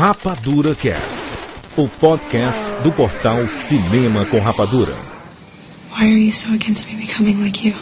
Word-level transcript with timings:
Rapadura 0.00 0.74
Cast, 0.74 1.22
o 1.76 1.86
podcast 1.86 2.58
do 2.82 2.90
portal 2.90 3.46
Cinema 3.48 4.24
com 4.24 4.38
Rapadura. 4.40 4.96
Why 5.90 6.06
are 6.06 6.18
you 6.18 6.32
so 6.32 6.54
against 6.54 6.88
me 6.88 6.96
becoming 6.96 7.42
like 7.44 7.68
you? 7.68 7.74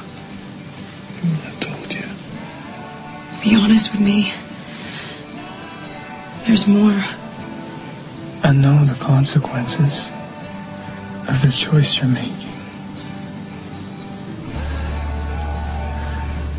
I 1.23 1.53
told 1.61 1.95
you. 1.95 2.03
Be 3.41 3.55
honest 3.55 3.93
with 3.93 4.01
me. 4.01 4.33
There's 6.45 6.67
more. 6.67 7.01
I 8.43 8.53
know 8.53 8.85
the 8.85 8.97
consequences 8.97 10.11
of 11.29 11.41
the 11.41 11.53
choice 11.53 11.99
you're 11.99 12.09
making. 12.09 12.51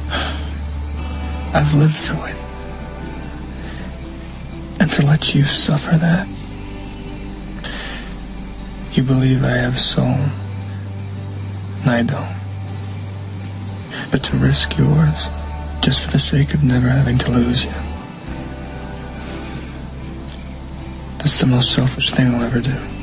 I've 1.54 1.74
lived 1.74 1.98
through 1.98 2.24
it. 2.28 2.49
To 5.00 5.06
let 5.06 5.34
you 5.34 5.46
suffer 5.46 5.96
that, 5.96 6.28
you 8.92 9.02
believe 9.02 9.46
I 9.46 9.52
have 9.52 9.80
soul, 9.80 10.18
and 11.84 11.90
I 11.90 12.04
don't. 12.04 12.36
But 14.12 14.26
to 14.26 14.36
risk 14.36 14.78
yours, 14.78 15.28
just 15.80 16.02
for 16.02 16.12
the 16.12 16.20
sake 16.20 16.54
of 16.54 16.66
never 16.66 16.90
having 16.90 17.18
to 17.20 17.32
lose 17.32 17.64
you, 17.64 17.72
that's 21.20 21.40
the 21.40 21.48
most 21.48 21.74
selfish 21.74 22.12
thing 22.12 22.36
I'll 22.36 22.44
ever 22.44 22.60
do. 22.60 22.99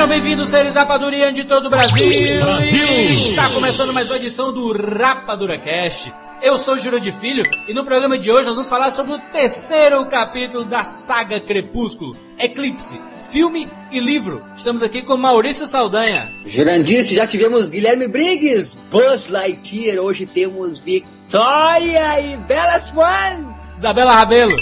Sejam 0.00 0.08
bem-vindos, 0.08 0.48
seres 0.48 0.76
Rapadurian 0.76 1.30
de 1.30 1.44
todo 1.44 1.66
o 1.66 1.68
Brasil. 1.68 2.40
Brasil. 2.40 3.12
Está 3.12 3.50
começando 3.50 3.92
mais 3.92 4.08
uma 4.08 4.16
edição 4.16 4.50
do 4.50 4.72
Rapadura 4.72 5.58
Cast. 5.58 6.10
Eu 6.40 6.56
sou 6.56 6.72
o 6.72 6.78
Juro 6.78 6.98
de 6.98 7.12
Filho 7.12 7.42
e 7.68 7.74
no 7.74 7.84
programa 7.84 8.16
de 8.16 8.30
hoje 8.30 8.46
nós 8.46 8.54
vamos 8.54 8.70
falar 8.70 8.90
sobre 8.92 9.12
o 9.12 9.18
terceiro 9.18 10.06
capítulo 10.06 10.64
da 10.64 10.84
saga 10.84 11.38
Crepúsculo, 11.38 12.16
Eclipse, 12.38 12.98
filme 13.30 13.68
e 13.92 14.00
livro. 14.00 14.42
Estamos 14.56 14.82
aqui 14.82 15.02
com 15.02 15.18
Maurício 15.18 15.66
Saldanha. 15.66 16.32
Jurandir, 16.46 17.04
já 17.04 17.26
tivemos 17.26 17.68
Guilherme 17.68 18.08
Briggs, 18.08 18.78
Buzz 18.90 19.28
Lightyear, 19.28 19.98
hoje 19.98 20.24
temos 20.24 20.78
Victoria 20.78 22.18
e 22.22 22.38
Bella 22.38 22.78
Swan. 22.78 23.54
Isabela 23.76 24.14
Rabelo. 24.14 24.56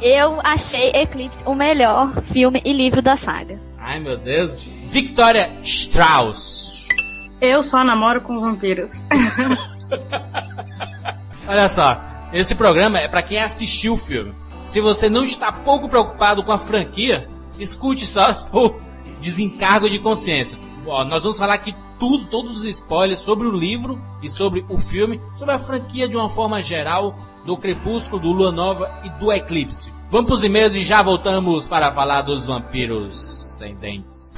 Eu 0.00 0.38
achei 0.44 0.90
Eclipse 0.90 1.42
o 1.44 1.56
melhor 1.56 2.22
filme 2.32 2.62
e 2.64 2.72
livro 2.72 3.02
da 3.02 3.16
saga. 3.16 3.63
Ai 3.84 4.00
meu 4.00 4.16
Deus. 4.16 4.56
Victoria 4.86 5.58
Strauss. 5.62 6.88
Eu 7.38 7.62
só 7.62 7.84
namoro 7.84 8.22
com 8.22 8.40
vampiros. 8.40 8.90
Olha 11.46 11.68
só, 11.68 12.00
esse 12.32 12.54
programa 12.54 12.98
é 12.98 13.06
para 13.06 13.22
quem 13.22 13.38
assistiu 13.38 13.92
o 13.92 13.98
filme. 13.98 14.34
Se 14.62 14.80
você 14.80 15.10
não 15.10 15.22
está 15.22 15.52
pouco 15.52 15.86
preocupado 15.86 16.42
com 16.42 16.50
a 16.50 16.58
franquia, 16.58 17.28
escute 17.58 18.06
só 18.06 18.32
por 18.50 18.80
desencargo 19.20 19.90
de 19.90 19.98
consciência. 19.98 20.58
Ó, 20.86 21.04
nós 21.04 21.22
vamos 21.22 21.38
falar 21.38 21.54
aqui 21.54 21.76
tudo, 21.98 22.26
todos 22.26 22.56
os 22.56 22.64
spoilers 22.64 23.20
sobre 23.20 23.46
o 23.46 23.52
livro 23.52 24.02
e 24.22 24.30
sobre 24.30 24.64
o 24.70 24.78
filme, 24.78 25.20
sobre 25.34 25.54
a 25.54 25.58
franquia 25.58 26.08
de 26.08 26.16
uma 26.16 26.30
forma 26.30 26.62
geral, 26.62 27.14
do 27.44 27.54
Crepúsculo, 27.54 28.22
do 28.22 28.32
Lua 28.32 28.50
Nova 28.50 28.90
e 29.04 29.10
do 29.20 29.30
Eclipse. 29.30 29.93
Vamos 30.10 30.26
pros 30.26 30.44
e-mails 30.44 30.74
e 30.74 30.82
já 30.82 31.02
voltamos 31.02 31.68
para 31.68 31.90
falar 31.92 32.22
dos 32.22 32.46
vampiros 32.46 33.16
sem 33.58 33.74
dentes. 33.76 34.34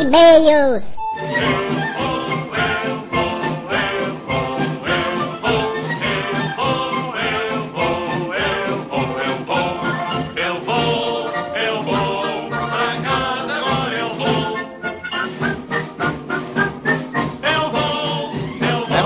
E-mails. 0.00 0.96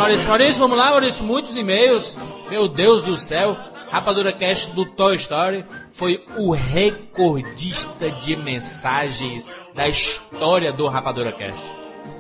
Maurício, 0.07 0.29
Maurício, 0.29 0.61
vamos 0.61 0.79
lá, 0.79 0.91
Maurício, 0.91 1.25
muitos 1.25 1.57
e-mails. 1.57 2.17
Meu 2.49 2.69
Deus 2.69 3.07
do 3.07 3.17
céu. 3.17 3.57
Rapadura 3.89 4.33
Cast 4.33 4.73
do 4.73 4.87
Toy 4.87 5.17
Story 5.17 5.65
foi 5.91 6.25
o 6.39 6.53
recordista 6.53 8.09
de 8.13 8.37
mensagens 8.37 9.59
da 9.75 9.89
história 9.89 10.73
do 10.73 10.87
Rapadura 10.87 11.33
Cast. 11.33 11.75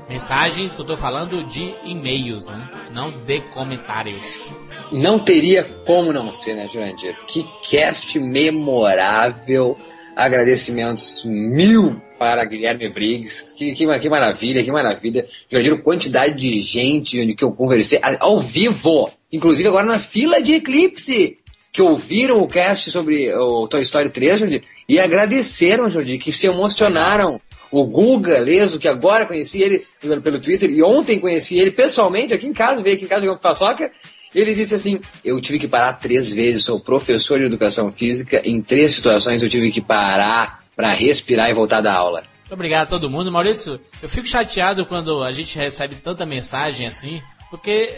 Mensagens 0.08 0.74
que 0.74 0.80
eu 0.80 0.84
tô 0.84 0.96
falando 0.96 1.44
de 1.44 1.76
e-mails, 1.84 2.48
né? 2.48 2.68
Não 2.92 3.12
de 3.12 3.40
comentários. 3.52 4.52
Não 4.90 5.20
teria 5.20 5.62
como 5.86 6.12
não 6.12 6.32
ser, 6.32 6.54
né, 6.54 6.66
Jurandir? 6.66 7.16
Que 7.28 7.48
cast 7.70 8.18
memorável. 8.18 9.78
Agradecimentos 10.16 11.26
mil 11.26 12.00
para 12.18 12.42
Guilherme 12.46 12.88
Briggs. 12.88 13.54
Que, 13.54 13.74
que, 13.74 13.98
que 13.98 14.08
maravilha, 14.08 14.64
que 14.64 14.72
maravilha. 14.72 15.26
Jurandir, 15.48 15.82
quantidade 15.82 16.34
de 16.36 16.58
gente 16.60 17.20
onde 17.20 17.34
que 17.34 17.44
eu 17.44 17.52
conversei 17.52 18.00
ao 18.18 18.40
vivo. 18.40 19.10
Inclusive 19.30 19.68
agora 19.68 19.84
na 19.84 19.98
fila 19.98 20.40
de 20.40 20.54
Eclipse. 20.54 21.38
Que 21.70 21.82
ouviram 21.82 22.40
o 22.40 22.48
cast 22.48 22.90
sobre 22.90 23.30
o 23.34 23.68
Toy 23.68 23.82
Story 23.82 24.08
3, 24.08 24.38
Jurandir, 24.38 24.64
e 24.88 24.98
agradeceram, 24.98 25.90
Jurandir, 25.90 26.18
que 26.18 26.32
se 26.32 26.46
emocionaram. 26.46 27.38
O 27.70 27.84
Guga 27.84 28.38
Leso, 28.38 28.78
que 28.78 28.88
agora 28.88 29.26
conheci 29.26 29.60
ele 29.60 29.84
pelo, 30.00 30.40
Twitter, 30.40 30.70
e 30.70 30.82
ontem 30.82 31.18
conheci 31.18 31.58
ele 31.58 31.72
pessoalmente 31.72 32.32
aqui 32.32 32.46
em 32.46 32.52
casa, 32.52 32.80
veio 32.80 32.96
aqui 32.96 33.04
em 33.04 33.08
casa 33.08 33.22
jogando 33.22 33.40
paçoca. 33.40 33.90
Ele 34.36 34.54
disse 34.54 34.74
assim: 34.74 35.00
Eu 35.24 35.40
tive 35.40 35.58
que 35.58 35.66
parar 35.66 35.94
três 35.94 36.30
vezes, 36.30 36.64
sou 36.64 36.78
professor 36.78 37.38
de 37.38 37.46
educação 37.46 37.90
física, 37.90 38.42
em 38.44 38.60
três 38.60 38.92
situações 38.92 39.42
eu 39.42 39.48
tive 39.48 39.72
que 39.72 39.80
parar 39.80 40.62
para 40.76 40.92
respirar 40.92 41.48
e 41.48 41.54
voltar 41.54 41.80
da 41.80 41.94
aula. 41.94 42.22
Muito 42.40 42.52
obrigado 42.52 42.82
a 42.82 42.90
todo 42.90 43.08
mundo. 43.08 43.32
Maurício, 43.32 43.80
eu 44.02 44.08
fico 44.10 44.26
chateado 44.26 44.84
quando 44.84 45.24
a 45.24 45.32
gente 45.32 45.56
recebe 45.56 45.94
tanta 45.94 46.26
mensagem 46.26 46.86
assim, 46.86 47.22
porque 47.50 47.90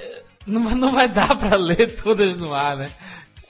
não, 0.47 0.61
não 0.77 0.93
vai 0.93 1.09
dar 1.09 1.37
para 1.37 1.57
ler 1.57 1.97
todas 2.01 2.37
no 2.37 2.55
ar, 2.55 2.77
né? 2.77 2.89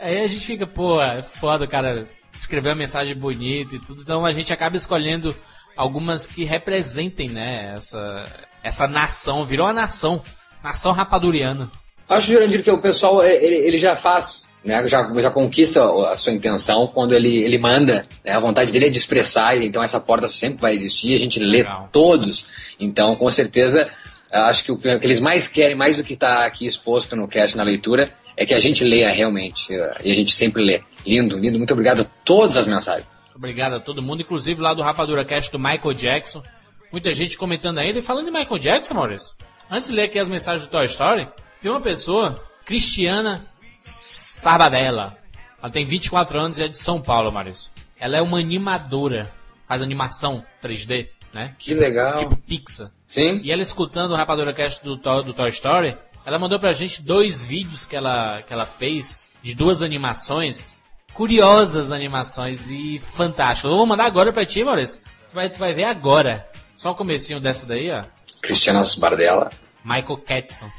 Aí 0.00 0.22
a 0.22 0.26
gente 0.26 0.46
fica, 0.46 0.66
pô, 0.66 1.02
é 1.02 1.20
foda 1.20 1.66
o 1.66 1.68
cara 1.68 2.06
escrever 2.32 2.70
uma 2.70 2.74
mensagem 2.76 3.14
bonita 3.14 3.76
e 3.76 3.80
tudo, 3.80 4.00
então 4.00 4.24
a 4.24 4.32
gente 4.32 4.52
acaba 4.52 4.76
escolhendo 4.76 5.36
algumas 5.76 6.26
que 6.26 6.44
representem, 6.44 7.28
né, 7.28 7.74
essa, 7.76 8.48
essa 8.62 8.86
nação, 8.86 9.44
virou 9.44 9.66
uma 9.66 9.72
nação, 9.72 10.22
nação 10.62 10.92
rapaduriana. 10.92 11.70
Acho, 12.08 12.32
Jurandir, 12.32 12.62
que 12.62 12.70
o 12.70 12.78
pessoal, 12.78 13.22
ele, 13.24 13.54
ele 13.54 13.78
já 13.78 13.94
faz, 13.96 14.46
né, 14.64 14.86
já, 14.88 15.12
já 15.20 15.30
conquista 15.30 15.84
a 16.10 16.16
sua 16.16 16.32
intenção 16.32 16.86
quando 16.86 17.12
ele, 17.12 17.44
ele 17.44 17.58
manda, 17.58 18.06
né, 18.24 18.32
a 18.32 18.40
vontade 18.40 18.72
dele 18.72 18.86
é 18.86 18.90
de 18.90 18.98
expressar, 18.98 19.56
então 19.62 19.82
essa 19.82 20.00
porta 20.00 20.26
sempre 20.26 20.60
vai 20.60 20.72
existir, 20.72 21.14
a 21.14 21.18
gente 21.18 21.38
lê 21.38 21.58
Legal. 21.58 21.88
todos, 21.92 22.46
então 22.80 23.14
com 23.14 23.30
certeza, 23.30 23.90
acho 24.32 24.64
que 24.64 24.72
o 24.72 24.78
que 24.78 24.88
eles 24.88 25.20
mais 25.20 25.48
querem, 25.48 25.74
mais 25.74 25.96
do 25.96 26.04
que 26.04 26.14
está 26.14 26.46
aqui 26.46 26.64
exposto 26.64 27.14
no 27.14 27.28
cast, 27.28 27.56
na 27.56 27.62
leitura, 27.62 28.10
é 28.36 28.46
que 28.46 28.54
a 28.54 28.58
gente 28.58 28.84
leia 28.84 29.10
realmente, 29.10 29.72
e 30.02 30.10
a 30.10 30.14
gente 30.14 30.32
sempre 30.32 30.62
lê. 30.62 30.80
Lindo, 31.04 31.38
lindo, 31.38 31.58
muito 31.58 31.72
obrigado 31.72 32.02
a 32.02 32.04
todas 32.24 32.56
as 32.56 32.66
mensagens. 32.66 33.10
Obrigado 33.34 33.74
a 33.74 33.80
todo 33.80 34.02
mundo, 34.02 34.22
inclusive 34.22 34.60
lá 34.60 34.74
do 34.74 34.82
Rapadura 34.82 35.24
Cast 35.24 35.52
do 35.52 35.58
Michael 35.58 35.94
Jackson. 35.94 36.42
Muita 36.90 37.14
gente 37.14 37.38
comentando 37.38 37.78
ainda. 37.78 38.00
E 38.00 38.02
falando 38.02 38.26
de 38.26 38.32
Michael 38.32 38.58
Jackson, 38.58 38.94
Maurício, 38.94 39.34
antes 39.70 39.88
de 39.88 39.94
ler 39.94 40.02
aqui 40.02 40.18
as 40.18 40.26
mensagens 40.26 40.62
do 40.62 40.68
Toy 40.68 40.86
Story, 40.86 41.28
tem 41.60 41.70
uma 41.70 41.80
pessoa, 41.80 42.42
Cristiana 42.64 43.46
Sabadella. 43.76 45.18
Ela 45.60 45.72
tem 45.72 45.84
24 45.84 46.38
anos 46.38 46.58
e 46.58 46.64
é 46.64 46.68
de 46.68 46.78
São 46.78 47.00
Paulo, 47.00 47.32
Maurício. 47.32 47.70
Ela 47.98 48.18
é 48.18 48.22
uma 48.22 48.38
animadora, 48.38 49.32
faz 49.66 49.82
animação 49.82 50.44
3D, 50.62 51.08
né? 51.32 51.54
Que 51.58 51.74
legal. 51.74 52.16
Tipo 52.16 52.36
Pixar. 52.36 52.90
Sim? 53.06 53.40
E 53.42 53.50
ela 53.50 53.62
escutando 53.62 54.12
o 54.12 54.16
Rapadura 54.16 54.52
Cast 54.52 54.84
do, 54.84 54.96
do 54.96 55.34
Toy 55.34 55.48
Story, 55.48 55.96
ela 56.24 56.38
mandou 56.38 56.60
pra 56.60 56.72
gente 56.72 57.02
dois 57.02 57.40
vídeos 57.40 57.86
que 57.86 57.96
ela, 57.96 58.42
que 58.42 58.52
ela 58.52 58.66
fez 58.66 59.26
de 59.42 59.54
duas 59.54 59.82
animações. 59.82 60.76
Curiosas 61.12 61.90
animações 61.90 62.70
e 62.70 63.00
fantásticas. 63.00 63.70
Eu 63.70 63.76
vou 63.76 63.86
mandar 63.86 64.04
agora 64.04 64.32
pra 64.32 64.44
ti, 64.44 64.62
Maurício. 64.62 65.00
Tu 65.28 65.34
vai, 65.34 65.48
tu 65.48 65.58
vai 65.58 65.74
ver 65.74 65.84
agora. 65.84 66.48
Só 66.76 66.92
o 66.92 66.94
comecinho 66.94 67.40
dessa 67.40 67.66
daí, 67.66 67.90
ó. 67.90 68.04
Cristiana 68.40 68.82
Bardella. 68.98 69.50
Michael 69.84 70.18
Ketson. 70.18 70.70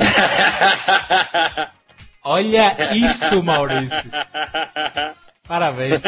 Olha 2.24 2.76
isso, 2.94 3.42
Maurício. 3.42 4.10
Parabéns. 5.46 6.04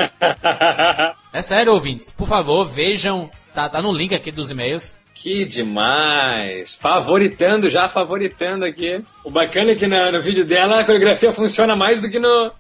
É 1.33 1.43
sério, 1.43 1.73
ouvintes. 1.73 2.11
Por 2.11 2.29
favor, 2.29 2.65
vejam. 2.65 3.31
Tá, 3.55 3.69
tá 3.69 3.83
no 3.83 3.93
link 3.93 4.15
aqui 4.15 4.31
dos 4.31 4.51
e-mails. 4.51 4.97
Que 5.15 5.45
demais! 5.45 6.75
Favoritando, 6.75 7.71
já 7.71 7.89
favoritando 7.89 8.65
aqui. 8.65 9.05
O 9.25 9.31
bacana 9.31 9.71
é 9.73 9.75
que 9.75 9.87
no, 9.87 10.11
no 10.11 10.23
vídeo 10.23 10.45
dela 10.45 10.81
a 10.81 10.85
coreografia 10.85 11.33
funciona 11.33 11.77
mais 11.77 12.01
do 12.01 12.11
que 12.11 12.19
no, 12.19 12.53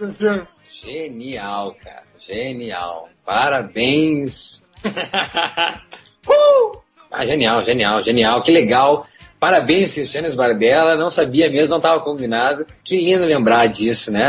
no 0.00 0.12
filme. 0.14 0.42
Genial, 0.68 1.76
cara. 1.82 2.02
Genial. 2.18 3.08
Parabéns. 3.24 4.68
uh! 6.26 6.78
Ah, 7.10 7.24
genial, 7.24 7.64
genial, 7.64 8.02
genial. 8.02 8.42
Que 8.42 8.50
legal. 8.50 9.06
Parabéns, 9.38 9.92
Cristiane 9.92 10.34
Barbella. 10.34 10.96
Não 10.96 11.10
sabia 11.10 11.50
mesmo, 11.50 11.70
não 11.70 11.76
estava 11.76 12.00
combinado. 12.02 12.66
Que 12.82 12.98
lindo 12.98 13.24
lembrar 13.24 13.66
disso, 13.66 14.10
né? 14.10 14.24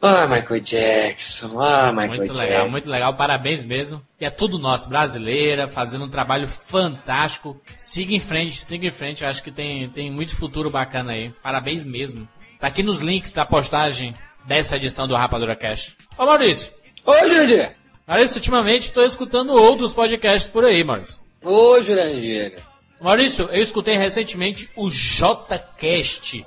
Ah, 0.00 0.26
Michael 0.26 0.60
Jackson. 0.60 1.60
Ah, 1.60 1.92
Michael 1.92 2.08
muito 2.08 2.26
Jackson. 2.26 2.42
legal, 2.42 2.70
muito 2.70 2.88
legal. 2.90 3.14
Parabéns 3.14 3.64
mesmo. 3.64 4.02
E 4.20 4.24
é 4.24 4.30
tudo 4.30 4.58
nosso, 4.58 4.88
brasileira, 4.88 5.66
fazendo 5.66 6.04
um 6.04 6.08
trabalho 6.08 6.48
fantástico. 6.48 7.60
Siga 7.76 8.14
em 8.14 8.20
frente, 8.20 8.64
siga 8.64 8.86
em 8.86 8.90
frente. 8.90 9.22
Eu 9.22 9.30
acho 9.30 9.42
que 9.42 9.50
tem, 9.50 9.88
tem 9.90 10.10
muito 10.10 10.34
futuro 10.36 10.70
bacana 10.70 11.12
aí. 11.12 11.32
Parabéns 11.42 11.84
mesmo. 11.84 12.26
Tá 12.58 12.66
aqui 12.66 12.82
nos 12.82 13.00
links 13.00 13.32
da 13.32 13.44
postagem 13.44 14.14
dessa 14.44 14.76
edição 14.76 15.06
do 15.06 15.14
Rapadura 15.14 15.54
Cast. 15.56 15.96
Ô 16.16 16.24
Maurício. 16.26 16.72
Oi, 17.04 17.20
Jurandir. 17.30 17.72
Maurício, 18.06 18.36
ultimamente 18.38 18.82
estou 18.86 19.04
escutando 19.04 19.52
outros 19.52 19.92
podcasts 19.94 20.50
por 20.50 20.64
aí, 20.64 20.82
Maurício. 20.82 21.20
Ô, 21.42 21.80
Jurandir. 21.82 22.56
Maurício, 23.00 23.46
eu 23.50 23.62
escutei 23.62 23.96
recentemente 23.96 24.68
o 24.76 24.88
jcast.com.br, 24.90 26.44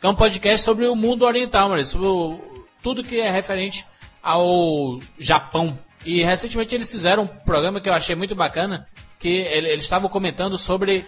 que 0.00 0.06
é 0.06 0.08
um 0.08 0.14
podcast 0.14 0.64
sobre 0.64 0.86
o 0.86 0.94
mundo 0.94 1.24
oriental, 1.24 1.68
Maurício, 1.68 1.98
sobre 1.98 2.40
tudo 2.82 3.02
que 3.02 3.20
é 3.20 3.30
referente 3.30 3.84
ao 4.22 5.00
Japão. 5.18 5.76
E 6.04 6.22
recentemente 6.22 6.74
eles 6.74 6.90
fizeram 6.90 7.24
um 7.24 7.26
programa 7.26 7.80
que 7.80 7.88
eu 7.88 7.94
achei 7.94 8.14
muito 8.14 8.34
bacana, 8.34 8.86
que 9.18 9.28
ele- 9.28 9.68
eles 9.70 9.84
estavam 9.84 10.08
comentando 10.08 10.56
sobre 10.56 11.04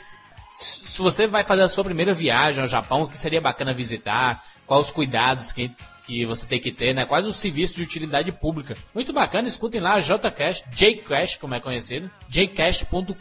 se 0.53 0.99
você 1.01 1.27
vai 1.27 1.45
fazer 1.45 1.63
a 1.63 1.69
sua 1.69 1.85
primeira 1.85 2.15
viagem 2.15 2.63
ao 2.63 2.69
Japão, 2.69 3.03
o 3.03 3.09
que 3.09 3.19
seria 3.19 3.41
bacana 3.41 3.75
visitar, 3.75 4.43
quais 4.67 4.87
os 4.87 4.91
cuidados 4.93 5.53
que, 5.53 5.71
que 6.07 6.25
você 6.25 6.47
tem 6.47 6.61
que 6.61 6.71
ter, 6.71 6.95
né? 6.95 7.05
Quais 7.05 7.27
os 7.27 7.37
serviços 7.37 7.77
de 7.77 7.83
utilidade 7.83 8.31
pública. 8.31 8.77
Muito 8.95 9.13
bacana, 9.13 9.49
escutem 9.49 9.81
lá, 9.81 9.99
JCast, 9.99 10.65
Jcast, 10.71 11.39
como 11.39 11.55
é 11.55 11.61
conhecido, 11.61 12.09
jcast.com.br, 12.29 13.13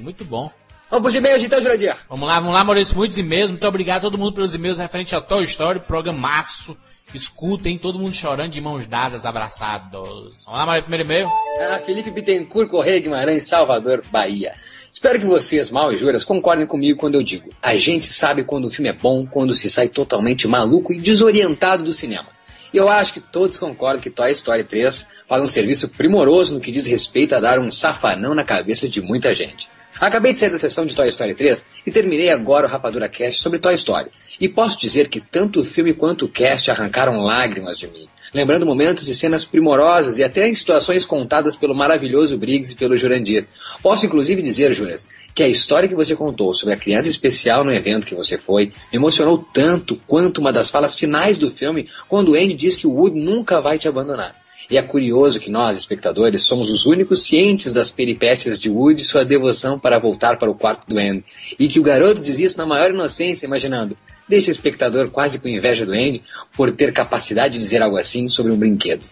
muito 0.00 0.24
bom. 0.24 0.50
Vamos 0.90 1.02
pros 1.02 1.14
e-mails 1.16 1.42
então, 1.42 1.60
Jurandir. 1.60 1.96
Vamos 2.08 2.26
lá, 2.26 2.40
vamos 2.40 2.54
lá, 2.54 2.64
Maurício, 2.64 2.96
muitos 2.96 3.18
e-mails, 3.18 3.50
muito 3.50 3.66
obrigado 3.66 3.98
a 3.98 4.02
todo 4.02 4.16
mundo 4.16 4.32
pelos 4.32 4.54
e-mails 4.54 4.78
referente 4.78 5.14
a 5.14 5.20
Toy 5.20 5.44
Story, 5.44 5.80
programaço. 5.80 6.76
Escutem, 7.12 7.78
todo 7.78 7.98
mundo 7.98 8.14
chorando 8.14 8.52
de 8.52 8.60
mãos 8.60 8.86
dadas, 8.86 9.26
abraçados. 9.26 10.44
Vamos 10.44 10.60
lá, 10.60 10.66
Maurício, 10.66 10.88
primeiro 10.88 11.04
e-mail. 11.04 11.28
Ah, 11.70 11.78
Felipe 11.84 12.10
Bittencourt, 12.10 12.70
Correia 12.70 13.00
Guimarães, 13.00 13.48
Salvador, 13.48 14.02
Bahia. 14.10 14.54
Espero 14.98 15.20
que 15.20 15.26
vocês, 15.26 15.70
Mal 15.70 15.92
e 15.92 15.96
Juras, 15.96 16.24
concordem 16.24 16.66
comigo 16.66 16.98
quando 16.98 17.14
eu 17.14 17.22
digo: 17.22 17.50
a 17.62 17.76
gente 17.76 18.08
sabe 18.08 18.42
quando 18.42 18.64
o 18.64 18.70
filme 18.70 18.88
é 18.88 18.92
bom, 18.92 19.24
quando 19.24 19.54
se 19.54 19.70
sai 19.70 19.86
totalmente 19.86 20.48
maluco 20.48 20.92
e 20.92 20.98
desorientado 20.98 21.84
do 21.84 21.94
cinema. 21.94 22.26
E 22.74 22.76
eu 22.78 22.88
acho 22.88 23.14
que 23.14 23.20
todos 23.20 23.56
concordam 23.56 24.02
que 24.02 24.10
Toy 24.10 24.32
Story 24.32 24.64
3 24.64 25.06
faz 25.28 25.40
um 25.40 25.46
serviço 25.46 25.88
primoroso 25.90 26.52
no 26.52 26.60
que 26.60 26.72
diz 26.72 26.84
respeito 26.84 27.36
a 27.36 27.40
dar 27.40 27.60
um 27.60 27.70
safanão 27.70 28.34
na 28.34 28.42
cabeça 28.42 28.88
de 28.88 29.00
muita 29.00 29.32
gente. 29.36 29.70
Acabei 30.00 30.32
de 30.32 30.40
sair 30.40 30.50
da 30.50 30.58
sessão 30.58 30.84
de 30.84 30.96
Toy 30.96 31.06
Story 31.06 31.36
3 31.36 31.64
e 31.86 31.92
terminei 31.92 32.30
agora 32.30 32.66
o 32.66 32.68
Rapadura 32.68 33.08
Cast 33.08 33.40
sobre 33.40 33.60
Toy 33.60 33.76
Story. 33.76 34.10
E 34.40 34.48
posso 34.48 34.80
dizer 34.80 35.08
que 35.08 35.20
tanto 35.20 35.60
o 35.60 35.64
filme 35.64 35.94
quanto 35.94 36.24
o 36.24 36.28
cast 36.28 36.72
arrancaram 36.72 37.20
lágrimas 37.20 37.78
de 37.78 37.86
mim 37.86 38.08
lembrando 38.34 38.66
momentos 38.66 39.08
e 39.08 39.14
cenas 39.14 39.44
primorosas 39.44 40.18
e 40.18 40.24
até 40.24 40.48
em 40.48 40.54
situações 40.54 41.04
contadas 41.04 41.56
pelo 41.56 41.74
maravilhoso 41.74 42.38
Briggs 42.38 42.72
e 42.72 42.76
pelo 42.76 42.96
Jurandir. 42.96 43.46
Posso 43.82 44.06
inclusive 44.06 44.42
dizer, 44.42 44.72
Juras, 44.72 45.06
que 45.34 45.42
a 45.42 45.48
história 45.48 45.88
que 45.88 45.94
você 45.94 46.16
contou 46.16 46.52
sobre 46.54 46.74
a 46.74 46.76
criança 46.76 47.08
especial 47.08 47.64
no 47.64 47.72
evento 47.72 48.06
que 48.06 48.14
você 48.14 48.36
foi 48.36 48.72
me 48.92 48.98
emocionou 48.98 49.38
tanto 49.52 50.00
quanto 50.06 50.38
uma 50.38 50.52
das 50.52 50.70
falas 50.70 50.96
finais 50.96 51.38
do 51.38 51.50
filme, 51.50 51.88
quando 52.08 52.34
Andy 52.34 52.54
diz 52.54 52.76
que 52.76 52.86
o 52.86 52.92
Woody 52.92 53.20
nunca 53.20 53.60
vai 53.60 53.78
te 53.78 53.88
abandonar. 53.88 54.36
E 54.70 54.76
é 54.76 54.82
curioso 54.82 55.40
que 55.40 55.50
nós, 55.50 55.78
espectadores, 55.78 56.42
somos 56.42 56.70
os 56.70 56.84
únicos 56.84 57.22
cientes 57.22 57.72
das 57.72 57.90
peripécias 57.90 58.60
de 58.60 58.68
Woody 58.68 59.02
e 59.02 59.04
sua 59.04 59.24
devoção 59.24 59.78
para 59.78 59.98
voltar 59.98 60.36
para 60.36 60.50
o 60.50 60.54
quarto 60.54 60.86
do 60.86 60.98
Andy. 60.98 61.24
E 61.58 61.68
que 61.68 61.80
o 61.80 61.82
garoto 61.82 62.20
diz 62.20 62.38
isso 62.38 62.58
na 62.58 62.66
maior 62.66 62.90
inocência, 62.90 63.46
imaginando, 63.46 63.96
deixa 64.28 64.48
o 64.48 64.52
espectador 64.52 65.10
quase 65.10 65.38
com 65.38 65.48
inveja 65.48 65.86
do 65.86 65.92
Andy 65.92 66.22
por 66.56 66.70
ter 66.72 66.92
capacidade 66.92 67.54
de 67.54 67.60
dizer 67.60 67.82
algo 67.82 67.96
assim 67.96 68.28
sobre 68.28 68.52
um 68.52 68.56
brinquedo. 68.56 69.04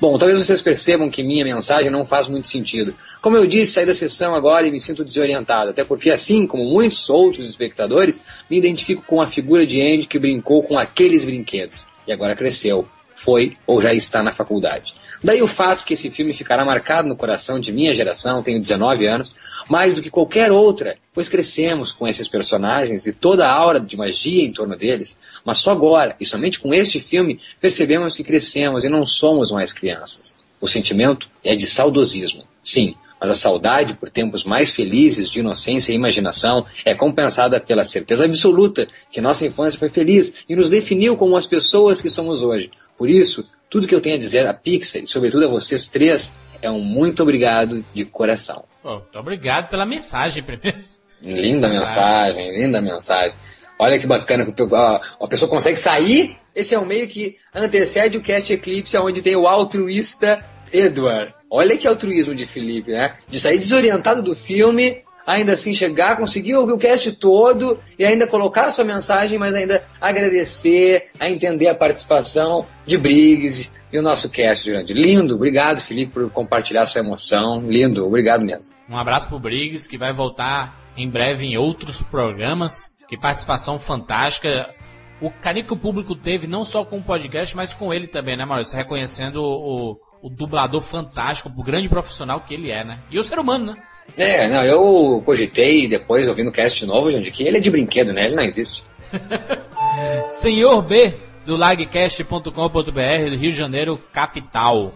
Bom, 0.00 0.16
talvez 0.16 0.38
vocês 0.38 0.62
percebam 0.62 1.10
que 1.10 1.24
minha 1.24 1.44
mensagem 1.44 1.90
não 1.90 2.06
faz 2.06 2.28
muito 2.28 2.46
sentido. 2.46 2.94
Como 3.20 3.36
eu 3.36 3.46
disse, 3.48 3.72
saí 3.72 3.86
da 3.86 3.92
sessão 3.92 4.32
agora 4.32 4.64
e 4.64 4.70
me 4.70 4.78
sinto 4.78 5.04
desorientado, 5.04 5.70
até 5.70 5.82
porque, 5.82 6.10
assim 6.10 6.46
como 6.46 6.64
muitos 6.64 7.10
outros 7.10 7.48
espectadores, 7.48 8.22
me 8.48 8.56
identifico 8.56 9.02
com 9.04 9.20
a 9.20 9.26
figura 9.26 9.66
de 9.66 9.80
Andy 9.80 10.06
que 10.06 10.18
brincou 10.18 10.62
com 10.62 10.78
aqueles 10.78 11.24
brinquedos 11.24 11.84
e 12.06 12.12
agora 12.12 12.36
cresceu, 12.36 12.86
foi 13.12 13.56
ou 13.66 13.82
já 13.82 13.92
está 13.92 14.22
na 14.22 14.32
faculdade. 14.32 14.94
Daí 15.22 15.42
o 15.42 15.48
fato 15.48 15.84
que 15.84 15.94
esse 15.94 16.10
filme 16.10 16.32
ficará 16.32 16.64
marcado 16.64 17.08
no 17.08 17.16
coração 17.16 17.58
de 17.58 17.72
minha 17.72 17.92
geração, 17.92 18.42
tenho 18.42 18.60
19 18.60 19.06
anos, 19.06 19.34
mais 19.68 19.94
do 19.94 20.02
que 20.02 20.10
qualquer 20.10 20.52
outra, 20.52 20.96
pois 21.12 21.28
crescemos 21.28 21.90
com 21.90 22.06
esses 22.06 22.28
personagens 22.28 23.06
e 23.06 23.12
toda 23.12 23.48
a 23.48 23.52
aura 23.52 23.80
de 23.80 23.96
magia 23.96 24.44
em 24.44 24.52
torno 24.52 24.76
deles, 24.76 25.18
mas 25.44 25.58
só 25.58 25.72
agora, 25.72 26.14
e 26.20 26.24
somente 26.24 26.60
com 26.60 26.72
este 26.72 27.00
filme, 27.00 27.40
percebemos 27.60 28.16
que 28.16 28.24
crescemos 28.24 28.84
e 28.84 28.88
não 28.88 29.04
somos 29.04 29.50
mais 29.50 29.72
crianças. 29.72 30.36
O 30.60 30.68
sentimento 30.68 31.28
é 31.44 31.56
de 31.56 31.66
saudosismo, 31.66 32.44
sim, 32.62 32.94
mas 33.20 33.30
a 33.30 33.34
saudade 33.34 33.94
por 33.94 34.10
tempos 34.10 34.44
mais 34.44 34.70
felizes 34.70 35.28
de 35.28 35.40
inocência 35.40 35.92
e 35.92 35.96
imaginação 35.96 36.64
é 36.84 36.94
compensada 36.94 37.60
pela 37.60 37.84
certeza 37.84 38.24
absoluta 38.24 38.86
que 39.10 39.20
nossa 39.20 39.44
infância 39.44 39.78
foi 39.78 39.88
feliz 39.88 40.44
e 40.48 40.54
nos 40.54 40.70
definiu 40.70 41.16
como 41.16 41.36
as 41.36 41.46
pessoas 41.46 42.00
que 42.00 42.08
somos 42.08 42.42
hoje. 42.42 42.70
Por 42.96 43.10
isso, 43.10 43.48
tudo 43.70 43.86
que 43.86 43.94
eu 43.94 44.00
tenho 44.00 44.16
a 44.16 44.18
dizer 44.18 44.46
a 44.46 44.54
Pixar 44.54 45.02
e 45.02 45.06
sobretudo 45.06 45.44
a 45.46 45.48
vocês 45.48 45.88
três 45.88 46.38
é 46.62 46.70
um 46.70 46.80
muito 46.80 47.22
obrigado 47.22 47.84
de 47.94 48.04
coração. 48.04 48.64
Pô, 48.82 48.94
muito 48.98 49.18
obrigado 49.18 49.68
pela 49.68 49.84
mensagem 49.86 50.42
primeiro. 50.42 50.78
Linda 51.22 51.68
mensagem, 51.70 52.52
linda 52.56 52.80
mensagem. 52.80 53.36
Olha 53.78 53.98
que 53.98 54.06
bacana 54.06 54.44
que 54.50 54.62
o- 54.62 54.74
a, 54.74 55.00
pessoa 55.28 55.48
consegue 55.48 55.76
sair. 55.78 56.36
Esse 56.54 56.74
é 56.74 56.78
o 56.78 56.84
meio 56.84 57.06
que 57.06 57.36
antecede 57.54 58.16
o 58.16 58.22
Cast 58.22 58.52
Eclipse, 58.52 58.96
onde 58.96 59.22
tem 59.22 59.36
o 59.36 59.46
altruísta 59.46 60.44
Edward. 60.72 61.32
Olha 61.50 61.76
que 61.78 61.86
altruísmo 61.86 62.34
de 62.34 62.44
Felipe, 62.44 62.90
né? 62.90 63.14
De 63.28 63.38
sair 63.38 63.58
desorientado 63.58 64.20
do 64.22 64.34
filme, 64.34 65.02
ainda 65.28 65.52
assim 65.52 65.74
chegar, 65.74 66.16
conseguir 66.16 66.54
ouvir 66.54 66.72
o 66.72 66.78
cast 66.78 67.12
todo 67.12 67.78
e 67.98 68.04
ainda 68.04 68.26
colocar 68.26 68.64
a 68.64 68.70
sua 68.70 68.84
mensagem, 68.84 69.38
mas 69.38 69.54
ainda 69.54 69.84
agradecer, 70.00 71.10
a 71.20 71.28
entender 71.28 71.68
a 71.68 71.74
participação 71.74 72.66
de 72.86 72.96
Briggs 72.96 73.70
e 73.92 73.98
o 73.98 74.02
nosso 74.02 74.30
cast, 74.30 74.66
Jurandir. 74.66 74.96
Lindo, 74.96 75.34
obrigado, 75.34 75.82
Felipe, 75.82 76.14
por 76.14 76.30
compartilhar 76.30 76.86
sua 76.86 77.02
emoção. 77.02 77.60
Lindo, 77.60 78.06
obrigado 78.06 78.42
mesmo. 78.42 78.72
Um 78.88 78.96
abraço 78.96 79.28
pro 79.28 79.38
Briggs, 79.38 79.86
que 79.86 79.98
vai 79.98 80.14
voltar 80.14 80.74
em 80.96 81.06
breve 81.06 81.44
em 81.44 81.58
outros 81.58 82.02
programas. 82.02 82.96
Que 83.06 83.18
participação 83.18 83.78
fantástica. 83.78 84.74
O 85.20 85.30
carinho 85.30 85.66
que 85.66 85.72
o 85.74 85.78
público 85.78 86.14
teve, 86.14 86.46
não 86.46 86.64
só 86.64 86.86
com 86.86 86.98
o 86.98 87.02
podcast, 87.02 87.54
mas 87.54 87.74
com 87.74 87.92
ele 87.92 88.06
também, 88.06 88.36
né, 88.36 88.46
Maurício? 88.46 88.76
Reconhecendo 88.76 89.42
o, 89.42 89.98
o 90.22 90.30
dublador 90.30 90.80
fantástico, 90.80 91.50
o 91.50 91.62
grande 91.62 91.88
profissional 91.88 92.40
que 92.40 92.54
ele 92.54 92.70
é, 92.70 92.82
né? 92.82 93.00
E 93.10 93.18
o 93.18 93.22
ser 93.22 93.38
humano, 93.38 93.72
né? 93.72 93.82
É, 94.16 94.48
não, 94.48 94.64
eu 94.64 95.22
cogitei 95.24 95.88
depois, 95.88 96.28
ouvindo 96.28 96.48
o 96.48 96.52
cast 96.52 96.80
de 96.80 96.86
novo, 96.86 97.10
gente, 97.10 97.30
que 97.30 97.44
ele 97.44 97.58
é 97.58 97.60
de 97.60 97.70
brinquedo, 97.70 98.12
né? 98.12 98.26
Ele 98.26 98.36
não 98.36 98.42
existe. 98.42 98.82
Senhor 100.30 100.82
B, 100.82 101.14
do 101.46 101.56
lagcast.com.br, 101.56 102.50
do 102.50 103.36
Rio 103.36 103.50
de 103.50 103.52
Janeiro, 103.52 104.00
capital. 104.12 104.92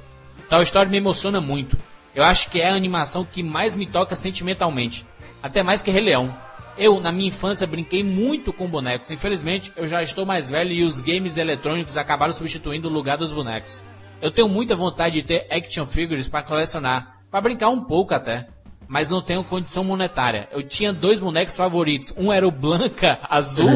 Tal 0.48 0.62
história 0.62 0.90
me 0.90 0.98
emociona 0.98 1.40
muito. 1.40 1.78
Eu 2.14 2.24
acho 2.24 2.50
que 2.50 2.60
é 2.60 2.68
a 2.68 2.74
animação 2.74 3.24
que 3.24 3.42
mais 3.42 3.74
me 3.74 3.86
toca 3.86 4.14
sentimentalmente. 4.14 5.06
Até 5.42 5.62
mais 5.62 5.80
que 5.80 5.90
Rei 5.90 6.02
Leão. 6.02 6.34
Eu, 6.76 7.00
na 7.00 7.12
minha 7.12 7.28
infância, 7.28 7.66
brinquei 7.66 8.02
muito 8.02 8.52
com 8.52 8.66
bonecos. 8.66 9.10
Infelizmente, 9.10 9.72
eu 9.76 9.86
já 9.86 10.02
estou 10.02 10.26
mais 10.26 10.50
velho 10.50 10.72
e 10.72 10.84
os 10.84 11.00
games 11.00 11.36
eletrônicos 11.36 11.96
acabaram 11.96 12.32
substituindo 12.32 12.88
o 12.88 12.92
lugar 12.92 13.16
dos 13.16 13.32
bonecos. 13.32 13.82
Eu 14.20 14.30
tenho 14.30 14.48
muita 14.48 14.74
vontade 14.74 15.14
de 15.14 15.22
ter 15.22 15.46
action 15.50 15.86
figures 15.86 16.28
para 16.28 16.42
colecionar, 16.42 17.20
para 17.30 17.40
brincar 17.40 17.70
um 17.70 17.82
pouco 17.82 18.14
até. 18.14 18.46
Mas 18.92 19.08
não 19.08 19.22
tenho 19.22 19.42
condição 19.42 19.82
monetária. 19.82 20.50
Eu 20.52 20.62
tinha 20.62 20.92
dois 20.92 21.18
bonecos 21.18 21.56
favoritos. 21.56 22.12
Um 22.14 22.30
era 22.30 22.46
o 22.46 22.50
Blanca 22.50 23.18
azul 23.22 23.70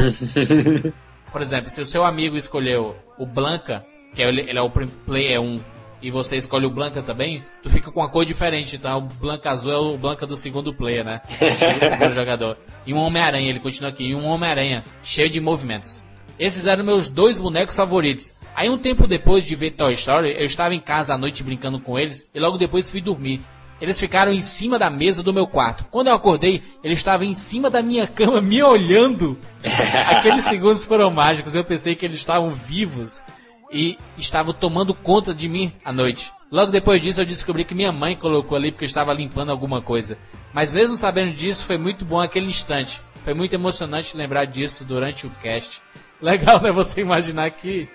por 1.32 1.40
exemplo, 1.40 1.70
se 1.70 1.80
o 1.80 1.86
seu 1.86 2.04
amigo 2.04 2.36
escolheu 2.36 2.94
o 3.18 3.24
Blanca, 3.24 3.82
que 4.14 4.22
é, 4.22 4.28
ele 4.28 4.42
ele 4.42 4.58
é 4.58 4.62
o 4.62 4.68
player 4.70 5.40
1, 5.40 5.60
e 6.02 6.10
você 6.10 6.36
escolhe 6.36 6.66
o 6.66 6.70
Blanca 6.70 7.02
também, 7.02 7.42
tu 7.62 7.70
fica 7.70 7.90
com 7.90 8.00
uma 8.00 8.10
cor 8.10 8.26
diferente. 8.26 8.76
Então, 8.76 8.98
o 8.98 9.00
Blanca 9.00 9.50
azul 9.50 9.72
é 9.72 9.78
o 9.78 9.96
Blanca 9.96 10.26
do 10.26 10.36
segundo 10.36 10.74
player, 10.74 11.02
né? 11.02 11.22
Do 11.40 11.88
segundo 11.88 12.12
jogador. 12.14 12.58
E 12.86 12.92
um 12.92 12.98
Homem-Aranha, 12.98 13.48
ele 13.48 13.58
continua 13.58 13.88
aqui. 13.88 14.04
E 14.04 14.14
um 14.14 14.26
Homem-Aranha, 14.26 14.84
cheio 15.02 15.30
de 15.30 15.40
movimentos. 15.40 16.04
Esses 16.38 16.66
eram 16.66 16.84
meus 16.84 17.08
dois 17.08 17.40
bonecos 17.40 17.74
favoritos. 17.74 18.36
Aí, 18.54 18.68
um 18.68 18.76
tempo 18.76 19.06
depois 19.06 19.42
de 19.42 19.56
ver 19.56 19.70
Toy 19.70 19.94
Story, 19.94 20.36
eu 20.38 20.44
estava 20.44 20.74
em 20.74 20.80
casa 20.80 21.14
à 21.14 21.18
noite 21.18 21.42
brincando 21.42 21.80
com 21.80 21.98
eles, 21.98 22.28
e 22.34 22.38
logo 22.38 22.58
depois 22.58 22.90
fui 22.90 23.00
dormir. 23.00 23.40
Eles 23.80 24.00
ficaram 24.00 24.32
em 24.32 24.40
cima 24.40 24.78
da 24.78 24.88
mesa 24.88 25.22
do 25.22 25.34
meu 25.34 25.46
quarto. 25.46 25.84
Quando 25.90 26.06
eu 26.08 26.14
acordei, 26.14 26.62
ele 26.82 26.94
estava 26.94 27.24
em 27.24 27.34
cima 27.34 27.68
da 27.68 27.82
minha 27.82 28.06
cama 28.06 28.40
me 28.40 28.62
olhando. 28.62 29.38
Aqueles 30.08 30.44
segundos 30.44 30.84
foram 30.84 31.10
mágicos. 31.10 31.54
Eu 31.54 31.64
pensei 31.64 31.94
que 31.94 32.06
eles 32.06 32.18
estavam 32.18 32.50
vivos 32.50 33.22
e 33.70 33.98
estavam 34.16 34.54
tomando 34.54 34.94
conta 34.94 35.34
de 35.34 35.48
mim 35.48 35.72
à 35.84 35.92
noite. 35.92 36.32
Logo 36.50 36.70
depois 36.70 37.02
disso, 37.02 37.20
eu 37.20 37.26
descobri 37.26 37.64
que 37.64 37.74
minha 37.74 37.92
mãe 37.92 38.16
colocou 38.16 38.56
ali 38.56 38.70
porque 38.70 38.84
estava 38.84 39.12
limpando 39.12 39.50
alguma 39.50 39.82
coisa. 39.82 40.16
Mas 40.54 40.72
mesmo 40.72 40.96
sabendo 40.96 41.34
disso, 41.34 41.66
foi 41.66 41.76
muito 41.76 42.04
bom 42.04 42.20
aquele 42.20 42.46
instante. 42.46 43.02
Foi 43.24 43.34
muito 43.34 43.52
emocionante 43.52 44.16
lembrar 44.16 44.44
disso 44.44 44.84
durante 44.84 45.26
o 45.26 45.30
cast. 45.42 45.82
Legal, 46.22 46.62
né? 46.62 46.70
Você 46.70 47.00
imaginar 47.00 47.50
que 47.50 47.88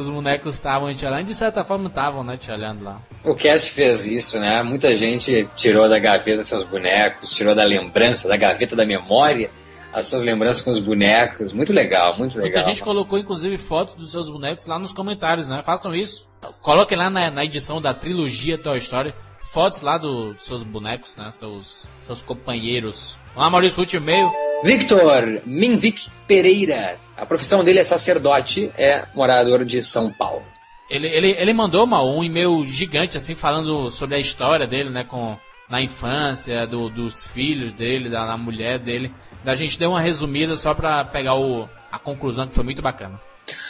os 0.00 0.10
bonecos 0.10 0.54
estavam 0.54 0.94
te 0.94 1.04
olhando. 1.06 1.26
De 1.26 1.34
certa 1.34 1.64
forma, 1.64 1.88
estavam, 1.88 2.22
né? 2.22 2.36
Te 2.36 2.50
olhando 2.50 2.84
lá. 2.84 3.00
O 3.24 3.34
cast 3.34 3.70
fez 3.70 4.06
isso, 4.06 4.38
né? 4.38 4.62
Muita 4.62 4.92
gente 4.92 5.48
tirou 5.56 5.88
da 5.88 5.98
gaveta 5.98 6.42
seus 6.42 6.64
bonecos, 6.64 7.32
tirou 7.32 7.54
da 7.54 7.64
lembrança, 7.64 8.28
da 8.28 8.36
gaveta 8.36 8.76
da 8.76 8.84
memória, 8.84 9.50
as 9.92 10.06
suas 10.06 10.22
lembranças 10.22 10.62
com 10.62 10.70
os 10.70 10.78
bonecos. 10.78 11.52
Muito 11.52 11.72
legal, 11.72 12.16
muito 12.18 12.36
legal. 12.36 12.52
Muita 12.52 12.62
gente 12.62 12.82
colocou, 12.82 13.18
inclusive, 13.18 13.56
fotos 13.56 13.94
dos 13.94 14.10
seus 14.10 14.30
bonecos 14.30 14.66
lá 14.66 14.78
nos 14.78 14.92
comentários, 14.92 15.48
né? 15.48 15.62
Façam 15.62 15.94
isso. 15.94 16.28
Coloquem 16.60 16.96
lá 16.96 17.10
na, 17.10 17.30
na 17.30 17.44
edição 17.44 17.80
da 17.80 17.94
trilogia 17.94 18.58
Toy 18.58 18.78
Story 18.78 19.14
fotos 19.52 19.80
lá 19.80 19.98
do, 19.98 20.34
dos 20.34 20.44
seus 20.44 20.64
bonecos, 20.64 21.16
né? 21.16 21.30
Seus, 21.32 21.88
seus 22.06 22.22
companheiros. 22.22 23.18
Vamos 23.28 23.42
lá, 23.44 23.50
Maurício, 23.50 23.80
último 23.80 24.02
e-mail. 24.02 24.30
Victor 24.64 25.40
Minvic 25.44 26.08
Pereira. 26.26 26.98
A 27.16 27.24
profissão 27.24 27.64
dele 27.64 27.78
é 27.78 27.84
sacerdote, 27.84 28.70
é 28.76 29.04
morador 29.14 29.64
de 29.64 29.82
São 29.82 30.12
Paulo. 30.12 30.44
Ele, 30.88 31.06
ele, 31.08 31.30
ele 31.30 31.52
mandou 31.52 31.84
uma, 31.84 32.02
um 32.02 32.22
e-mail 32.22 32.64
gigante, 32.64 33.16
assim, 33.16 33.34
falando 33.34 33.90
sobre 33.90 34.16
a 34.16 34.18
história 34.18 34.66
dele, 34.66 34.90
né? 34.90 35.04
Com, 35.04 35.36
na 35.68 35.82
infância, 35.82 36.66
do, 36.66 36.88
dos 36.88 37.24
filhos 37.26 37.72
dele, 37.72 38.08
da, 38.08 38.26
da 38.26 38.36
mulher 38.36 38.78
dele. 38.78 39.12
A 39.44 39.54
gente 39.54 39.78
deu 39.78 39.90
uma 39.90 40.00
resumida 40.00 40.56
só 40.56 40.74
pra 40.74 41.04
pegar 41.04 41.34
o, 41.34 41.68
a 41.90 41.98
conclusão, 41.98 42.46
que 42.46 42.54
foi 42.54 42.64
muito 42.64 42.82
bacana. 42.82 43.20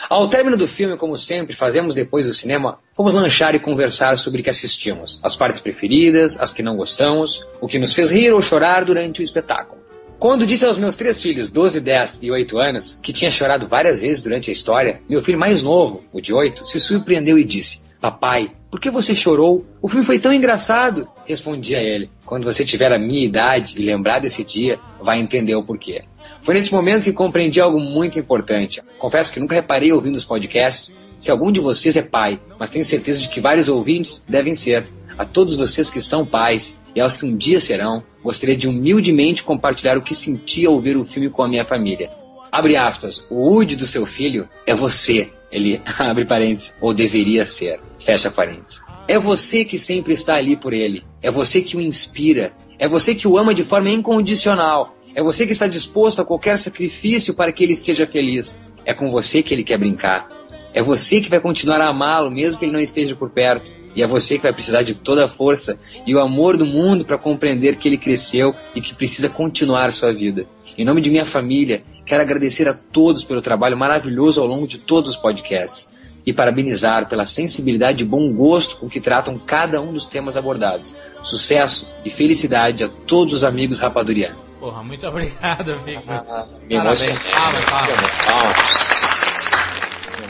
Ao 0.09 0.29
término 0.29 0.57
do 0.57 0.67
filme, 0.67 0.97
como 0.97 1.19
sempre 1.19 1.55
fazemos 1.55 1.95
depois 1.95 2.27
do 2.27 2.33
cinema, 2.33 2.79
fomos 2.97 3.13
lanchar 3.13 3.55
e 3.55 3.61
conversar 3.61 4.17
sobre 4.17 4.41
o 4.41 4.45
que 4.45 4.49
assistimos, 4.49 5.21
as 5.23 5.37
partes 5.37 5.61
preferidas, 5.61 6.41
as 6.41 6.55
que 6.55 6.63
não 6.63 6.77
gostamos, 6.77 7.47
o 7.61 7.69
que 7.69 7.79
nos 7.79 7.93
fez 7.93 8.11
rir 8.11 8.33
ou 8.33 8.41
chorar 8.41 8.87
durante 8.87 9.21
o 9.21 9.23
espetáculo. 9.23 9.85
Quando 10.19 10.47
disse 10.47 10.65
aos 10.65 10.79
meus 10.79 10.97
três 10.97 11.21
filhos, 11.21 11.51
12, 11.51 11.79
10 11.79 12.21
e 12.23 12.31
8 12.31 12.59
anos, 12.59 12.99
que 13.03 13.13
tinha 13.13 13.31
chorado 13.31 13.69
várias 13.69 14.01
vezes 14.01 14.23
durante 14.23 14.49
a 14.49 14.53
história, 14.53 15.03
meu 15.07 15.23
filho 15.23 15.39
mais 15.39 15.63
novo, 15.63 16.05
o 16.11 16.23
de 16.23 16.33
8, 16.33 16.65
se 16.65 16.81
surpreendeu 16.81 17.39
e 17.39 17.45
disse: 17.45 17.85
Papai, 18.01 18.51
por 18.71 18.81
que 18.81 18.91
você 18.91 19.15
chorou? 19.15 19.67
O 19.83 19.91
filme 19.91 20.07
foi 20.07 20.19
tão 20.19 20.33
engraçado. 20.33 21.07
Respondi 21.27 21.75
a 21.75 21.83
ele: 21.83 22.11
Quando 22.25 22.45
você 22.45 22.65
tiver 22.65 22.91
a 22.95 22.99
minha 22.99 23.27
idade 23.27 23.75
e 23.77 23.85
lembrar 23.85 24.21
desse 24.21 24.43
dia, 24.43 24.79
vai 25.03 25.21
entender 25.21 25.55
o 25.55 25.63
porquê. 25.63 26.05
Foi 26.41 26.55
nesse 26.55 26.73
momento 26.73 27.05
que 27.05 27.13
compreendi 27.13 27.61
algo 27.61 27.79
muito 27.79 28.19
importante. 28.19 28.81
Confesso 28.99 29.31
que 29.31 29.39
nunca 29.39 29.55
reparei 29.55 29.93
ouvindo 29.93 30.17
os 30.17 30.25
podcasts 30.25 30.97
se 31.19 31.31
algum 31.31 31.51
de 31.51 31.61
vocês 31.61 31.97
é 31.97 32.03
pai, 32.03 32.41
mas 32.59 32.71
tenho 32.71 32.85
certeza 32.85 33.21
de 33.21 33.29
que 33.29 33.41
vários 33.41 33.69
ouvintes 33.69 34.25
devem 34.29 34.55
ser. 34.55 34.87
A 35.19 35.25
todos 35.25 35.57
vocês 35.57 35.89
que 35.89 36.01
são 36.01 36.27
pais 36.27 36.79
e 36.95 37.01
aos 37.01 37.17
que 37.17 37.25
um 37.25 37.37
dia 37.37 37.61
serão, 37.61 38.03
gostaria 38.23 38.57
de 38.57 38.69
humildemente 38.69 39.43
compartilhar 39.43 39.97
o 39.97 40.03
que 40.03 40.15
senti 40.15 40.67
ao 40.67 40.81
ver 40.81 40.97
o 40.97 41.05
filme 41.05 41.31
com 41.31 41.43
a 41.43 41.49
minha 41.49 41.65
família. 41.65 42.11
Abre 42.53 42.77
aspas, 42.77 43.27
o 43.31 43.35
Woody 43.35 43.77
do 43.77 43.87
seu 43.87 44.07
filho 44.07 44.49
é 44.67 44.75
você. 44.75 45.31
Ele 45.51 45.81
abre 45.99 46.25
parênteses, 46.25 46.77
ou 46.81 46.93
deveria 46.93 47.47
ser, 47.47 47.81
fecha 47.99 48.31
parênteses. 48.31 48.81
É 49.09 49.19
você 49.19 49.65
que 49.65 49.79
sempre 49.79 50.15
está 50.15 50.35
ali 50.35 50.57
por 50.57 50.73
ele. 50.73 51.05
É 51.23 51.31
você 51.31 51.61
que 51.61 51.77
o 51.77 51.81
inspira. 51.81 52.53
É 52.79 52.89
você 52.89 53.15
que 53.15 53.29
o 53.29 53.39
ama 53.39 53.55
de 53.55 53.63
forma 53.63 53.89
incondicional. 53.89 54.97
É 55.15 55.23
você 55.23 55.47
que 55.47 55.53
está 55.53 55.67
disposto 55.67 56.21
a 56.21 56.25
qualquer 56.25 56.59
sacrifício 56.59 57.33
para 57.33 57.53
que 57.53 57.63
ele 57.63 57.77
seja 57.77 58.07
feliz. 58.07 58.61
É 58.85 58.93
com 58.93 59.11
você 59.11 59.43
que 59.43 59.55
ele 59.55 59.65
quer 59.65 59.79
brincar. 59.79 60.29
É 60.77 60.83
você 60.83 61.23
que 61.23 61.31
vai 61.31 61.41
continuar 61.41 61.81
a 61.81 61.89
amá-lo, 61.89 62.31
mesmo 62.31 62.59
que 62.59 62.67
ele 62.67 62.73
não 62.73 62.79
esteja 62.79 63.17
por 63.17 63.31
perto. 63.31 63.75
E 63.95 64.03
é 64.03 64.07
você 64.07 64.37
que 64.37 64.43
vai 64.43 64.53
precisar 64.53 64.83
de 64.83 64.95
toda 64.95 65.25
a 65.25 65.29
força 65.29 65.81
e 66.07 66.15
o 66.15 66.21
amor 66.21 66.59
do 66.59 66.67
mundo 66.67 67.03
para 67.03 67.17
compreender 67.17 67.77
que 67.77 67.89
ele 67.89 67.97
cresceu 67.97 68.55
e 68.75 68.83
que 68.83 68.95
precisa 68.95 69.31
continuar 69.31 69.91
sua 69.91 70.13
vida. 70.13 70.45
Em 70.77 70.85
nome 70.85 71.01
de 71.01 71.09
minha 71.09 71.25
família, 71.25 71.83
quero 72.05 72.21
agradecer 72.23 72.69
a 72.69 72.75
todos 72.75 73.25
pelo 73.25 73.41
trabalho 73.41 73.75
maravilhoso 73.75 74.39
ao 74.39 74.47
longo 74.47 74.67
de 74.67 74.77
todos 74.77 75.13
os 75.13 75.17
podcasts 75.17 75.97
e 76.27 76.33
parabenizar 76.35 77.09
pela 77.09 77.25
sensibilidade 77.25 78.03
e 78.03 78.07
bom 78.07 78.31
gosto 78.35 78.77
com 78.77 78.87
que 78.87 79.01
tratam 79.01 79.39
cada 79.39 79.81
um 79.81 79.95
dos 79.95 80.07
temas 80.07 80.37
abordados. 80.37 80.95
Sucesso 81.23 81.91
e 82.05 82.11
felicidade 82.11 82.85
a 82.85 82.89
todos 83.07 83.33
os 83.33 83.45
amigos 83.45 83.79
rapadurianos. 83.79 84.37
Porra, 84.61 84.83
muito 84.83 85.07
obrigado, 85.09 85.79
Victor. 85.79 86.23
Ah, 86.29 86.47
me 86.69 86.77
Parabéns. 86.77 87.03
emocionei. 87.03 87.33
Palmas, 87.33 87.65
palmas. 87.65 88.96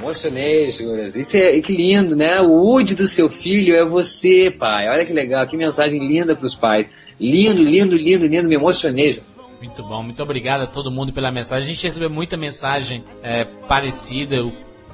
Emocionei, 0.07 0.71
Juras. 0.71 1.17
Isso 1.17 1.37
é 1.37 1.61
que 1.61 1.73
lindo, 1.73 2.15
né? 2.15 2.41
O 2.41 2.53
Woody 2.53 2.95
do 2.95 3.09
seu 3.09 3.29
filho 3.29 3.75
é 3.75 3.85
você, 3.85 4.53
pai. 4.57 4.89
Olha 4.89 5.05
que 5.05 5.13
legal, 5.13 5.45
que 5.49 5.57
mensagem 5.57 5.99
linda 5.99 6.37
para 6.37 6.47
os 6.47 6.55
pais. 6.55 6.89
Lindo, 7.19 7.61
lindo, 7.61 7.97
lindo, 7.97 8.25
lindo. 8.25 8.49
Me 8.49 8.55
emocionei. 8.55 9.15
Ju. 9.15 9.21
Muito 9.61 9.83
bom, 9.83 10.05
muito 10.05 10.23
obrigado 10.23 10.63
a 10.63 10.67
todo 10.67 10.93
mundo 10.93 11.13
pela 11.13 11.33
mensagem. 11.33 11.69
A 11.69 11.73
gente 11.73 11.83
recebeu 11.83 12.09
muita 12.09 12.37
mensagem 12.37 13.03
é, 13.21 13.45
parecida, 13.67 14.37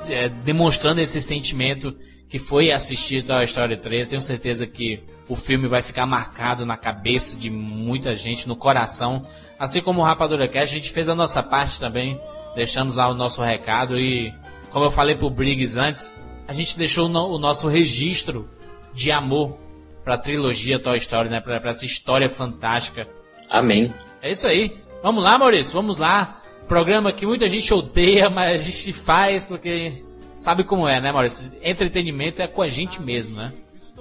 é, 0.09 0.31
demonstrando 0.31 0.99
esse 1.02 1.21
sentimento 1.21 1.95
que 2.26 2.38
foi 2.38 2.73
assistir 2.73 3.23
Toy 3.23 3.45
Story 3.45 3.76
3. 3.76 4.09
Tenho 4.09 4.23
certeza 4.23 4.66
que 4.66 5.02
o 5.28 5.37
filme 5.37 5.69
vai 5.69 5.83
ficar 5.83 6.07
marcado 6.07 6.64
na 6.64 6.78
cabeça 6.78 7.37
de 7.37 7.50
muita 7.50 8.14
gente, 8.14 8.49
no 8.49 8.57
coração. 8.57 9.26
Assim 9.59 9.83
como 9.83 10.00
o 10.00 10.04
Rapadura 10.04 10.49
Cast, 10.49 10.75
a 10.75 10.78
gente 10.78 10.90
fez 10.90 11.11
a 11.11 11.14
nossa 11.14 11.42
parte 11.42 11.78
também. 11.78 12.19
Deixamos 12.54 12.97
lá 12.97 13.09
o 13.09 13.14
nosso 13.14 13.42
recado 13.42 13.99
e, 13.99 14.33
como 14.73 14.85
eu 14.87 14.91
falei 14.91 15.14
pro 15.14 15.31
Briggs 15.31 15.79
antes, 15.79 16.14
a 16.49 16.52
gente 16.52 16.76
deixou 16.79 17.09
no- 17.09 17.29
o 17.35 17.38
nosso 17.38 17.69
registro 17.69 18.49
de 18.95 19.11
amor 19.12 19.57
pra 20.05 20.19
trilogia 20.19 20.79
Toy 20.79 20.99
Story, 20.99 21.29
né? 21.29 21.41
Pra, 21.41 21.61
pra 21.61 21.71
essa 21.71 21.85
história 21.85 22.29
fantástica. 22.29 23.07
Amém. 23.49 23.93
É 24.21 24.31
isso 24.31 24.47
aí. 24.47 24.76
Vamos 25.02 25.23
lá, 25.23 25.38
Maurício, 25.38 25.75
vamos 25.75 25.97
lá. 25.99 26.41
Programa 26.69 27.12
que 27.12 27.26
muita 27.26 27.49
gente 27.49 27.73
odeia, 27.75 28.31
mas 28.31 28.62
a 28.62 28.64
gente 28.64 28.93
faz 28.93 29.45
porque 29.45 30.05
sabe 30.38 30.64
como 30.64 30.88
é, 30.88 31.00
né, 31.00 31.12
Maurício? 31.12 31.52
Entretenimento 31.62 32.41
é 32.41 32.47
com 32.47 32.62
a 32.62 32.69
gente 32.69 33.00
mesmo, 33.02 33.37
né? 33.37 33.52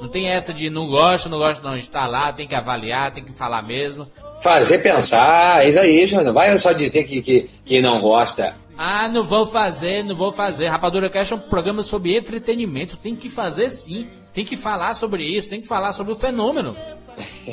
Não 0.01 0.09
tem 0.09 0.29
essa 0.29 0.51
de 0.51 0.67
não 0.67 0.87
gosto, 0.87 1.29
não 1.29 1.37
gosto, 1.37 1.63
não. 1.63 1.73
A 1.73 1.75
gente 1.75 1.91
tá 1.91 2.07
lá, 2.07 2.33
tem 2.33 2.47
que 2.47 2.55
avaliar, 2.55 3.11
tem 3.11 3.23
que 3.23 3.31
falar 3.31 3.61
mesmo. 3.61 4.09
Fazer 4.41 4.79
pensar, 4.79 5.63
é 5.63 5.69
isso 5.69 5.79
aí, 5.79 6.07
João. 6.07 6.23
Não 6.23 6.33
vai 6.33 6.57
só 6.57 6.71
dizer 6.71 7.03
que, 7.03 7.21
que, 7.21 7.49
que 7.63 7.81
não 7.81 8.01
gosta. 8.01 8.55
Ah, 8.75 9.07
não 9.07 9.23
vou 9.23 9.45
fazer, 9.45 10.03
não 10.03 10.15
vou 10.15 10.31
fazer. 10.31 10.69
Rapadura 10.69 11.07
Cash 11.07 11.33
é 11.33 11.35
um 11.35 11.39
programa 11.39 11.83
sobre 11.83 12.17
entretenimento. 12.17 12.97
Tem 12.97 13.15
que 13.15 13.29
fazer 13.29 13.69
sim. 13.69 14.07
Tem 14.33 14.43
que 14.43 14.57
falar 14.57 14.95
sobre 14.95 15.23
isso, 15.23 15.51
tem 15.51 15.61
que 15.61 15.67
falar 15.67 15.93
sobre 15.93 16.13
o 16.13 16.15
fenômeno. 16.15 16.75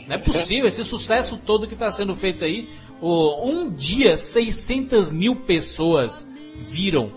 Não 0.06 0.14
é 0.14 0.18
possível, 0.18 0.66
esse 0.66 0.84
sucesso 0.84 1.38
todo 1.44 1.66
que 1.66 1.74
está 1.74 1.90
sendo 1.90 2.16
feito 2.16 2.44
aí. 2.44 2.68
Um 3.02 3.68
dia, 3.68 4.16
600 4.16 5.10
mil 5.10 5.36
pessoas 5.36 6.26
viram 6.56 7.10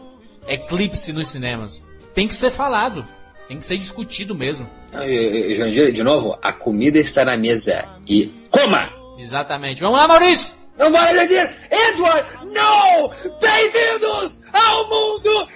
Eclipse 0.46 1.14
nos 1.14 1.30
cinemas. 1.30 1.82
Tem 2.14 2.28
que 2.28 2.36
ser 2.36 2.50
falado, 2.50 3.06
tem 3.52 3.60
que 3.60 3.66
ser 3.66 3.78
discutido 3.78 4.34
mesmo. 4.34 4.66
Ah, 4.94 5.06
e- 5.06 5.52
e- 5.52 5.56
Jandir, 5.58 5.92
de 5.92 6.02
novo, 6.04 6.40
a 6.42 6.54
comida 6.54 6.98
está 7.00 7.26
na 7.26 7.36
mesa. 7.36 7.84
E 8.08 8.28
coma! 8.50 8.90
Exatamente. 9.20 9.82
Vamos 9.82 10.00
lá, 10.00 10.08
Maurício! 10.08 10.54
Vambora, 10.78 11.14
Jandir! 11.14 11.50
Edward, 11.70 12.30
não! 12.54 13.12
Bem-vindos 13.42 14.42
ao 14.54 14.88
mundo 14.88 15.50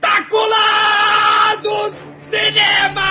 espetacular 0.00 1.56
do 1.60 1.92
cinema! 2.30 3.10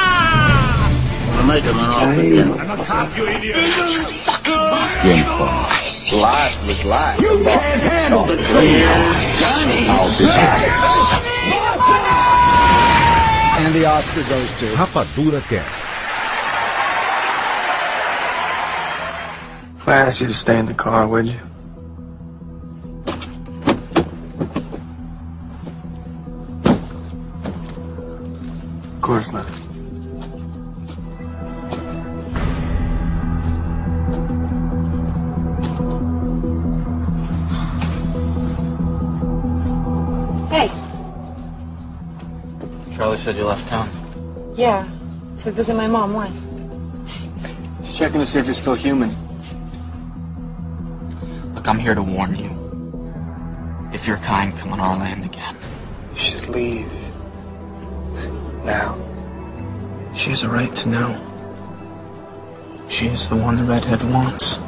James 5.03 5.31
Bond. 5.31 5.99
Live 6.11 6.65
with 6.65 6.83
live. 6.85 7.21
You 7.21 7.43
can't 7.43 7.81
handle 7.83 8.23
the 8.25 8.35
truth. 8.35 8.47
I'll 9.89 10.17
be 10.17 10.25
back. 10.25 10.69
And 13.59 13.75
the 13.75 13.85
Oscar 13.85 14.23
goes 14.27 14.59
to 14.59 14.65
Rapadura 14.75 15.41
Cast. 15.47 15.85
If 19.77 19.87
I 19.87 19.97
asked 19.97 20.21
you 20.21 20.27
to 20.27 20.33
stay 20.33 20.57
in 20.57 20.65
the 20.65 20.73
car, 20.73 21.07
would 21.07 21.27
you? 21.27 21.39
Of 28.95 29.01
course 29.01 29.31
not. 29.31 29.68
Said 43.29 43.38
you 43.38 43.45
left 43.45 43.67
town. 43.67 43.88
Yeah, 44.55 44.89
to 45.38 45.51
visit 45.51 45.75
my 45.75 45.86
mom. 45.86 46.13
Why? 46.13 46.31
Just 47.77 47.95
checking 47.95 48.19
to 48.19 48.25
see 48.25 48.39
if 48.39 48.48
you're 48.48 48.55
still 48.55 48.74
human. 48.74 49.12
Look, 51.53 51.67
I'm 51.67 51.77
here 51.77 51.93
to 51.93 52.01
warn 52.01 52.36
you. 52.36 52.50
If 53.93 54.07
your 54.07 54.17
kind 54.17 54.57
come 54.57 54.74
on 54.74 54.79
our 54.79 54.98
land 54.98 55.25
again. 55.25 55.55
You 56.13 56.17
should 56.17 56.50
leave. 56.50 56.91
Now. 58.65 58.98
She 60.15 60.31
has 60.31 60.41
a 60.41 60.50
right 60.50 60.74
to 60.74 60.89
know. 60.89 61.09
She 62.88 63.05
is 63.09 63.29
the 63.29 63.36
one 63.36 63.57
the 63.57 63.63
redhead 63.63 64.01
wants. 64.09 64.59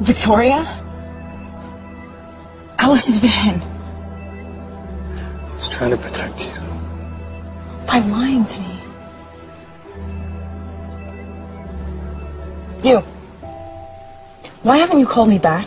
Victoria? 0.00 0.64
Alice's 2.78 3.18
vision. 3.18 3.60
Trying 5.74 5.90
to 5.90 5.96
protect 5.96 6.46
you. 6.46 6.52
By 7.88 7.98
lying 7.98 8.44
to 8.44 8.60
me. 8.60 8.78
You. 12.84 12.98
Why 14.62 14.76
haven't 14.76 15.00
you 15.00 15.06
called 15.06 15.28
me 15.28 15.38
back? 15.38 15.66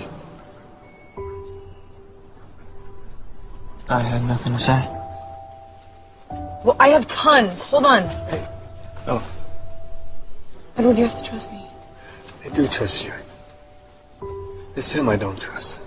I 3.90 4.00
had 4.00 4.24
nothing 4.24 4.54
to 4.54 4.60
say. 4.60 4.88
Well, 6.64 6.78
I 6.80 6.88
have 6.90 7.06
tons. 7.08 7.64
Hold 7.66 7.86
on. 7.86 8.04
Hey. 8.30 8.48
Oh, 9.08 9.26
Edward, 10.78 10.98
you 10.98 11.04
have 11.04 11.18
to 11.18 11.24
trust 11.24 11.52
me. 11.52 11.66
I 12.46 12.50
do 12.50 12.66
trust 12.68 13.04
you. 13.06 13.12
It's 14.78 14.94
him 14.94 15.10
I 15.10 15.18
don't 15.18 15.40
trust. 15.40 15.82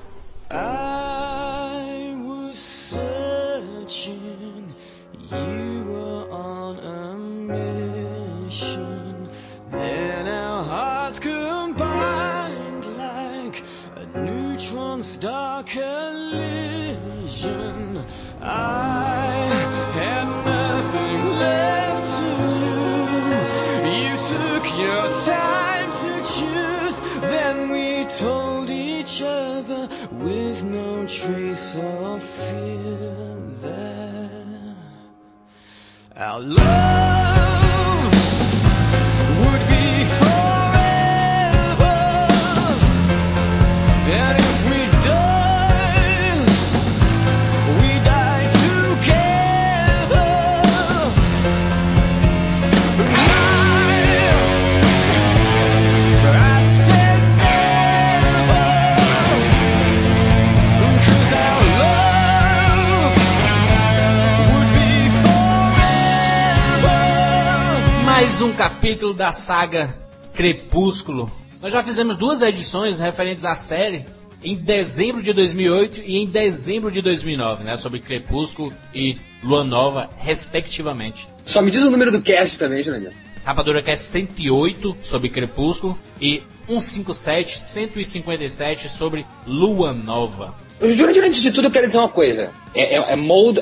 Love 36.43 36.90
Mais 68.41 68.53
um 68.53 68.57
capítulo 68.57 69.13
da 69.13 69.33
saga 69.33 69.95
Crepúsculo. 70.33 71.31
Nós 71.61 71.75
já 71.75 71.83
fizemos 71.85 72.17
duas 72.17 72.41
edições 72.41 72.99
referentes 72.99 73.45
à 73.45 73.55
série 73.55 74.07
em 74.43 74.57
dezembro 74.57 75.23
de 75.23 75.35
2008 75.35 76.01
e 76.01 76.17
em 76.17 76.27
dezembro 76.27 76.91
de 76.91 77.03
2009, 77.03 77.65
né, 77.65 77.77
sobre 77.77 78.01
Crepúsculo 78.01 78.73
e 78.95 79.19
Lua 79.45 79.63
Nova, 79.63 80.09
respectivamente. 80.17 81.29
Só 81.45 81.61
me 81.61 81.71
diz 81.71 81.83
o 81.83 81.91
número 81.91 82.11
do 82.11 82.23
cast 82.23 82.59
também, 82.59 82.83
Jurandir. 82.83 83.13
Rapadura 83.45 83.83
é 83.85 83.95
108 83.95 84.97
sobre 85.03 85.29
Crepúsculo 85.29 85.99
e 86.19 86.43
157, 86.67 87.59
157 87.59 88.89
sobre 88.89 89.27
Lua 89.47 89.93
Nova. 89.93 90.55
Jurandir, 90.89 91.23
antes 91.25 91.43
de 91.43 91.51
tudo, 91.53 91.67
eu 91.67 91.71
quero 91.71 91.87
dizer 91.87 91.99
uma 91.99 92.09
coisa. 92.09 92.51
É, 92.75 92.97
é, 92.97 93.13
é 93.13 93.17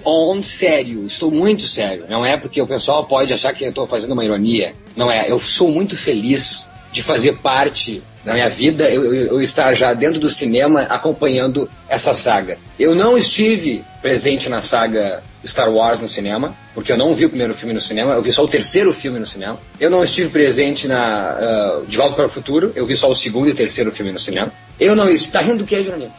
on 0.04 0.42
sério. 0.42 1.06
Estou 1.06 1.30
muito 1.30 1.66
sério. 1.66 2.04
Não 2.08 2.24
é 2.24 2.36
porque 2.36 2.60
o 2.62 2.66
pessoal 2.66 3.04
pode 3.04 3.32
achar 3.32 3.52
que 3.52 3.64
eu 3.64 3.70
estou 3.70 3.86
fazendo 3.86 4.12
uma 4.12 4.24
ironia. 4.24 4.72
Não 4.96 5.10
é. 5.10 5.30
Eu 5.30 5.40
sou 5.40 5.68
muito 5.70 5.96
feliz 5.96 6.70
de 6.92 7.02
fazer 7.02 7.38
parte 7.38 8.02
da 8.24 8.34
minha 8.34 8.48
vida, 8.50 8.90
eu, 8.90 9.14
eu- 9.14 9.26
eu 9.28 9.42
estar 9.42 9.74
já 9.74 9.94
dentro 9.94 10.20
do 10.20 10.28
cinema 10.30 10.82
acompanhando 10.82 11.68
essa 11.88 12.12
saga. 12.12 12.58
Eu 12.78 12.94
não 12.94 13.16
estive 13.16 13.82
presente 14.02 14.48
na 14.48 14.60
saga 14.60 15.22
Star 15.46 15.70
Wars 15.72 16.00
no 16.00 16.08
cinema, 16.08 16.54
porque 16.74 16.92
eu 16.92 16.96
não 16.98 17.14
vi 17.14 17.24
o 17.24 17.28
primeiro 17.28 17.54
filme 17.54 17.72
no 17.72 17.80
cinema, 17.80 18.12
eu 18.12 18.22
vi 18.22 18.32
só 18.32 18.44
o 18.44 18.48
terceiro 18.48 18.92
filme 18.92 19.18
no 19.18 19.26
cinema. 19.26 19.58
Eu 19.80 19.88
não 19.90 20.02
estive 20.04 20.28
presente 20.28 20.86
na 20.86 21.30
ah, 21.30 21.80
De 21.88 21.96
Volta 21.96 22.16
para 22.16 22.26
o 22.26 22.28
Futuro, 22.28 22.72
eu 22.74 22.84
vi 22.84 22.96
só 22.96 23.08
o 23.10 23.14
segundo 23.14 23.48
e 23.48 23.54
terceiro 23.54 23.90
filme 23.92 24.12
no 24.12 24.18
cinema. 24.18 24.52
Eu 24.78 24.94
não. 24.94 25.06
Tá 25.32 25.40
rindo 25.40 25.58
do 25.58 25.64
que, 25.64 25.82
Jurandir? 25.82 26.10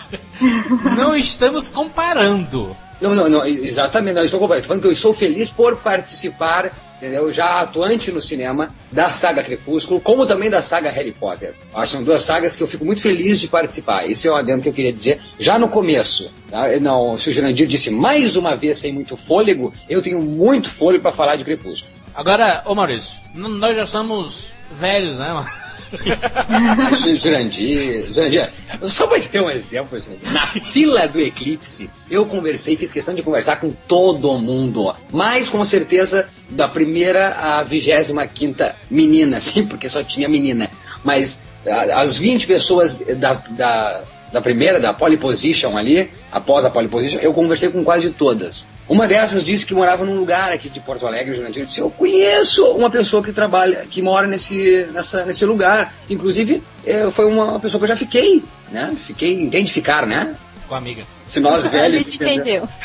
Não 0.96 1.16
estamos 1.16 1.70
comparando. 1.70 2.76
Não, 3.00 3.14
não, 3.14 3.28
não, 3.28 3.44
exatamente, 3.44 4.14
não 4.14 4.24
estou 4.24 4.40
comparando. 4.40 4.62
Estou 4.62 4.68
falando 4.68 4.82
que 4.82 4.88
eu 4.88 4.92
estou 4.92 5.12
feliz 5.12 5.50
por 5.50 5.76
participar, 5.76 6.72
entendeu? 6.96 7.30
Já 7.32 7.60
atuante 7.60 8.10
no 8.10 8.22
cinema 8.22 8.68
da 8.90 9.10
saga 9.10 9.42
Crepúsculo, 9.42 10.00
como 10.00 10.26
também 10.26 10.48
da 10.48 10.62
saga 10.62 10.90
Harry 10.90 11.12
Potter. 11.12 11.54
Acho 11.74 11.90
que 11.90 11.96
são 11.96 12.04
duas 12.04 12.22
sagas 12.22 12.56
que 12.56 12.62
eu 12.62 12.68
fico 12.68 12.84
muito 12.84 13.02
feliz 13.02 13.40
de 13.40 13.48
participar. 13.48 14.08
Isso 14.08 14.26
é 14.28 14.30
um 14.30 14.36
adendo 14.36 14.62
que 14.62 14.68
eu 14.68 14.72
queria 14.72 14.92
dizer 14.92 15.20
já 15.38 15.58
no 15.58 15.68
começo. 15.68 16.32
Tá? 16.50 16.68
Não, 16.80 17.18
se 17.18 17.28
o 17.28 17.32
Jurandir 17.32 17.66
disse 17.66 17.90
mais 17.90 18.36
uma 18.36 18.54
vez 18.54 18.78
sem 18.78 18.92
muito 18.92 19.16
fôlego, 19.16 19.72
eu 19.88 20.00
tenho 20.00 20.22
muito 20.22 20.70
fôlego 20.70 21.02
para 21.02 21.12
falar 21.12 21.36
de 21.36 21.44
Crepúsculo. 21.44 21.92
Agora, 22.14 22.62
ô 22.64 22.74
Maurício, 22.74 23.18
nós 23.34 23.76
já 23.76 23.86
somos 23.86 24.46
velhos, 24.70 25.18
né, 25.18 25.32
mano? 25.32 25.63
Jurandir, 27.18 28.12
Jurandir, 28.12 28.50
só 28.82 29.06
pra 29.06 29.20
te 29.20 29.30
ter 29.30 29.40
um 29.40 29.50
exemplo, 29.50 30.00
na 30.32 30.46
fila 30.46 31.06
do 31.06 31.20
Eclipse, 31.20 31.90
eu 32.10 32.26
conversei, 32.26 32.76
fiz 32.76 32.92
questão 32.92 33.14
de 33.14 33.22
conversar 33.22 33.56
com 33.56 33.70
todo 33.70 34.38
mundo, 34.38 34.94
mas 35.12 35.48
com 35.48 35.64
certeza 35.64 36.28
da 36.50 36.68
primeira 36.68 37.34
à 37.34 37.62
vigésima 37.62 38.26
quinta 38.26 38.76
menina, 38.90 39.38
sim, 39.42 39.66
porque 39.66 39.88
só 39.88 40.02
tinha 40.02 40.28
menina, 40.28 40.70
mas 41.02 41.46
as 41.94 42.18
20 42.18 42.46
pessoas 42.46 43.00
da, 43.00 43.34
da, 43.34 44.02
da 44.32 44.40
primeira, 44.40 44.78
da 44.78 44.92
pole 44.92 45.16
position 45.16 45.76
ali, 45.76 46.10
após 46.30 46.64
a 46.64 46.70
pole 46.70 46.88
position, 46.88 47.18
eu 47.20 47.32
conversei 47.32 47.70
com 47.70 47.82
quase 47.84 48.10
todas. 48.10 48.66
Uma 48.88 49.06
dessas 49.08 49.42
disse 49.42 49.64
que 49.64 49.72
morava 49.74 50.04
num 50.04 50.16
lugar 50.16 50.52
aqui 50.52 50.68
de 50.68 50.78
Porto 50.80 51.06
Alegre, 51.06 51.34
Jurandir. 51.34 51.62
Eu 51.62 51.66
disse, 51.66 51.80
eu 51.80 51.90
conheço 51.90 52.66
uma 52.72 52.90
pessoa 52.90 53.22
que 53.22 53.32
trabalha, 53.32 53.86
que 53.88 54.02
mora 54.02 54.26
nesse, 54.26 54.86
nessa, 54.92 55.24
nesse 55.24 55.44
lugar. 55.46 55.92
Inclusive, 56.08 56.62
eh, 56.84 57.10
foi 57.10 57.24
uma 57.24 57.58
pessoa 57.58 57.78
que 57.78 57.84
eu 57.84 57.88
já 57.88 57.96
fiquei, 57.96 58.42
né? 58.70 58.94
Fiquei, 59.06 59.40
entende 59.40 59.72
ficar, 59.72 60.06
né? 60.06 60.34
Com 60.68 60.74
a 60.74 60.78
amiga. 60.78 61.02
Se 61.24 61.40
nós 61.40 61.64
A 61.66 61.68
velhos... 61.70 62.04
gente 62.04 62.16
entendeu. 62.16 62.68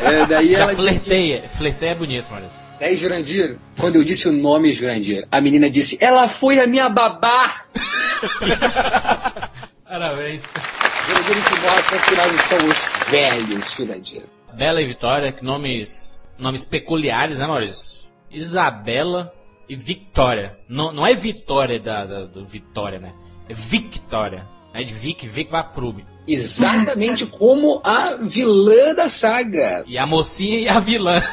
É, 0.00 0.24
daí 0.26 0.54
Já 0.54 0.62
ela 0.62 0.74
disse, 0.74 0.82
flerteia. 0.82 1.42
Flerteia 1.48 1.90
é 1.90 1.94
bonito, 1.94 2.30
Maurício. 2.30 2.62
daí 2.80 2.96
Jurandir, 2.96 3.58
quando 3.78 3.96
eu 3.96 4.04
disse 4.04 4.28
o 4.28 4.32
nome 4.32 4.72
Jurandir, 4.72 5.26
a 5.30 5.40
menina 5.42 5.68
disse, 5.68 5.98
ela 6.00 6.26
foi 6.28 6.58
a 6.58 6.66
minha 6.66 6.88
babá! 6.88 7.64
Parabéns. 9.86 10.44
Jurandir, 11.06 11.38
isso 11.38 11.56
mostra 11.62 11.98
que 11.98 12.16
nós 12.16 12.40
somos 12.42 13.08
velhos, 13.08 13.70
Jurandir. 13.72 14.26
Bela 14.54 14.80
e 14.82 14.86
Vitória, 14.86 15.32
que 15.32 15.44
nomes, 15.44 16.24
nomes 16.38 16.64
peculiares, 16.64 17.38
né, 17.38 17.46
Maurício? 17.46 18.08
Isabela 18.30 19.32
e 19.68 19.76
Victória. 19.76 20.58
Não, 20.68 20.92
não 20.92 21.06
é 21.06 21.14
Vitória 21.14 21.78
da, 21.80 22.04
da- 22.04 22.24
do 22.26 22.44
Vitória, 22.44 22.98
né? 22.98 23.12
É 23.48 23.54
Victória. 23.54 24.46
É 24.72 24.82
de 24.82 24.92
Vic, 24.92 25.26
Vic 25.26 25.50
Vaprube. 25.50 26.06
Exatamente 26.26 27.26
como 27.26 27.80
a 27.84 28.16
vilã 28.20 28.94
da 28.94 29.08
saga. 29.08 29.84
E 29.86 29.96
a 29.98 30.06
mocinha 30.06 30.58
e 30.60 30.68
a 30.68 30.80
vilã. 30.80 31.22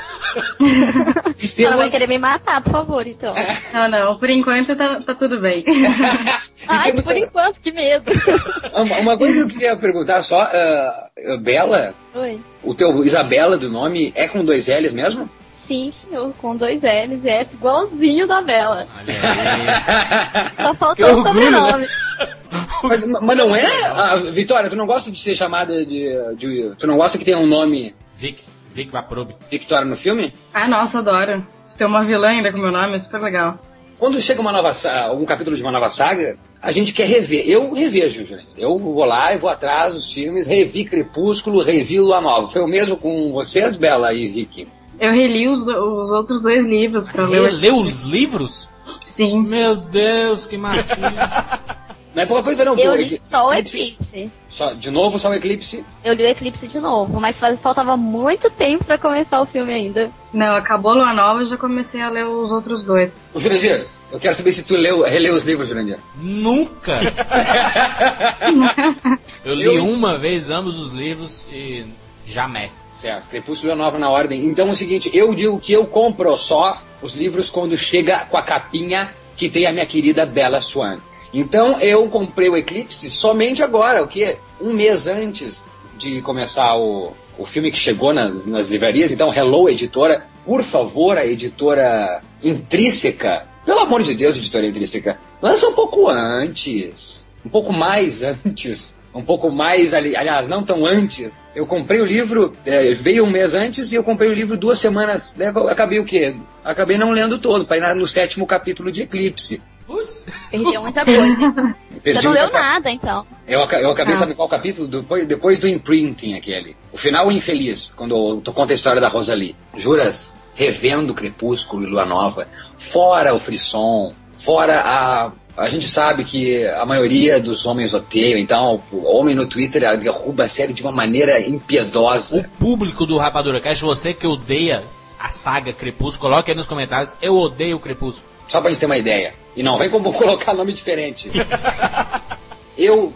E 1.56 1.64
Ela 1.64 1.76
vai 1.76 1.90
temos... 1.90 1.92
querer 1.92 2.08
me 2.08 2.18
matar, 2.18 2.64
por 2.64 2.72
favor, 2.72 3.06
então. 3.06 3.36
Não, 3.72 3.88
não, 3.88 4.18
por 4.18 4.30
enquanto 4.32 4.76
tá, 4.76 5.00
tá 5.06 5.14
tudo 5.14 5.40
bem. 5.40 5.64
Ai, 6.68 6.90
temos- 6.92 7.06
por 7.06 7.16
enquanto, 7.16 7.60
que 7.60 7.72
medo. 7.72 8.12
Uma, 8.74 8.98
uma 9.00 9.18
coisa 9.18 9.46
que 9.46 9.52
eu 9.52 9.54
queria 9.54 9.78
perguntar 9.78 10.24
só, 10.24 10.42
ah, 10.42 11.10
Bela, 11.42 11.94
Oi. 12.16 12.40
o 12.64 12.74
teu 12.74 13.04
Isabela 13.04 13.58
do 13.58 13.70
nome 13.70 14.12
é 14.16 14.28
com 14.28 14.44
dois 14.44 14.68
L's 14.68 14.94
mesmo? 14.94 15.30
Sim, 15.68 15.92
senhor, 15.92 16.34
com 16.42 16.56
dois 16.56 16.82
L's 16.82 17.24
e 17.24 17.30
S 17.30 17.56
igualzinho 17.56 18.28
da 18.28 18.42
Bela. 18.42 18.86
Olha 19.00 19.14
aí. 19.14 20.64
Só 20.66 20.72
Que 20.74 20.78
faltou 20.78 21.06
o 21.06 21.24
né? 21.24 21.30
sobrenome. 21.32 21.86
Mas, 22.84 23.04
mas 23.08 23.38
não 23.38 23.56
é? 23.56 23.66
Ah, 23.86 24.16
Vitória, 24.32 24.70
tu 24.70 24.76
não 24.76 24.86
gosta 24.86 25.10
de 25.10 25.18
ser 25.18 25.36
chamada 25.36 25.84
de, 25.86 26.06
de- 26.36 26.76
Tu 26.78 26.86
não 26.86 26.98
gosta 26.98 27.18
que 27.18 27.26
tenha 27.26 27.38
um 27.40 27.48
nome. 27.48 27.96
Vic. 28.16 28.44
Vic 28.74 28.92
Vaporub. 28.92 29.32
Victoria 29.50 29.86
no 29.86 29.96
filme? 29.96 30.34
Ah, 30.54 30.68
nossa, 30.68 31.00
adoro. 31.00 31.46
Se 31.66 31.78
tem 31.78 31.88
uma 31.88 32.06
vilã 32.06 32.28
ainda 32.28 32.52
com 32.52 32.60
meu 32.60 32.72
nome, 32.72 32.96
é 32.96 33.00
super 33.00 33.22
legal. 33.22 33.58
Quando 33.98 34.20
chega 34.22 34.42
uma 34.42 34.52
nova 34.52 34.72
um 35.14 35.26
capítulo 35.26 35.56
de 35.56 35.64
uma 35.64 35.72
nova 35.72 35.90
saga, 35.90 36.38
a 36.62 36.72
gente 36.72 36.94
quer 36.94 37.08
rever. 37.08 37.48
Eu 37.50 37.74
revejo, 37.74 38.26
Jurandir. 38.26 38.50
Eu 38.58 38.78
vou 38.78 39.06
lá 39.06 39.34
e 39.34 39.38
vou 39.38 39.50
atrás 39.50 39.94
dos 39.96 40.12
filmes, 40.12 40.46
revi 40.46 40.84
Crepúsculo, 40.86 41.62
revi 41.64 42.00
Lua 42.00 42.20
Nova. 42.22 42.48
Foi 42.50 42.62
o 42.62 42.68
mesmo 42.68 42.98
com 42.98 43.32
vocês, 43.32 43.76
Bela 43.76 44.14
e 44.14 44.28
Vicky? 44.28 44.68
Eu 45.00 45.12
reli 45.12 45.48
os, 45.48 45.62
os 45.62 46.12
outros 46.12 46.42
dois 46.42 46.66
livros 46.66 47.08
pra 47.12 47.26
ler. 47.28 47.42
Releu 47.42 47.82
os 47.82 48.06
livros? 48.06 48.70
Sim. 49.16 49.42
Meu 49.44 49.76
Deus, 49.76 50.46
que 50.46 50.58
martinho. 50.58 51.08
Não 52.16 52.22
é 52.22 52.28
pouca 52.28 52.44
coisa 52.44 52.64
não, 52.64 52.78
Eu 52.78 52.96
li 52.96 53.18
só 53.18 53.48
o 53.48 53.54
Eclipse. 53.56 54.32
Só- 54.48 54.74
de 54.76 54.92
novo, 54.92 55.18
só 55.18 55.30
o 55.30 55.34
Eclipse? 55.34 55.84
Eu 56.06 56.14
li 56.14 56.22
o 56.22 56.28
Eclipse 56.28 56.68
de 56.68 56.80
novo, 56.80 57.20
mas 57.20 57.40
faz- 57.40 57.60
faltava 57.60 57.98
muito 57.98 58.52
tempo 58.52 58.84
pra 58.84 59.00
começar 59.00 59.42
o 59.42 59.48
filme 59.48 59.74
ainda. 59.74 60.12
Não, 60.32 60.54
acabou 60.56 60.92
a 60.92 60.94
Lua 60.94 61.14
Nova 61.16 61.42
e 61.42 61.48
já 61.48 61.58
comecei 61.58 62.00
a 62.04 62.12
ler 62.12 62.28
os 62.28 62.52
outros 62.52 62.84
dois. 62.84 63.12
Ô, 63.34 63.40
Jurandir, 63.40 63.88
eu 64.12 64.20
quero 64.20 64.36
saber 64.36 64.54
se 64.54 64.62
tu 64.64 64.76
leu, 64.76 65.02
releu 65.02 65.34
os 65.34 65.44
livros, 65.44 65.68
Jurandir. 65.70 65.98
Nunca! 66.16 67.00
Eu 69.44 69.56
li 69.56 69.66
Eu- 69.66 69.84
uma 69.86 70.18
vez 70.20 70.52
ambos 70.52 70.78
os 70.78 70.92
livros 70.92 71.46
e 71.52 71.84
jamais. 72.26 72.72
Certo, 73.04 73.28
Crepúsculo 73.28 73.74
Lua 73.74 73.84
Nova 73.84 74.00
na 74.00 74.10
ordem. 74.10 74.46
Então 74.46 74.70
é 74.70 74.72
o 74.72 74.76
seguinte, 74.78 75.12
eu 75.14 75.36
digo 75.36 75.60
que 75.60 75.74
eu 75.74 75.86
compro 75.86 76.38
só 76.38 76.82
os 77.02 77.14
livros 77.14 77.50
quando 77.50 77.78
chega 77.78 78.20
com 78.20 78.38
a 78.38 78.42
capinha 78.42 79.14
que 79.36 79.50
tem 79.50 79.66
a 79.66 79.74
minha 79.74 79.86
querida 79.86 80.26
Bella 80.26 80.62
Swan. 80.62 81.00
Então 81.34 81.82
eu 81.82 82.08
comprei 82.08 82.48
o 82.48 82.56
Eclipse 82.56 83.10
somente 83.10 83.62
agora, 83.62 84.02
o 84.02 84.08
quê? 84.08 84.38
Um 84.62 84.72
mês 84.72 85.06
antes 85.06 85.66
de 85.98 86.22
começar 86.22 86.78
o, 86.78 87.12
o 87.38 87.46
filme 87.46 87.74
que 87.74 87.78
chegou 87.78 88.14
nas, 88.14 88.46
nas 88.46 88.70
livrarias. 88.70 89.12
Então, 89.12 89.34
Hello, 89.34 89.68
editora, 89.68 90.26
por 90.46 90.64
favor, 90.64 91.18
a 91.18 91.26
editora 91.26 92.22
Intrínseca, 92.42 93.46
pelo 93.66 93.80
amor 93.80 94.02
de 94.04 94.16
Deus, 94.16 94.38
editora 94.38 94.66
Intrínseca, 94.66 95.20
lança 95.42 95.68
um 95.68 95.74
pouco 95.74 96.08
antes, 96.08 97.28
um 97.46 97.50
pouco 97.50 97.74
mais 97.74 98.24
antes, 98.46 98.98
um 99.14 99.24
pouco 99.24 99.52
mais, 99.52 99.94
ali- 99.94 100.16
aliás, 100.16 100.48
não 100.48 100.64
tão 100.64 100.86
antes. 100.86 101.40
Eu 101.56 101.66
comprei 101.66 102.02
o 102.02 102.06
livro, 102.06 102.54
é, 102.66 102.94
veio 102.94 103.24
um 103.26 103.30
mês 103.30 103.54
antes 103.54 103.92
e 103.92 103.96
eu 103.96 104.04
comprei 104.04 104.30
o 104.30 104.34
livro 104.34 104.58
duas 104.58 104.80
semanas. 104.80 105.36
né, 105.38 105.54
Acabei 105.70 106.00
o 106.00 106.06
quê? 106.06 106.36
Acabei 106.64 106.98
não 106.98 107.12
lendo 107.12 107.38
todo, 107.38 107.66
para 107.66 107.78
ir 107.78 107.96
no 107.96 108.08
sétimo 108.08 108.46
capítulo 108.48 108.92
de 108.92 109.02
Eclipse. 109.04 109.62
Putz. 109.86 110.26
Perdeu 110.50 110.82
muita 110.82 111.04
coisa. 111.06 111.36
Você 112.04 112.22
não 112.22 112.32
leu 112.32 112.52
nada, 112.52 112.90
então. 112.90 113.26
Eu, 113.48 113.60
eu 113.60 113.92
acabei, 113.92 114.14
Ah. 114.14 114.18
sabe 114.18 114.34
qual 114.34 114.48
capítulo? 114.50 114.88
Depois, 114.88 115.28
depois 115.28 115.60
do 115.60 115.68
imprinting 115.68 116.34
aquele. 116.36 116.76
O 116.92 116.98
final 116.98 117.32
infeliz, 117.32 117.92
quando 117.92 118.42
tu 118.42 118.52
conta 118.52 118.74
a 118.74 118.76
história 118.76 119.00
da 119.02 119.08
Rosalie. 119.08 119.56
Juras, 119.76 120.34
revendo 120.56 121.14
Crepúsculo 121.14 121.84
e 121.84 121.90
Lua 121.90 122.06
Nova, 122.06 122.48
fora 122.78 123.34
o 123.36 123.40
frisson, 123.40 124.14
fora 124.38 124.82
a. 124.82 125.32
A 125.56 125.68
gente 125.70 125.88
sabe 125.88 126.24
que 126.26 126.66
a 126.68 126.84
maioria 126.86 127.40
dos 127.40 127.64
homens 127.66 127.94
odeiam, 127.94 128.40
então 128.40 128.82
o 128.92 129.06
homem 129.06 129.36
no 129.36 129.48
Twitter 129.48 129.82
derruba 130.00 130.46
a 130.46 130.50
série 130.50 130.74
de 130.74 130.82
uma 130.82 130.92
maneira 130.92 131.40
impiedosa. 131.40 132.40
O 132.40 132.50
público 132.60 133.06
do 133.06 133.18
Rapadura 133.18 133.62
Cast, 133.62 133.84
você 133.84 134.14
que 134.16 134.26
odeia 134.26 134.84
a 135.20 135.30
saga 135.30 135.72
Crepúsculo, 135.72 136.32
coloque 136.32 136.50
aí 136.50 136.58
nos 136.58 136.66
comentários. 136.66 137.16
Eu 137.22 137.38
odeio 137.38 137.78
o 137.78 137.80
Crepúsculo. 137.80 138.28
Só 138.48 138.60
pra 138.60 138.72
gente 138.72 138.80
ter 138.80 138.88
uma 138.88 138.98
ideia. 138.98 139.36
E 139.56 139.62
não 139.62 139.78
vem 139.78 139.90
como 139.92 140.12
colocar 140.18 140.54
nome 140.56 140.74
diferente. 140.74 141.30
eu, 142.78 143.14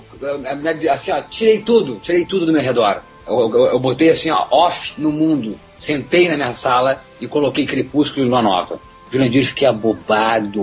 assim, 0.91 1.11
ó, 1.11 1.21
tirei 1.21 1.59
tudo, 1.61 1.95
tirei 2.01 2.25
tudo 2.25 2.45
do 2.45 2.53
meu 2.53 2.61
redor. 2.61 3.01
Eu, 3.27 3.39
eu- 3.53 3.65
eu 3.67 3.79
botei 3.79 4.09
assim, 4.09 4.29
ó, 4.29 4.45
off 4.51 4.93
no 5.01 5.11
mundo. 5.11 5.59
Sentei 5.77 6.29
na 6.29 6.35
minha 6.35 6.53
sala 6.53 7.03
e 7.19 7.27
coloquei 7.27 7.65
Crepúsculo 7.65 8.25
e 8.25 8.29
Lua 8.29 8.41
Nova. 8.41 8.79
Jurandir, 9.11 9.45
fiquei 9.45 9.67
abobado, 9.67 10.61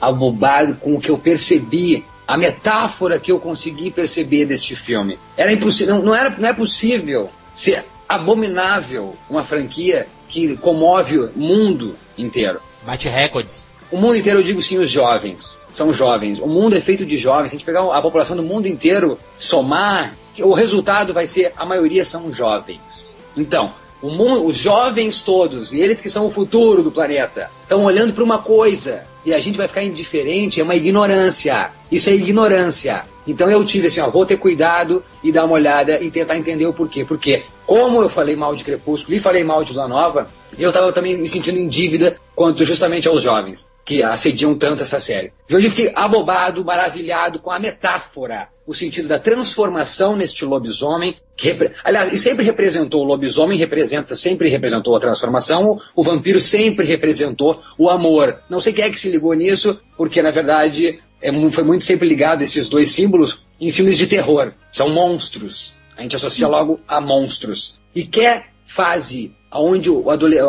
abobado 0.00 0.74
com 0.76 0.94
o 0.94 1.00
que 1.00 1.10
eu 1.10 1.18
percebi, 1.18 2.04
a 2.26 2.36
metáfora 2.36 3.18
que 3.18 3.32
eu 3.32 3.40
consegui 3.40 3.90
perceber 3.90 4.44
deste 4.44 4.76
filme. 4.76 5.18
Era 5.36 5.52
impossível, 5.52 5.96
não, 5.96 6.02
não, 6.02 6.14
era, 6.14 6.30
não 6.30 6.48
é 6.48 6.52
possível 6.52 7.30
ser 7.54 7.84
abominável 8.08 9.16
uma 9.28 9.44
franquia 9.44 10.06
que 10.28 10.56
comove 10.56 11.18
o 11.18 11.32
mundo 11.34 11.96
inteiro. 12.16 12.60
Bate 12.84 13.08
recordes. 13.08 13.68
O 13.90 13.96
mundo 13.96 14.16
inteiro, 14.16 14.40
eu 14.40 14.42
digo 14.42 14.62
sim, 14.62 14.78
os 14.78 14.90
jovens. 14.90 15.62
São 15.72 15.92
jovens. 15.92 16.38
O 16.38 16.46
mundo 16.46 16.76
é 16.76 16.80
feito 16.80 17.06
de 17.06 17.16
jovens. 17.16 17.50
Se 17.50 17.56
a 17.56 17.58
gente 17.58 17.64
pegar 17.64 17.80
a 17.80 18.02
população 18.02 18.36
do 18.36 18.42
mundo 18.42 18.68
inteiro, 18.68 19.18
somar, 19.38 20.14
o 20.38 20.52
resultado 20.52 21.14
vai 21.14 21.26
ser 21.26 21.52
a 21.56 21.64
maioria 21.64 22.04
são 22.04 22.32
jovens. 22.32 23.18
Então, 23.34 23.72
mundo, 24.02 24.46
os 24.46 24.56
jovens 24.56 25.22
todos, 25.22 25.72
e 25.72 25.80
eles 25.80 26.00
que 26.00 26.10
são 26.10 26.26
o 26.26 26.30
futuro 26.30 26.82
do 26.82 26.92
planeta, 26.92 27.50
estão 27.62 27.84
olhando 27.84 28.12
para 28.12 28.22
uma 28.22 28.38
coisa 28.38 29.04
e 29.24 29.34
a 29.34 29.40
gente 29.40 29.58
vai 29.58 29.66
ficar 29.66 29.82
indiferente, 29.82 30.60
é 30.60 30.64
uma 30.64 30.74
ignorância. 30.74 31.70
Isso 31.90 32.08
é 32.08 32.14
ignorância. 32.14 33.02
Então 33.26 33.50
eu 33.50 33.64
tive 33.64 33.88
assim, 33.88 34.00
ó, 34.00 34.08
vou 34.08 34.24
ter 34.24 34.38
cuidado 34.38 35.04
e 35.22 35.30
dar 35.32 35.44
uma 35.44 35.54
olhada 35.54 36.00
e 36.00 36.10
tentar 36.10 36.36
entender 36.36 36.66
o 36.66 36.72
porquê. 36.72 37.04
Porque, 37.04 37.42
como 37.66 38.00
eu 38.00 38.08
falei 38.08 38.36
mal 38.36 38.54
de 38.54 38.64
Crepúsculo 38.64 39.16
e 39.16 39.20
falei 39.20 39.44
mal 39.44 39.62
de 39.64 39.74
Lua 39.74 39.88
Nova, 39.88 40.28
eu 40.56 40.70
estava 40.70 40.92
também 40.92 41.18
me 41.18 41.28
sentindo 41.28 41.58
em 41.58 41.68
dívida 41.68 42.16
quanto 42.34 42.64
justamente 42.64 43.08
aos 43.08 43.22
jovens 43.22 43.70
que 43.84 44.02
assediam 44.02 44.54
tanto 44.54 44.82
essa 44.82 45.00
série. 45.00 45.32
Eu 45.48 45.60
fiquei 45.62 45.90
abobado, 45.94 46.62
maravilhado 46.62 47.38
com 47.38 47.50
a 47.50 47.58
metáfora, 47.58 48.48
o 48.68 48.74
sentido 48.74 49.08
da 49.08 49.18
transformação 49.18 50.14
neste 50.14 50.44
lobisomem, 50.44 51.16
que 51.34 51.48
repre- 51.48 51.72
aliás, 51.82 52.12
e 52.12 52.18
sempre 52.18 52.44
representou 52.44 53.00
o 53.00 53.04
lobisomem, 53.04 53.58
representa, 53.58 54.14
sempre 54.14 54.50
representou 54.50 54.94
a 54.94 55.00
transformação, 55.00 55.80
o, 55.96 56.02
vampiro 56.04 56.38
sempre 56.38 56.84
representou 56.84 57.62
o 57.78 57.88
amor. 57.88 58.40
Não 58.50 58.60
sei 58.60 58.74
quem 58.74 58.84
é 58.84 58.90
que 58.90 59.00
se 59.00 59.10
ligou 59.10 59.32
nisso, 59.32 59.80
porque 59.96 60.20
na 60.20 60.30
verdade 60.30 61.00
é 61.22 61.32
foi 61.50 61.64
muito 61.64 61.82
sempre 61.82 62.06
ligado 62.06 62.42
esses 62.42 62.68
dois 62.68 62.90
símbolos 62.90 63.46
em 63.58 63.72
filmes 63.72 63.96
de 63.96 64.06
terror. 64.06 64.52
São 64.70 64.90
monstros. 64.90 65.74
A 65.96 66.02
gente 66.02 66.14
associa 66.14 66.46
logo 66.46 66.78
a 66.86 67.00
monstros. 67.00 67.80
E 67.94 68.04
quer 68.04 68.50
fase 68.66 69.34
onde 69.52 69.90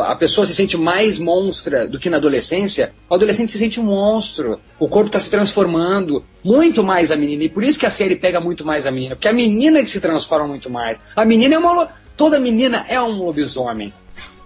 a 0.06 0.16
pessoa 0.16 0.46
se 0.46 0.54
sente 0.54 0.78
mais 0.78 1.18
monstra 1.18 1.88
do 1.88 1.98
que 1.98 2.10
na 2.10 2.18
adolescência, 2.18 2.92
o 3.10 3.16
adolescente 3.16 3.52
se 3.52 3.58
sente 3.58 3.80
um 3.80 3.86
monstro. 3.86 4.60
O 4.78 4.88
corpo 4.88 5.08
está 5.08 5.20
se 5.20 5.32
transformando 5.32 6.24
muito 6.44 6.84
mais 6.84 7.12
a 7.12 7.16
menina. 7.16 7.46
E 7.46 7.50
por 7.50 7.64
isso 7.64 7.80
que 7.80 7.86
a 7.86 7.90
série 7.90 8.16
pega 8.16 8.40
muito 8.40 8.66
mais 8.66 8.86
a 8.86 8.92
menina. 8.92 9.16
Porque 9.16 9.28
a 9.28 9.34
menina 9.34 9.80
é 9.80 9.84
que 9.84 9.90
se 9.90 10.02
transforma 10.02 10.48
muito 10.48 10.70
mais. 10.70 11.00
A 11.16 11.26
menina 11.26 11.56
é 11.56 11.58
uma. 11.58 11.90
Toda 12.18 12.40
menina 12.40 12.86
é 12.90 13.02
um 13.02 13.18
lobisomem. 13.18 13.94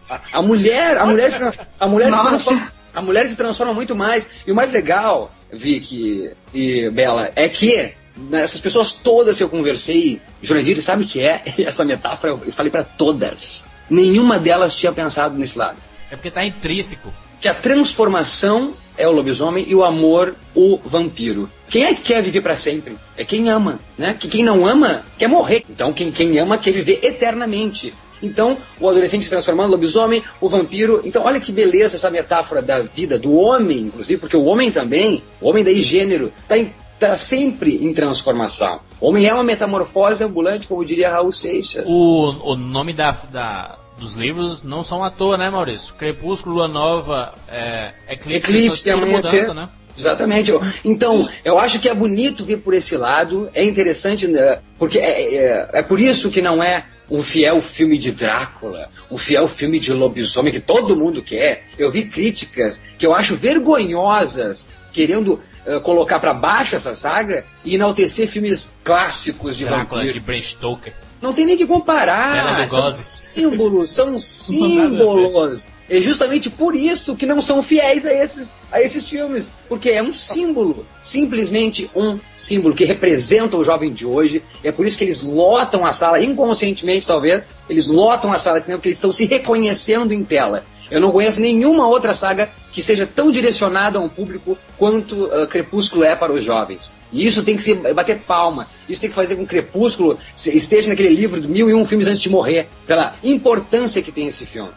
A, 0.10 0.40
a 0.40 0.42
mulher, 0.42 0.98
a 0.98 1.06
mulher, 1.06 1.32
se, 1.32 1.60
a 1.80 1.88
mulher 1.88 2.14
se 2.14 2.22
transforma. 2.22 2.74
A 2.94 3.02
mulher 3.02 3.28
se 3.28 3.36
transforma 3.36 3.74
muito 3.74 3.96
mais. 3.96 4.30
E 4.46 4.52
o 4.52 4.56
mais 4.56 4.72
legal, 4.72 5.32
Vicky 5.52 6.32
e 6.54 6.92
Bela, 6.92 7.32
é 7.36 7.50
que 7.50 7.94
essas 8.32 8.62
pessoas 8.62 8.94
todas 8.94 9.38
que 9.38 9.44
eu 9.44 9.50
conversei, 9.50 10.22
Jurandir, 10.44 10.80
sabe 10.84 11.04
o 11.04 11.08
que 11.08 11.22
é 11.22 11.42
essa 11.66 11.84
metáfora? 11.84 12.34
Eu 12.34 12.54
falei 12.54 12.72
para 12.72 12.84
todas. 12.84 13.73
Nenhuma 13.90 14.40
delas 14.40 14.76
tinha 14.76 14.92
pensado 14.92 15.38
nesse 15.38 15.58
lado. 15.58 15.78
É 16.10 16.16
porque 16.16 16.32
tá 16.32 16.46
intrínseco. 16.46 17.14
Que 17.40 17.48
a 17.48 17.54
transformação 17.54 18.74
é 18.98 19.08
o 19.08 19.12
lobisomem 19.12 19.66
e 19.68 19.76
o 19.76 19.84
amor 19.84 20.36
o 20.56 20.78
vampiro. 20.86 21.50
Quem 21.70 21.86
é 21.86 21.94
que 21.94 22.02
quer 22.02 22.22
viver 22.22 22.42
para 22.42 22.56
sempre? 22.56 22.98
É 23.18 23.26
quem 23.26 23.50
ama, 23.50 23.80
né? 23.98 24.16
Que 24.18 24.28
quem 24.28 24.44
não 24.44 24.68
ama 24.68 25.04
quer 25.18 25.28
morrer. 25.28 25.64
Então 25.70 25.92
quem, 25.92 26.12
quem 26.12 26.38
ama 26.40 26.58
quer 26.58 26.72
viver 26.72 27.00
eternamente. 27.04 27.94
Então, 28.24 28.58
o 28.80 28.88
adolescente 28.88 29.26
se 29.26 29.30
transformando 29.30 29.68
no 29.68 29.74
lobisomem, 29.74 30.24
o 30.40 30.48
vampiro. 30.48 31.02
Então, 31.04 31.26
olha 31.26 31.42
que 31.42 31.52
beleza 31.52 31.98
essa 31.98 32.10
metáfora 32.10 32.62
da 32.62 32.82
vida, 32.82 33.20
do 33.20 33.34
homem, 33.34 33.80
inclusive, 33.80 34.18
porque 34.18 34.38
o 34.38 34.46
homem 34.46 34.72
também, 34.72 35.22
o 35.42 35.50
homem 35.50 35.62
daí 35.62 35.82
gênero, 35.82 36.32
tá, 36.48 36.56
em- 37.06 37.10
tá 37.10 37.18
sempre 37.18 37.76
em 37.84 37.94
transformação. 37.94 38.80
O 39.00 39.10
homem 39.10 39.26
é 39.28 39.34
uma 39.34 39.44
metamorfose 39.44 40.24
ambulante, 40.24 40.68
como 40.68 40.84
diria 40.86 41.10
Raul 41.12 41.32
Seixas. 41.32 41.86
O, 41.88 42.52
o 42.52 42.56
nome 42.56 42.94
da, 42.94 43.12
da- 43.32 43.78
dos 43.98 44.16
livros 44.16 44.64
não 44.64 44.84
são 44.84 45.04
à 45.04 45.10
toa, 45.12 45.38
né, 45.38 45.50
Maurício? 45.50 45.94
Crepúsculo, 45.96 46.56
Lua 46.56 46.68
Nova, 46.68 47.34
é, 47.50 47.92
Eclipse, 48.10 48.58
Eclipse, 48.58 48.90
amanhecer. 48.90 49.32
mudança, 49.32 49.54
né? 49.54 49.70
Exatamente. 49.96 50.52
Então, 50.84 51.30
eu 51.46 51.60
acho 51.60 51.80
que 51.80 51.88
é 51.88 51.94
bonito 51.94 52.44
vir 52.44 52.58
por 52.60 52.74
esse 52.74 52.98
lado, 52.98 53.48
é 53.54 53.64
interessante, 53.64 54.26
né, 54.28 54.60
porque 54.80 54.98
é, 54.98 55.36
é, 55.36 55.70
é 55.74 55.84
por 55.84 56.00
isso 56.00 56.32
que 56.32 56.42
não 56.42 56.64
é 56.64 56.86
um 57.12 57.22
fiel 57.22 57.62
filme 57.62 57.98
de 58.00 58.12
Drácula, 58.12 58.88
um 59.12 59.18
fiel 59.18 59.48
filme 59.48 59.80
de 59.80 59.94
lobisomem 59.94 60.52
que 60.52 60.60
todo 60.60 60.96
mundo 60.96 61.22
quer. 61.22 61.66
Eu 61.78 61.92
vi 61.92 62.06
críticas 62.06 62.84
que 62.98 63.06
eu 63.06 63.14
acho 63.14 63.36
vergonhosas, 63.36 64.74
querendo 64.92 65.40
eh, 65.66 65.80
colocar 65.80 66.20
pra 66.20 66.34
baixo 66.34 66.76
essa 66.76 66.94
saga 66.94 67.46
e 67.64 67.76
enaltecer 67.76 68.28
filmes 68.28 68.74
clássicos 68.84 69.56
de 69.56 69.66
Drácula, 69.66 70.02
vampiro. 70.02 70.14
de 70.14 70.20
Bram 70.20 70.42
Stoker. 70.42 70.94
Não 71.22 71.34
tem 71.34 71.46
nem 71.46 71.56
que 71.56 71.66
comparar. 71.66 72.68
São 72.70 72.92
símbolos, 72.92 73.92
são 73.92 74.20
símbolos. 74.20 75.72
É 75.90 76.02
justamente 76.02 76.50
por 76.50 76.76
isso 76.76 77.16
que 77.16 77.26
não 77.26 77.42
são 77.42 77.64
fiéis 77.64 78.06
a 78.06 78.14
esses, 78.14 78.54
a 78.70 78.82
esses 78.82 79.08
filmes. 79.08 79.54
Porque 79.70 79.90
é 79.90 80.04
um 80.04 80.14
símbolo. 80.14 80.86
Simplesmente 81.02 81.90
um 81.96 82.20
símbolo 82.36 82.76
que 82.76 82.84
representa 82.84 83.56
o 83.56 83.64
jovem 83.64 83.94
de 83.94 84.06
hoje. 84.06 84.44
É 84.62 84.72
por 84.72 84.86
isso 84.86 84.98
que 84.98 85.06
eles 85.06 85.24
lotam 85.24 85.86
a 85.86 85.94
sala, 85.94 86.22
inconscientemente 86.22 87.08
talvez, 87.08 87.46
eles 87.70 87.88
lotam 87.88 88.34
a 88.34 88.38
sala 88.38 88.58
de 88.58 88.66
cinema 88.66 88.80
porque 88.80 88.90
eles 88.90 88.98
estão 88.98 89.14
se 89.14 89.26
reconhecendo 89.26 90.14
em 90.14 90.26
tela. 90.26 90.66
Eu 90.92 91.00
não 91.00 91.12
conheço 91.12 91.40
nenhuma 91.40 91.88
outra 91.88 92.14
saga 92.14 92.52
que 92.72 92.84
seja 92.84 93.08
tão 93.08 93.32
direcionada 93.32 93.98
a 93.98 94.02
um 94.02 94.10
público 94.10 94.58
quanto 94.84 95.28
uh, 95.28 95.48
Crepúsculo 95.48 96.04
é 96.04 96.14
para 96.14 96.34
os 96.34 96.44
jovens. 96.44 96.92
E 97.14 97.26
isso 97.26 97.42
tem 97.42 97.56
que 97.56 97.64
se 97.64 97.74
bater 97.94 98.20
palma. 98.20 98.68
Isso 98.90 99.00
tem 99.00 99.10
que 99.10 99.16
fazer 99.16 99.38
com 99.38 99.44
que 99.44 99.48
Crepúsculo 99.48 100.20
se- 100.36 100.54
esteja 100.58 100.90
naquele 100.90 101.08
livro 101.08 101.40
de 101.40 101.48
mil 101.48 101.70
e 101.70 101.74
um 101.74 101.86
filmes 101.86 102.06
antes 102.06 102.20
de 102.20 102.30
morrer, 102.30 102.68
pela 102.86 103.16
importância 103.24 104.02
que 104.02 104.12
tem 104.12 104.28
esse 104.28 104.46
filme. 104.46 104.72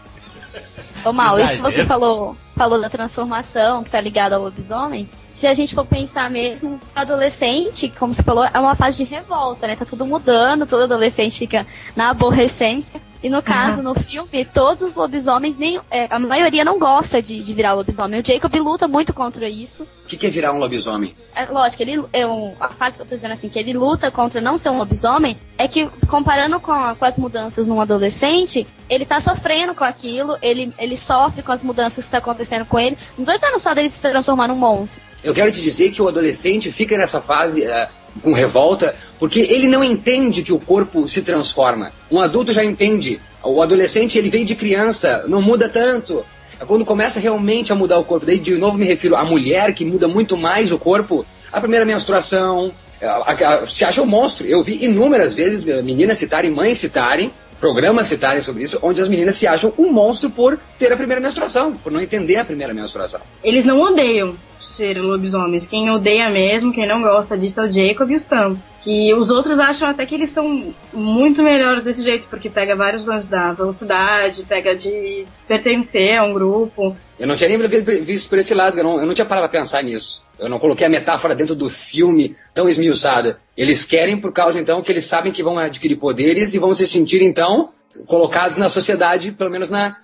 Ô, 1.04 1.12
Mal, 1.12 1.40
isso 1.40 1.54
que 1.56 1.60
você 1.60 1.84
falou, 1.84 2.36
falou 2.56 2.80
da 2.80 2.88
transformação 2.88 3.82
que 3.82 3.90
tá 3.90 4.00
ligada 4.00 4.36
ao 4.36 4.42
lobisomem. 4.42 5.08
Se 5.28 5.44
a 5.44 5.54
gente 5.54 5.74
for 5.74 5.84
pensar 5.84 6.30
mesmo, 6.30 6.78
adolescente, 6.94 7.92
como 7.98 8.14
você 8.14 8.22
falou, 8.22 8.44
é 8.44 8.60
uma 8.60 8.76
fase 8.76 8.98
de 8.98 9.04
revolta, 9.04 9.66
né? 9.66 9.74
Tá 9.74 9.84
tudo 9.84 10.06
mudando, 10.06 10.66
todo 10.66 10.84
adolescente 10.84 11.36
fica 11.36 11.66
na 11.96 12.10
aborrecência. 12.10 13.00
E 13.26 13.28
no 13.28 13.42
caso, 13.42 13.82
no 13.82 13.92
filme, 13.92 14.44
todos 14.44 14.82
os 14.82 14.94
lobisomens, 14.94 15.56
nem, 15.58 15.80
é, 15.90 16.06
a 16.08 16.16
maioria 16.16 16.64
não 16.64 16.78
gosta 16.78 17.20
de, 17.20 17.42
de 17.42 17.54
virar 17.54 17.72
lobisomem. 17.72 18.20
O 18.20 18.24
Jacob 18.24 18.54
luta 18.54 18.86
muito 18.86 19.12
contra 19.12 19.48
isso. 19.48 19.82
O 19.82 20.06
que 20.06 20.16
que 20.16 20.28
é 20.28 20.30
virar 20.30 20.52
um 20.52 20.58
lobisomem? 20.58 21.12
É, 21.34 21.44
lógico, 21.46 21.82
ele, 21.82 22.04
é 22.12 22.24
um, 22.24 22.54
a 22.60 22.68
fase 22.68 22.94
que 22.94 23.02
eu 23.02 23.06
tô 23.06 23.16
dizendo 23.16 23.32
assim, 23.32 23.48
que 23.48 23.58
ele 23.58 23.72
luta 23.72 24.12
contra 24.12 24.40
não 24.40 24.56
ser 24.56 24.68
um 24.70 24.78
lobisomem, 24.78 25.36
é 25.58 25.66
que 25.66 25.90
comparando 26.08 26.60
com, 26.60 26.70
a- 26.70 26.94
com 26.94 27.04
as 27.04 27.16
mudanças 27.18 27.66
num 27.66 27.80
adolescente, 27.80 28.64
ele 28.88 29.04
tá 29.04 29.18
sofrendo 29.18 29.74
com 29.74 29.82
aquilo, 29.82 30.36
ele, 30.40 30.72
ele 30.78 30.96
sofre 30.96 31.42
com 31.42 31.50
as 31.50 31.64
mudanças 31.64 32.04
que 32.04 32.10
tá 32.12 32.18
acontecendo 32.18 32.64
com 32.64 32.78
ele. 32.78 32.96
Não 33.18 33.24
tô 33.24 33.32
dizendo 33.32 33.58
só 33.58 33.74
dele 33.74 33.90
se 33.90 34.00
transformar 34.00 34.46
num 34.46 34.54
monstro. 34.54 35.00
Eu 35.24 35.34
quero 35.34 35.50
te 35.50 35.60
dizer 35.60 35.90
que 35.90 36.00
o 36.00 36.06
adolescente 36.06 36.70
fica 36.70 36.96
nessa 36.96 37.20
fase 37.20 37.64
eh, 37.64 37.88
com 38.22 38.32
revolta 38.32 38.94
porque 39.18 39.40
ele 39.40 39.66
não 39.68 39.82
entende 39.82 40.42
que 40.42 40.52
o 40.52 40.58
corpo 40.58 41.08
se 41.08 41.22
transforma. 41.22 41.92
Um 42.10 42.20
adulto 42.20 42.52
já 42.52 42.64
entende. 42.64 43.20
O 43.42 43.62
adolescente 43.62 44.18
ele 44.18 44.28
veio 44.30 44.44
de 44.44 44.54
criança, 44.54 45.24
não 45.28 45.40
muda 45.40 45.68
tanto. 45.68 46.24
É 46.60 46.64
quando 46.64 46.84
começa 46.84 47.20
realmente 47.20 47.70
a 47.72 47.74
mudar 47.74 47.98
o 47.98 48.04
corpo. 48.04 48.26
Daí 48.26 48.38
de 48.38 48.56
novo 48.56 48.76
me 48.78 48.86
refiro 48.86 49.14
à 49.16 49.24
mulher 49.24 49.72
que 49.74 49.84
muda 49.84 50.08
muito 50.08 50.36
mais 50.36 50.72
o 50.72 50.78
corpo. 50.78 51.24
A 51.52 51.60
primeira 51.60 51.84
menstruação, 51.84 52.72
a- 53.02 53.06
a- 53.06 53.54
a- 53.62 53.66
se 53.66 53.84
acha 53.84 54.02
um 54.02 54.06
monstro. 54.06 54.46
Eu 54.46 54.62
vi 54.62 54.84
inúmeras 54.84 55.34
vezes 55.34 55.66
eh, 55.68 55.80
meninas 55.82 56.18
citarem, 56.18 56.50
mães 56.50 56.78
citarem, 56.78 57.30
programas 57.60 58.08
citarem 58.08 58.42
sobre 58.42 58.64
isso, 58.64 58.78
onde 58.82 59.00
as 59.00 59.08
meninas 59.08 59.34
se 59.36 59.46
acham 59.46 59.72
um 59.78 59.90
monstro 59.92 60.28
por 60.28 60.58
ter 60.78 60.92
a 60.92 60.96
primeira 60.96 61.20
menstruação, 61.20 61.72
por 61.72 61.90
não 61.92 62.00
entender 62.00 62.36
a 62.36 62.44
primeira 62.44 62.74
menstruação. 62.74 63.20
Eles 63.44 63.64
não 63.64 63.80
odeiam 63.80 64.34
ser 64.76 65.00
lobisomens. 65.00 65.66
Quem 65.66 65.90
odeia 65.90 66.28
mesmo, 66.30 66.72
quem 66.72 66.86
não 66.86 67.02
gosta 67.02 67.36
disso 67.36 67.60
é 67.60 67.64
o 67.64 67.72
Jacob 67.72 68.10
e 68.10 68.16
o 68.16 68.20
Sam. 68.20 68.56
Que 68.82 69.12
os 69.14 69.30
outros 69.30 69.58
acham 69.58 69.88
até 69.88 70.06
que 70.06 70.14
eles 70.14 70.28
estão 70.28 70.72
muito 70.92 71.42
melhores 71.42 71.82
desse 71.82 72.04
jeito, 72.04 72.26
porque 72.30 72.48
pega 72.48 72.76
vários 72.76 73.04
lances 73.04 73.28
da 73.28 73.52
velocidade, 73.52 74.44
pega 74.44 74.76
de 74.76 75.24
pertencer 75.48 76.16
a 76.16 76.22
um 76.22 76.32
grupo. 76.32 76.96
Eu 77.18 77.26
não 77.26 77.34
tinha 77.34 77.48
nem 77.48 77.58
vi- 77.68 78.00
visto 78.02 78.28
por 78.28 78.38
esse 78.38 78.54
lado, 78.54 78.78
eu 78.78 78.84
não, 78.84 79.00
eu 79.00 79.06
não 79.06 79.14
tinha 79.14 79.24
parado 79.24 79.48
pra 79.48 79.58
pensar 79.60 79.82
nisso. 79.82 80.24
Eu 80.38 80.48
não 80.48 80.58
coloquei 80.60 80.86
a 80.86 80.90
metáfora 80.90 81.34
dentro 81.34 81.56
do 81.56 81.68
filme 81.70 82.36
tão 82.54 82.68
esmiuçada. 82.68 83.38
Eles 83.56 83.84
querem 83.84 84.20
por 84.20 84.32
causa, 84.32 84.60
então, 84.60 84.82
que 84.82 84.92
eles 84.92 85.04
sabem 85.04 85.32
que 85.32 85.42
vão 85.42 85.58
adquirir 85.58 85.96
poderes 85.96 86.54
e 86.54 86.58
vão 86.58 86.74
se 86.74 86.86
sentir, 86.86 87.22
então, 87.22 87.70
colocados 88.06 88.56
na 88.58 88.68
sociedade, 88.68 89.32
pelo 89.32 89.50
menos 89.50 89.70
na, 89.70 89.96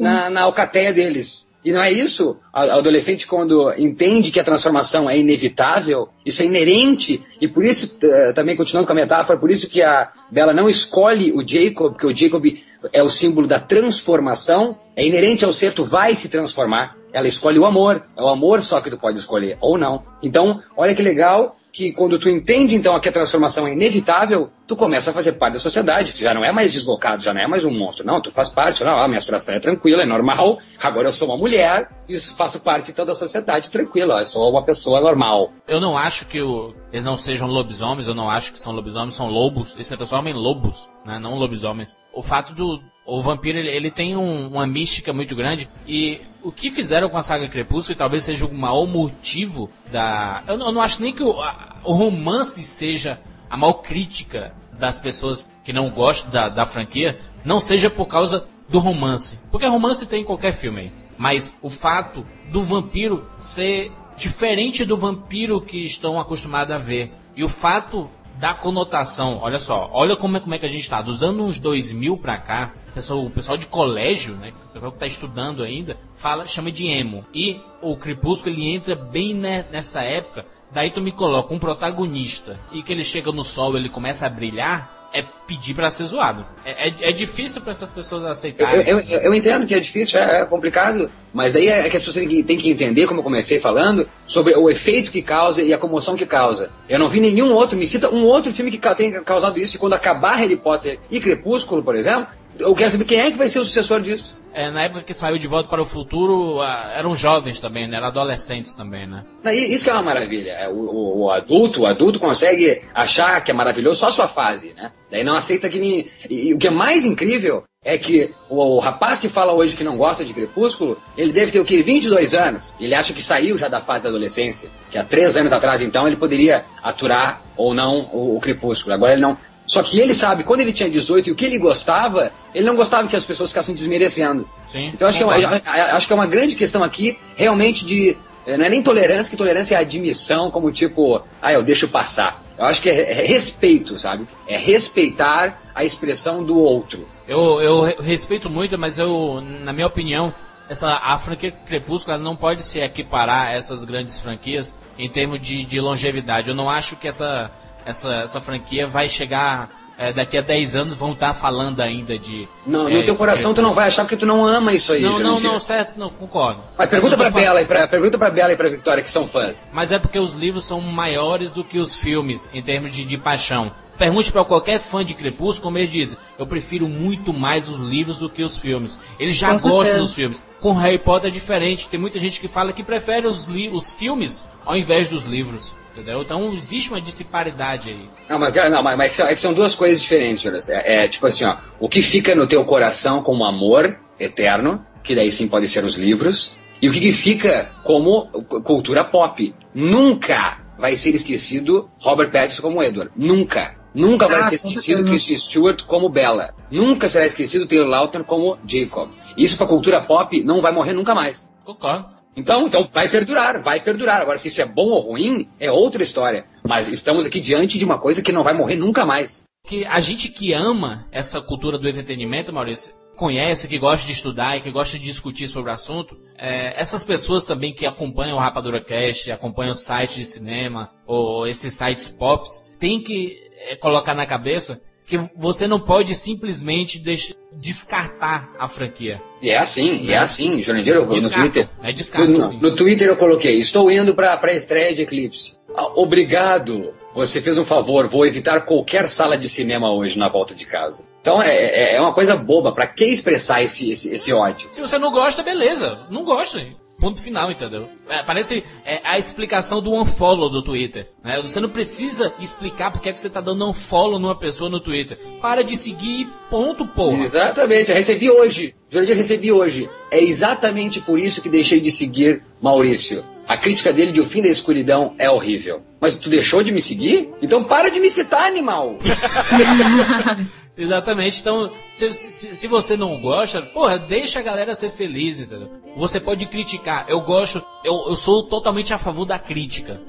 na, 0.00 0.30
na 0.30 0.42
alcateia 0.42 0.92
deles. 0.92 1.52
E 1.64 1.72
não 1.72 1.82
é 1.82 1.90
isso? 1.90 2.36
O 2.52 2.58
adolescente, 2.58 3.26
quando 3.26 3.72
entende 3.78 4.30
que 4.30 4.38
a 4.38 4.44
transformação 4.44 5.08
é 5.08 5.18
inevitável, 5.18 6.08
isso 6.24 6.42
é 6.42 6.44
inerente, 6.44 7.24
e 7.40 7.48
por 7.48 7.64
isso, 7.64 7.98
eh, 8.02 8.32
também 8.34 8.54
continuando 8.54 8.86
com 8.86 8.92
a 8.92 8.96
metáfora, 8.96 9.38
por 9.38 9.50
isso 9.50 9.70
que 9.70 9.80
a 9.80 10.12
Bela 10.30 10.52
não 10.52 10.68
escolhe 10.68 11.32
o 11.32 11.46
Jacob, 11.46 11.92
porque 11.92 12.06
o 12.06 12.14
Jacob 12.14 12.44
é 12.92 13.02
o 13.02 13.08
símbolo 13.08 13.46
da 13.46 13.58
transformação, 13.58 14.78
é 14.94 15.06
inerente 15.06 15.44
ao 15.44 15.52
ser, 15.52 15.72
tu 15.72 15.84
vai 15.84 16.14
se 16.14 16.28
transformar. 16.28 16.96
Ela 17.12 17.28
escolhe 17.28 17.58
o 17.58 17.64
amor, 17.64 18.02
é 18.16 18.22
o 18.22 18.28
amor 18.28 18.62
só 18.62 18.80
que 18.80 18.90
tu 18.90 18.98
pode 18.98 19.18
escolher, 19.18 19.56
ou 19.60 19.78
não. 19.78 20.02
Então, 20.22 20.60
olha 20.76 20.94
que 20.94 21.02
legal 21.02 21.56
que 21.74 21.92
quando 21.92 22.20
tu 22.20 22.28
entende 22.30 22.76
então 22.76 22.98
que 23.00 23.08
a 23.08 23.12
transformação 23.12 23.66
é 23.66 23.72
inevitável, 23.72 24.48
tu 24.64 24.76
começa 24.76 25.10
a 25.10 25.12
fazer 25.12 25.32
parte 25.32 25.54
da 25.54 25.58
sociedade. 25.58 26.12
Tu 26.12 26.20
já 26.20 26.32
não 26.32 26.44
é 26.44 26.52
mais 26.52 26.72
deslocado, 26.72 27.20
já 27.20 27.34
não 27.34 27.40
é 27.40 27.48
mais 27.48 27.64
um 27.64 27.70
monstro. 27.76 28.06
Não, 28.06 28.22
tu 28.22 28.30
faz 28.30 28.48
parte. 28.48 28.84
Não, 28.84 28.96
a 28.96 29.08
menstruação 29.08 29.56
é 29.56 29.58
tranquila, 29.58 30.04
é 30.04 30.06
normal. 30.06 30.58
Agora 30.80 31.08
eu 31.08 31.12
sou 31.12 31.26
uma 31.26 31.36
mulher 31.36 31.90
e 32.08 32.16
faço 32.20 32.60
parte 32.60 32.92
então 32.92 33.04
da 33.04 33.12
sociedade 33.14 33.72
tranquila. 33.72 34.20
Eu 34.20 34.26
sou 34.28 34.48
uma 34.48 34.64
pessoa 34.64 35.00
normal. 35.00 35.50
Eu 35.66 35.80
não 35.80 35.98
acho 35.98 36.26
que 36.26 36.40
o- 36.40 36.72
eles 36.92 37.04
não 37.04 37.16
sejam 37.16 37.48
lobisomens, 37.48 38.06
eu 38.06 38.14
não 38.14 38.30
acho 38.30 38.52
que 38.52 38.60
são 38.60 38.72
lobisomens, 38.72 39.16
são 39.16 39.28
lobos. 39.28 39.74
Eles 39.74 39.88
se 39.88 39.96
transformam 39.96 40.30
em 40.30 40.36
lobos, 40.36 40.88
né? 41.04 41.18
Não 41.18 41.34
lobisomens. 41.34 41.98
O 42.12 42.22
fato 42.22 42.54
do. 42.54 42.80
O 43.06 43.20
vampiro, 43.22 43.58
ele, 43.58 43.68
ele 43.68 43.90
tem 43.90 44.16
um- 44.16 44.46
uma 44.48 44.66
mística 44.66 45.12
muito 45.12 45.36
grande. 45.36 45.68
E 45.86 46.20
o 46.42 46.50
que 46.50 46.70
fizeram 46.70 47.08
com 47.08 47.16
a 47.18 47.22
saga 47.22 47.48
Crepúsculo, 47.48 47.94
e 47.94 47.98
talvez 47.98 48.24
seja 48.24 48.46
o 48.46 48.54
maior 48.54 48.86
motivo 48.86 49.70
da. 49.92 50.42
Eu 50.46 50.56
não, 50.56 50.66
eu 50.66 50.72
não 50.72 50.80
acho 50.82 51.02
nem 51.02 51.12
que 51.12 51.22
o, 51.22 51.38
a- 51.40 51.76
o 51.84 51.92
romance 51.92 52.62
seja 52.62 53.20
a 53.50 53.56
maior 53.56 53.74
crítica 53.74 54.54
das 54.72 54.98
pessoas 54.98 55.48
que 55.62 55.72
não 55.72 55.90
gostam 55.90 56.30
da, 56.30 56.48
da 56.48 56.66
franquia, 56.66 57.18
não 57.44 57.60
seja 57.60 57.88
por 57.90 58.06
causa 58.06 58.46
do 58.68 58.78
romance. 58.78 59.38
Porque 59.50 59.66
romance 59.66 60.06
tem 60.06 60.22
em 60.22 60.24
qualquer 60.24 60.52
filme 60.52 60.80
aí. 60.80 60.92
Mas 61.16 61.52
o 61.62 61.68
fato 61.70 62.26
do 62.50 62.62
vampiro 62.62 63.28
ser 63.38 63.92
diferente 64.16 64.84
do 64.84 64.96
vampiro 64.96 65.60
que 65.60 65.84
estão 65.84 66.18
acostumados 66.18 66.74
a 66.74 66.78
ver. 66.78 67.12
E 67.36 67.44
o 67.44 67.48
fato 67.48 68.08
da 68.34 68.52
conotação, 68.52 69.38
olha 69.40 69.58
só, 69.58 69.88
olha 69.92 70.16
como 70.16 70.36
é, 70.36 70.40
como 70.40 70.54
é 70.54 70.58
que 70.58 70.66
a 70.66 70.68
gente 70.68 70.88
tá. 70.88 71.00
Dos 71.00 71.22
anos 71.22 71.58
2000 71.58 72.16
pra 72.18 72.36
cá, 72.36 72.72
pessoal, 72.94 73.24
o 73.24 73.30
pessoal 73.30 73.56
de 73.56 73.66
colégio, 73.66 74.34
né, 74.34 74.52
o 74.70 74.72
pessoal 74.72 74.92
que 74.92 74.98
tá 74.98 75.06
estudando 75.06 75.62
ainda, 75.62 75.96
fala, 76.14 76.46
chama 76.46 76.70
de 76.72 76.86
emo. 76.86 77.24
E 77.32 77.60
o 77.80 77.96
Crepúsculo, 77.96 78.54
ele 78.54 78.74
entra 78.74 78.94
bem 78.94 79.34
ne- 79.34 79.64
nessa 79.70 80.02
época. 80.02 80.44
Daí 80.72 80.90
tu 80.90 81.00
me 81.00 81.12
coloca 81.12 81.54
um 81.54 81.58
protagonista 81.58 82.58
e 82.72 82.82
que 82.82 82.92
ele 82.92 83.04
chega 83.04 83.30
no 83.30 83.44
sol 83.44 83.76
ele 83.76 83.88
começa 83.88 84.26
a 84.26 84.30
brilhar, 84.30 85.03
é 85.14 85.22
pedir 85.46 85.74
pra 85.74 85.88
ser 85.90 86.04
zoado. 86.04 86.44
É, 86.66 86.88
é, 86.88 86.94
é 87.02 87.12
difícil 87.12 87.60
pra 87.62 87.70
essas 87.70 87.92
pessoas 87.92 88.24
aceitarem. 88.24 88.86
eu, 88.86 88.98
eu- 89.00 89.20
eu 89.20 89.34
entendo 89.34 89.66
que 89.66 89.74
é 89.74 89.78
difícil, 89.78 90.18
é, 90.18 90.40
é 90.40 90.44
complicado, 90.44 91.08
mas 91.32 91.52
daí 91.52 91.68
é 91.68 91.88
que 91.88 91.96
as 91.96 92.02
pessoas 92.02 92.26
têm 92.26 92.56
que, 92.58 92.68
entender, 92.70 93.06
como 93.06 93.20
eu 93.20 93.24
comecei 93.24 93.60
falando, 93.60 94.08
sobre 94.26 94.54
o 94.56 94.68
efeito 94.68 95.10
que 95.12 95.22
causa 95.22 95.62
e 95.62 95.72
a 95.72 95.78
comoção 95.78 96.16
que 96.16 96.26
causa. 96.26 96.70
Eu 96.88 96.98
não 96.98 97.08
vi 97.08 97.20
nenhum 97.20 97.52
outro, 97.52 97.78
me 97.78 97.86
cita 97.86 98.10
um 98.10 98.24
outro 98.24 98.52
filme 98.52 98.70
que 98.70 98.94
tenha 98.96 99.20
causado 99.22 99.58
isso, 99.58 99.76
e 99.76 99.78
quando 99.78 99.92
acabar 99.94 100.34
Harry 100.36 100.56
Potter 100.56 100.98
e 101.10 101.20
Crepúsculo, 101.20 101.82
por 101.82 101.94
exemplo, 101.94 102.26
eu 102.58 102.74
quero 102.74 102.90
saber 102.90 103.04
quem 103.04 103.20
é 103.20 103.30
que 103.30 103.38
vai 103.38 103.48
ser 103.48 103.60
o 103.60 103.64
sucessor 103.64 104.00
disso. 104.00 104.36
É, 104.54 104.70
na 104.70 104.82
época 104.84 105.02
que 105.02 105.12
saiu 105.12 105.36
De 105.36 105.48
Volta 105.48 105.68
para 105.68 105.82
o 105.82 105.86
Futuro, 105.86 106.60
eram 106.96 107.14
jovens 107.16 107.60
também, 107.60 107.88
né? 107.88 107.96
Eram 107.96 108.06
adolescentes 108.06 108.72
também, 108.74 109.06
né? 109.06 109.24
Isso 109.52 109.82
que 109.84 109.90
é 109.90 109.92
uma 109.92 110.02
maravilha. 110.02 110.52
É, 110.52 110.68
O, 110.68 110.74
o- 110.74 111.24
o 111.24 111.30
adulto, 111.30 111.82
o 111.82 111.86
adulto 111.86 112.20
consegue 112.20 112.82
achar 112.94 113.42
que 113.42 113.50
é 113.50 113.54
maravilhoso 113.54 114.00
só 114.00 114.08
a 114.08 114.12
sua 114.12 114.28
fase, 114.28 114.72
né? 114.74 114.92
Daí 115.10 115.24
não 115.24 115.34
aceita 115.36 115.68
que 115.68 115.78
me. 115.80 116.08
E 116.30 116.54
o 116.54 116.58
que 116.58 116.68
é 116.68 116.70
mais 116.70 117.04
incrível 117.04 117.64
é 117.84 117.98
que 117.98 118.30
o, 118.48 118.76
o 118.76 118.78
rapaz 118.78 119.18
que 119.20 119.28
fala 119.28 119.52
hoje 119.52 119.76
que 119.76 119.84
não 119.84 119.96
gosta 119.98 120.24
de 120.24 120.32
Crepúsculo, 120.32 120.96
ele 121.18 121.32
deve 121.32 121.50
ter 121.52 121.60
o 121.60 121.64
quê? 121.64 121.82
22 121.82 122.32
anos. 122.34 122.74
Ele 122.80 122.94
acha 122.94 123.12
que 123.12 123.22
saiu 123.22 123.58
já 123.58 123.68
da 123.68 123.80
fase 123.80 124.04
da 124.04 124.08
adolescência. 124.10 124.70
Que 124.90 124.96
há 124.98 125.04
três 125.04 125.36
anos 125.36 125.52
atrás, 125.52 125.82
então, 125.82 126.06
ele 126.06 126.16
poderia 126.16 126.64
aturar 126.82 127.42
ou 127.56 127.74
não 127.74 128.08
o, 128.12 128.36
o 128.36 128.40
Crepúsculo. 128.40 128.94
Agora 128.94 129.12
ele 129.12 129.22
não. 129.22 129.36
Só 129.66 129.82
que 129.82 129.98
ele 129.98 130.14
sabe, 130.14 130.44
quando 130.44 130.60
ele 130.60 130.72
tinha 130.72 130.90
18 130.90 131.28
e 131.28 131.32
o 131.32 131.34
que 131.34 131.44
ele 131.44 131.58
gostava, 131.58 132.30
ele 132.54 132.66
não 132.66 132.76
gostava 132.76 133.08
que 133.08 133.16
as 133.16 133.24
pessoas 133.24 133.50
ficassem 133.50 133.74
desmerecendo. 133.74 134.48
Sim. 134.66 134.88
Então 134.94 135.08
acho 135.08 135.18
que, 135.18 135.24
é 135.24 135.26
uma, 135.26 135.62
acho 135.96 136.06
que 136.06 136.12
é 136.12 136.16
uma 136.16 136.26
grande 136.26 136.54
questão 136.54 136.82
aqui, 136.84 137.18
realmente, 137.34 137.84
de. 137.86 138.16
eh, 138.46 138.56
Não 138.58 138.66
é 138.66 138.68
nem 138.68 138.82
tolerância, 138.82 139.30
que 139.30 139.36
tolerância 139.36 139.74
é 139.74 139.78
admissão, 139.78 140.50
como 140.50 140.70
tipo, 140.70 141.22
ah, 141.40 141.52
eu 141.52 141.62
deixo 141.62 141.88
passar. 141.88 142.42
Eu 142.58 142.66
acho 142.66 142.80
que 142.82 142.90
é, 142.90 143.22
é 143.22 143.26
respeito, 143.26 143.98
sabe? 143.98 144.28
É 144.46 144.56
respeitar 144.58 145.60
a 145.74 145.82
expressão 145.84 146.44
do 146.44 146.56
outro. 146.58 147.08
Eu, 147.26 147.60
eu 147.60 147.82
re- 147.82 147.96
respeito 148.02 148.50
muito, 148.50 148.78
mas 148.78 148.98
eu, 148.98 149.42
na 149.60 149.72
minha 149.72 149.86
opinião, 149.86 150.32
essa, 150.68 150.94
a 151.02 151.18
franquia 151.18 151.50
Crepúsculo 151.50 152.16
não 152.18 152.36
pode 152.36 152.62
se 152.62 152.78
equiparar 152.78 153.48
a 153.48 153.52
essas 153.52 153.82
grandes 153.82 154.18
franquias 154.20 154.76
em 154.98 155.08
termos 155.10 155.40
de, 155.40 155.64
de 155.64 155.80
longevidade. 155.80 156.50
Eu 156.50 156.54
não 156.54 156.68
acho 156.70 156.96
que 156.96 157.08
essa, 157.08 157.50
essa, 157.84 158.12
essa 158.22 158.40
franquia 158.40 158.86
vai 158.86 159.08
chegar 159.08 159.70
é, 159.96 160.12
daqui 160.12 160.36
a 160.36 160.40
10 160.40 160.74
anos 160.74 160.94
vão 160.96 161.12
estar 161.12 161.32
falando 161.34 161.80
ainda 161.80 162.18
de. 162.18 162.48
Não, 162.66 162.88
é, 162.88 162.94
no 162.94 163.02
teu 163.04 163.14
coração 163.14 163.54
tu 163.54 163.62
não 163.62 163.70
vai 163.72 163.86
achar 163.86 164.02
porque 164.02 164.16
tu 164.16 164.26
não 164.26 164.44
ama 164.44 164.72
isso 164.72 164.92
aí. 164.92 165.00
Não, 165.00 165.20
não, 165.20 165.38
não, 165.38 165.60
certo, 165.60 165.96
não, 165.96 166.10
concordo. 166.10 166.60
Mas 166.76 166.90
pergunta 166.90 167.16
falando- 167.16 167.32
Bela 167.34 167.62
e 167.62 167.64
pra, 167.64 167.86
pergunta 167.86 168.18
pra 168.18 168.28
Bela 168.30 168.52
e 168.52 168.56
pra 168.56 168.68
Victoria 168.68 169.04
que 169.04 169.10
são 169.10 169.28
fãs. 169.28 169.68
Mas 169.72 169.92
é 169.92 169.98
porque 170.00 170.18
os 170.18 170.34
livros 170.34 170.64
são 170.64 170.80
maiores 170.80 171.52
do 171.52 171.62
que 171.62 171.78
os 171.78 171.94
filmes 171.94 172.50
em 172.52 172.60
termos 172.60 172.90
de, 172.90 173.04
de 173.04 173.16
paixão. 173.16 173.70
Pergunte 173.96 174.32
pra 174.32 174.44
qualquer 174.44 174.80
fã 174.80 175.04
de 175.04 175.14
Crepúsculo, 175.14 175.62
como 175.66 175.78
eles 175.78 175.88
dizem, 175.90 176.18
eu 176.36 176.44
prefiro 176.48 176.88
muito 176.88 177.32
mais 177.32 177.68
os 177.68 177.80
livros 177.80 178.18
do 178.18 178.28
que 178.28 178.42
os 178.42 178.58
filmes. 178.58 178.98
Eles 179.20 179.36
já 179.36 179.56
Com 179.56 179.68
gostam 179.68 179.98
dos 180.00 180.12
filmes. 180.12 180.42
Com 180.60 180.72
Harry 180.72 180.98
Potter 180.98 181.30
é 181.30 181.32
diferente. 181.32 181.88
Tem 181.88 182.00
muita 182.00 182.18
gente 182.18 182.40
que 182.40 182.48
fala 182.48 182.72
que 182.72 182.82
prefere 182.82 183.28
os, 183.28 183.44
li- 183.44 183.70
os 183.70 183.90
filmes 183.92 184.50
ao 184.66 184.76
invés 184.76 185.08
dos 185.08 185.26
livros. 185.26 185.76
Entendeu? 185.94 186.22
Então 186.22 186.52
existe 186.54 186.90
uma 186.90 187.00
disparidade 187.00 187.90
aí. 187.90 188.08
Não, 188.28 188.38
mas, 188.38 188.52
não, 188.54 188.82
mas, 188.82 188.98
mas 188.98 189.06
é 189.06 189.08
que 189.08 189.14
são, 189.14 189.26
é 189.28 189.34
que 189.34 189.40
são 189.40 189.54
duas 189.54 189.74
coisas 189.76 190.02
diferentes, 190.02 190.42
Jonas. 190.42 190.68
É, 190.68 191.04
é 191.04 191.08
tipo 191.08 191.24
assim, 191.26 191.44
ó, 191.44 191.56
o 191.78 191.88
que 191.88 192.02
fica 192.02 192.34
no 192.34 192.48
teu 192.48 192.64
coração 192.64 193.22
como 193.22 193.44
amor 193.44 193.96
eterno, 194.18 194.84
que 195.04 195.14
daí 195.14 195.30
sim 195.30 195.46
pode 195.48 195.68
ser 195.68 195.84
os 195.84 195.94
livros, 195.94 196.52
e 196.82 196.88
o 196.88 196.92
que, 196.92 196.98
que 197.00 197.12
fica 197.12 197.70
como 197.84 198.26
cu- 198.26 198.60
cultura 198.62 199.04
pop. 199.04 199.54
Nunca 199.72 200.58
vai 200.78 200.96
ser 200.96 201.14
esquecido 201.14 201.88
Robert 202.00 202.32
Pattinson 202.32 202.62
como 202.62 202.82
Edward. 202.82 203.12
Nunca. 203.16 203.76
Nunca 203.94 204.26
vai 204.26 204.40
Ah, 204.40 204.44
ser 204.44 204.58
com 204.60 204.68
esquecido. 204.70 205.04
Kristen 205.04 205.36
Stewart 205.36 205.82
como 205.84 206.08
Bella. 206.08 206.52
Nunca 206.68 207.08
será 207.08 207.24
esquecido 207.26 207.66
Taylor 207.68 207.86
Lautner 207.86 208.24
como 208.24 208.58
Jacob. 208.66 209.10
Isso 209.36 209.56
pra 209.56 209.66
cultura 209.68 210.00
pop 210.02 210.42
não 210.42 210.60
vai 210.60 210.72
morrer 210.72 210.92
nunca 210.92 211.14
mais. 211.14 211.48
Concordo. 211.64 212.08
Então, 212.36 212.66
então 212.66 212.88
vai 212.92 213.08
perdurar, 213.08 213.62
vai 213.62 213.82
perdurar. 213.82 214.20
Agora, 214.20 214.38
se 214.38 214.48
isso 214.48 214.60
é 214.60 214.64
bom 214.64 214.88
ou 214.88 215.00
ruim, 215.00 215.48
é 215.58 215.70
outra 215.70 216.02
história. 216.02 216.46
Mas 216.66 216.88
estamos 216.88 217.26
aqui 217.26 217.40
diante 217.40 217.78
de 217.78 217.84
uma 217.84 217.98
coisa 217.98 218.22
que 218.22 218.32
não 218.32 218.44
vai 218.44 218.54
morrer 218.54 218.76
nunca 218.76 219.04
mais. 219.04 219.44
que 219.66 219.84
a 219.86 219.98
gente 219.98 220.28
que 220.28 220.52
ama 220.52 221.06
essa 221.10 221.40
cultura 221.40 221.78
do 221.78 221.88
entretenimento, 221.88 222.52
Maurício, 222.52 222.92
conhece, 223.16 223.68
que 223.68 223.78
gosta 223.78 224.06
de 224.06 224.12
estudar 224.12 224.56
e 224.56 224.60
que 224.60 224.70
gosta 224.70 224.98
de 224.98 225.04
discutir 225.04 225.48
sobre 225.48 225.70
o 225.70 225.74
assunto, 225.74 226.16
é, 226.36 226.78
essas 226.78 227.04
pessoas 227.04 227.44
também 227.44 227.72
que 227.72 227.86
acompanham 227.86 228.36
o 228.36 228.40
Rapadura 228.40 228.82
Cast, 228.82 229.30
acompanham 229.30 229.72
o 229.72 229.76
site 229.76 230.16
de 230.16 230.26
cinema, 230.26 230.90
ou 231.06 231.46
esses 231.46 231.72
sites 231.72 232.08
pops, 232.08 232.50
tem 232.78 233.00
que 233.02 233.38
é, 233.68 233.76
colocar 233.76 234.14
na 234.14 234.26
cabeça 234.26 234.82
que 235.06 235.16
você 235.36 235.66
não 235.66 235.80
pode 235.80 236.14
simplesmente 236.14 236.98
deixar, 236.98 237.34
descartar 237.56 238.50
a 238.58 238.68
franquia. 238.68 239.22
E 239.40 239.50
é 239.50 239.58
assim, 239.58 240.00
e 240.02 240.12
é 240.12 240.18
assim, 240.18 240.62
Jurandir, 240.62 240.94
eu 240.94 241.04
vou 241.04 241.14
no 241.14 241.22
Descartam, 241.22 241.42
Twitter. 241.50 241.68
é 241.82 241.92
descartam, 241.92 242.32
no, 242.34 242.40
sim. 242.40 242.58
no 242.60 242.74
Twitter 242.74 243.08
eu 243.08 243.16
coloquei, 243.16 243.58
estou 243.58 243.90
indo 243.90 244.14
para 244.14 244.40
a 244.42 244.52
estreia 244.52 244.94
de 244.94 245.02
Eclipse. 245.02 245.58
Ah, 245.76 245.88
obrigado, 245.96 246.94
você 247.14 247.40
fez 247.40 247.58
um 247.58 247.64
favor, 247.64 248.08
vou 248.08 248.24
evitar 248.26 248.60
qualquer 248.62 249.08
sala 249.08 249.36
de 249.36 249.48
cinema 249.48 249.92
hoje 249.92 250.18
na 250.18 250.28
volta 250.28 250.54
de 250.54 250.66
casa. 250.66 251.06
Então 251.20 251.42
é, 251.42 251.54
é, 251.54 251.96
é 251.96 252.00
uma 252.00 252.14
coisa 252.14 252.36
boba, 252.36 252.72
pra 252.72 252.86
que 252.86 253.04
expressar 253.04 253.62
esse, 253.62 253.90
esse, 253.92 254.14
esse 254.14 254.32
ódio? 254.32 254.68
Se 254.70 254.80
você 254.80 254.98
não 254.98 255.10
gosta, 255.10 255.42
beleza. 255.42 256.00
Não 256.10 256.24
gosta. 256.24 256.64
Ponto 257.04 257.20
final, 257.20 257.50
entendeu? 257.50 257.86
É, 258.08 258.22
parece 258.22 258.64
é, 258.82 258.98
a 259.04 259.18
explicação 259.18 259.82
do 259.82 259.92
unfollow 259.92 260.48
do 260.48 260.62
Twitter. 260.62 261.06
Né? 261.22 261.38
Você 261.42 261.60
não 261.60 261.68
precisa 261.68 262.32
explicar 262.40 262.90
porque 262.90 263.10
é 263.10 263.12
que 263.12 263.20
você 263.20 263.28
tá 263.28 263.42
dando 263.42 263.68
unfollow 263.68 264.18
numa 264.18 264.38
pessoa 264.38 264.70
no 264.70 264.80
Twitter. 264.80 265.18
Para 265.38 265.62
de 265.62 265.76
seguir 265.76 266.22
e 266.22 266.28
ponto, 266.48 266.86
porra. 266.86 267.22
Exatamente, 267.22 267.90
eu 267.90 267.94
recebi 267.94 268.30
hoje. 268.30 268.74
Jurandir, 268.88 269.16
recebi 269.18 269.52
hoje. 269.52 269.90
É 270.10 270.18
exatamente 270.18 270.98
por 270.98 271.18
isso 271.18 271.42
que 271.42 271.50
deixei 271.50 271.78
de 271.78 271.90
seguir 271.90 272.42
Maurício. 272.58 273.22
A 273.46 273.58
crítica 273.58 273.92
dele 273.92 274.10
de 274.10 274.22
O 274.22 274.26
Fim 274.26 274.40
da 274.40 274.48
Escuridão 274.48 275.14
é 275.18 275.28
horrível. 275.28 275.82
Mas 276.00 276.16
tu 276.16 276.30
deixou 276.30 276.62
de 276.62 276.72
me 276.72 276.80
seguir? 276.80 277.34
Então 277.42 277.62
para 277.62 277.90
de 277.90 278.00
me 278.00 278.10
citar, 278.10 278.46
animal! 278.46 278.96
Exatamente. 280.76 281.40
Então, 281.40 281.72
se, 281.90 282.12
se, 282.12 282.56
se 282.56 282.66
você 282.68 282.96
não 282.96 283.20
gosta, 283.20 283.62
porra, 283.62 283.98
deixa 283.98 284.40
a 284.40 284.42
galera 284.42 284.74
ser 284.74 284.90
feliz, 284.90 285.38
entendeu? 285.40 285.70
Você 285.96 286.18
pode 286.18 286.46
criticar. 286.46 287.06
Eu 287.08 287.20
gosto, 287.20 287.64
eu, 287.84 287.94
eu 288.08 288.16
sou 288.16 288.44
totalmente 288.44 288.92
a 288.92 288.98
favor 288.98 289.24
da 289.24 289.38
crítica. 289.38 290.00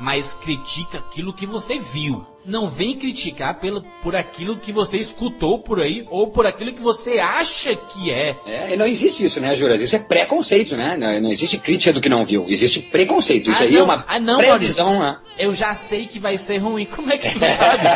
Mas 0.00 0.34
critica 0.34 0.98
aquilo 0.98 1.32
que 1.32 1.46
você 1.46 1.78
viu. 1.78 2.26
Não 2.44 2.68
vem 2.68 2.96
criticar 2.96 3.58
pelo, 3.58 3.82
por 4.02 4.14
aquilo 4.14 4.56
que 4.58 4.70
você 4.70 4.98
escutou 4.98 5.58
por 5.60 5.80
aí 5.80 6.06
ou 6.10 6.28
por 6.28 6.46
aquilo 6.46 6.72
que 6.72 6.80
você 6.82 7.18
acha 7.18 7.74
que 7.74 8.10
é. 8.10 8.36
É, 8.46 8.76
não 8.76 8.86
existe 8.86 9.24
isso, 9.24 9.40
né, 9.40 9.56
Juras? 9.56 9.80
Isso 9.80 9.96
é 9.96 9.98
preconceito, 9.98 10.76
né? 10.76 10.96
Não, 10.96 11.20
não 11.22 11.30
existe 11.30 11.56
crítica 11.58 11.92
do 11.92 12.00
que 12.00 12.08
não 12.08 12.24
viu. 12.24 12.44
Existe 12.48 12.80
preconceito. 12.80 13.50
Isso 13.50 13.62
Ah, 13.62 13.66
aí 13.66 13.72
não. 13.72 13.80
é 13.80 13.82
uma 13.82 14.04
Ah, 14.06 14.20
não, 14.20 14.38
previsão, 14.38 15.00
né? 15.00 15.18
Eu 15.38 15.54
já 15.54 15.74
sei 15.74 16.06
que 16.06 16.18
vai 16.18 16.36
ser 16.38 16.58
ruim. 16.58 16.84
Como 16.84 17.10
é 17.12 17.18
que 17.18 17.30
tu 17.30 17.44
sabe? 17.44 17.88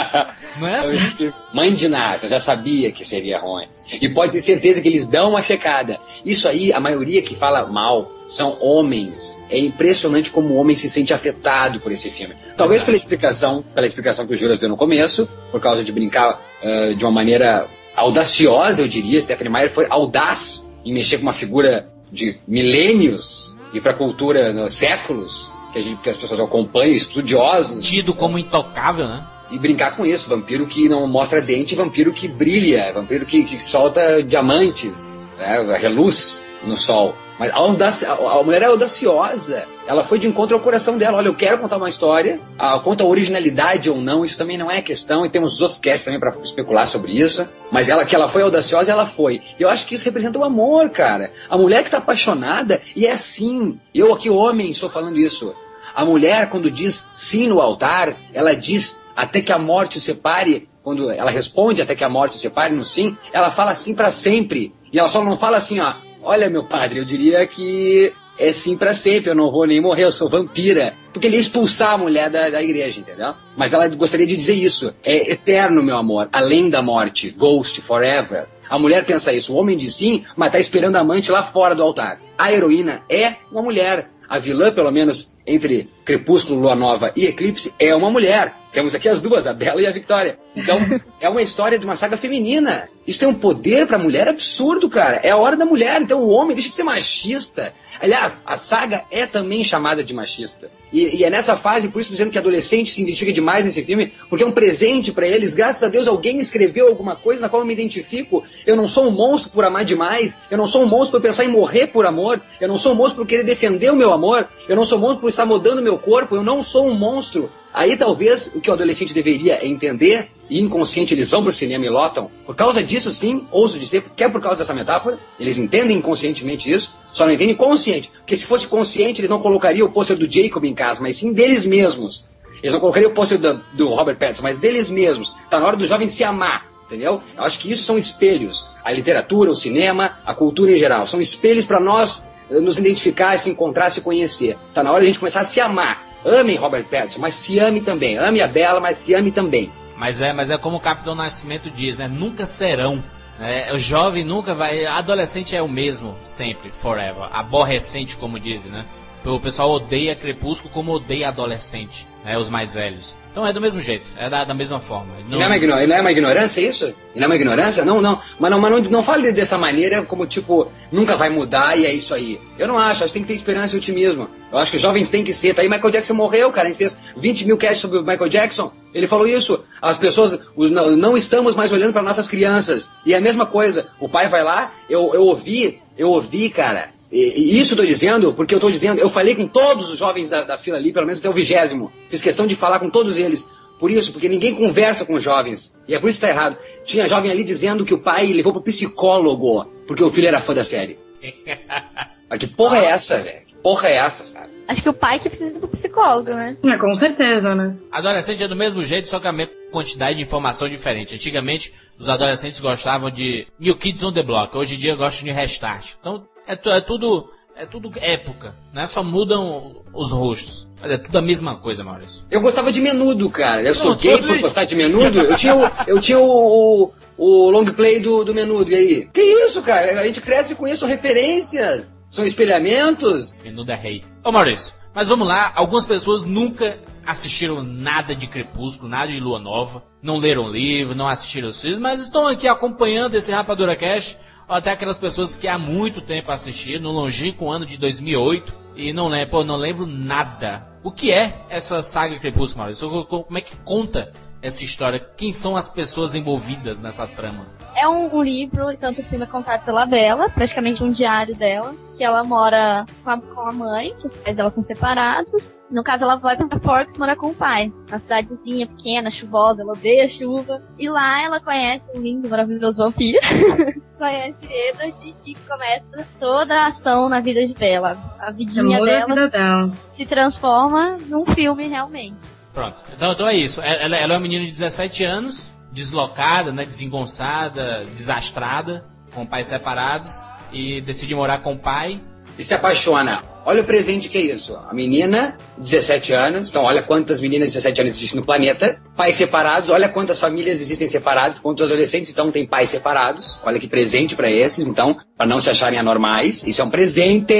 Não 0.58 0.66
é 0.66 0.76
assim? 0.76 1.32
Mãe 1.52 1.74
de 1.74 1.88
Nasa, 1.88 2.26
já 2.28 2.40
sabia 2.40 2.90
que 2.90 3.04
seria 3.04 3.38
ruim. 3.38 3.66
E 4.00 4.08
pode 4.08 4.32
ter 4.32 4.40
certeza 4.40 4.80
que 4.80 4.88
eles 4.88 5.06
dão 5.06 5.30
uma 5.30 5.42
checada. 5.42 6.00
Isso 6.24 6.48
aí, 6.48 6.72
a 6.72 6.80
maioria 6.80 7.20
que 7.22 7.34
fala 7.36 7.66
mal 7.66 8.10
são 8.28 8.56
homens. 8.60 9.44
É 9.48 9.58
impressionante 9.58 10.30
como 10.30 10.54
o 10.54 10.56
homem 10.56 10.76
se 10.76 10.88
sente 10.88 11.12
afetado 11.12 11.80
por 11.80 11.92
esse 11.92 12.10
filme. 12.10 12.34
Talvez 12.56 12.82
pela 12.82 12.96
explicação, 12.96 13.64
pela 13.74 13.86
explicação 13.86 14.26
que 14.26 14.32
o 14.32 14.36
Juras 14.36 14.60
deu 14.60 14.68
no 14.68 14.76
começo, 14.76 15.28
por 15.50 15.60
causa 15.60 15.84
de 15.84 15.92
brincar 15.92 16.40
eh, 16.62 16.94
de 16.94 17.04
uma 17.04 17.12
maneira 17.12 17.66
audaciosa, 17.94 18.82
eu 18.82 18.88
diria. 18.88 19.20
Stephanie 19.20 19.52
Meyer 19.52 19.70
foi 19.70 19.86
audaz 19.88 20.68
em 20.84 20.92
mexer 20.92 21.18
com 21.18 21.22
uma 21.22 21.32
figura 21.32 21.88
de 22.10 22.38
milênios 22.46 23.56
e 23.72 23.80
para 23.80 23.92
a 23.92 23.94
cultura, 23.94 24.52
né, 24.52 24.68
séculos, 24.68 25.50
que, 25.72 25.80
gente, 25.80 26.00
que 26.00 26.10
as 26.10 26.16
pessoas 26.16 26.40
acompanham, 26.40 26.92
estudiosos 26.94 27.86
Tido 27.86 28.14
como 28.14 28.38
intocável, 28.38 29.06
né? 29.08 29.26
e 29.50 29.58
brincar 29.58 29.96
com 29.96 30.04
isso. 30.04 30.28
Vampiro 30.28 30.66
que 30.66 30.88
não 30.88 31.06
mostra 31.06 31.40
dente, 31.40 31.74
vampiro 31.74 32.12
que 32.12 32.28
brilha, 32.28 32.92
vampiro 32.92 33.26
que, 33.26 33.44
que 33.44 33.62
solta 33.62 34.22
diamantes, 34.22 35.18
né, 35.38 35.76
reluz 35.78 36.42
no 36.64 36.76
sol. 36.76 37.14
Mas 37.38 37.50
a, 37.50 37.56
audaci- 37.56 38.06
a- 38.06 38.12
a 38.14 38.42
mulher 38.42 38.62
é 38.62 38.66
audaciosa. 38.66 39.64
Ela 39.86 40.02
foi 40.04 40.18
de 40.18 40.26
encontro 40.26 40.56
ao 40.56 40.62
coração 40.62 40.96
dela. 40.98 41.18
Olha, 41.18 41.28
eu 41.28 41.34
quero 41.34 41.58
contar 41.58 41.76
uma 41.76 41.88
história. 41.88 42.40
Ah, 42.58 42.80
quanto 42.82 43.02
à 43.02 43.06
originalidade 43.06 43.88
ou 43.90 44.00
não, 44.00 44.24
isso 44.24 44.38
também 44.38 44.56
não 44.58 44.70
é 44.70 44.80
questão. 44.82 45.24
E 45.24 45.30
temos 45.30 45.54
os 45.54 45.60
outros 45.60 45.78
casts 45.78 46.04
também 46.04 46.18
para 46.18 46.30
especular 46.40 46.86
sobre 46.88 47.12
isso. 47.12 47.48
Mas 47.70 47.88
ela 47.88 48.04
que 48.04 48.14
ela 48.14 48.28
foi 48.28 48.42
audaciosa, 48.42 48.90
ela 48.90 49.06
foi. 49.06 49.42
E 49.58 49.62
eu 49.62 49.68
acho 49.68 49.86
que 49.86 49.94
isso 49.94 50.04
representa 50.04 50.38
o 50.38 50.44
amor, 50.44 50.88
cara. 50.90 51.30
A 51.48 51.56
mulher 51.58 51.84
que 51.84 51.90
tá 51.90 51.98
apaixonada, 51.98 52.80
e 52.96 53.06
é 53.06 53.12
assim. 53.12 53.78
Eu 53.94 54.12
aqui, 54.14 54.30
homem, 54.30 54.70
estou 54.70 54.88
falando 54.88 55.18
isso. 55.18 55.54
A 55.94 56.04
mulher, 56.04 56.48
quando 56.50 56.70
diz 56.70 57.10
sim 57.14 57.46
no 57.48 57.60
altar, 57.60 58.16
ela 58.34 58.54
diz 58.56 59.00
até 59.14 59.40
que 59.40 59.52
a 59.52 59.58
morte 59.58 59.98
o 59.98 60.00
separe. 60.00 60.68
Quando 60.82 61.10
ela 61.10 61.30
responde 61.32 61.82
até 61.82 61.94
que 61.96 62.04
a 62.04 62.08
morte 62.08 62.36
o 62.36 62.38
separe 62.38 62.72
no 62.74 62.84
sim, 62.84 63.16
ela 63.32 63.50
fala 63.50 63.74
sim 63.74 63.94
para 63.94 64.10
sempre. 64.12 64.72
E 64.92 64.98
ela 64.98 65.08
só 65.08 65.22
não 65.22 65.36
fala 65.36 65.56
assim, 65.56 65.80
ó. 65.80 65.94
Olha, 66.26 66.50
meu 66.50 66.64
padre, 66.64 66.98
eu 66.98 67.04
diria 67.04 67.46
que 67.46 68.12
é 68.36 68.52
sim 68.52 68.76
para 68.76 68.92
sempre. 68.92 69.30
Eu 69.30 69.34
não 69.36 69.48
vou 69.48 69.64
nem 69.64 69.80
morrer, 69.80 70.02
eu 70.02 70.10
sou 70.10 70.28
vampira. 70.28 70.92
Porque 71.12 71.28
ele 71.28 71.36
ia 71.36 71.40
expulsar 71.40 71.92
a 71.92 71.98
mulher 71.98 72.28
da, 72.28 72.50
da 72.50 72.60
igreja, 72.60 72.98
entendeu? 72.98 73.32
Mas 73.56 73.72
ela 73.72 73.86
gostaria 73.86 74.26
de 74.26 74.36
dizer 74.36 74.54
isso. 74.54 74.92
É 75.04 75.30
eterno, 75.30 75.84
meu 75.84 75.96
amor, 75.96 76.28
além 76.32 76.68
da 76.68 76.82
morte. 76.82 77.30
Ghost, 77.30 77.80
forever. 77.80 78.48
A 78.68 78.76
mulher 78.76 79.04
pensa 79.04 79.32
isso. 79.32 79.54
O 79.54 79.56
homem 79.56 79.78
diz 79.78 79.94
sim, 79.94 80.24
mas 80.36 80.50
tá 80.50 80.58
esperando 80.58 80.96
a 80.96 81.00
amante 81.00 81.30
lá 81.30 81.44
fora 81.44 81.76
do 81.76 81.82
altar. 81.84 82.20
A 82.36 82.52
heroína 82.52 83.02
é 83.08 83.36
uma 83.52 83.62
mulher. 83.62 84.10
A 84.28 84.38
vilã, 84.38 84.72
pelo 84.72 84.90
menos 84.90 85.36
entre 85.46 85.88
Crepúsculo, 86.04 86.60
Lua 86.60 86.74
Nova 86.74 87.12
e 87.14 87.26
Eclipse, 87.26 87.72
é 87.78 87.94
uma 87.94 88.10
mulher. 88.10 88.54
Temos 88.72 88.94
aqui 88.94 89.08
as 89.08 89.22
duas, 89.22 89.46
a 89.46 89.54
Bela 89.54 89.80
e 89.80 89.86
a 89.86 89.92
Victoria. 89.92 90.38
Então, 90.54 90.78
é 91.20 91.28
uma 91.28 91.40
história 91.40 91.78
de 91.78 91.84
uma 91.84 91.96
saga 91.96 92.16
feminina. 92.16 92.88
Isso 93.06 93.20
tem 93.20 93.28
um 93.28 93.34
poder 93.34 93.86
pra 93.86 93.98
mulher 93.98 94.28
absurdo, 94.28 94.90
cara. 94.90 95.16
É 95.22 95.30
a 95.30 95.36
hora 95.36 95.56
da 95.56 95.64
mulher. 95.64 96.00
Então, 96.00 96.20
o 96.20 96.28
homem 96.28 96.54
deixa 96.54 96.70
de 96.70 96.76
ser 96.76 96.82
machista. 96.82 97.72
Aliás, 98.00 98.42
a 98.46 98.56
saga 98.56 99.04
é 99.10 99.26
também 99.26 99.64
chamada 99.64 100.02
de 100.02 100.14
machista. 100.14 100.70
E, 100.92 101.16
e 101.16 101.24
é 101.24 101.30
nessa 101.30 101.56
fase, 101.56 101.88
por 101.88 102.00
isso 102.00 102.10
dizendo 102.10 102.30
que 102.30 102.38
adolescente 102.38 102.90
se 102.90 103.02
identifica 103.02 103.32
demais 103.32 103.64
nesse 103.64 103.84
filme, 103.84 104.12
porque 104.28 104.44
é 104.44 104.46
um 104.46 104.52
presente 104.52 105.12
pra 105.12 105.26
eles. 105.26 105.54
Graças 105.54 105.82
a 105.82 105.88
Deus, 105.88 106.06
alguém 106.06 106.38
escreveu 106.38 106.88
alguma 106.88 107.16
coisa 107.16 107.42
na 107.42 107.48
qual 107.48 107.62
eu 107.62 107.66
me 107.66 107.72
identifico. 107.72 108.44
Eu 108.66 108.76
não 108.76 108.88
sou 108.88 109.06
um 109.06 109.10
monstro 109.10 109.50
por 109.50 109.64
amar 109.64 109.84
demais. 109.84 110.36
Eu 110.50 110.58
não 110.58 110.66
sou 110.66 110.82
um 110.82 110.88
monstro 110.88 111.20
por 111.20 111.26
pensar 111.26 111.44
em 111.44 111.48
morrer 111.48 111.88
por 111.88 112.06
amor. 112.06 112.40
Eu 112.60 112.68
não 112.68 112.78
sou 112.78 112.92
um 112.92 112.94
monstro 112.94 113.16
por 113.16 113.26
querer 113.26 113.44
defender 113.44 113.90
o 113.90 113.96
meu 113.96 114.12
amor. 114.12 114.48
Eu 114.68 114.76
não 114.76 114.84
sou 114.84 114.98
um 114.98 115.02
monstro 115.02 115.20
por 115.20 115.28
estar 115.28 115.44
mudando 115.44 115.82
meu 115.82 115.98
corpo. 115.98 116.36
Eu 116.36 116.42
não 116.42 116.62
sou 116.62 116.86
um 116.86 116.94
monstro. 116.94 117.50
Aí 117.76 117.94
talvez 117.94 118.52
o 118.54 118.60
que 118.60 118.70
o 118.70 118.72
adolescente 118.72 119.12
deveria 119.12 119.66
entender, 119.66 120.30
inconsciente 120.50 121.12
eles 121.14 121.30
vão 121.30 121.42
pro 121.42 121.52
cinema 121.52 121.84
e 121.84 121.88
lotam. 121.88 122.30
Por 122.44 122.54
causa 122.54 122.82
disso, 122.82 123.12
sim, 123.12 123.46
ouso 123.50 123.78
dizer, 123.78 124.04
que 124.14 124.24
é 124.24 124.28
por 124.28 124.40
causa 124.40 124.58
dessa 124.58 124.74
metáfora. 124.74 125.18
Eles 125.38 125.58
entendem 125.58 125.96
inconscientemente 125.96 126.70
isso, 126.70 126.94
só 127.12 127.26
não 127.26 127.32
entendem 127.32 127.56
consciente. 127.56 128.10
Porque 128.18 128.36
se 128.36 128.46
fosse 128.46 128.66
consciente, 128.66 129.20
eles 129.20 129.30
não 129.30 129.40
colocariam 129.40 129.86
o 129.86 129.92
pôster 129.92 130.16
do 130.16 130.30
Jacob 130.30 130.64
em 130.64 130.74
casa, 130.74 131.02
mas 131.02 131.16
sim 131.16 131.32
deles 131.32 131.64
mesmos. 131.64 132.26
Eles 132.62 132.72
não 132.72 132.80
colocariam 132.80 133.10
o 133.10 133.14
pôster 133.14 133.38
do, 133.38 133.60
do 133.74 133.88
Robert 133.88 134.18
Pattinson, 134.18 134.42
mas 134.42 134.58
deles 134.58 134.88
mesmos. 134.88 135.34
Tá 135.50 135.60
na 135.60 135.66
hora 135.66 135.76
do 135.76 135.86
jovem 135.86 136.08
se 136.08 136.24
amar. 136.24 136.66
Entendeu? 136.86 137.20
Eu 137.36 137.42
acho 137.42 137.58
que 137.58 137.70
isso 137.70 137.82
são 137.82 137.98
espelhos. 137.98 138.70
A 138.84 138.92
literatura, 138.92 139.50
o 139.50 139.56
cinema, 139.56 140.18
a 140.24 140.32
cultura 140.32 140.70
em 140.70 140.76
geral. 140.76 141.06
São 141.06 141.20
espelhos 141.20 141.66
para 141.66 141.80
nós 141.80 142.32
eh, 142.48 142.60
nos 142.60 142.78
identificar, 142.78 143.36
se 143.38 143.50
encontrar, 143.50 143.90
se 143.90 144.00
conhecer. 144.00 144.56
Tá 144.72 144.84
na 144.84 144.92
hora 144.92 145.00
de 145.00 145.06
a 145.06 145.08
gente 145.08 145.18
começar 145.18 145.40
a 145.40 145.44
se 145.44 145.60
amar. 145.60 146.06
Amem 146.24 146.56
Robert 146.56 146.84
Pattinson, 146.84 147.20
mas 147.20 147.34
se 147.34 147.58
ame 147.58 147.80
também. 147.80 148.18
Ame 148.18 148.40
a 148.40 148.46
Bela, 148.46 148.80
mas 148.80 148.98
se 148.98 149.14
ame 149.14 149.32
também. 149.32 149.70
Mas 149.96 150.20
é, 150.20 150.32
mas 150.32 150.50
é 150.50 150.58
como 150.58 150.76
o 150.76 150.80
Capitão 150.80 151.14
Nascimento 151.14 151.70
diz, 151.70 151.98
né? 151.98 152.08
Nunca 152.08 152.44
serão. 152.46 153.02
né? 153.38 153.72
o 153.72 153.78
jovem 153.78 154.24
nunca 154.24 154.54
vai. 154.54 154.84
Adolescente 154.84 155.56
é 155.56 155.62
o 155.62 155.68
mesmo, 155.68 156.16
sempre, 156.22 156.70
forever. 156.70 157.28
Aborrecente, 157.32 158.16
como 158.16 158.38
dizem, 158.38 158.70
né? 158.72 158.84
O 159.24 159.40
pessoal 159.40 159.72
odeia 159.72 160.14
Crepúsculo 160.14 160.72
como 160.72 160.92
odeia 160.92 161.28
adolescente, 161.28 162.06
né? 162.26 162.36
Os 162.36 162.50
mais 162.50 162.74
velhos. 162.74 163.16
Então 163.30 163.46
é 163.46 163.52
do 163.52 163.60
mesmo 163.60 163.80
jeito, 163.82 164.10
é 164.18 164.28
da, 164.30 164.44
da 164.44 164.54
mesma 164.54 164.80
forma. 164.80 165.12
E 165.20 165.30
não 165.30 165.42
é, 165.42 165.46
uma 165.46 165.86
não 165.86 165.94
é 165.96 166.00
uma 166.00 166.10
ignorância 166.10 166.58
isso? 166.60 166.92
Não 167.14 167.24
é 167.24 167.26
uma 167.26 167.36
ignorância? 167.36 167.84
Não, 167.84 168.00
não. 168.00 168.18
Mas 168.40 168.50
não, 168.50 168.58
mas 168.58 168.70
não, 168.72 168.80
não 168.90 169.02
fale 169.02 169.30
dessa 169.30 169.58
maneira 169.58 170.02
como, 170.02 170.26
tipo, 170.26 170.70
nunca 170.90 171.16
vai 171.16 171.28
mudar 171.30 171.78
e 171.78 171.84
é 171.84 171.92
isso 171.92 172.14
aí. 172.14 172.40
Eu 172.58 172.66
não 172.66 172.78
acho, 172.78 173.04
acho 173.04 173.12
que 173.12 173.18
tem 173.18 173.22
que 173.22 173.28
ter 173.28 173.34
esperança 173.34 173.74
e 173.74 173.78
otimismo. 173.78 174.28
Eu 174.50 174.58
acho 174.58 174.70
que 174.70 174.76
os 174.78 174.82
jovens 174.82 175.10
têm 175.10 175.22
que 175.22 175.34
ser. 175.34 175.54
Tá 175.54 175.60
aí 175.62 175.68
Michael 175.68 175.90
Jackson 175.90 176.14
morreu, 176.14 176.50
cara. 176.50 176.66
A 176.66 176.70
gente 176.70 176.78
fez 176.78 176.96
20 177.16 177.44
mil 177.46 177.58
casts 177.58 177.78
sobre 177.80 177.98
o 177.98 178.02
Michael 178.02 178.28
Jackson. 178.30 178.72
Ele 178.94 179.06
falou 179.06 179.26
isso. 179.28 179.62
As 179.82 179.98
pessoas, 179.98 180.40
os- 180.56 180.70
não, 180.70 180.96
não 180.96 181.14
estamos 181.16 181.54
mais 181.54 181.70
olhando 181.72 181.92
para 181.92 182.02
nossas 182.02 182.26
crianças. 182.28 182.90
E 183.04 183.12
é 183.12 183.18
a 183.18 183.20
mesma 183.20 183.44
coisa. 183.44 183.88
O 184.00 184.08
pai 184.08 184.28
vai 184.28 184.42
lá, 184.42 184.72
eu, 184.88 185.12
eu 185.14 185.20
ouvi, 185.22 185.82
eu 185.98 186.08
ouvi, 186.08 186.48
cara. 186.48 186.95
E, 187.10 187.54
e 187.54 187.60
isso 187.60 187.76
tô 187.76 187.84
dizendo, 187.84 188.32
porque 188.34 188.54
eu 188.54 188.60
tô 188.60 188.70
dizendo, 188.70 189.00
eu 189.00 189.08
falei 189.08 189.34
com 189.34 189.46
todos 189.46 189.90
os 189.90 189.98
jovens 189.98 190.30
da, 190.30 190.42
da 190.42 190.58
fila 190.58 190.76
ali, 190.76 190.92
pelo 190.92 191.06
menos 191.06 191.20
até 191.20 191.28
o 191.28 191.32
vigésimo. 191.32 191.92
Fiz 192.10 192.22
questão 192.22 192.46
de 192.46 192.54
falar 192.54 192.80
com 192.80 192.90
todos 192.90 193.18
eles. 193.18 193.48
Por 193.78 193.90
isso, 193.90 194.12
porque 194.12 194.28
ninguém 194.28 194.54
conversa 194.54 195.04
com 195.04 195.14
os 195.14 195.22
jovens. 195.22 195.76
E 195.86 195.94
é 195.94 196.00
por 196.00 196.08
isso 196.08 196.18
que 196.18 196.26
tá 196.26 196.32
errado. 196.32 196.56
Tinha 196.84 197.08
jovem 197.08 197.30
ali 197.30 197.44
dizendo 197.44 197.84
que 197.84 197.94
o 197.94 197.98
pai 197.98 198.26
levou 198.32 198.52
pro 198.52 198.62
psicólogo, 198.62 199.64
porque 199.86 200.02
o 200.02 200.10
filho 200.10 200.28
era 200.28 200.40
fã 200.40 200.54
da 200.54 200.64
série. 200.64 200.98
Mas 202.28 202.40
que 202.40 202.46
porra 202.46 202.78
é 202.78 202.86
essa, 202.86 203.18
velho? 203.18 203.46
Que 203.46 203.54
porra 203.56 203.88
é 203.88 203.96
essa, 203.96 204.24
sabe? 204.24 204.56
Acho 204.66 204.82
que 204.82 204.88
o 204.88 204.94
pai 204.94 205.20
que 205.20 205.28
precisa 205.28 205.60
do 205.60 205.68
psicólogo, 205.68 206.30
né? 206.30 206.56
É, 206.66 206.76
com 206.76 206.94
certeza, 206.96 207.54
né? 207.54 207.76
Adolescente 207.92 208.42
é 208.42 208.48
do 208.48 208.56
mesmo 208.56 208.82
jeito, 208.82 209.06
só 209.06 209.20
que 209.20 209.28
a 209.28 209.32
mesma 209.32 209.52
quantidade 209.70 210.16
de 210.16 210.22
informação 210.22 210.68
diferente. 210.68 211.14
Antigamente, 211.14 211.72
os 211.98 212.08
adolescentes 212.08 212.58
gostavam 212.58 213.08
de 213.08 213.46
New 213.60 213.76
Kids 213.76 214.02
on 214.02 214.12
the 214.12 214.24
Block. 214.24 214.56
Hoje 214.56 214.74
em 214.74 214.78
dia 214.78 214.96
gostam 214.96 215.24
de 215.24 215.32
Restart. 215.32 215.94
Então, 216.00 216.26
é, 216.46 216.52
é 216.52 216.80
tudo 216.80 217.30
é 217.58 217.64
tudo 217.64 217.90
época, 217.96 218.54
né? 218.72 218.86
Só 218.86 219.02
mudam 219.02 219.76
os 219.92 220.12
rostos. 220.12 220.68
Mas 220.80 220.92
é 220.92 220.98
tudo 220.98 221.16
a 221.16 221.22
mesma 221.22 221.56
coisa, 221.56 221.82
Maurício. 221.82 222.22
Eu 222.30 222.42
gostava 222.42 222.70
de 222.70 222.82
menudo, 222.82 223.30
cara. 223.30 223.62
Eu 223.62 223.74
sou 223.74 223.92
Não, 223.92 223.96
gay 223.96 224.18
por 224.18 224.38
gostar 224.40 224.64
de 224.66 224.74
menudo. 224.74 225.20
Eu 225.20 225.36
tinha 225.36 225.56
o, 225.56 225.70
eu 225.86 225.98
tinha 225.98 226.18
o, 226.18 226.26
o, 226.26 226.92
o 227.16 227.50
long 227.50 227.64
play 227.64 227.98
do, 228.00 228.24
do 228.24 228.34
menudo. 228.34 228.70
E 228.70 228.74
aí? 228.74 229.08
Que 229.12 229.22
isso, 229.22 229.62
cara? 229.62 229.98
A 229.98 230.04
gente 230.04 230.20
cresce 230.20 230.54
com 230.54 230.68
isso, 230.68 230.84
referências. 230.84 231.98
São 232.10 232.26
espelhamentos. 232.26 233.34
Menudo 233.42 233.72
é 233.72 233.74
rei. 233.74 234.04
Ô 234.22 234.30
Maurício, 234.30 234.74
mas 234.94 235.08
vamos 235.08 235.26
lá. 235.26 235.50
Algumas 235.54 235.86
pessoas 235.86 236.24
nunca 236.24 236.78
assistiram 237.06 237.62
nada 237.62 238.14
de 238.14 238.26
Crepúsculo, 238.26 238.88
nada 238.88 239.12
de 239.12 239.20
Lua 239.20 239.38
Nova. 239.38 239.84
Não 240.02 240.18
leram 240.18 240.50
livro, 240.50 240.94
não 240.94 241.08
assistiram 241.08 241.48
os 241.48 241.60
filmes, 241.60 241.78
mas 241.78 242.02
estão 242.02 242.26
aqui 242.26 242.48
acompanhando 242.48 243.14
esse 243.14 243.32
Rapadura 243.32 243.76
Cast. 243.76 244.18
Até 244.48 244.72
aquelas 244.72 244.98
pessoas 244.98 245.34
que 245.34 245.48
há 245.48 245.58
muito 245.58 246.00
tempo 246.00 246.30
assistiram, 246.30 246.82
no 246.82 246.90
longínquo 246.90 247.50
ano 247.50 247.64
de 247.64 247.78
2008. 247.78 248.54
E 248.76 248.92
não 248.92 249.08
lembro, 249.08 249.44
não 249.44 249.56
lembro 249.56 249.86
nada. 249.86 250.66
O 250.82 250.92
que 250.92 251.10
é 251.10 251.44
essa 251.48 251.82
saga 251.82 252.18
Crepúsculo, 252.18 252.64
Maurício? 252.64 253.04
Como 253.06 253.38
é 253.38 253.40
que 253.40 253.56
conta 253.64 254.12
essa 254.42 254.64
história? 254.64 254.98
Quem 255.16 255.32
são 255.32 255.56
as 255.56 255.68
pessoas 255.68 256.14
envolvidas 256.14 256.80
nessa 256.80 257.06
trama? 257.06 257.46
É 257.76 257.86
um, 257.86 258.16
um 258.16 258.22
livro, 258.22 258.74
tanto 258.78 259.02
o 259.02 259.04
filme 259.04 259.24
é 259.24 259.28
contado 259.28 259.62
pela 259.64 259.84
Bella, 259.84 260.30
praticamente 260.30 260.82
um 260.82 260.90
diário 260.90 261.36
dela, 261.36 261.74
que 261.94 262.02
ela 262.02 262.24
mora 262.24 262.86
com 263.04 263.10
a, 263.10 263.20
com 263.20 263.40
a 263.42 263.52
mãe, 263.52 263.94
que 264.00 264.06
os 264.06 264.16
pais 264.16 264.34
dela 264.34 264.48
são 264.48 264.62
separados. 264.62 265.54
No 265.70 265.84
caso, 265.84 266.04
ela 266.04 266.16
vai 266.16 266.36
pra 266.38 266.58
Forks 266.58 266.96
morar 266.96 267.16
com 267.16 267.28
o 267.28 267.34
pai, 267.34 267.70
na 267.90 267.98
cidadezinha 267.98 268.66
pequena, 268.66 269.10
chuvosa, 269.10 269.60
ela 269.60 269.72
odeia 269.72 270.08
chuva. 270.08 270.62
E 270.78 270.88
lá 270.88 271.22
ela 271.22 271.38
conhece 271.38 271.90
um 271.94 272.00
lindo, 272.00 272.30
maravilhoso 272.30 272.82
vampiro. 272.82 273.18
conhece 273.98 274.46
Edward 274.48 275.14
e 275.26 275.34
começa 275.46 276.06
toda 276.18 276.54
a 276.54 276.66
ação 276.68 277.10
na 277.10 277.20
vida 277.20 277.44
de 277.44 277.52
Bella. 277.52 277.98
A 278.18 278.30
vidinha 278.30 278.78
Muda 278.78 278.90
a 278.90 279.00
dela 279.00 279.06
vida 279.06 279.28
dela. 279.28 279.72
se 279.92 280.06
transforma 280.06 280.96
num 281.08 281.26
filme 281.26 281.66
realmente. 281.66 282.35
Pronto. 282.56 282.76
Então, 282.96 283.12
então 283.12 283.28
é 283.28 283.36
isso. 283.36 283.60
Ela, 283.60 283.98
ela 283.98 284.14
é 284.14 284.16
uma 284.16 284.18
menina 284.18 284.46
de 284.46 284.50
17 284.50 285.04
anos, 285.04 285.50
deslocada, 285.70 286.50
né, 286.50 286.64
desengonçada, 286.64 287.84
desastrada, 287.94 288.82
com 289.14 289.26
pais 289.26 289.48
separados, 289.48 290.26
e 290.50 290.80
decide 290.80 291.14
morar 291.14 291.42
com 291.42 291.52
o 291.52 291.58
pai. 291.58 292.00
E 292.38 292.42
se 292.44 292.54
apaixona. 292.54 293.22
Olha 293.44 293.60
o 293.60 293.64
presente 293.64 294.08
que 294.08 294.16
é 294.16 294.22
isso. 294.22 294.56
A 294.56 294.72
menina, 294.72 295.36
17 295.58 296.14
anos. 296.14 296.48
Então, 296.48 296.64
olha 296.64 296.82
quantas 296.82 297.20
meninas 297.20 297.48
de 297.48 297.54
17 297.54 297.80
anos 297.82 297.94
existem 297.94 298.20
no 298.20 298.26
planeta. 298.26 298.80
Pais 298.96 299.16
separados. 299.16 299.68
Olha 299.68 299.88
quantas 299.88 300.18
famílias 300.18 300.58
existem 300.58 300.88
separadas. 300.88 301.38
Quantos 301.38 301.64
adolescentes, 301.64 302.10
então, 302.10 302.30
têm 302.30 302.46
pais 302.46 302.70
separados. 302.70 303.38
Olha 303.44 303.60
que 303.60 303.68
presente 303.68 304.16
para 304.16 304.30
esses, 304.30 304.66
então, 304.66 304.96
para 305.16 305.26
não 305.26 305.40
se 305.40 305.50
acharem 305.50 305.78
anormais. 305.78 306.42
Isso 306.42 306.62
é 306.62 306.64
um 306.64 306.70
presente. 306.70 307.34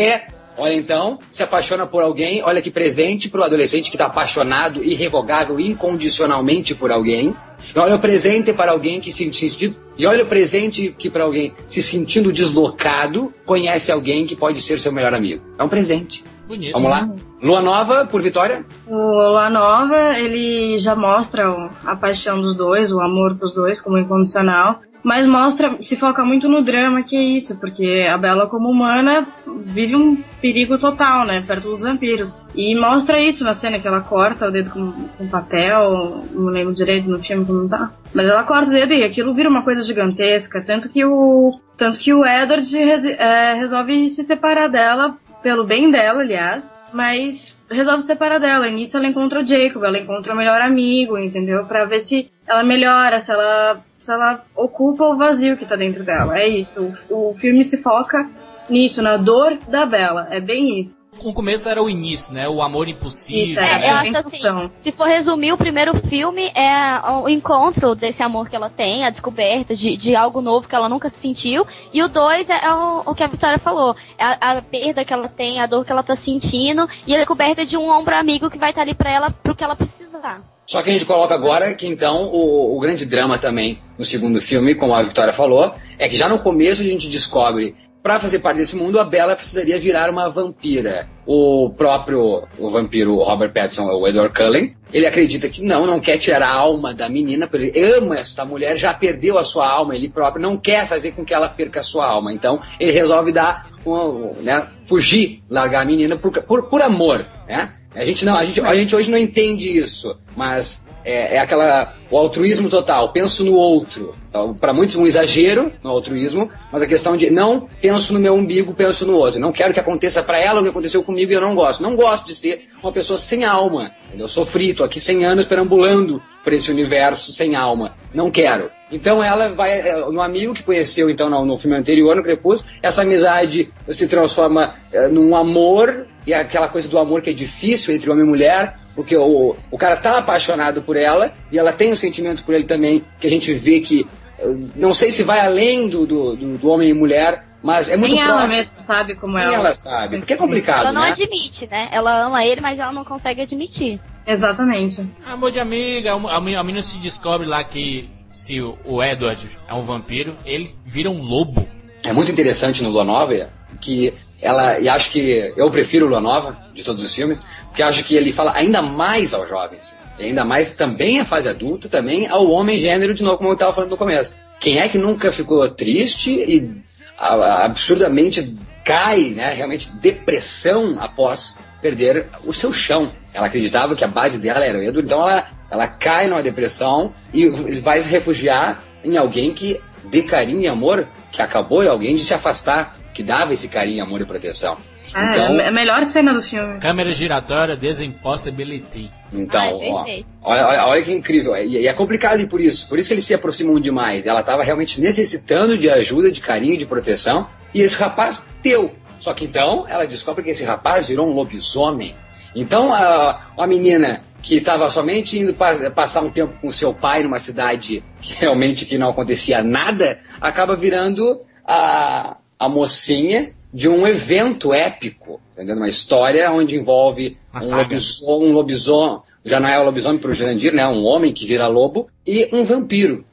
Olha 0.58 0.74
então, 0.74 1.18
se 1.30 1.42
apaixona 1.42 1.86
por 1.86 2.02
alguém, 2.02 2.42
olha 2.42 2.62
que 2.62 2.70
presente 2.70 3.28
para 3.28 3.40
o 3.40 3.44
adolescente 3.44 3.90
que 3.90 3.96
está 3.96 4.06
apaixonado, 4.06 4.82
irrevogável, 4.82 5.60
incondicionalmente 5.60 6.74
por 6.74 6.90
alguém. 6.90 7.34
E 7.74 7.78
olha 7.78 7.96
o 7.96 7.98
presente 7.98 8.52
para 8.52 8.72
alguém 8.72 9.00
que 9.00 9.12
se 9.12 9.30
sentindo 9.30 9.76
e 9.98 10.06
olha 10.06 10.24
o 10.24 10.26
presente 10.26 10.94
que 10.96 11.08
para 11.08 11.24
alguém 11.24 11.54
se 11.66 11.82
sentindo 11.82 12.30
deslocado 12.30 13.32
conhece 13.46 13.90
alguém 13.90 14.26
que 14.26 14.36
pode 14.36 14.60
ser 14.60 14.78
seu 14.78 14.92
melhor 14.92 15.14
amigo. 15.14 15.42
É 15.58 15.64
um 15.64 15.68
presente. 15.68 16.22
Bonito. 16.46 16.72
Vamos 16.74 16.90
lá. 16.90 17.10
Lua 17.42 17.62
Nova 17.62 18.06
por 18.06 18.22
Vitória. 18.22 18.64
O 18.86 18.94
Lua 18.94 19.48
Nova, 19.50 20.18
ele 20.18 20.78
já 20.78 20.94
mostra 20.94 21.48
a 21.84 21.96
paixão 21.96 22.40
dos 22.40 22.54
dois, 22.54 22.92
o 22.92 23.00
amor 23.00 23.34
dos 23.34 23.54
dois 23.54 23.80
como 23.80 23.98
incondicional, 23.98 24.80
mas 25.06 25.24
mostra, 25.24 25.72
se 25.76 25.96
foca 25.96 26.24
muito 26.24 26.48
no 26.48 26.62
drama 26.62 27.04
que 27.04 27.16
é 27.16 27.22
isso, 27.22 27.56
porque 27.60 28.04
a 28.10 28.18
Bela 28.18 28.48
como 28.48 28.68
humana 28.68 29.24
vive 29.64 29.94
um 29.94 30.16
perigo 30.40 30.76
total, 30.78 31.24
né, 31.24 31.44
perto 31.46 31.70
dos 31.70 31.82
vampiros. 31.82 32.36
E 32.56 32.74
mostra 32.74 33.20
isso 33.20 33.44
na 33.44 33.54
cena 33.54 33.78
que 33.78 33.86
ela 33.86 34.00
corta 34.00 34.48
o 34.48 34.50
dedo 34.50 34.70
com, 34.70 34.90
com 35.16 35.28
papel, 35.28 36.22
não 36.34 36.46
lembro 36.46 36.74
direito 36.74 37.08
no 37.08 37.20
filme 37.20 37.46
como 37.46 37.68
tá. 37.68 37.92
Mas 38.12 38.28
ela 38.28 38.42
corta 38.42 38.68
o 38.68 38.72
dedo 38.74 38.94
e 38.94 39.04
aquilo 39.04 39.32
vira 39.32 39.48
uma 39.48 39.62
coisa 39.62 39.80
gigantesca, 39.82 40.64
tanto 40.66 40.88
que 40.88 41.04
o 41.04 41.56
tanto 41.76 42.00
que 42.00 42.12
o 42.12 42.26
Edward 42.26 42.66
é, 42.76 43.54
resolve 43.54 44.08
se 44.08 44.24
separar 44.24 44.66
dela 44.66 45.16
pelo 45.40 45.62
bem 45.62 45.88
dela, 45.88 46.22
aliás, 46.22 46.64
mas 46.92 47.54
resolve 47.70 48.00
se 48.00 48.08
separar 48.08 48.40
dela. 48.40 48.66
E 48.66 48.74
nisso 48.74 48.96
ela 48.96 49.06
encontra 49.06 49.40
o 49.40 49.46
Jacob, 49.46 49.84
ela 49.84 50.00
encontra 50.00 50.34
o 50.34 50.36
melhor 50.36 50.60
amigo, 50.60 51.16
entendeu? 51.16 51.64
Pra 51.66 51.84
ver 51.84 52.00
se 52.00 52.28
ela 52.46 52.62
melhora, 52.62 53.20
se 53.20 53.30
ela, 53.30 53.80
se 54.06 54.12
ela 54.12 54.44
ocupa 54.54 55.04
o 55.04 55.16
vazio 55.16 55.56
que 55.56 55.66
tá 55.66 55.76
dentro 55.76 56.04
dela. 56.04 56.38
É 56.38 56.48
isso. 56.48 56.94
O, 57.10 57.30
o 57.30 57.34
filme 57.34 57.64
se 57.64 57.76
foca 57.82 58.28
nisso, 58.70 59.02
na 59.02 59.16
dor 59.16 59.58
da 59.68 59.84
Bella. 59.84 60.28
É 60.30 60.40
bem 60.40 60.80
isso. 60.80 60.96
O 61.24 61.32
começo 61.32 61.68
era 61.68 61.82
o 61.82 61.88
início, 61.88 62.34
né? 62.34 62.46
O 62.46 62.60
amor 62.60 62.88
impossível. 62.88 63.62
Isso, 63.62 63.72
É, 63.72 63.78
né? 63.78 63.90
eu 63.90 63.94
acho 63.96 64.16
assim, 64.18 64.70
se 64.78 64.92
for 64.92 65.06
resumir, 65.06 65.52
o 65.52 65.56
primeiro 65.56 65.96
filme 66.08 66.52
é 66.54 67.00
o 67.22 67.28
encontro 67.28 67.94
desse 67.94 68.22
amor 68.22 68.50
que 68.50 68.56
ela 68.56 68.68
tem, 68.68 69.04
a 69.04 69.10
descoberta 69.10 69.74
de, 69.74 69.96
de 69.96 70.14
algo 70.14 70.42
novo 70.42 70.68
que 70.68 70.74
ela 70.74 70.88
nunca 70.88 71.08
sentiu. 71.08 71.66
E 71.92 72.02
o 72.02 72.08
dois 72.08 72.50
é, 72.50 72.70
o, 72.70 73.02
o 73.06 73.14
que 73.14 73.24
a 73.24 73.28
Vitória 73.28 73.58
falou. 73.58 73.96
É 74.18 74.24
a, 74.24 74.58
a 74.58 74.62
perda 74.62 75.04
que 75.04 75.12
ela 75.12 75.28
tem, 75.28 75.60
a 75.60 75.66
dor 75.66 75.84
que 75.84 75.92
ela 75.92 76.02
tá 76.02 76.14
sentindo 76.16 76.86
e 77.06 77.14
a 77.14 77.18
descoberta 77.18 77.64
de 77.64 77.76
um 77.76 77.88
ombro 77.88 78.14
amigo 78.14 78.50
que 78.50 78.58
vai 78.58 78.70
estar 78.70 78.82
ali 78.82 78.94
pra 78.94 79.10
ela 79.10 79.30
pro 79.30 79.54
que 79.56 79.64
ela 79.64 79.74
precisar. 79.74 80.42
Só 80.66 80.82
que 80.82 80.90
a 80.90 80.92
gente 80.92 81.06
coloca 81.06 81.34
agora 81.34 81.74
que 81.74 81.86
então 81.86 82.30
o, 82.32 82.76
o 82.76 82.80
grande 82.80 83.06
drama 83.06 83.38
também 83.38 83.78
no 83.96 84.04
segundo 84.04 84.40
filme, 84.40 84.74
como 84.74 84.94
a 84.94 85.02
Victoria 85.02 85.32
falou, 85.32 85.74
é 85.98 86.08
que 86.08 86.16
já 86.16 86.28
no 86.28 86.40
começo 86.40 86.82
a 86.82 86.84
gente 86.84 87.08
descobre 87.08 87.74
para 88.06 88.20
fazer 88.20 88.38
parte 88.38 88.58
desse 88.58 88.76
mundo 88.76 89.00
a 89.00 89.04
Bella 89.04 89.34
precisaria 89.34 89.80
virar 89.80 90.08
uma 90.08 90.28
vampira. 90.28 91.08
O 91.26 91.70
próprio 91.76 92.46
o 92.56 92.70
vampiro 92.70 93.16
Robert 93.16 93.52
Pattinson, 93.52 93.86
o 93.86 94.06
Edward 94.06 94.32
Cullen, 94.32 94.76
ele 94.92 95.06
acredita 95.06 95.48
que 95.48 95.60
não, 95.60 95.84
não 95.84 95.98
quer 95.98 96.16
tirar 96.16 96.46
a 96.46 96.54
alma 96.54 96.94
da 96.94 97.08
menina, 97.08 97.48
porque 97.48 97.72
ele 97.74 97.94
ama 97.94 98.16
esta 98.16 98.44
mulher, 98.44 98.76
já 98.76 98.94
perdeu 98.94 99.38
a 99.38 99.44
sua 99.44 99.68
alma, 99.68 99.96
ele 99.96 100.08
próprio 100.08 100.40
não 100.40 100.56
quer 100.56 100.86
fazer 100.86 101.12
com 101.12 101.24
que 101.24 101.34
ela 101.34 101.48
perca 101.48 101.80
a 101.80 101.82
sua 101.82 102.06
alma. 102.06 102.32
Então 102.32 102.60
ele 102.78 102.92
resolve 102.92 103.32
dar 103.32 103.68
um, 103.84 104.34
né, 104.40 104.68
fugir, 104.84 105.42
largar 105.50 105.82
a 105.82 105.84
menina 105.84 106.16
por, 106.16 106.30
por, 106.44 106.68
por 106.68 106.82
amor, 106.82 107.26
né? 107.48 107.74
A 107.96 108.04
gente 108.04 108.24
não, 108.24 108.36
a 108.36 108.44
gente, 108.44 108.60
a 108.60 108.74
gente 108.74 108.94
hoje 108.94 109.10
não 109.10 109.16
entende 109.16 109.78
isso, 109.78 110.16
mas 110.36 110.86
é, 111.04 111.36
é 111.36 111.38
aquela 111.38 111.94
o 112.10 112.18
altruísmo 112.18 112.68
total. 112.68 113.12
Penso 113.12 113.44
no 113.44 113.54
outro. 113.54 114.14
Então, 114.28 114.52
Para 114.52 114.72
muitos 114.72 114.96
um 114.96 115.06
exagero 115.06 115.72
no 115.82 115.90
altruísmo, 115.90 116.50
mas 116.70 116.82
a 116.82 116.86
questão 116.86 117.16
de 117.16 117.30
não 117.30 117.68
penso 117.80 118.12
no 118.12 118.20
meu 118.20 118.34
umbigo, 118.34 118.74
penso 118.74 119.06
no 119.06 119.16
outro. 119.16 119.40
Não 119.40 119.52
quero 119.52 119.72
que 119.72 119.80
aconteça 119.80 120.22
para 120.22 120.38
ela 120.38 120.60
o 120.60 120.62
que 120.62 120.68
aconteceu 120.68 121.02
comigo 121.02 121.32
e 121.32 121.34
eu 121.34 121.40
não 121.40 121.54
gosto. 121.54 121.82
Não 121.82 121.96
gosto 121.96 122.26
de 122.26 122.34
ser 122.34 122.68
uma 122.82 122.92
pessoa 122.92 123.18
sem 123.18 123.44
alma. 123.44 123.92
Eu 124.16 124.28
sofri, 124.28 124.74
tô 124.74 124.84
aqui 124.84 125.00
100 125.00 125.24
anos 125.24 125.46
perambulando 125.46 126.22
por 126.44 126.52
esse 126.52 126.70
universo 126.70 127.32
sem 127.32 127.56
alma. 127.56 127.94
Não 128.12 128.30
quero. 128.30 128.70
Então 128.90 129.22
ela 129.22 129.52
vai 129.54 129.80
é, 129.80 129.96
no 129.96 130.20
amigo 130.20 130.54
que 130.54 130.62
conheceu 130.62 131.10
então 131.10 131.28
no, 131.28 131.44
no 131.44 131.58
filme 131.58 131.76
anterior, 131.76 132.14
no 132.14 132.22
Crepúsculo, 132.22 132.68
essa 132.82 133.02
amizade 133.02 133.72
se 133.90 134.06
transforma 134.06 134.74
é, 134.92 135.08
num 135.08 135.34
amor 135.34 136.06
e 136.26 136.34
aquela 136.34 136.68
coisa 136.68 136.88
do 136.88 136.98
amor 136.98 137.22
que 137.22 137.30
é 137.30 137.32
difícil 137.32 137.94
entre 137.94 138.10
homem 138.10 138.24
e 138.24 138.28
mulher 138.28 138.76
porque 138.94 139.16
o, 139.16 139.54
o 139.70 139.76
cara 139.78 139.96
tá 139.96 140.18
apaixonado 140.18 140.80
por 140.82 140.96
ela 140.96 141.32
e 141.52 141.58
ela 141.58 141.72
tem 141.72 141.92
um 141.92 141.96
sentimento 141.96 142.42
por 142.44 142.54
ele 142.54 142.64
também, 142.64 143.04
que 143.20 143.26
a 143.26 143.30
gente 143.30 143.52
vê 143.52 143.80
que 143.80 144.06
eh, 144.38 144.56
não 144.74 144.94
sei 144.94 145.10
se 145.12 145.22
vai 145.22 145.40
além 145.40 145.88
do, 145.88 146.06
do, 146.06 146.34
do- 146.34 146.56
do 146.58 146.68
homem 146.70 146.88
e 146.88 146.94
mulher, 146.94 147.44
mas 147.62 147.90
é 147.90 147.96
muito 147.96 148.14
Nem 148.14 148.22
ela 148.22 148.38
próximo. 148.38 148.56
mesmo 148.56 148.86
sabe 148.86 149.14
como 149.14 149.34
Nem 149.36 149.44
ela. 149.44 149.54
ela 149.54 149.74
sabe, 149.74 150.16
porque 150.16 150.32
é 150.32 150.36
complicado, 150.36 150.80
Ela 150.80 150.92
não 150.94 151.02
né? 151.02 151.10
admite, 151.10 151.66
né? 151.66 151.88
Ela 151.92 152.24
ama 152.26 152.42
ele, 152.44 152.60
mas 152.62 152.78
ela 152.78 152.90
não 152.92 153.04
consegue 153.04 153.42
admitir. 153.42 154.00
Exatamente. 154.26 155.02
Amor 155.26 155.50
de 155.50 155.60
amiga, 155.60 156.12
a 156.14 156.40
menina 156.40 156.82
se 156.82 156.98
descobre 156.98 157.46
lá 157.46 157.62
que 157.62 158.08
se 158.30 158.60
o 158.62 158.78
o 158.84 159.02
Edward 159.02 159.46
é 159.68 159.74
um 159.74 159.82
vampiro, 159.82 160.36
ele 160.44 160.74
vira 160.86 161.10
um 161.10 161.20
lobo. 161.22 161.68
É 162.04 162.12
muito 162.14 162.30
interessante 162.32 162.82
no 162.82 162.88
Lua 162.90 163.04
Nova 163.04 163.50
que 163.80 164.14
ela, 164.40 164.78
e 164.78 164.88
acho 164.88 165.10
que 165.10 165.52
eu 165.56 165.70
prefiro 165.70 166.06
Lua 166.06 166.20
Nova 166.20 166.58
de 166.72 166.82
todos 166.84 167.02
os 167.02 167.14
filmes, 167.14 167.40
porque 167.66 167.82
acho 167.82 168.04
que 168.04 168.14
ele 168.14 168.32
fala 168.32 168.52
ainda 168.54 168.82
mais 168.82 169.34
aos 169.34 169.48
jovens, 169.48 169.96
e 170.18 170.24
ainda 170.24 170.44
mais 170.44 170.74
também 170.74 171.20
à 171.20 171.24
fase 171.24 171.48
adulta, 171.48 171.88
também 171.88 172.26
ao 172.26 172.48
homem 172.48 172.78
gênero, 172.78 173.14
de 173.14 173.22
novo, 173.22 173.38
como 173.38 173.50
eu 173.50 173.54
estava 173.54 173.72
falando 173.72 173.90
no 173.90 173.96
começo. 173.96 174.34
Quem 174.58 174.78
é 174.78 174.88
que 174.88 174.98
nunca 174.98 175.30
ficou 175.30 175.68
triste 175.68 176.30
e 176.30 176.70
absurdamente 177.18 178.54
cai, 178.84 179.30
né, 179.30 179.52
realmente 179.52 179.90
depressão 179.96 180.98
após 181.00 181.62
perder 181.82 182.28
o 182.44 182.52
seu 182.52 182.72
chão? 182.72 183.12
Ela 183.34 183.46
acreditava 183.46 183.94
que 183.94 184.04
a 184.04 184.08
base 184.08 184.38
dela 184.38 184.64
era 184.64 184.78
o 184.78 184.82
Edward, 184.82 185.02
então 185.02 185.20
ela, 185.20 185.48
ela 185.70 185.86
cai 185.86 186.26
numa 186.26 186.42
depressão 186.42 187.12
e 187.32 187.48
vai 187.80 188.00
se 188.00 188.08
refugiar 188.08 188.82
em 189.04 189.16
alguém 189.16 189.52
que 189.52 189.80
dê 190.04 190.22
carinho 190.22 190.60
e 190.60 190.68
amor, 190.68 191.06
que 191.30 191.42
acabou 191.42 191.84
em 191.84 191.88
alguém 191.88 192.16
de 192.16 192.24
se 192.24 192.32
afastar, 192.32 192.96
que 193.16 193.22
dava 193.22 193.54
esse 193.54 193.66
carinho, 193.68 194.04
amor 194.04 194.20
e 194.20 194.26
proteção. 194.26 194.76
É, 195.14 195.30
Então- 195.30 195.58
é 195.60 195.68
a 195.68 195.72
melhor 195.72 196.04
cena 196.06 196.34
do 196.34 196.42
filme. 196.42 196.78
Câmera 196.78 197.10
giratória 197.12 197.74
Desimpossibility. 197.74 199.10
Então, 199.32 199.60
Ai, 199.62 199.88
ó, 199.90 199.96
perfeito. 200.04 200.28
olha, 200.42 200.66
olha, 200.66 200.86
olha 200.86 201.02
que 201.02 201.12
incrível. 201.12 201.56
E, 201.56 201.78
e 201.82 201.88
é 201.88 201.92
complicado 201.94 202.40
e 202.40 202.46
por 202.46 202.60
isso. 202.60 202.86
Por 202.88 202.98
isso 202.98 203.08
que 203.08 203.14
eles 203.14 203.24
se 203.24 203.32
aproximam 203.34 203.80
demais. 203.80 204.26
Ela 204.26 204.40
estava 204.40 204.62
realmente 204.62 205.00
necessitando 205.00 205.78
de 205.78 205.88
ajuda, 205.88 206.30
de 206.30 206.40
carinho, 206.40 206.76
de 206.76 206.84
proteção. 206.86 207.48
E 207.74 207.80
esse 207.80 207.98
rapaz 208.00 208.46
deu. 208.62 208.94
Só 209.18 209.32
que 209.32 209.44
então 209.46 209.86
ela 209.88 210.06
descobre 210.06 210.44
que 210.44 210.50
esse 210.50 210.64
rapaz 210.64 211.06
virou 211.06 211.26
um 211.26 211.32
lobisomem. 211.32 212.14
Então 212.54 212.92
a, 212.92 213.40
a 213.56 213.66
menina 213.66 214.22
que 214.42 214.56
estava 214.56 214.88
somente 214.90 215.38
indo 215.38 215.54
pa- 215.54 215.90
passar 215.90 216.20
um 216.20 216.30
tempo 216.30 216.54
com 216.60 216.70
seu 216.70 216.92
pai 216.94 217.22
numa 217.22 217.38
cidade 217.40 218.04
que 218.20 218.34
realmente 218.34 218.84
que 218.84 218.98
não 218.98 219.08
acontecia 219.10 219.62
nada, 219.62 220.18
acaba 220.40 220.76
virando 220.76 221.40
a, 221.66 222.36
a 222.58 222.68
mocinha 222.68 223.52
de 223.72 223.88
um 223.88 224.06
evento 224.06 224.72
épico, 224.72 225.40
entendeu? 225.52 225.76
Uma 225.76 225.88
história 225.88 226.50
onde 226.50 226.76
envolve 226.76 227.36
Uma 227.52 227.62
um 227.62 227.76
lobisomem, 227.76 228.48
um 228.48 228.52
lobisomem, 228.52 229.20
já 229.44 229.60
não 229.60 229.68
é 229.68 229.78
o 229.78 229.84
lobisomem 229.84 230.18
para 230.18 230.30
o 230.30 230.34
Jurandir, 230.34 230.74
né? 230.74 230.86
Um 230.86 231.04
homem 231.04 231.32
que 231.32 231.46
vira 231.46 231.66
lobo 231.66 232.08
e 232.26 232.48
um 232.52 232.64
vampiro. 232.64 233.24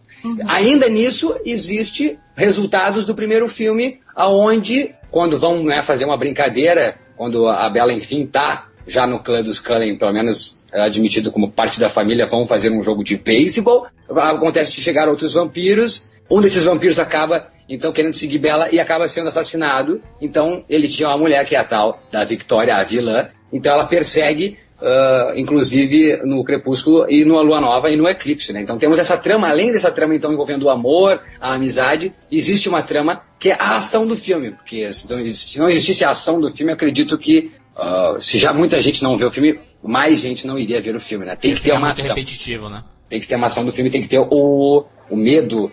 Ainda 0.47 0.87
nisso 0.87 1.35
existe 1.45 2.17
resultados 2.35 3.05
do 3.05 3.15
primeiro 3.15 3.47
filme, 3.47 3.99
aonde 4.15 4.93
quando 5.11 5.37
vão 5.37 5.63
né, 5.63 5.81
fazer 5.81 6.05
uma 6.05 6.17
brincadeira, 6.17 6.95
quando 7.15 7.47
a 7.47 7.69
Bela 7.69 7.93
enfim 7.93 8.25
tá 8.25 8.69
já 8.87 9.07
no 9.07 9.19
clã 9.19 9.41
dos 9.41 9.59
Cullen, 9.59 9.97
pelo 9.97 10.11
menos 10.11 10.65
é 10.73 10.81
admitido 10.81 11.31
como 11.31 11.51
parte 11.51 11.79
da 11.79 11.89
família, 11.89 12.25
vão 12.25 12.45
fazer 12.45 12.71
um 12.71 12.81
jogo 12.81 13.03
de 13.03 13.17
beisebol. 13.17 13.85
Acontece 14.09 14.73
de 14.73 14.81
chegar 14.81 15.07
outros 15.07 15.33
vampiros. 15.33 16.11
Um 16.29 16.41
desses 16.41 16.63
vampiros 16.63 16.99
acaba 16.99 17.47
então 17.67 17.91
querendo 17.91 18.13
seguir 18.13 18.39
Bela 18.39 18.69
e 18.71 18.79
acaba 18.79 19.07
sendo 19.07 19.29
assassinado. 19.29 20.01
Então 20.21 20.63
ele 20.69 20.87
tinha 20.87 21.09
uma 21.09 21.17
mulher 21.17 21.45
que 21.45 21.55
é 21.55 21.59
a 21.59 21.63
tal 21.63 22.01
da 22.11 22.23
Victoria, 22.23 22.75
a 22.75 22.83
vilã. 22.83 23.27
Então 23.51 23.73
ela 23.73 23.85
persegue, 23.85 24.57
ah, 24.81 25.33
inclusive 25.35 26.21
no 26.23 26.43
Crepúsculo 26.43 27.09
e 27.09 27.23
no 27.23 27.41
Lua 27.41 27.61
Nova 27.61 27.89
e 27.89 27.95
no 27.95 28.07
Eclipse. 28.07 28.51
Né? 28.51 28.61
Então 28.61 28.77
temos 28.77 28.99
essa 28.99 29.17
trama, 29.17 29.49
além 29.49 29.71
dessa 29.71 29.91
trama 29.91 30.15
então 30.15 30.33
envolvendo 30.33 30.63
o 30.63 30.69
amor, 30.69 31.21
a 31.39 31.53
amizade, 31.53 32.13
existe 32.31 32.67
uma 32.67 32.81
trama 32.81 33.21
que 33.39 33.49
é 33.49 33.53
a 33.53 33.77
ação 33.77 34.07
do 34.07 34.15
filme. 34.15 34.51
Porque 34.51 34.91
se 34.91 35.09
não, 35.09 35.29
se 35.29 35.59
não 35.59 35.69
existisse 35.69 36.03
a 36.03 36.09
ação 36.09 36.39
do 36.39 36.51
filme, 36.51 36.71
eu 36.71 36.75
acredito 36.75 37.17
que 37.17 37.51
ah, 37.75 38.15
se 38.19 38.37
já 38.37 38.53
muita 38.53 38.81
gente 38.81 39.03
não 39.03 39.17
vê 39.17 39.25
o 39.25 39.31
filme, 39.31 39.59
mais 39.81 40.19
gente 40.19 40.45
não 40.45 40.59
iria 40.59 40.81
ver 40.81 40.95
o 40.95 41.01
filme. 41.01 41.25
Né? 41.25 41.35
Tem 41.35 41.55
que 41.55 41.61
ter 41.61 41.73
uma 41.73 41.91
ação 41.91 42.07
repetitivo, 42.09 42.69
né? 42.69 42.83
tem 43.13 43.21
que 43.21 43.27
ter 43.27 43.35
uma 43.35 43.45
ação 43.45 43.63
do 43.63 43.71
filme, 43.71 43.91
tem 43.91 44.01
que 44.01 44.07
ter 44.07 44.19
o, 44.19 44.85
o 45.07 45.15
medo. 45.15 45.71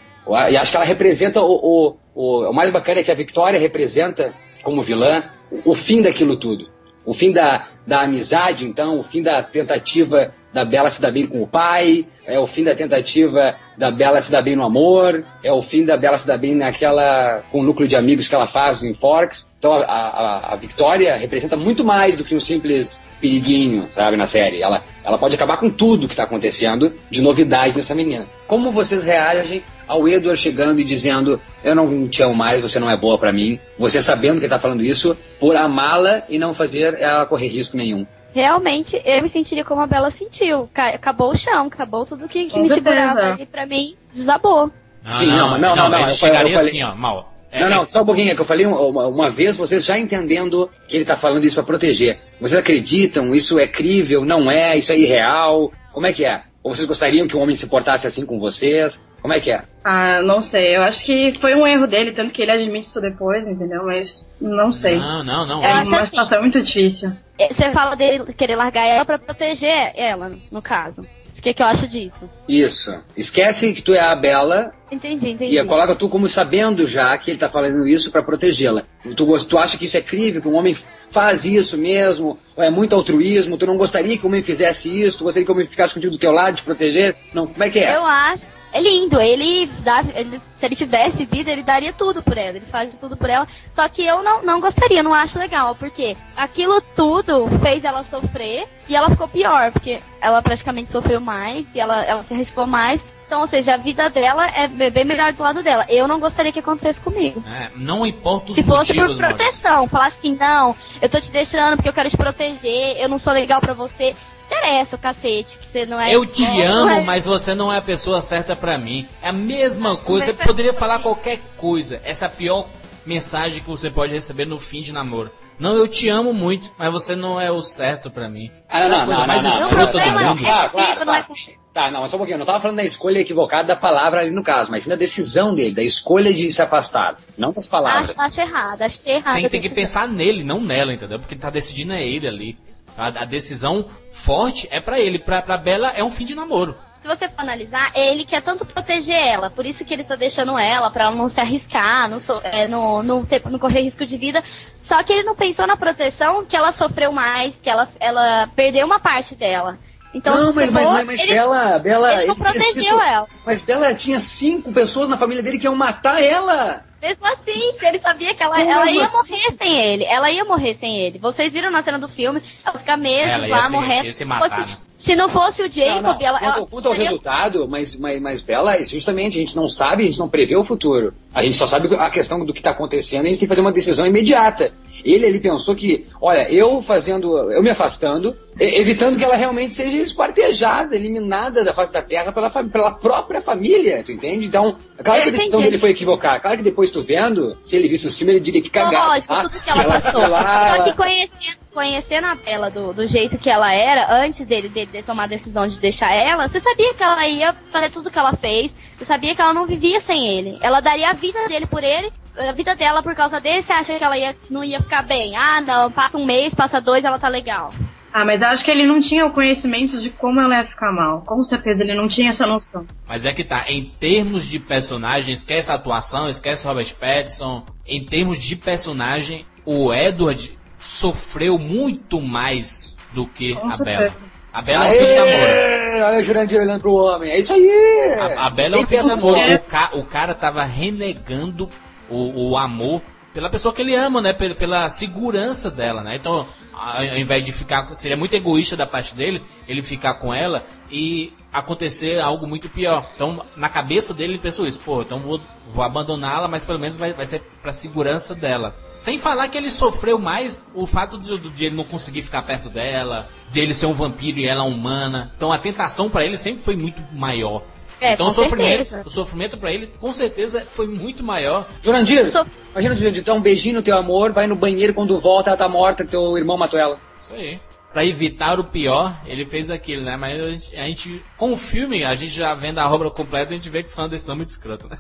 E 0.51 0.57
acho 0.57 0.71
que 0.71 0.77
ela 0.77 0.87
representa 0.87 1.41
o, 1.41 1.53
o, 1.53 1.97
o, 2.15 2.51
o 2.51 2.53
mais 2.53 2.71
bacana 2.71 3.01
é 3.01 3.03
que 3.03 3.11
a 3.11 3.15
Victoria 3.15 3.59
representa, 3.59 4.33
como 4.63 4.83
vilã, 4.83 5.25
o, 5.51 5.71
o 5.71 5.75
fim 5.75 6.03
daquilo 6.03 6.37
tudo. 6.37 6.69
O 7.05 7.15
fim 7.15 7.33
da, 7.33 7.69
da 7.87 8.03
amizade, 8.03 8.65
então, 8.67 8.99
o 8.99 9.03
fim 9.03 9.23
da 9.23 9.43
tentativa 9.43 10.33
da 10.53 10.65
Bela 10.65 10.91
se 10.91 11.01
dar 11.01 11.11
bem 11.11 11.27
com 11.27 11.43
o 11.43 11.47
pai, 11.47 12.07
é 12.27 12.39
o 12.39 12.47
fim 12.47 12.65
da 12.65 12.75
tentativa 12.75 13.57
da 13.79 13.91
Bela 13.91 14.21
se 14.21 14.31
dar 14.31 14.43
bem 14.43 14.57
no 14.57 14.65
amor, 14.65 15.25
é 15.43 15.53
o 15.53 15.63
fim 15.63 15.85
da 15.85 15.97
Bela 15.97 16.19
se 16.19 16.27
dar 16.27 16.37
bem 16.37 16.55
naquela. 16.55 17.43
com 17.51 17.61
o 17.61 17.63
núcleo 17.63 17.89
de 17.89 17.97
amigos 17.97 18.29
que 18.29 18.35
ela 18.35 18.47
faz 18.47 18.83
em 18.83 18.93
Forks. 18.95 19.55
Então 19.59 19.73
a, 19.73 19.85
a, 19.85 20.53
a 20.55 20.57
Victoria 20.57 21.17
representa 21.17 21.57
muito 21.57 21.85
mais 21.85 22.17
do 22.17 22.25
que 22.25 22.35
um 22.35 22.41
simples 22.41 23.03
periguinho, 23.21 23.89
sabe, 23.95 24.17
na 24.17 24.27
série. 24.27 24.63
Ela, 24.63 24.83
ela 25.05 25.19
pode 25.19 25.35
acabar 25.35 25.57
com 25.57 25.71
tudo 25.71 26.07
que 26.09 26.15
está 26.15 26.25
acontecendo 26.25 26.93
de 27.11 27.21
novidade 27.23 27.77
nessa 27.77 27.95
menina. 27.95 28.27
Como 28.47 28.73
vocês 28.73 29.03
reagem 29.03 29.63
ao 29.87 30.09
Edward 30.09 30.41
chegando 30.41 30.81
e 30.81 30.85
dizendo: 30.85 31.41
Eu 31.63 31.75
não 31.75 32.09
te 32.09 32.23
amo 32.23 32.35
mais, 32.35 32.61
você 32.61 32.79
não 32.79 32.91
é 32.91 32.97
boa 32.97 33.19
pra 33.19 33.33
mim. 33.33 33.59
Você 33.79 34.01
sabendo 34.01 34.39
que 34.39 34.47
ele 34.47 34.53
tá 34.55 34.59
falando 34.59 34.83
isso 34.83 35.17
por 35.39 35.57
amá-la 35.57 36.23
e 36.29 36.39
não 36.39 36.55
fazer 36.55 36.95
ela 36.95 37.27
correr 37.27 37.49
risco 37.49 37.77
nenhum. 37.77 38.07
Realmente, 38.33 39.01
eu 39.05 39.23
me 39.23 39.29
sentiria 39.29 39.65
como 39.65 39.81
a 39.81 39.87
Bela 39.89 40.09
sentiu. 40.11 40.69
Ca- 40.73 40.91
Acabou 40.91 41.33
o 41.33 41.37
chão, 41.37 41.67
acabou 41.67 42.07
tudo 42.07 42.29
que, 42.29 42.45
me 42.57 42.69
segurava 42.69 43.33
ali 43.33 43.45
pra 43.45 43.67
mim, 43.67 43.97
desabou. 44.13 44.71
Não, 45.03 45.13
Sim, 45.15 45.27
não, 45.27 45.59
não, 45.59 45.75
não, 45.75 45.99
eu 46.07 46.15
chegaria 46.15 46.55
falei- 46.55 46.69
assim, 46.71 46.83
ó, 46.85 46.95
mal. 46.95 47.35
É, 47.53 47.61
não, 47.61 47.69
não, 47.69 47.87
só 47.87 48.03
um 48.03 48.07
pouquinho, 48.07 48.31
é 48.31 48.35
que 48.35 48.41
eu 48.41 48.45
falei 48.45 48.67
uma, 48.67 49.09
uma 49.09 49.31
vez, 49.31 49.57
vocês 49.57 49.85
já 49.85 49.99
entendendo 49.99 50.71
que 50.87 50.97
ele 50.97 51.05
tá 51.05 51.17
falando 51.17 51.45
isso 51.45 51.57
pra 51.57 51.65
proteger. 51.65 52.19
Vocês 52.41 52.59
acreditam? 52.59 53.35
Isso 53.35 53.59
é 53.59 53.67
crível? 53.67 54.25
Não 54.25 54.51
é? 54.51 54.77
Isso 54.77 54.93
é 54.93 54.99
irreal? 54.99 55.73
Como 55.93 56.07
é 56.07 56.13
que 56.13 56.25
é? 56.25 56.43
Ou 56.63 56.75
vocês 56.75 56.87
gostariam 56.87 57.27
que 57.27 57.37
um 57.37 57.41
homem 57.41 57.57
se 57.57 57.67
portasse 57.67 58.07
assim 58.07 58.25
com 58.25 58.39
vocês? 58.39 59.05
Como 59.21 59.35
é 59.35 59.41
que 59.41 59.51
é? 59.51 59.63
Ah, 59.85 60.21
não 60.23 60.43
sei. 60.43 60.77
Eu 60.77 60.83
acho 60.83 61.05
que 61.05 61.35
foi 61.41 61.55
um 61.55 61.67
erro 61.67 61.87
dele, 61.87 62.13
tanto 62.13 62.33
que 62.33 62.43
ele 62.43 62.53
admite 62.53 62.89
isso 62.89 63.01
depois, 63.01 63.47
entendeu? 63.47 63.85
Mas 63.85 64.25
não 64.41 64.73
sei. 64.73 64.97
Não, 64.97 65.25
não, 65.25 65.47
não. 65.47 65.65
É 65.65 65.73
acho 65.73 65.91
uma 65.91 66.01
assim. 66.01 66.11
situação 66.11 66.41
muito 66.41 66.63
difícil. 66.63 67.13
É, 67.39 67.49
Você 67.53 67.73
fala 67.73 67.95
dele 67.97 68.33
querer 68.35 68.57
largar 68.57 68.87
ela 68.87 69.05
pra 69.05 69.19
proteger 69.19 69.93
ela, 69.95 70.33
no 70.51 70.61
caso. 70.63 71.07
O 71.41 71.43
que, 71.43 71.55
que 71.55 71.63
eu 71.63 71.67
acho 71.67 71.89
disso? 71.89 72.29
Isso. 72.47 73.03
Esquece 73.17 73.73
que 73.73 73.81
tu 73.81 73.95
é 73.95 73.99
a 73.99 74.15
Bela 74.15 74.75
Entendi, 74.93 75.31
entendi. 75.31 75.59
e 75.59 75.65
coloca 75.65 75.97
tu 75.97 76.07
como 76.07 76.29
sabendo 76.29 76.87
já 76.87 77.17
que 77.17 77.31
ele 77.31 77.39
tá 77.39 77.49
falando 77.49 77.89
isso 77.89 78.11
pra 78.13 78.23
protegê-la. 78.23 78.83
Tu, 79.17 79.47
tu 79.47 79.57
acha 79.57 79.79
que 79.79 79.87
isso 79.87 79.97
é 79.97 80.03
crível, 80.03 80.43
que 80.43 80.49
um 80.49 80.55
homem 80.55 80.77
faz 81.11 81.47
isso 81.47 81.79
mesmo, 81.79 82.39
ou 82.55 82.63
é 82.63 82.69
muito 82.69 82.95
altruísmo, 82.95 83.57
tu 83.57 83.67
não 83.67 83.79
gostaria 83.79 84.19
que 84.19 84.27
um 84.27 84.29
homem 84.29 84.43
fizesse 84.43 84.91
isso, 85.03 85.19
tu 85.19 85.25
gostaria 85.25 85.47
que 85.47 85.51
o 85.51 85.55
homem 85.55 85.67
ficasse 85.67 85.95
contigo 85.95 86.13
do 86.13 86.19
teu 86.19 86.31
lado, 86.31 86.57
te 86.57 86.63
proteger? 86.63 87.17
Não, 87.33 87.47
como 87.47 87.65
é 87.65 87.71
que 87.71 87.79
é? 87.79 87.97
Eu 87.97 88.05
acho. 88.05 88.60
É 88.73 88.81
lindo. 88.81 89.21
Ele, 89.21 89.67
dá, 89.81 90.03
ele 90.15 90.41
se 90.57 90.67
ele 90.67 90.77
tivesse 90.77 91.25
vida, 91.25 91.51
ele 91.51 91.63
daria 91.63 91.93
tudo 91.93 92.23
por 92.23 92.37
ela. 92.37 92.57
Ele 92.57 92.67
faz 92.67 92.97
tudo 92.97 93.17
por 93.17 93.29
ela. 93.29 93.47
Só 93.71 93.89
que 93.89 94.05
eu 94.05 94.23
não, 94.23 94.43
não 94.43 94.61
gostaria, 94.61 95.03
não 95.03 95.15
acho 95.15 95.39
legal. 95.39 95.75
Porque 95.75 96.17
aquilo 96.37 96.81
tudo 96.95 97.49
fez 97.61 97.85
ela 97.85 98.03
sofrer 98.03 98.69
e 98.89 98.95
ela 98.95 99.11
ficou 99.11 99.27
pior. 99.27 99.73
Porque 99.73 100.01
ela 100.21 100.43
praticamente 100.43 100.91
sofreu 100.91 101.21
mais 101.21 101.67
e 101.75 101.81
ela, 101.81 102.05
ela 102.05 102.23
se 102.23 102.35
arriscou 102.35 102.67
mais. 102.67 103.03
Então, 103.31 103.43
ou 103.43 103.47
seja, 103.47 103.75
a 103.75 103.77
vida 103.77 104.11
dela 104.11 104.45
é 104.49 104.67
bem 104.67 105.05
melhor 105.05 105.33
do 105.33 105.41
lado 105.41 105.63
dela. 105.63 105.87
Eu 105.89 106.09
não 106.09 106.19
gostaria 106.19 106.51
que 106.51 106.59
acontecesse 106.59 107.01
comigo. 107.01 107.41
É, 107.47 107.71
não 107.77 108.05
importa 108.05 108.51
os 108.51 108.57
Se 108.57 108.65
fosse 108.65 108.93
por 108.93 109.03
motivos, 109.03 109.21
Maurício. 109.21 109.47
proteção, 109.47 109.87
falar 109.87 110.07
assim, 110.07 110.35
não, 110.35 110.75
eu 111.01 111.09
tô 111.09 111.21
te 111.21 111.31
deixando 111.31 111.77
porque 111.77 111.89
eu 111.89 111.93
quero 111.93 112.11
te 112.11 112.17
proteger, 112.17 112.97
eu 113.01 113.09
não 113.09 113.21
sou 113.21 113.33
legal 113.33 113.61
pra 113.61 113.73
você. 113.73 114.17
Interessa 114.51 114.97
o 114.97 114.99
cacete, 114.99 115.59
que 115.59 115.67
você 115.69 115.87
não 115.87 116.01
é. 116.01 116.13
Eu 116.15 116.27
te 116.27 116.43
não 116.43 116.61
amo, 116.83 116.91
é- 116.91 117.01
mas 117.03 117.25
você 117.25 117.55
não 117.55 117.73
é 117.73 117.77
a 117.79 117.83
pessoa 117.83 118.21
certa 118.21 118.57
pra 118.57 118.77
mim. 118.77 119.07
É 119.23 119.29
a 119.29 119.33
mesma 119.33 119.97
coisa. 119.97 120.27
Você 120.27 120.33
Mas- 120.37 120.47
poderia 120.47 120.73
falar 120.73 120.99
qualquer 120.99 121.39
coisa. 121.57 122.01
Essa 122.05 122.25
é 122.25 122.27
a 122.27 122.31
pior 122.31 122.67
mensagem 123.07 123.63
que 123.63 123.69
você 123.71 123.91
pode 123.91 124.13
receber 124.13 124.45
no 124.47 124.59
fim 124.59 124.81
de 124.83 124.93
namoro. 124.93 125.31
Não, 125.59 125.75
eu 125.77 125.87
te 125.87 126.09
amo 126.09 126.33
muito, 126.33 126.73
mas 126.79 126.91
você 126.91 127.15
não 127.15 127.41
é 127.41 127.51
o 127.51 127.63
certo 127.63 128.11
pra 128.11 128.29
mim. 128.29 128.51
Ah, 128.69 128.79
Essa 128.79 128.87
é 128.87 128.91
não, 128.91 129.05
coisa 129.05 129.21
não, 129.21 129.27
mais 129.27 129.45
não, 129.45 129.51
não. 129.51 129.67
escrota 129.67 129.99
do 130.01 130.11
mundo. 130.11 130.41
é- 130.41 130.47
Claro, 130.47 130.71
claro, 130.71 131.05
não 131.05 131.15
é 131.15 131.23
claro. 131.23 131.61
Tá, 131.73 131.89
não, 131.91 132.01
mas 132.01 132.11
só 132.11 132.17
um 132.17 132.19
pouquinho. 132.19 132.35
Eu 132.35 132.39
não 132.41 132.47
tava 132.47 132.61
falando 132.61 132.79
da 132.79 132.83
escolha 132.85 133.21
equivocada 133.21 133.69
da 133.69 133.77
palavra 133.77 134.21
ali 134.21 134.31
no 134.33 134.43
caso, 134.43 134.73
mas 134.73 134.83
sim 134.83 134.91
da 134.91 134.97
decisão 134.97 135.55
dele, 135.55 135.73
da 135.75 135.83
escolha 135.85 136.35
de 136.35 136.51
se 136.51 136.61
afastar. 136.61 137.17
Não 137.39 137.53
das 137.53 137.67
palavras. 137.67 138.11
Acho, 138.11 138.21
acho 138.21 138.41
errado, 138.41 138.83
acho 138.83 139.01
errado. 139.07 139.35
Tem, 139.37 139.49
tem 139.49 139.61
que 139.61 139.69
pensar 139.69 140.09
nele, 140.09 140.43
não 140.43 140.61
nela, 140.61 140.93
entendeu? 140.93 141.21
Porque 141.21 141.37
tá 141.37 141.49
decidindo 141.49 141.93
é 141.93 142.05
ele 142.05 142.27
ali. 142.27 142.59
A, 142.97 143.07
a 143.09 143.25
decisão 143.25 143.85
forte 144.11 144.69
é 144.71 144.81
pra 144.81 144.99
ele. 145.01 145.19
Pra, 145.19 145.41
pra 145.43 145.57
Bela 145.57 145.93
é 145.97 146.03
um 146.05 146.11
fim 146.11 146.25
de 146.25 146.35
namoro. 146.35 146.77
se 147.03 147.09
você 147.09 147.29
for 147.29 147.41
analisar, 147.41 147.91
ele 147.95 148.25
quer 148.27 148.43
tanto 148.43 148.65
proteger 148.67 149.17
ela, 149.17 149.49
por 149.51 149.65
isso 149.65 149.85
que 149.87 149.95
ele 149.95 150.05
tá 150.05 150.17
deixando 150.17 150.59
ela, 150.59 150.91
pra 150.91 151.05
ela 151.05 151.15
não 151.17 151.29
se 151.29 151.41
arriscar, 151.41 152.11
não, 152.11 152.21
so- 152.21 152.41
é, 152.45 152.69
não, 152.69 153.03
não, 153.03 153.25
ter- 153.25 153.43
não 153.49 153.59
correr 153.59 153.81
risco 153.83 154.05
de 154.05 154.19
vida. 154.19 154.43
Só 154.79 155.03
que 155.03 155.13
ele 155.13 155.23
não 155.23 155.35
pensou 155.35 155.67
na 155.67 155.77
proteção, 155.79 156.45
que 156.45 156.55
ela 156.57 156.73
sofreu 156.73 157.11
mais, 157.11 157.57
que 157.61 157.71
ela, 157.71 157.89
ela 157.99 158.49
perdeu 158.55 158.87
uma 158.87 159.01
parte 159.01 159.35
dela. 159.35 159.79
Então, 160.13 160.35
não, 160.35 160.47
se 160.49 160.53
você 160.53 160.67
mas, 160.67 160.71
mas, 160.73 160.85
for, 160.85 160.93
mas, 160.93 161.07
mas 161.07 161.21
ele, 161.21 161.33
Bela, 161.35 161.79
Bela. 161.79 162.13
ele 162.15 162.27
não 162.27 162.35
fez 162.35 162.51
protegeu 162.53 162.83
isso- 162.83 163.01
ela. 163.01 163.27
Mas 163.47 163.63
Bela 163.63 163.95
tinha 163.95 164.19
cinco 164.21 164.73
pessoas 164.73 165.09
na 165.09 165.17
família 165.17 165.43
dele 165.43 165.57
que 165.59 165.67
iam 165.67 165.75
matar 165.77 166.21
ela. 166.23 166.85
Mesmo 167.03 167.27
assim, 167.27 167.73
ele 167.83 167.99
sabia 167.99 168.35
que 168.35 168.43
ela, 168.43 168.57
Como 168.57 168.71
ela 168.71 168.91
ia 168.91 169.05
assim? 169.05 169.17
morrer 169.17 169.51
sem 169.57 169.79
ele. 169.79 170.05
Ela 170.05 170.31
ia 170.31 170.45
morrer 170.45 170.75
sem 170.75 170.99
ele. 170.99 171.19
Vocês 171.19 171.53
viram 171.53 171.71
na 171.71 171.83
cena 171.83 171.99
do 171.99 172.09
filme, 172.09 172.43
ela 172.65 172.79
fica 172.79 172.97
meses 172.97 173.29
Ela 173.29 173.49
ia 173.49 173.57
lá 173.57 173.63
se- 173.63 173.73
morrendo. 173.73 174.05
ia 174.07 174.13
se 174.13 174.25
matar, 174.25 174.49
Fosse- 174.51 174.61
né? 174.61 174.77
Se 174.99 175.17
não 175.17 175.31
fosse 175.31 175.63
o 175.63 175.73
Jacob, 175.73 176.03
Não, 176.03 176.13
não. 176.13 176.21
ela. 176.21 176.39
Quanto, 176.39 176.57
ela 176.59 176.67
quanto 176.67 176.89
ao 176.89 176.93
resultado, 176.95 177.67
mas, 177.67 177.97
mas, 177.97 178.21
mas 178.21 178.43
Bela, 178.43 178.83
justamente, 178.85 179.39
a 179.39 179.41
gente 179.41 179.57
não 179.57 179.67
sabe, 179.67 180.03
a 180.03 180.07
gente 180.07 180.19
não 180.19 180.29
prevê 180.29 180.55
o 180.57 180.63
futuro. 180.63 181.15
A 181.35 181.43
gente 181.43 181.57
só 181.57 181.67
sabe 181.67 181.89
a 181.97 182.11
questão 182.11 182.45
do 182.45 182.53
que 182.53 182.61
está 182.61 182.71
acontecendo, 182.71 183.25
a 183.25 183.29
gente 183.29 183.39
tem 183.39 183.49
que 183.49 183.55
fazer 183.55 183.63
uma 183.63 183.73
decisão 183.73 184.07
imediata. 184.07 184.71
Ele, 185.05 185.27
ele 185.27 185.41
pensou 185.41 185.75
que, 185.75 186.07
olha, 186.21 186.51
eu 186.51 186.81
fazendo, 186.83 187.37
eu 187.53 187.63
me 187.63 187.71
afastando, 187.71 188.37
evitando 188.59 189.19
que 189.19 189.25
ela 189.25 189.37
realmente 189.37 189.73
seja 189.75 189.97
esquartejada, 189.99 190.95
eliminada 190.95 191.65
da 191.65 191.73
face 191.73 191.93
da 191.93 192.03
terra 192.03 192.33
pela, 192.33 192.51
pela 192.51 192.91
própria 192.93 193.41
família, 193.41 194.03
tu 194.05 194.13
entende? 194.13 194.47
Então, 194.47 194.77
claro 195.03 195.21
Eu 195.21 195.25
que 195.25 195.29
a 195.29 195.33
decisão 195.33 195.61
entendi. 195.61 195.71
dele 195.73 195.81
foi 195.81 195.91
equivocar. 195.91 196.41
Claro 196.41 196.57
que 196.59 196.63
depois 196.63 196.91
tu 196.91 197.03
vendo, 197.03 197.57
se 197.63 197.77
ele 197.77 197.89
visse 197.89 198.07
o 198.07 198.11
filme, 198.13 198.33
ele 198.35 198.41
diria 198.41 198.63
que 198.63 198.71
cagada. 198.71 199.07
Lógico, 199.09 199.35
tá? 199.35 199.43
tudo 199.43 199.61
que 199.63 199.71
ela 199.71 199.85
passou. 199.85 200.23
ela- 200.23 200.77
Só 200.77 200.83
que 200.85 200.93
conhecendo, 200.97 201.57
conhecendo 201.73 202.27
a 202.27 202.35
Bela 202.35 202.71
do, 202.71 202.93
do 202.93 203.07
jeito 203.07 203.39
que 203.39 203.49
ela 203.49 203.73
era, 203.73 204.13
antes 204.25 204.47
dele, 204.47 204.69
dele, 204.69 204.91
de 204.93 205.03
tomar 205.03 205.25
a 205.25 205.29
decisão 205.29 205.67
de 205.67 205.79
deixar 205.81 206.13
ela, 206.13 206.49
você 206.49 206.61
sabia 206.61 206.95
que 206.95 207.03
ela 207.03 207.27
ia 207.29 207.53
fazer 207.73 207.91
tudo 207.91 208.11
que 208.11 208.19
ela 208.19 208.35
fez, 208.37 208.75
você 208.99 209.05
sabia 209.07 209.35
que 209.35 209.41
ela 209.41 209.55
não 209.55 209.67
vivia 209.67 210.01
sem 210.01 210.27
ele. 210.39 210.59
Ela 210.61 210.81
daria 210.81 211.11
a 211.11 211.13
vida 211.15 211.49
dele 211.49 211.67
por 211.67 211.83
ele, 211.83 212.13
a 212.49 212.53
vida 212.53 212.75
dela 212.75 213.03
por 213.03 213.15
causa 213.15 213.41
você 213.41 213.73
acha 213.73 213.97
que 213.99 214.05
ela 214.05 214.17
ia, 214.19 214.35
não 214.51 214.63
ia 214.65 214.81
ficar 214.81 215.03
bem? 215.03 215.37
Ah, 215.37 215.61
não, 215.61 215.91
passa 215.91 216.17
um 216.19 216.25
mês, 216.25 216.55
passa 216.55 216.81
dois, 216.81 217.05
ela 217.05 217.19
tá 217.19 217.29
legal. 217.29 217.73
Ah, 218.13 218.25
mas 218.25 218.43
acho 218.43 218.65
que 218.65 218.71
ele 218.71 218.85
não 218.85 219.01
tinha 219.01 219.25
o 219.25 219.31
conhecimento 219.31 220.01
de 220.01 220.11
como 220.11 220.41
ela 220.41 220.57
ia 220.59 220.67
ficar 220.67 220.91
mal. 220.93 221.21
Com 221.21 221.45
certeza 221.45 221.83
ele 221.85 221.95
não 221.95 222.09
tinha 222.09 222.31
essa 222.31 222.45
noção. 222.45 222.85
Mas 223.07 223.25
é 223.25 223.33
que 223.33 223.45
tá, 223.45 223.65
em 223.69 223.85
termos 224.01 224.45
de 224.45 224.59
personagem, 224.59 225.33
esquece 225.33 225.71
a 225.71 225.77
atuação, 225.77 226.29
esquece 226.29 226.67
Robert 226.67 226.93
Pattinson. 226.97 227.65
Em 227.87 228.05
termos 228.05 228.39
de 228.39 228.57
personagem, 228.57 229.45
o 229.65 229.95
Edward 229.95 230.59
sofreu 230.77 231.57
muito 231.59 232.21
mais 232.21 232.97
do 233.13 233.27
que 233.27 233.55
Com 233.55 233.69
a 233.69 233.77
certeza. 233.77 233.99
Bela. 233.99 234.31
A 234.53 234.63
Bela 234.63 234.89
é 234.89 234.91
um 234.91 234.93
filho 234.95 235.07
de 235.07 235.19
amor. 235.19 235.49
Aê, 235.49 236.03
Olha 236.03 236.19
o 236.19 236.25
Jurandir 236.25 236.61
olhando 236.61 236.81
pro 236.81 236.95
homem. 236.95 237.31
É 237.31 237.39
isso 237.39 237.53
aí! 237.53 238.15
A, 238.19 238.47
a 238.47 238.51
Bela 238.51 238.77
é 238.77 238.81
um 238.81 238.87
filho 238.87 239.05
de 239.05 239.11
amor. 239.13 239.35
boa. 239.37 239.55
O, 239.55 239.59
ca- 239.61 239.91
o 239.95 240.05
cara 240.05 240.35
tava 240.35 240.65
renegando 240.65 241.69
o, 242.11 242.51
o 242.51 242.57
amor 242.57 243.01
pela 243.33 243.49
pessoa 243.49 243.73
que 243.73 243.81
ele 243.81 243.95
ama, 243.95 244.21
né? 244.21 244.33
Pela, 244.33 244.55
pela 244.55 244.89
segurança 244.89 245.71
dela, 245.71 246.03
né? 246.03 246.17
Então, 246.17 246.47
ao 246.73 247.19
invés 247.19 247.45
de 247.45 247.53
ficar. 247.53 247.93
Seria 247.95 248.17
muito 248.17 248.35
egoísta 248.35 248.77
da 248.77 248.87
parte 248.87 249.15
dele 249.15 249.43
ele 249.69 249.83
ficar 249.83 250.15
com 250.15 250.33
ela 250.33 250.67
e 250.91 251.33
acontecer 251.53 252.21
algo 252.21 252.47
muito 252.47 252.69
pior. 252.69 253.09
Então, 253.15 253.45
na 253.57 253.69
cabeça 253.69 254.15
dele, 254.15 254.35
ele 254.35 254.43
pensou 254.43 254.67
isso: 254.67 254.81
pô, 254.81 255.03
então 255.03 255.19
vou, 255.21 255.41
vou 255.73 255.85
abandoná-la, 255.85 256.49
mas 256.49 256.65
pelo 256.65 256.79
menos 256.79 256.97
vai, 256.97 257.13
vai 257.13 257.27
ser 257.27 257.41
pra 257.63 257.73
segurança 257.73 258.35
dela. 258.35 258.75
Sem 258.95 259.19
falar 259.19 259.49
que 259.49 259.59
ele 259.59 259.71
sofreu 259.71 260.19
mais 260.19 260.67
o 260.75 260.87
fato 260.87 261.19
de, 261.19 261.39
de 261.39 261.65
ele 261.67 261.77
não 261.77 261.85
conseguir 261.85 262.23
ficar 262.23 262.43
perto 262.43 262.69
dela, 262.69 263.29
de 263.51 263.61
ele 263.61 263.75
ser 263.75 263.87
um 263.87 263.95
vampiro 263.95 264.39
e 264.39 264.47
ela 264.47 264.65
humana. 264.65 265.33
Então, 265.37 265.53
a 265.53 265.59
tentação 265.59 266.09
pra 266.09 266.25
ele 266.25 266.37
sempre 266.37 266.63
foi 266.63 266.77
muito 266.77 267.03
maior. 267.13 267.63
É, 268.01 268.15
então 268.15 268.27
o 268.27 268.31
sofrimento, 268.31 268.79
certeza. 268.85 269.03
o 269.07 269.11
sofrimento 269.11 269.59
para 269.59 269.73
ele 269.73 269.89
com 270.01 270.13
certeza 270.13 270.63
foi 270.63 270.87
muito 270.89 271.23
maior. 271.23 271.67
Jurandir, 271.83 272.31
Sof- 272.31 272.51
imagina, 272.73 272.97
Jurandir, 272.97 273.23
dá 273.25 273.35
um 273.35 273.41
beijinho 273.43 273.77
no 273.77 273.83
teu 273.83 273.97
amor, 273.97 274.33
vai 274.33 274.47
no 274.47 274.57
banheiro, 274.57 274.95
quando 274.95 275.19
volta 275.21 275.51
ela 275.51 275.57
tá 275.57 275.69
morta, 275.69 276.05
teu 276.05 276.37
irmão 276.39 276.57
matou 276.57 276.79
ela. 276.81 276.97
Isso 277.21 277.35
aí. 277.35 277.61
Pra 277.93 278.05
evitar 278.05 278.61
o 278.61 278.65
pior, 278.65 279.21
ele 279.27 279.45
fez 279.45 279.69
aquilo, 279.69 280.05
né? 280.05 280.17
Mas 280.17 280.41
a 280.41 280.51
gente, 280.53 280.77
a 280.77 280.85
gente- 280.85 281.25
com 281.37 281.53
o 281.53 281.57
filme, 281.57 282.05
a 282.05 282.15
gente 282.15 282.33
já 282.33 282.55
vendo 282.55 282.79
a 282.79 282.89
obra 282.89 283.11
completa, 283.11 283.51
a 283.53 283.55
gente 283.57 283.69
vê 283.69 283.83
que 283.83 283.93
fã 283.93 284.09
desse 284.09 284.27
são 284.27 284.37
muito 284.37 284.51
escroto, 284.51 284.89
né? 284.89 284.97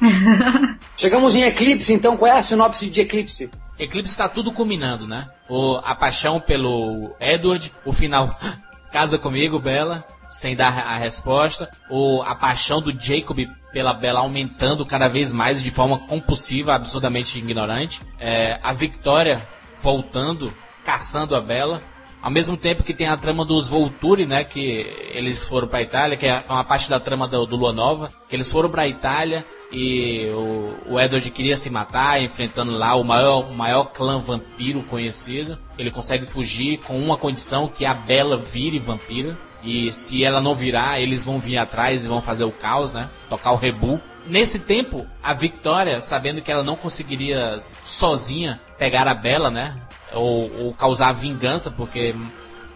Chegamos 0.96 1.34
em 1.34 1.42
Eclipse, 1.42 1.92
então 1.92 2.16
qual 2.16 2.30
é 2.30 2.38
a 2.38 2.42
sinopse 2.42 2.88
de 2.88 3.00
Eclipse? 3.00 3.50
Eclipse 3.78 4.16
tá 4.16 4.28
tudo 4.28 4.52
culminando, 4.52 5.06
né? 5.06 5.28
O, 5.48 5.76
a 5.82 5.94
paixão 5.94 6.38
pelo 6.40 7.14
Edward, 7.20 7.72
o 7.84 7.92
final, 7.92 8.36
casa 8.92 9.16
comigo, 9.18 9.58
Bela, 9.58 10.04
sem 10.28 10.54
dar 10.54 10.78
a 10.78 10.96
resposta. 10.96 11.70
O, 11.90 12.22
a 12.22 12.34
paixão 12.34 12.80
do 12.80 12.92
Jacob 12.98 13.38
pela 13.72 13.92
Bela 13.92 14.20
aumentando 14.20 14.86
cada 14.86 15.08
vez 15.08 15.32
mais 15.32 15.62
de 15.62 15.70
forma 15.70 15.98
compulsiva, 15.98 16.74
absurdamente 16.74 17.38
ignorante. 17.38 18.02
É, 18.18 18.60
a 18.62 18.72
Victoria 18.72 19.46
voltando, 19.80 20.52
caçando 20.84 21.34
a 21.34 21.40
Bela. 21.40 21.82
Ao 22.20 22.30
mesmo 22.30 22.56
tempo 22.56 22.82
que 22.82 22.92
tem 22.92 23.06
a 23.06 23.16
trama 23.16 23.44
dos 23.44 23.68
Volturi, 23.68 24.26
né? 24.26 24.42
Que 24.44 24.86
eles 25.12 25.44
foram 25.44 25.68
pra 25.68 25.82
Itália, 25.82 26.16
que 26.16 26.26
é 26.26 26.44
uma 26.48 26.64
parte 26.64 26.90
da 26.90 26.98
trama 26.98 27.28
do, 27.28 27.46
do 27.46 27.56
Lua 27.56 27.72
Nova. 27.72 28.10
Que 28.28 28.34
eles 28.34 28.50
foram 28.50 28.68
pra 28.68 28.88
Itália 28.88 29.44
e 29.70 30.26
o, 30.30 30.94
o 30.94 31.00
Edward 31.00 31.30
queria 31.30 31.56
se 31.56 31.68
matar, 31.68 32.20
enfrentando 32.22 32.72
lá 32.72 32.94
o 32.94 33.04
maior, 33.04 33.52
maior 33.52 33.84
clã 33.92 34.18
vampiro 34.18 34.82
conhecido. 34.82 35.58
Ele 35.78 35.90
consegue 35.90 36.26
fugir 36.26 36.78
com 36.78 36.98
uma 36.98 37.16
condição 37.16 37.68
que 37.68 37.84
a 37.84 37.94
Bela 37.94 38.36
vire 38.36 38.78
vampira. 38.78 39.38
E 39.62 39.90
se 39.90 40.24
ela 40.24 40.40
não 40.40 40.54
virar, 40.54 41.00
eles 41.00 41.24
vão 41.24 41.40
vir 41.40 41.58
atrás 41.58 42.04
e 42.04 42.08
vão 42.08 42.22
fazer 42.22 42.44
o 42.44 42.50
caos, 42.50 42.92
né? 42.92 43.08
Tocar 43.28 43.52
o 43.52 43.56
rebu. 43.56 44.00
Nesse 44.26 44.60
tempo, 44.60 45.06
a 45.22 45.32
Victoria, 45.32 46.00
sabendo 46.00 46.40
que 46.40 46.52
ela 46.52 46.62
não 46.62 46.76
conseguiria 46.76 47.62
sozinha 47.82 48.60
pegar 48.78 49.08
a 49.08 49.14
Bela, 49.14 49.50
né? 49.50 49.80
Ou, 50.12 50.50
ou 50.64 50.74
causar 50.74 51.12
vingança, 51.12 51.70
porque 51.70 52.14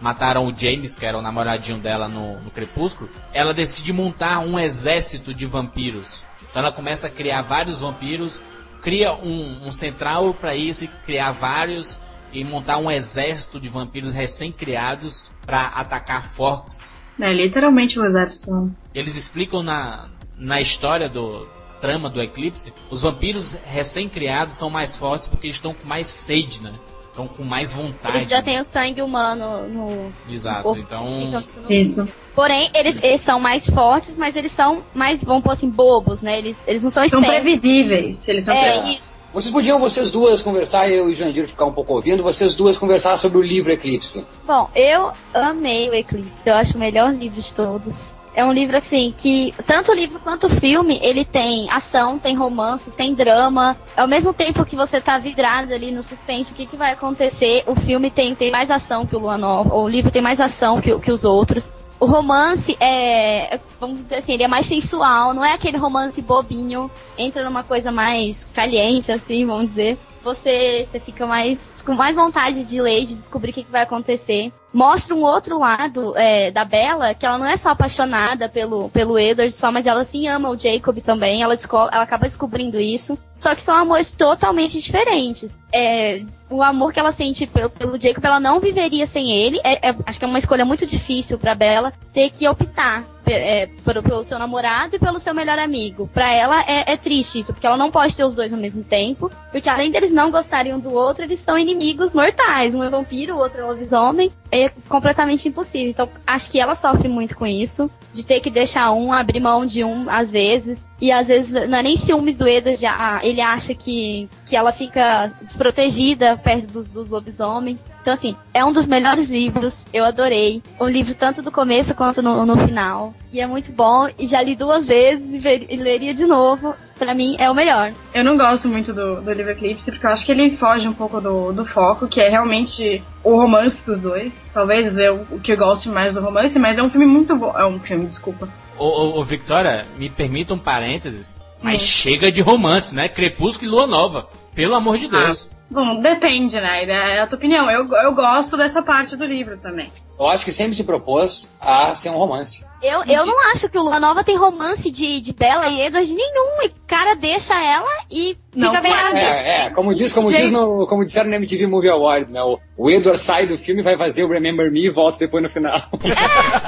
mataram 0.03 0.45
o 0.45 0.53
James, 0.55 0.95
que 0.95 1.05
era 1.05 1.17
o 1.17 1.21
namoradinho 1.21 1.77
dela 1.77 2.09
no, 2.09 2.37
no 2.41 2.51
Crepúsculo, 2.51 3.09
ela 3.33 3.53
decide 3.53 3.93
montar 3.93 4.39
um 4.39 4.59
exército 4.59 5.33
de 5.33 5.45
vampiros. 5.45 6.23
Então 6.41 6.61
ela 6.61 6.73
começa 6.73 7.07
a 7.07 7.09
criar 7.09 7.41
vários 7.41 7.79
vampiros, 7.79 8.43
cria 8.81 9.13
um, 9.13 9.65
um 9.65 9.71
central 9.71 10.33
para 10.33 10.53
isso, 10.55 10.87
criar 11.05 11.31
vários 11.31 11.97
e 12.33 12.43
montar 12.43 12.77
um 12.77 12.89
exército 12.91 13.59
de 13.59 13.69
vampiros 13.69 14.13
recém-criados 14.13 15.31
para 15.45 15.67
atacar 15.67 16.23
Forks. 16.23 16.99
É 17.19 17.31
literalmente 17.31 17.99
o 17.99 18.05
exército. 18.05 18.69
Eles 18.93 19.15
explicam 19.15 19.61
na, 19.61 20.07
na 20.37 20.59
história 20.59 21.07
do 21.07 21.47
trama 21.79 22.09
do 22.09 22.21
Eclipse, 22.21 22.73
os 22.89 23.03
vampiros 23.03 23.53
recém-criados 23.65 24.53
são 24.55 24.69
mais 24.69 24.95
fortes 24.97 25.27
porque 25.27 25.47
estão 25.47 25.73
com 25.73 25.87
mais 25.87 26.07
sede, 26.07 26.61
né? 26.61 26.71
Estão 27.01 27.27
com 27.27 27.43
mais 27.43 27.73
vontade. 27.73 28.17
Eles 28.17 28.29
já 28.29 28.41
têm 28.41 28.59
o 28.59 28.63
sangue 28.63 29.01
humano 29.03 29.67
no. 29.67 30.11
Exato, 30.27 30.63
corpo, 30.63 30.81
então- 30.81 31.03
assim, 31.05 31.27
então 31.27 31.41
isso 31.41 31.61
não- 31.61 31.69
Isso. 31.71 32.07
Porém, 32.33 32.71
eles, 32.73 33.03
eles 33.03 33.21
são 33.21 33.39
mais 33.39 33.67
fortes, 33.69 34.15
mas 34.15 34.35
eles 34.35 34.51
são 34.51 34.83
mais, 34.95 35.23
vamos 35.23 35.43
pôr 35.43 35.51
assim, 35.51 35.69
bobos, 35.69 36.23
né? 36.23 36.39
Eles, 36.39 36.67
eles 36.67 36.81
não 36.83 36.89
são 36.89 37.07
São 37.07 37.19
espertos. 37.21 37.43
previsíveis. 37.43 38.27
Eles 38.27 38.45
são 38.45 38.53
É, 38.55 38.61
previsíveis. 38.61 38.99
isso. 39.05 39.13
Vocês 39.33 39.51
podiam, 39.51 39.79
vocês 39.79 40.11
duas, 40.11 40.43
conversar, 40.43 40.87
eu 40.91 41.09
e 41.09 41.11
o 41.11 41.15
Jurandir 41.15 41.47
ficar 41.47 41.65
um 41.65 41.73
pouco 41.73 41.95
ouvindo, 41.95 42.21
vocês 42.21 42.53
duas 42.53 42.77
conversar 42.77 43.17
sobre 43.17 43.39
o 43.39 43.41
livro 43.41 43.71
Eclipse. 43.71 44.27
Bom, 44.45 44.69
eu 44.75 45.11
amei 45.33 45.89
o 45.89 45.93
Eclipse, 45.95 46.47
eu 46.47 46.53
acho 46.53 46.77
o 46.77 46.79
melhor 46.79 47.11
livro 47.11 47.41
de 47.41 47.51
todos. 47.51 48.13
É 48.35 48.45
um 48.45 48.53
livro 48.53 48.77
assim 48.77 49.11
que, 49.17 49.51
tanto 49.65 49.91
o 49.91 49.95
livro 49.95 50.19
quanto 50.19 50.45
o 50.45 50.49
filme, 50.59 50.99
ele 51.01 51.25
tem 51.25 51.67
ação, 51.71 52.19
tem 52.19 52.35
romance, 52.35 52.91
tem 52.91 53.15
drama. 53.15 53.75
Ao 53.97 54.07
mesmo 54.07 54.33
tempo 54.33 54.63
que 54.65 54.75
você 54.75 55.01
tá 55.01 55.17
vidrado 55.17 55.73
ali 55.73 55.91
no 55.91 56.03
suspense, 56.03 56.51
o 56.51 56.55
que, 56.55 56.67
que 56.67 56.77
vai 56.77 56.91
acontecer, 56.91 57.63
o 57.65 57.75
filme 57.75 58.11
tem, 58.11 58.35
tem 58.35 58.51
mais 58.51 58.69
ação 58.69 59.03
que 59.03 59.15
o 59.15 59.19
Lua 59.19 59.37
Nova, 59.37 59.73
ou 59.73 59.85
o 59.85 59.89
livro 59.89 60.11
tem 60.11 60.21
mais 60.21 60.39
ação 60.39 60.79
que, 60.79 60.95
que 60.99 61.11
os 61.11 61.23
outros. 61.23 61.73
O 62.03 62.05
romance 62.05 62.75
é, 62.81 63.61
vamos 63.79 64.01
dizer 64.01 64.17
assim, 64.17 64.33
ele 64.33 64.43
é 64.43 64.47
mais 64.49 64.65
sensual, 64.65 65.33
não 65.33 65.45
é 65.45 65.53
aquele 65.53 65.77
romance 65.77 66.21
bobinho, 66.21 66.91
entra 67.17 67.45
numa 67.45 67.63
coisa 67.63 67.93
mais 67.93 68.43
caliente, 68.53 69.09
assim, 69.09 69.45
vamos 69.45 69.69
dizer. 69.69 69.97
Você, 70.21 70.85
você 70.85 70.99
fica 70.99 71.25
mais 71.25 71.81
com 71.81 71.93
mais 71.93 72.13
vontade 72.13 72.65
de 72.65 72.81
ler, 72.81 73.05
de 73.05 73.15
descobrir 73.15 73.51
o 73.51 73.53
que, 73.53 73.63
que 73.63 73.71
vai 73.71 73.83
acontecer. 73.83 74.51
Mostra 74.73 75.13
um 75.15 75.21
outro 75.21 75.59
lado 75.59 76.17
é, 76.17 76.49
da 76.49 76.65
Bella, 76.65 77.13
que 77.13 77.25
ela 77.25 77.37
não 77.37 77.45
é 77.45 77.55
só 77.57 77.69
apaixonada 77.69 78.49
pelo, 78.49 78.89
pelo 78.89 79.19
Edward 79.19 79.53
só, 79.53 79.71
mas 79.71 79.85
ela 79.85 80.03
sim 80.03 80.27
ama 80.27 80.49
o 80.49 80.57
Jacob 80.57 80.97
também. 80.99 81.43
Ela, 81.43 81.55
ela 81.91 82.03
acaba 82.03 82.25
descobrindo 82.25 82.79
isso. 82.79 83.17
Só 83.35 83.53
que 83.53 83.63
são 83.63 83.75
amores 83.75 84.11
totalmente 84.11 84.81
diferentes. 84.81 85.55
É, 85.71 86.23
o 86.49 86.61
amor 86.61 86.91
que 86.91 86.99
ela 86.99 87.11
sente 87.11 87.45
pelo, 87.47 87.69
pelo 87.69 88.01
Jacob, 88.01 88.23
ela 88.23 88.39
não 88.39 88.59
viveria 88.59 89.05
sem 89.05 89.31
ele. 89.31 89.59
É- 89.63 89.89
é- 89.89 89.95
acho 90.05 90.19
que 90.19 90.25
é 90.25 90.27
uma 90.27 90.39
escolha 90.39 90.65
muito 90.65 90.85
difícil 90.85 91.37
pra 91.37 91.55
Bella 91.55 91.93
ter 92.13 92.29
que 92.29 92.47
optar 92.47 93.03
é, 93.25 93.67
pelo, 93.85 94.03
pelo 94.03 94.23
seu 94.23 94.37
namorado 94.37 94.95
e 94.95 94.99
pelo 94.99 95.19
seu 95.19 95.33
melhor 95.33 95.57
amigo. 95.57 96.09
Pra 96.13 96.31
ela 96.31 96.61
é, 96.61 96.93
é 96.93 96.97
triste 96.97 97.39
isso, 97.39 97.53
porque 97.53 97.65
ela 97.65 97.77
não 97.77 97.89
pode 97.89 98.15
ter 98.15 98.25
os 98.25 98.35
dois 98.35 98.51
ao 98.51 98.59
mesmo 98.59 98.83
tempo. 98.83 99.31
Porque 99.51 99.69
além 99.69 99.91
deles 99.91 100.11
não 100.11 100.29
gostarem 100.29 100.73
um 100.73 100.79
do 100.79 100.93
outro, 100.93 101.23
eles 101.23 101.39
são 101.39 101.57
inimigos 101.57 102.11
mortais. 102.13 102.75
Um 102.75 102.83
é 102.83 102.89
vampiro, 102.89 103.35
o 103.35 103.39
outro 103.39 103.61
é 103.61 103.63
lobisomem. 103.63 104.31
É 104.53 104.69
completamente 104.87 105.47
impossível. 105.47 105.89
Então, 105.89 106.09
acho 106.27 106.49
que 106.51 106.59
ela 106.59 106.75
sofre 106.75 107.07
muito 107.07 107.35
com 107.35 107.45
isso, 107.45 107.89
de 108.13 108.23
ter 108.23 108.39
que 108.39 108.51
deixar 108.51 108.91
um, 108.91 109.11
abrir 109.11 109.39
mão 109.39 109.65
de 109.65 109.83
um, 109.83 110.07
às 110.09 110.29
vezes. 110.29 110.79
E 111.01 111.11
às 111.11 111.27
vezes 111.27 111.51
não 111.51 111.77
é 111.77 111.83
nem 111.83 111.97
ciúmes 111.97 112.37
do 112.37 112.47
Edward, 112.47 112.85
ah, 112.85 113.19
ele 113.23 113.41
acha 113.41 113.73
que, 113.73 114.29
que 114.45 114.55
ela 114.55 114.71
fica 114.71 115.31
desprotegida 115.41 116.37
perto 116.37 116.67
dos, 116.67 116.89
dos 116.91 117.09
lobisomens. 117.09 117.83
Então, 118.01 118.13
assim, 118.13 118.35
é 118.53 118.63
um 118.63 118.73
dos 118.73 118.85
melhores 118.85 119.29
livros, 119.29 119.85
eu 119.93 120.03
adorei. 120.03 120.61
O 120.79 120.87
livro 120.87 121.15
tanto 121.15 121.41
do 121.41 121.51
começo 121.51 121.95
quanto 121.95 122.21
no, 122.21 122.45
no 122.45 122.57
final. 122.57 123.13
E 123.31 123.39
é 123.39 123.47
muito 123.47 123.71
bom, 123.71 124.09
e 124.19 124.27
já 124.27 124.41
li 124.41 124.55
duas 124.55 124.85
vezes 124.85 125.33
e, 125.33 125.39
ver, 125.39 125.65
e 125.69 125.75
leria 125.77 126.13
de 126.13 126.25
novo. 126.25 126.75
Pra 126.99 127.13
mim, 127.13 127.35
é 127.39 127.49
o 127.49 127.55
melhor. 127.55 127.91
Eu 128.13 128.23
não 128.23 128.37
gosto 128.37 128.69
muito 128.69 128.93
do, 128.93 129.19
do 129.21 129.31
livro 129.31 129.51
Eclipse, 129.51 129.91
porque 129.91 130.05
eu 130.05 130.11
acho 130.11 130.25
que 130.25 130.31
ele 130.31 130.55
foge 130.55 130.87
um 130.87 130.93
pouco 130.93 131.19
do, 131.19 131.51
do 131.51 131.65
foco, 131.65 132.07
que 132.07 132.21
é 132.21 132.29
realmente 132.29 133.03
o 133.23 133.35
romance 133.35 133.81
dos 133.85 133.99
dois. 133.99 134.31
Talvez 134.53 134.97
eu 134.97 135.25
o 135.31 135.39
que 135.39 135.51
eu 135.51 135.57
goste 135.57 135.89
mais 135.89 136.13
do 136.13 136.21
romance, 136.21 136.57
mas 136.59 136.77
é 136.77 136.83
um 136.83 136.89
filme 136.89 137.05
muito 137.05 137.35
bom. 137.35 137.57
É 137.57 137.65
um 137.65 137.79
filme, 137.79 138.05
desculpa. 138.05 138.47
Ô, 138.77 138.85
ô, 138.85 139.19
ô, 139.19 139.23
Victoria, 139.23 139.85
me 139.97 140.09
permita 140.09 140.53
um 140.53 140.57
parênteses, 140.57 141.39
mas 141.61 141.81
chega 141.81 142.31
de 142.31 142.41
romance, 142.41 142.95
né? 142.95 143.07
Crepúsculo 143.07 143.69
e 143.69 143.71
Lua 143.71 143.87
Nova. 143.87 144.27
Pelo 144.55 144.75
amor 144.75 144.97
de 144.97 145.07
Deus. 145.07 145.49
Bom, 145.69 146.01
depende, 146.01 146.55
né? 146.55 146.83
É 146.85 147.21
a 147.21 147.27
tua 147.27 147.37
opinião. 147.37 147.69
Eu, 147.69 147.91
eu 147.91 148.13
gosto 148.13 148.55
dessa 148.55 148.81
parte 148.83 149.15
do 149.15 149.25
livro 149.25 149.57
também. 149.57 149.89
Eu 150.19 150.27
acho 150.27 150.45
que 150.45 150.51
sempre 150.51 150.75
se 150.75 150.83
propôs 150.83 151.55
a 151.59 151.95
ser 151.95 152.09
um 152.09 152.17
romance. 152.17 152.63
Eu, 152.81 153.01
eu 153.05 153.25
não 153.25 153.39
acho 153.53 153.69
que 153.69 153.77
o 153.77 153.81
Lua 153.81 153.97
Nova 153.97 154.25
tem 154.25 154.35
romance 154.35 154.91
de, 154.91 155.21
de 155.21 155.31
Bella 155.33 155.69
e 155.69 155.81
Edward 155.81 156.13
nenhum. 156.13 156.61
E 156.63 156.67
o 156.67 156.71
cara 156.85 157.15
deixa 157.15 157.53
ela 157.53 157.89
e 158.11 158.37
Não, 158.53 158.69
fica 158.69 158.81
bem 158.81 158.91
É, 158.93 159.65
é, 159.67 159.69
como 159.69 159.95
diz, 159.95 160.11
como 160.11 160.29
diz 160.31 160.51
no, 160.51 160.85
como 160.85 161.05
disseram 161.05 161.29
no 161.29 161.35
MTV 161.37 161.65
Movie 161.65 161.89
Award, 161.89 162.29
né? 162.29 162.43
O, 162.43 162.59
o 162.77 162.91
Edward 162.91 163.17
sai 163.19 163.47
do 163.47 163.57
filme, 163.57 163.81
vai 163.81 163.97
fazer 163.97 164.25
o 164.25 164.27
Remember 164.29 164.69
Me 164.69 164.85
e 164.85 164.89
volta 164.89 165.17
depois 165.17 165.41
no 165.41 165.49
final. 165.49 165.81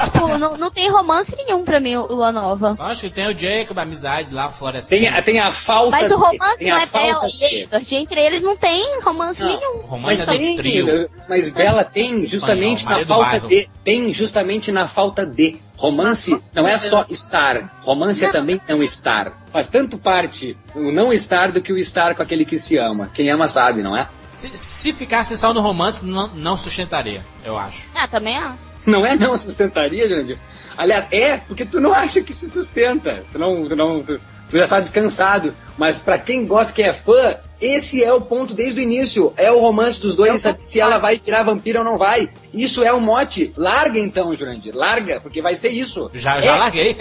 tipo, 0.06 0.28
não, 0.38 0.58
não 0.58 0.72
tem 0.72 0.90
romance 0.90 1.36
nenhum 1.36 1.64
pra 1.66 1.82
mim, 1.82 1.96
o 1.98 2.08
Lua 2.08 2.32
Nova. 2.32 2.76
Acho 2.80 3.02
que 3.04 3.10
tem 3.10 3.28
o 3.28 3.38
Jacob, 3.38 3.78
a 3.78 3.82
amizade 3.82 4.34
lá, 4.34 4.50
florescendo. 4.50 5.02
Tem, 5.02 5.10
a- 5.10 5.22
tem 5.22 5.40
a 5.40 5.52
falta 5.52 5.92
Mas 5.92 6.12
o 6.12 6.18
romance 6.18 6.64
não 6.64 6.78
é 6.78 6.88
falta 6.88 7.08
Bella 7.08 7.28
de- 7.28 7.44
e 7.44 7.64
Edward. 7.64 7.96
Entre 7.96 8.20
eles 8.22 8.42
não 8.42 8.56
tem 8.56 9.02
romance 9.02 9.44
nenhum. 9.44 9.82
Romance 9.82 10.26
Mas 10.26 10.28
é 10.28 10.38
tem, 10.38 10.52
do 10.52 10.58
trio. 10.58 11.10
mas 11.28 11.50
Bela 11.50 11.84
tem 11.84 12.20
justamente 12.22 12.80
Espanhol, 12.80 13.00
na 13.00 13.04
do 13.06 13.14
falta 13.40 13.48
de. 13.48 13.70
Tem 13.84 14.14
justamente 14.14 14.72
na 14.72 14.88
falta 14.88 15.26
de. 15.26 15.58
Romance 15.78 16.42
não 16.54 16.66
é 16.68 16.78
só 16.78 17.06
estar. 17.10 17.80
Romance 17.82 18.24
é 18.24 18.32
também 18.32 18.62
não 18.68 18.82
estar. 18.82 19.34
Faz 19.52 19.68
tanto 19.68 19.98
parte 19.98 20.58
o 20.74 20.92
não 20.92 21.12
estar 21.12 21.52
do 21.52 21.62
que 21.62 21.74
o 21.74 21.78
estar 21.78 22.16
com 22.16 22.22
aquele 22.22 22.46
que 22.46 22.58
se 22.58 22.78
ama. 22.78 23.10
Quem 23.14 23.30
ama 23.30 23.50
sabe, 23.50 23.84
não 23.84 23.96
é? 23.96 24.08
Se, 24.30 24.50
se 24.58 24.94
ficasse 24.94 25.38
só 25.38 25.54
no 25.54 25.60
romance, 25.60 26.06
não, 26.06 26.28
não 26.30 26.56
sustentaria, 26.56 27.26
eu 27.44 27.58
acho. 27.58 27.92
Ah, 27.94 28.08
também 28.08 28.38
acho. 28.38 28.58
Não 28.86 29.06
é 29.06 29.16
não 29.16 29.38
sustentaria, 29.38 30.08
Jandir? 30.08 30.38
Aliás, 30.78 31.08
é 31.12 31.38
porque 31.38 31.66
tu 31.66 31.80
não 31.80 31.94
acha 31.94 32.22
que 32.22 32.34
se 32.34 32.50
sustenta. 32.50 33.24
Tu 33.32 33.40
não, 33.40 33.68
tu 33.68 33.76
não, 33.76 34.04
tu, 34.04 34.20
tu 34.50 34.58
já 34.58 34.68
tá 34.68 34.82
cansado. 34.84 35.54
Mas 35.78 36.00
pra 36.00 36.18
quem 36.18 36.46
gosta, 36.46 36.74
que 36.74 36.82
é 36.82 36.94
fã, 36.94 37.36
esse 37.60 38.04
é 38.04 38.14
o 38.14 38.22
ponto 38.22 38.54
desde 38.54 38.80
o 38.80 38.84
início. 38.84 39.34
É 39.36 39.52
o 39.52 39.60
romance 39.60 40.00
dos 40.00 40.16
dois, 40.16 40.42
sabe 40.42 40.64
se 40.66 40.80
ela 40.80 40.98
vai 40.98 41.18
virar 41.18 41.44
vampira 41.44 41.80
ou 41.80 41.86
não 41.86 41.98
vai. 41.98 42.30
Isso 42.54 42.84
é 42.84 42.94
o 42.94 43.02
mote. 43.02 43.54
Larga 43.58 44.00
então, 44.00 44.34
Jurandir. 44.36 44.76
Larga, 44.76 45.20
porque 45.20 45.42
vai 45.42 45.56
ser 45.56 45.70
isso. 45.70 46.10
Já, 46.14 46.38
É. 46.38 46.42
já 46.42 46.56
larguei. 46.56 46.96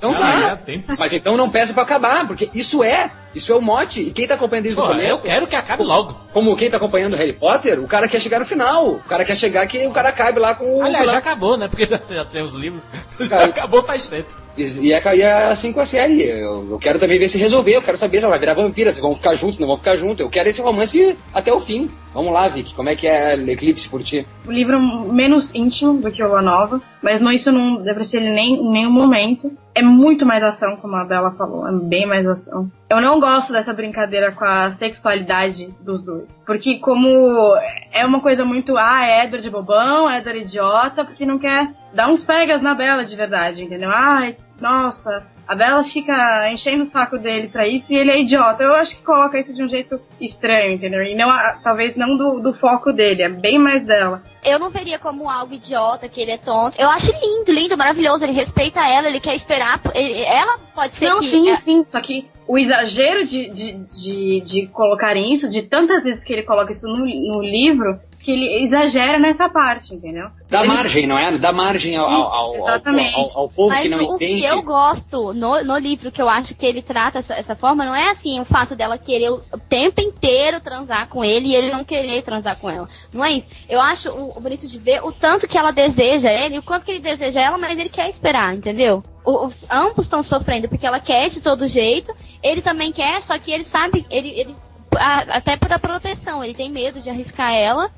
Então 0.00 0.14
tá. 0.14 0.52
há 0.52 0.56
tempo. 0.56 0.94
Mas 0.98 1.12
então 1.12 1.36
não 1.36 1.50
peça 1.50 1.74
pra 1.74 1.82
acabar, 1.82 2.26
porque 2.26 2.48
isso 2.54 2.82
é. 2.82 3.10
Isso 3.34 3.52
é 3.52 3.56
o 3.56 3.60
mote. 3.62 4.00
E 4.00 4.10
quem 4.10 4.26
tá 4.26 4.34
acompanhando 4.34 4.64
desde 4.64 4.80
Pô, 4.80 4.86
o 4.86 4.90
começo. 4.90 5.10
eu 5.10 5.18
quero 5.18 5.46
que 5.46 5.56
acabe 5.56 5.82
logo. 5.82 6.14
Como 6.32 6.56
quem 6.56 6.70
tá 6.70 6.76
acompanhando 6.76 7.16
Harry 7.16 7.32
Potter, 7.32 7.80
o 7.80 7.86
cara 7.86 8.08
quer 8.08 8.20
chegar 8.20 8.38
no 8.40 8.46
final. 8.46 8.88
O 8.94 8.98
cara 9.00 9.24
quer 9.24 9.36
chegar 9.36 9.66
que 9.66 9.86
o 9.86 9.90
cara 9.92 10.08
acabe 10.10 10.38
lá 10.40 10.54
com 10.54 10.78
o. 10.78 10.82
Aliás, 10.82 11.06
lá- 11.06 11.12
já 11.12 11.18
acabou, 11.18 11.56
né? 11.56 11.68
Porque 11.68 11.86
já 11.90 11.98
tem, 11.98 12.16
já 12.16 12.24
tem 12.24 12.42
os 12.42 12.54
livros. 12.54 12.82
Já 13.20 13.28
Cara, 13.28 13.44
acabou 13.50 13.82
faz 13.82 14.08
tempo. 14.08 14.28
E 14.56 14.62
e 14.62 14.92
é, 14.92 15.16
e 15.16 15.22
é 15.22 15.44
assim 15.46 15.72
com 15.72 15.80
a 15.80 15.86
série. 15.86 16.22
Eu, 16.24 16.66
eu 16.72 16.78
quero 16.78 16.98
também 16.98 17.18
ver 17.18 17.28
se 17.28 17.38
resolver. 17.38 17.76
Eu 17.76 17.82
quero 17.82 17.96
saber 17.98 18.18
se 18.18 18.24
ela 18.24 18.30
vai 18.30 18.40
virar 18.40 18.54
vampira, 18.54 18.90
se 18.90 19.00
vão 19.00 19.14
ficar 19.14 19.34
juntos, 19.34 19.58
não 19.58 19.68
vão 19.68 19.76
ficar 19.76 19.94
juntos. 19.96 20.20
Eu 20.20 20.28
quero 20.30 20.48
esse 20.48 20.60
romance 20.60 21.16
até 21.32 21.52
o 21.52 21.60
fim. 21.60 21.90
Vamos 22.12 22.32
lá, 22.32 22.48
Vicky. 22.48 22.74
Como 22.74 22.88
é 22.88 22.96
que 22.96 23.06
é 23.06 23.34
Eclipse 23.34 23.88
por 23.88 24.02
ti? 24.02 24.26
O 24.46 24.50
livro 24.50 24.80
menos 24.80 25.50
íntimo 25.54 26.00
do 26.00 26.10
que 26.10 26.22
o 26.22 26.26
Lua 26.28 26.42
Nova, 26.42 26.80
mas 27.00 27.20
não, 27.20 27.30
isso 27.30 27.52
não 27.52 27.76
deprecia 27.82 28.18
ele 28.18 28.30
nem, 28.30 28.54
em 28.56 28.70
nenhum 28.72 28.90
momento. 28.90 29.52
É 29.74 29.82
muito 29.82 30.26
mais 30.26 30.42
ação, 30.42 30.76
como 30.82 30.96
a 30.96 31.04
Bela 31.04 31.30
falou, 31.38 31.68
é 31.68 31.72
bem 31.72 32.04
mais 32.06 32.26
ação. 32.26 32.68
Eu 32.90 33.00
não 33.00 33.19
gosto 33.20 33.52
dessa 33.52 33.72
brincadeira 33.72 34.32
com 34.32 34.44
a 34.44 34.72
sexualidade 34.72 35.68
dos 35.80 36.02
dois. 36.04 36.26
Porque 36.46 36.78
como 36.78 37.56
é 37.92 38.04
uma 38.04 38.20
coisa 38.20 38.44
muito, 38.44 38.76
ah, 38.76 39.04
é 39.06 39.24
Edward 39.24 39.48
bobão, 39.50 40.10
é 40.10 40.18
Edward 40.18 40.40
idiota, 40.40 41.04
porque 41.04 41.24
não 41.26 41.38
quer 41.38 41.70
dar 41.94 42.08
uns 42.08 42.24
pegas 42.24 42.62
na 42.62 42.74
Bela 42.74 43.04
de 43.04 43.14
verdade, 43.16 43.62
entendeu? 43.62 43.90
Ai, 43.92 44.36
nossa, 44.60 45.26
a 45.48 45.54
Bela 45.54 45.82
fica 45.84 46.48
enchendo 46.52 46.82
o 46.84 46.86
saco 46.86 47.18
dele 47.18 47.48
pra 47.48 47.66
isso 47.66 47.92
e 47.92 47.96
ele 47.96 48.10
é 48.10 48.20
idiota. 48.20 48.62
Eu 48.62 48.74
acho 48.74 48.94
que 48.96 49.02
coloca 49.02 49.38
isso 49.38 49.52
de 49.54 49.62
um 49.64 49.68
jeito 49.68 50.00
estranho, 50.20 50.72
entendeu? 50.74 51.02
E 51.02 51.14
não, 51.16 51.28
a- 51.30 51.58
talvez 51.64 51.96
não 51.96 52.16
do, 52.16 52.40
do 52.40 52.52
foco 52.54 52.92
dele, 52.92 53.22
é 53.22 53.28
bem 53.28 53.58
mais 53.58 53.84
dela. 53.86 54.22
Eu 54.44 54.58
não 54.58 54.70
veria 54.70 54.98
como 54.98 55.28
algo 55.28 55.52
idiota, 55.54 56.08
que 56.08 56.20
ele 56.20 56.30
é 56.30 56.38
tonto. 56.38 56.80
Eu 56.80 56.88
acho 56.88 57.10
lindo, 57.12 57.52
lindo, 57.52 57.76
maravilhoso. 57.76 58.24
Ele 58.24 58.32
respeita 58.32 58.80
ela, 58.80 59.08
ele 59.08 59.20
quer 59.20 59.34
esperar. 59.34 59.80
ele- 59.94 60.22
ela 60.24 60.58
pode 60.74 60.94
ser 60.94 61.08
Não, 61.08 61.18
que. 61.18 61.26
sim, 61.30 61.50
é- 61.50 61.56
sim. 61.56 61.84
Só 61.90 62.00
que 62.00 62.26
o 62.50 62.58
exagero 62.58 63.24
de, 63.24 63.48
de, 63.48 63.72
de, 63.74 64.40
de 64.40 64.66
colocarem 64.66 65.32
isso, 65.32 65.48
de 65.48 65.62
tantas 65.62 66.02
vezes 66.02 66.24
que 66.24 66.32
ele 66.32 66.42
coloca 66.42 66.72
isso 66.72 66.84
no, 66.88 67.06
no 67.06 67.40
livro, 67.40 68.00
que 68.22 68.30
ele 68.30 68.64
exagera 68.66 69.18
nessa 69.18 69.48
parte, 69.48 69.94
entendeu? 69.94 70.28
Dá 70.48 70.60
Ele- 70.60 70.68
margem, 70.68 71.06
não 71.06 71.16
é? 71.18 71.38
Dá 71.38 71.52
margem 71.52 71.96
ao, 71.96 72.06
ao, 72.06 72.22
ao, 72.68 72.68
ao, 72.68 73.48
povo 73.48 73.68
Mas 73.70 73.82
que 73.82 73.88
não 73.88 73.98
o 74.10 74.14
entende. 74.16 74.40
que 74.42 74.46
eu 74.46 74.62
gosto 74.62 75.32
no, 75.32 75.64
no 75.64 75.78
livro, 75.78 76.12
que 76.12 76.20
eu 76.20 76.28
acho 76.28 76.54
que 76.54 76.66
ele 76.66 76.82
trata 76.82 77.20
essa, 77.20 77.34
essa 77.34 77.56
forma, 77.56 77.82
não 77.84 77.94
é 77.94 78.10
assim 78.10 78.38
o 78.38 78.44
fato 78.44 78.76
dela 78.76 78.98
querer 78.98 79.30
o 79.30 79.38
tempo 79.68 80.02
inteiro 80.02 80.60
transar 80.60 81.08
com 81.08 81.24
ele 81.24 81.48
e 81.48 81.54
ele 81.54 81.70
não 81.72 81.82
querer 81.82 82.22
transar 82.22 82.56
com 82.56 82.68
ela. 82.68 82.86
Não 83.12 83.24
é 83.24 83.32
isso. 83.32 83.48
Eu 83.68 83.80
acho 83.80 84.10
o, 84.10 84.36
o 84.36 84.40
bonito 84.40 84.66
de 84.68 84.78
ver 84.78 85.02
o 85.02 85.10
tanto 85.12 85.48
que 85.48 85.56
ela 85.56 85.70
deseja 85.70 86.30
ele, 86.30 86.58
o 86.58 86.62
quanto 86.62 86.84
que 86.84 86.90
ele 86.90 87.00
deseja 87.00 87.40
ela, 87.40 87.56
mas 87.56 87.78
ele 87.78 87.88
quer 87.88 88.10
esperar, 88.10 88.54
entendeu? 88.54 89.02
O- 89.24 89.46
o- 89.46 89.52
ambos 89.70 90.04
estão 90.06 90.22
sofrendo 90.22 90.68
porque 90.68 90.86
ela 90.86 91.00
quer 91.00 91.30
de 91.30 91.40
todo 91.40 91.66
jeito, 91.66 92.14
ele 92.42 92.60
também 92.60 92.92
quer, 92.92 93.22
só 93.22 93.38
que 93.38 93.50
ele 93.50 93.64
sabe, 93.64 94.04
ele, 94.10 94.28
ele 94.38 94.54
a- 94.98 95.38
até 95.38 95.56
para 95.56 95.78
proteção, 95.78 96.44
ele 96.44 96.52
tem 96.54 96.70
medo 96.70 97.00
de 97.00 97.08
arriscar 97.08 97.54
ela. 97.54 97.90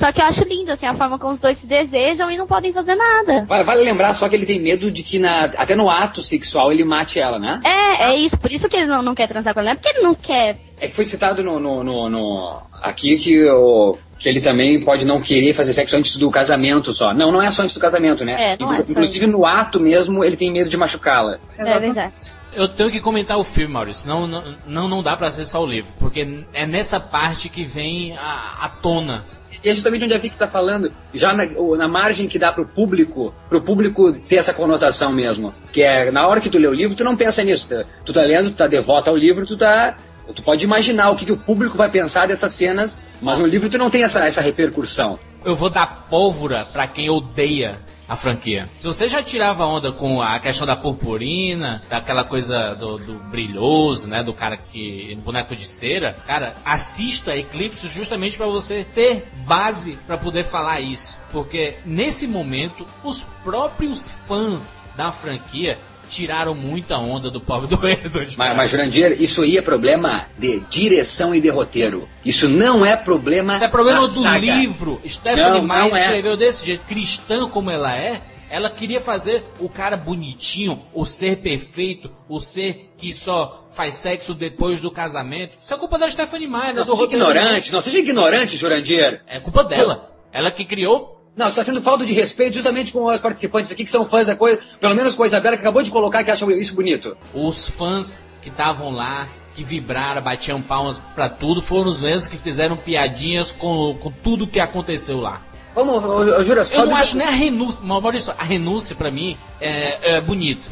Só 0.00 0.10
que 0.12 0.18
eu 0.18 0.24
acho 0.24 0.44
lindo, 0.48 0.72
assim, 0.72 0.86
a 0.86 0.94
forma 0.94 1.18
como 1.18 1.34
os 1.34 1.40
dois 1.40 1.58
se 1.58 1.66
desejam 1.66 2.30
e 2.30 2.36
não 2.38 2.46
podem 2.46 2.72
fazer 2.72 2.94
nada. 2.94 3.44
Vale, 3.44 3.64
vale 3.64 3.82
lembrar 3.82 4.14
só 4.14 4.30
que 4.30 4.34
ele 4.34 4.46
tem 4.46 4.58
medo 4.58 4.90
de 4.90 5.02
que 5.02 5.18
na, 5.18 5.44
até 5.44 5.74
no 5.76 5.90
ato 5.90 6.22
sexual 6.22 6.72
ele 6.72 6.84
mate 6.84 7.20
ela, 7.20 7.38
né? 7.38 7.60
É, 7.62 8.04
é 8.04 8.16
isso. 8.16 8.38
Por 8.38 8.50
isso 8.50 8.66
que 8.66 8.78
ele 8.78 8.86
não, 8.86 9.02
não 9.02 9.14
quer 9.14 9.28
transar 9.28 9.52
com 9.52 9.60
ela. 9.60 9.66
Não 9.68 9.72
é 9.72 9.76
porque 9.76 9.90
ele 9.90 10.02
não 10.02 10.14
quer. 10.14 10.56
É 10.80 10.88
que 10.88 10.96
foi 10.96 11.04
citado 11.04 11.44
no, 11.44 11.60
no, 11.60 11.84
no- 11.84 12.08
no- 12.08 12.62
aqui 12.80 13.18
que, 13.18 13.44
o, 13.50 13.94
que 14.18 14.26
ele 14.26 14.40
também 14.40 14.80
pode 14.82 15.04
não 15.04 15.20
querer 15.20 15.52
fazer 15.52 15.74
sexo 15.74 15.94
antes 15.98 16.16
do 16.16 16.30
casamento 16.30 16.94
só. 16.94 17.12
Não, 17.12 17.30
não 17.30 17.42
é 17.42 17.50
só 17.50 17.60
antes 17.62 17.74
do 17.74 17.80
casamento, 17.80 18.24
né? 18.24 18.54
É, 18.54 18.56
não 18.58 18.72
é 18.72 18.82
só 18.82 18.92
Inclusive 18.92 19.26
no 19.26 19.44
ato 19.44 19.78
mesmo 19.78 20.24
ele 20.24 20.36
tem 20.38 20.50
medo 20.50 20.70
de 20.70 20.78
machucá-la. 20.78 21.38
É 21.58 21.78
verdade. 21.78 22.14
Eu 22.54 22.66
tenho 22.66 22.90
que 22.90 23.00
comentar 23.00 23.36
o 23.36 23.44
filme, 23.44 23.74
Maurício. 23.74 24.08
Não, 24.08 24.26
não, 24.26 24.88
não, 24.88 25.02
dá 25.02 25.14
pra 25.16 25.30
ser 25.30 25.44
só 25.44 25.62
o 25.62 25.66
livro. 25.66 25.92
Porque 26.00 26.26
é 26.54 26.66
nessa 26.66 26.98
parte 26.98 27.50
que 27.50 27.64
vem 27.64 28.16
a, 28.16 28.64
a 28.64 28.68
tona. 28.68 29.24
E 29.62 29.68
é 29.68 29.74
justamente 29.74 30.04
onde 30.04 30.14
a 30.14 30.18
Vicky 30.18 30.36
tá 30.36 30.48
falando, 30.48 30.90
já 31.12 31.32
na, 31.34 31.44
o- 31.56 31.76
na 31.76 31.86
margem 31.86 32.26
que 32.26 32.38
dá 32.38 32.50
pro 32.52 32.64
público, 32.66 33.34
pro 33.48 33.60
público 33.60 34.12
ter 34.12 34.36
essa 34.36 34.54
conotação 34.54 35.12
mesmo. 35.12 35.52
Que 35.72 35.82
é, 35.82 36.10
na 36.10 36.26
hora 36.26 36.40
que 36.40 36.48
tu 36.48 36.56
lê 36.58 36.66
o 36.66 36.72
livro, 36.74 36.96
tu 36.96 37.04
não 37.04 37.16
pensa 37.16 37.44
nisso. 37.44 37.68
Tu, 37.68 37.84
tu 38.06 38.12
tá 38.12 38.22
lendo, 38.22 38.50
tu 38.50 38.56
tá 38.56 38.66
devota 38.66 39.10
ao 39.10 39.16
livro, 39.16 39.46
tu 39.46 39.56
tá. 39.58 39.94
Tu 40.34 40.42
pode 40.42 40.64
imaginar 40.64 41.10
o 41.10 41.16
que, 41.16 41.26
que 41.26 41.32
o 41.32 41.36
público 41.36 41.76
vai 41.76 41.90
pensar 41.90 42.26
dessas 42.28 42.52
cenas, 42.52 43.04
mas 43.20 43.38
no 43.38 43.46
livro 43.46 43.68
tu 43.68 43.76
não 43.76 43.90
tem 43.90 44.04
essa, 44.04 44.24
essa 44.26 44.40
repercussão. 44.40 45.18
Eu 45.44 45.56
vou 45.56 45.68
dar 45.68 46.06
pólvora 46.08 46.64
pra 46.72 46.86
quem 46.86 47.10
odeia 47.10 47.80
a 48.10 48.16
franquia. 48.16 48.68
Se 48.76 48.88
você 48.88 49.08
já 49.08 49.22
tirava 49.22 49.64
onda 49.64 49.92
com 49.92 50.20
a 50.20 50.36
questão 50.40 50.66
da 50.66 50.74
purpurina, 50.74 51.80
daquela 51.88 52.24
coisa 52.24 52.74
do, 52.74 52.98
do 52.98 53.14
brilhoso, 53.14 54.08
né, 54.08 54.20
do 54.20 54.34
cara 54.34 54.56
que 54.56 55.14
boneco 55.24 55.54
de 55.54 55.64
cera, 55.64 56.16
cara, 56.26 56.56
assista 56.64 57.36
Eclipse 57.36 57.86
justamente 57.86 58.36
pra 58.36 58.46
você 58.46 58.82
ter 58.82 59.30
base 59.46 59.96
pra 60.08 60.18
poder 60.18 60.42
falar 60.42 60.80
isso, 60.80 61.20
porque 61.30 61.76
nesse 61.86 62.26
momento 62.26 62.84
os 63.04 63.22
próprios 63.44 64.10
fãs 64.26 64.84
da 64.96 65.12
franquia 65.12 65.78
tiraram 66.10 66.54
muita 66.54 66.98
onda 66.98 67.30
do 67.30 67.40
pobre 67.40 67.68
do 67.74 67.88
Edward. 67.88 68.36
Mas, 68.36 68.56
mas 68.56 68.70
Jurandir, 68.70 69.22
isso 69.22 69.42
aí 69.42 69.56
é 69.56 69.62
problema 69.62 70.26
de 70.36 70.60
direção 70.68 71.34
e 71.34 71.40
de 71.40 71.48
roteiro. 71.48 72.08
Isso 72.24 72.48
não 72.48 72.84
é 72.84 72.96
problema. 72.96 73.54
Isso 73.54 73.64
é 73.64 73.68
problema 73.68 74.00
do 74.00 74.22
saga. 74.22 74.38
livro. 74.38 75.00
Stephanie 75.06 75.62
Meyer 75.62 75.94
é. 75.94 76.00
escreveu 76.00 76.36
desse 76.36 76.66
jeito. 76.66 76.84
Cristã 76.84 77.48
como 77.48 77.70
ela 77.70 77.96
é, 77.96 78.20
ela 78.50 78.68
queria 78.68 79.00
fazer 79.00 79.44
o 79.60 79.68
cara 79.68 79.96
bonitinho, 79.96 80.80
o 80.92 81.06
ser 81.06 81.36
perfeito, 81.36 82.10
o 82.28 82.40
ser 82.40 82.92
que 82.98 83.12
só 83.12 83.68
faz 83.72 83.94
sexo 83.94 84.34
depois 84.34 84.80
do 84.80 84.90
casamento. 84.90 85.56
Isso 85.62 85.72
é 85.72 85.76
culpa 85.76 85.96
da 85.96 86.10
Stephanie 86.10 86.48
Meyer, 86.48 86.66
né? 86.66 86.72
Não 86.72 86.82
do 86.82 86.90
seja 86.90 87.02
roteiro. 87.02 87.24
ignorante, 87.24 87.72
não 87.72 87.80
seja 87.80 87.98
ignorante, 87.98 88.56
Jurandir. 88.56 89.22
É 89.28 89.38
culpa 89.38 89.62
dela. 89.62 90.10
Ela 90.32 90.50
que 90.50 90.64
criou 90.64 91.19
Não, 91.36 91.48
está 91.48 91.64
sendo 91.64 91.80
falta 91.80 92.04
de 92.04 92.12
respeito 92.12 92.54
justamente 92.54 92.92
com 92.92 93.04
os 93.04 93.20
participantes 93.20 93.70
aqui 93.70 93.84
que 93.84 93.90
são 93.90 94.04
fãs 94.04 94.26
da 94.26 94.36
coisa, 94.36 94.60
pelo 94.80 94.94
menos 94.94 95.14
com 95.14 95.22
a 95.22 95.26
Isabela 95.26 95.56
que 95.56 95.62
acabou 95.62 95.82
de 95.82 95.90
colocar 95.90 96.24
que 96.24 96.30
acham 96.30 96.50
isso 96.50 96.74
bonito. 96.74 97.16
Os 97.32 97.68
fãs 97.68 98.18
que 98.42 98.48
estavam 98.48 98.90
lá, 98.90 99.28
que 99.54 99.62
vibraram, 99.62 100.20
batiam 100.20 100.60
palmas 100.60 101.00
pra 101.14 101.28
tudo, 101.28 101.62
foram 101.62 101.90
os 101.90 102.00
mesmos 102.00 102.26
que 102.26 102.36
fizeram 102.36 102.76
piadinhas 102.76 103.52
com, 103.52 103.96
com 104.00 104.10
tudo 104.10 104.46
que 104.46 104.60
aconteceu 104.60 105.20
lá. 105.20 105.40
Vamos, 105.74 106.02
eu, 106.02 106.28
eu 106.28 106.44
juro, 106.44 106.64
só 106.64 106.80
Eu 106.80 106.86
não 106.86 106.96
acho 106.96 107.16
nem 107.16 107.26
a 107.26 107.30
renúncia, 107.30 107.84
Maurício, 107.84 108.34
a 108.36 108.44
renúncia 108.44 108.96
pra 108.96 109.10
mim 109.10 109.38
é, 109.60 110.16
é 110.16 110.20
bonito. 110.20 110.68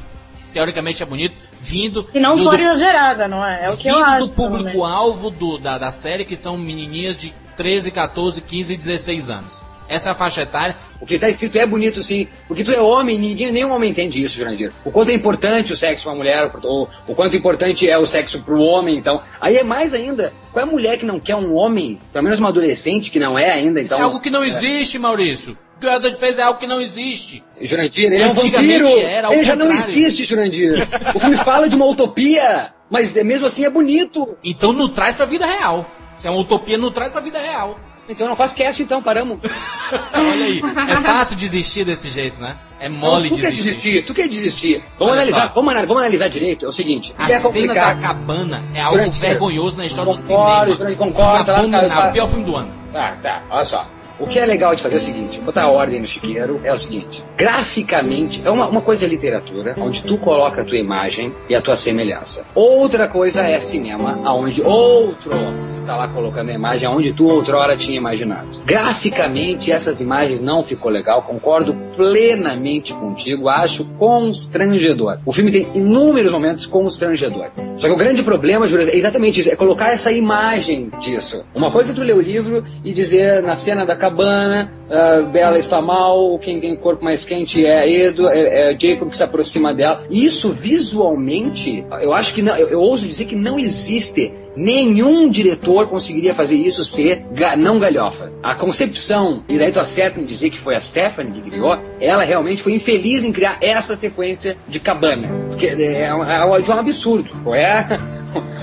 Teoricamente 0.52 1.02
é 1.02 1.06
bonito, 1.06 1.36
vindo 1.60 2.08
Se 2.10 2.18
não 2.18 2.34
do, 2.34 2.44
for 2.44 2.58
exagerada, 2.58 3.28
não 3.28 3.44
é? 3.44 3.66
É 3.66 3.70
o 3.70 3.76
que 3.76 3.86
eu 3.86 3.94
vindo 3.94 4.06
acho. 4.06 4.26
do 4.26 4.32
público-alvo 4.32 5.30
da, 5.58 5.78
da 5.78 5.90
série, 5.90 6.24
que 6.24 6.36
são 6.36 6.56
menininhas 6.56 7.16
de 7.16 7.32
13, 7.56 7.90
14, 7.90 8.40
15 8.40 8.72
e 8.72 8.76
16 8.76 9.30
anos. 9.30 9.64
Essa 9.88 10.10
é 10.10 10.12
a 10.12 10.14
faixa 10.14 10.42
etária. 10.42 10.76
O 11.00 11.06
que 11.06 11.18
tá 11.18 11.28
escrito 11.28 11.56
é 11.56 11.64
bonito, 11.64 12.02
sim. 12.02 12.28
Porque 12.46 12.62
tu 12.62 12.70
é 12.72 12.80
homem, 12.80 13.18
ninguém, 13.18 13.50
nenhum 13.50 13.70
homem 13.72 13.90
entende 13.90 14.22
isso, 14.22 14.36
Jurandir. 14.36 14.70
O 14.84 14.90
quanto 14.90 15.10
é 15.10 15.14
importante 15.14 15.72
o 15.72 15.76
sexo 15.76 16.04
pra 16.04 16.14
mulher, 16.14 16.50
o, 16.62 16.86
o 17.06 17.14
quanto 17.14 17.34
importante 17.36 17.88
é 17.88 17.96
o 17.96 18.04
sexo 18.04 18.42
pro 18.42 18.60
homem, 18.60 18.96
então. 18.98 19.22
Aí 19.40 19.56
é 19.56 19.64
mais 19.64 19.94
ainda. 19.94 20.32
Qual 20.52 20.64
é 20.64 20.68
a 20.68 20.70
mulher 20.70 20.98
que 20.98 21.06
não 21.06 21.18
quer 21.18 21.36
um 21.36 21.54
homem, 21.54 21.98
pelo 22.12 22.24
menos 22.24 22.38
uma 22.38 22.48
adolescente 22.50 23.10
que 23.10 23.18
não 23.18 23.38
é 23.38 23.50
ainda, 23.50 23.80
Isso 23.80 23.94
então. 23.94 23.98
é 24.00 24.02
algo 24.06 24.20
que 24.20 24.28
não 24.30 24.44
existe, 24.44 24.98
Maurício. 24.98 25.56
O 25.76 25.80
que 25.80 25.86
o 25.86 25.90
Edward 25.90 26.18
fez 26.18 26.38
é 26.38 26.42
algo 26.42 26.58
que 26.58 26.66
não 26.66 26.80
existe. 26.80 27.42
Jurandir, 27.60 28.06
ele 28.12 28.22
é 28.22 28.26
um 28.26 28.34
vampiro. 28.34 28.88
era 28.98 29.32
ele 29.32 29.44
já 29.44 29.54
não 29.54 29.66
contrário. 29.68 29.90
existe, 29.90 30.24
Jurandir. 30.24 30.86
o 31.14 31.20
filme 31.20 31.36
fala 31.36 31.68
de 31.68 31.76
uma 31.76 31.86
utopia, 31.86 32.72
mas 32.90 33.16
é- 33.16 33.22
mesmo 33.22 33.46
assim 33.46 33.64
é 33.64 33.70
bonito. 33.70 34.36
Então 34.44 34.72
não 34.72 34.88
traz 34.88 35.14
pra 35.16 35.24
vida 35.24 35.46
real. 35.46 35.88
Se 36.16 36.26
é 36.26 36.30
uma 36.30 36.40
utopia, 36.40 36.76
não 36.76 36.90
traz 36.90 37.12
pra 37.12 37.20
vida 37.20 37.38
real. 37.38 37.78
Então 38.08 38.26
não 38.28 38.36
faz 38.36 38.54
cast 38.54 38.82
então, 38.82 39.02
paramos. 39.02 39.38
Olha 40.14 40.44
aí. 40.46 40.62
É 40.88 40.96
fácil 40.96 41.36
desistir 41.36 41.84
desse 41.84 42.08
jeito, 42.08 42.40
né? 42.40 42.56
É 42.80 42.88
mole 42.88 43.28
Não, 43.28 43.36
tu 43.36 43.42
quer 43.42 43.50
desistir. 43.50 43.68
desistir, 43.70 44.04
tu 44.06 44.14
quer 44.14 44.28
desistir. 44.28 44.84
Vamos 44.98 45.12
Olha 45.12 45.12
analisar, 45.22 45.48
só. 45.48 45.54
vamos, 45.54 45.70
analisar, 45.70 45.86
vamos 45.88 46.02
analisar 46.02 46.28
direito. 46.28 46.64
É 46.64 46.68
o 46.68 46.72
seguinte, 46.72 47.14
A 47.18 47.30
é 47.30 47.38
cena 47.38 47.74
da 47.74 47.94
cabana 47.96 48.64
é 48.72 48.80
algo 48.80 49.10
vergonhoso 49.10 49.78
na 49.78 49.86
história 49.86 50.12
do 50.12 50.18
concordo, 50.18 50.74
cinema. 50.74 50.74
Jurandir, 50.76 50.96
concordo, 50.96 51.30
Filme 51.32 51.44
tá 51.44 51.52
lá, 51.52 51.58
abominável, 51.58 51.88
tá- 51.88 51.96
tá- 52.02 52.10
pior 52.12 52.28
filme 52.28 52.44
do 52.44 52.56
ano. 52.56 52.72
Tá, 52.92 53.16
tá, 53.22 53.42
olha 53.50 53.64
só. 53.64 53.86
O 54.20 54.24
que 54.24 54.38
é 54.38 54.44
legal 54.44 54.74
de 54.74 54.82
fazer 54.82 54.96
é 54.96 54.98
o 54.98 55.02
seguinte, 55.02 55.40
botar 55.40 55.68
ordem 55.68 56.00
no 56.00 56.08
chiqueiro 56.08 56.60
é 56.64 56.72
o 56.72 56.78
seguinte, 56.78 57.22
graficamente, 57.36 58.42
é 58.44 58.50
uma, 58.50 58.66
uma 58.66 58.82
coisa 58.82 59.04
é 59.04 59.08
literatura, 59.08 59.76
onde 59.78 60.02
tu 60.02 60.18
coloca 60.18 60.62
a 60.62 60.64
tua 60.64 60.76
imagem 60.76 61.32
e 61.48 61.54
a 61.54 61.62
tua 61.62 61.76
semelhança. 61.76 62.44
Outra 62.52 63.06
coisa 63.06 63.42
é 63.42 63.60
cinema, 63.60 64.18
onde 64.32 64.60
outro 64.60 65.30
está 65.76 65.96
lá 65.96 66.08
colocando 66.08 66.50
a 66.50 66.52
imagem 66.52 66.88
onde 66.88 67.12
tu 67.12 67.26
outrora 67.28 67.76
tinha 67.76 67.96
imaginado. 67.96 68.48
Graficamente, 68.64 69.70
essas 69.70 70.00
imagens 70.00 70.42
não 70.42 70.64
ficou 70.64 70.90
legal, 70.90 71.22
concordo 71.22 71.72
plenamente 71.94 72.92
contigo, 72.94 73.48
acho 73.48 73.84
constrangedor. 73.98 75.18
O 75.24 75.32
filme 75.32 75.52
tem 75.52 75.66
inúmeros 75.76 76.32
momentos 76.32 76.66
constrangedores. 76.66 77.72
Só 77.76 77.86
que 77.86 77.92
o 77.92 77.96
grande 77.96 78.22
problema, 78.24 78.66
Júlio, 78.66 78.88
é 78.88 78.96
exatamente 78.96 79.40
isso, 79.40 79.50
é 79.50 79.56
colocar 79.56 79.90
essa 79.90 80.10
imagem 80.10 80.90
disso. 81.00 81.44
Uma 81.54 81.70
coisa 81.70 81.92
é 81.92 81.94
tu 81.94 82.02
ler 82.02 82.16
o 82.16 82.20
livro 82.20 82.64
e 82.84 82.92
dizer 82.92 83.42
na 83.44 83.54
cena 83.54 83.86
da 83.86 83.96
cabana, 84.10 84.72
ah, 84.90 85.28
Bela 85.32 85.58
está 85.58 85.80
mal, 85.80 86.38
quem 86.38 86.60
tem 86.60 86.74
corpo 86.76 87.04
mais 87.04 87.24
quente 87.24 87.64
é 87.64 87.90
Edo, 87.90 88.28
é, 88.28 88.72
é 88.72 88.78
Jacob 88.78 89.10
que 89.10 89.16
se 89.16 89.22
aproxima 89.22 89.74
dela. 89.74 90.02
Isso 90.10 90.50
visualmente, 90.50 91.84
eu 92.00 92.12
acho 92.12 92.34
que 92.34 92.42
não, 92.42 92.56
eu, 92.56 92.68
eu 92.68 92.80
ouso 92.80 93.06
dizer 93.06 93.26
que 93.26 93.36
não 93.36 93.58
existe 93.58 94.32
Nenhum 94.60 95.30
diretor 95.30 95.86
conseguiria 95.86 96.34
fazer 96.34 96.56
isso 96.56 96.84
ser 96.84 97.24
ga- 97.32 97.54
não 97.54 97.78
galhofa. 97.78 98.32
A 98.42 98.56
concepção, 98.56 99.44
e 99.48 99.56
daí 99.56 99.70
tu 99.70 99.78
acerta 99.78 100.20
em 100.20 100.24
dizer 100.24 100.50
que 100.50 100.58
foi 100.58 100.74
a 100.74 100.80
Stephanie 100.80 101.30
que 101.40 101.48
criou, 101.48 101.78
ela 102.00 102.24
realmente 102.24 102.60
foi 102.60 102.74
infeliz 102.74 103.22
em 103.22 103.30
criar 103.30 103.58
essa 103.60 103.94
sequência 103.94 104.56
de 104.66 104.80
cabana. 104.80 105.28
Porque 105.50 105.64
é, 105.64 105.80
é, 105.80 106.02
é 106.06 106.60
de 106.60 106.70
um 106.72 106.74
absurdo. 106.74 107.30
É, 107.54 107.86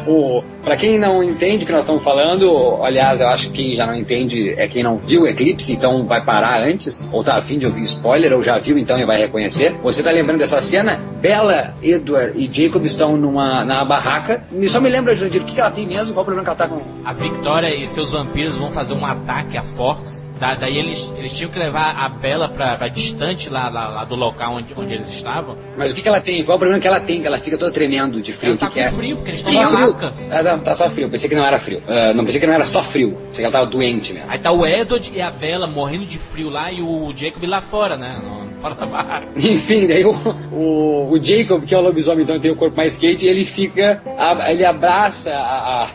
o, 0.07 0.43
pra 0.63 0.75
quem 0.75 0.99
não 0.99 1.23
entende 1.23 1.63
o 1.63 1.67
que 1.67 1.71
nós 1.71 1.81
estamos 1.81 2.03
falando, 2.03 2.79
aliás, 2.83 3.21
eu 3.21 3.27
acho 3.27 3.49
que 3.49 3.63
quem 3.63 3.75
já 3.75 3.85
não 3.85 3.95
entende 3.95 4.53
é 4.57 4.67
quem 4.67 4.83
não 4.83 4.97
viu 4.97 5.27
Eclipse, 5.27 5.73
então 5.73 6.05
vai 6.05 6.23
parar 6.23 6.61
antes, 6.61 7.03
ou 7.11 7.23
tá 7.23 7.37
afim 7.37 7.57
de 7.57 7.65
ouvir 7.65 7.83
spoiler, 7.83 8.33
ou 8.33 8.43
já 8.43 8.57
viu 8.59 8.77
então 8.77 8.97
e 8.97 9.05
vai 9.05 9.17
reconhecer. 9.17 9.75
Você 9.83 10.03
tá 10.03 10.11
lembrando 10.11 10.39
dessa 10.39 10.61
cena? 10.61 10.99
Bella, 11.21 11.73
Edward 11.81 12.39
e 12.39 12.49
Jacob 12.51 12.85
estão 12.85 13.17
numa 13.17 13.65
na 13.65 13.83
barraca. 13.83 14.43
Me 14.51 14.67
só 14.67 14.79
me 14.79 14.89
lembra, 14.89 15.15
Jandir, 15.15 15.41
o 15.41 15.45
que, 15.45 15.55
que 15.55 15.61
ela 15.61 15.71
tem 15.71 15.87
mesmo? 15.87 16.13
Qual 16.13 16.21
o 16.21 16.25
problema 16.25 16.43
que 16.43 16.49
ela 16.49 16.57
tá 16.57 16.67
com. 16.67 16.81
A 17.03 17.13
Victoria 17.13 17.73
e 17.73 17.85
seus 17.87 18.11
vampiros 18.11 18.57
vão 18.57 18.71
fazer 18.71 18.93
um 18.93 19.05
ataque 19.05 19.57
a 19.57 19.63
Fox. 19.63 20.23
Da- 20.39 20.55
daí 20.55 20.77
eles, 20.77 21.13
eles 21.17 21.33
tinham 21.33 21.49
que 21.51 21.57
levar 21.57 21.95
a 21.97 22.09
Bella 22.09 22.49
pra, 22.49 22.75
pra 22.75 22.87
distante 22.87 23.49
lá, 23.49 23.69
lá, 23.69 23.87
lá 23.87 24.03
do 24.03 24.15
local 24.15 24.55
onde, 24.55 24.73
onde 24.75 24.93
eles 24.93 25.07
estavam. 25.09 25.55
Mas 25.77 25.91
o 25.91 25.95
que, 25.95 26.01
que 26.01 26.07
ela 26.07 26.19
tem? 26.19 26.43
Qual 26.43 26.55
o 26.57 26.59
problema 26.59 26.81
que 26.81 26.87
ela 26.87 26.99
tem? 26.99 27.21
Que 27.21 27.27
ela 27.27 27.39
fica 27.39 27.57
toda 27.57 27.71
tremendo 27.71 28.21
de 28.21 28.33
frio. 28.33 28.49
Ela 28.51 28.55
o 28.55 28.57
que, 28.57 28.65
tá 28.65 28.71
que 28.71 28.79
com 28.81 28.85
é? 28.85 28.91
frio, 28.91 29.15
porque 29.15 29.31
eles 29.31 29.39
estão 29.39 29.53
frio. 29.53 29.77
Alasca. 29.77 30.13
Ah, 30.29 30.43
tá, 30.43 30.57
tá 30.57 30.75
só 30.75 30.89
frio. 30.89 31.09
Pensei 31.09 31.29
que 31.29 31.35
não 31.35 31.45
era 31.45 31.59
frio. 31.59 31.81
Ah, 31.87 32.13
não, 32.13 32.25
pensei 32.25 32.39
que 32.41 32.47
não 32.47 32.53
era 32.53 32.65
só 32.65 32.83
frio. 32.83 33.11
Pensei 33.11 33.35
que 33.35 33.41
ela 33.43 33.51
tava 33.51 33.65
doente 33.67 34.13
mesmo. 34.13 34.29
Aí 34.29 34.37
tá 34.39 34.51
o 34.51 34.65
Edward 34.65 35.11
e 35.13 35.21
a 35.21 35.31
Bella 35.31 35.67
morrendo 35.67 36.05
de 36.05 36.17
frio 36.17 36.49
lá 36.49 36.71
e 36.71 36.81
o 36.81 37.13
Jacob 37.15 37.43
lá 37.45 37.61
fora, 37.61 37.95
né? 37.95 38.15
No- 38.21 38.45
Fora 38.65 38.73
da 38.75 38.85
barraca. 38.87 39.27
Enfim, 39.37 39.85
daí 39.85 40.03
o, 40.03 40.11
o, 40.51 41.11
o 41.11 41.23
Jacob, 41.23 41.63
que 41.63 41.75
é 41.75 41.77
o 41.77 41.81
lobisomem, 41.81 42.23
então 42.23 42.39
tem 42.39 42.49
o 42.49 42.55
corpo 42.55 42.75
mais 42.75 42.97
quente, 42.97 43.23
ele 43.23 43.45
fica. 43.45 44.01
a- 44.17 44.51
ele 44.51 44.65
abraça 44.65 45.29
a. 45.35 45.83
a- 45.83 45.89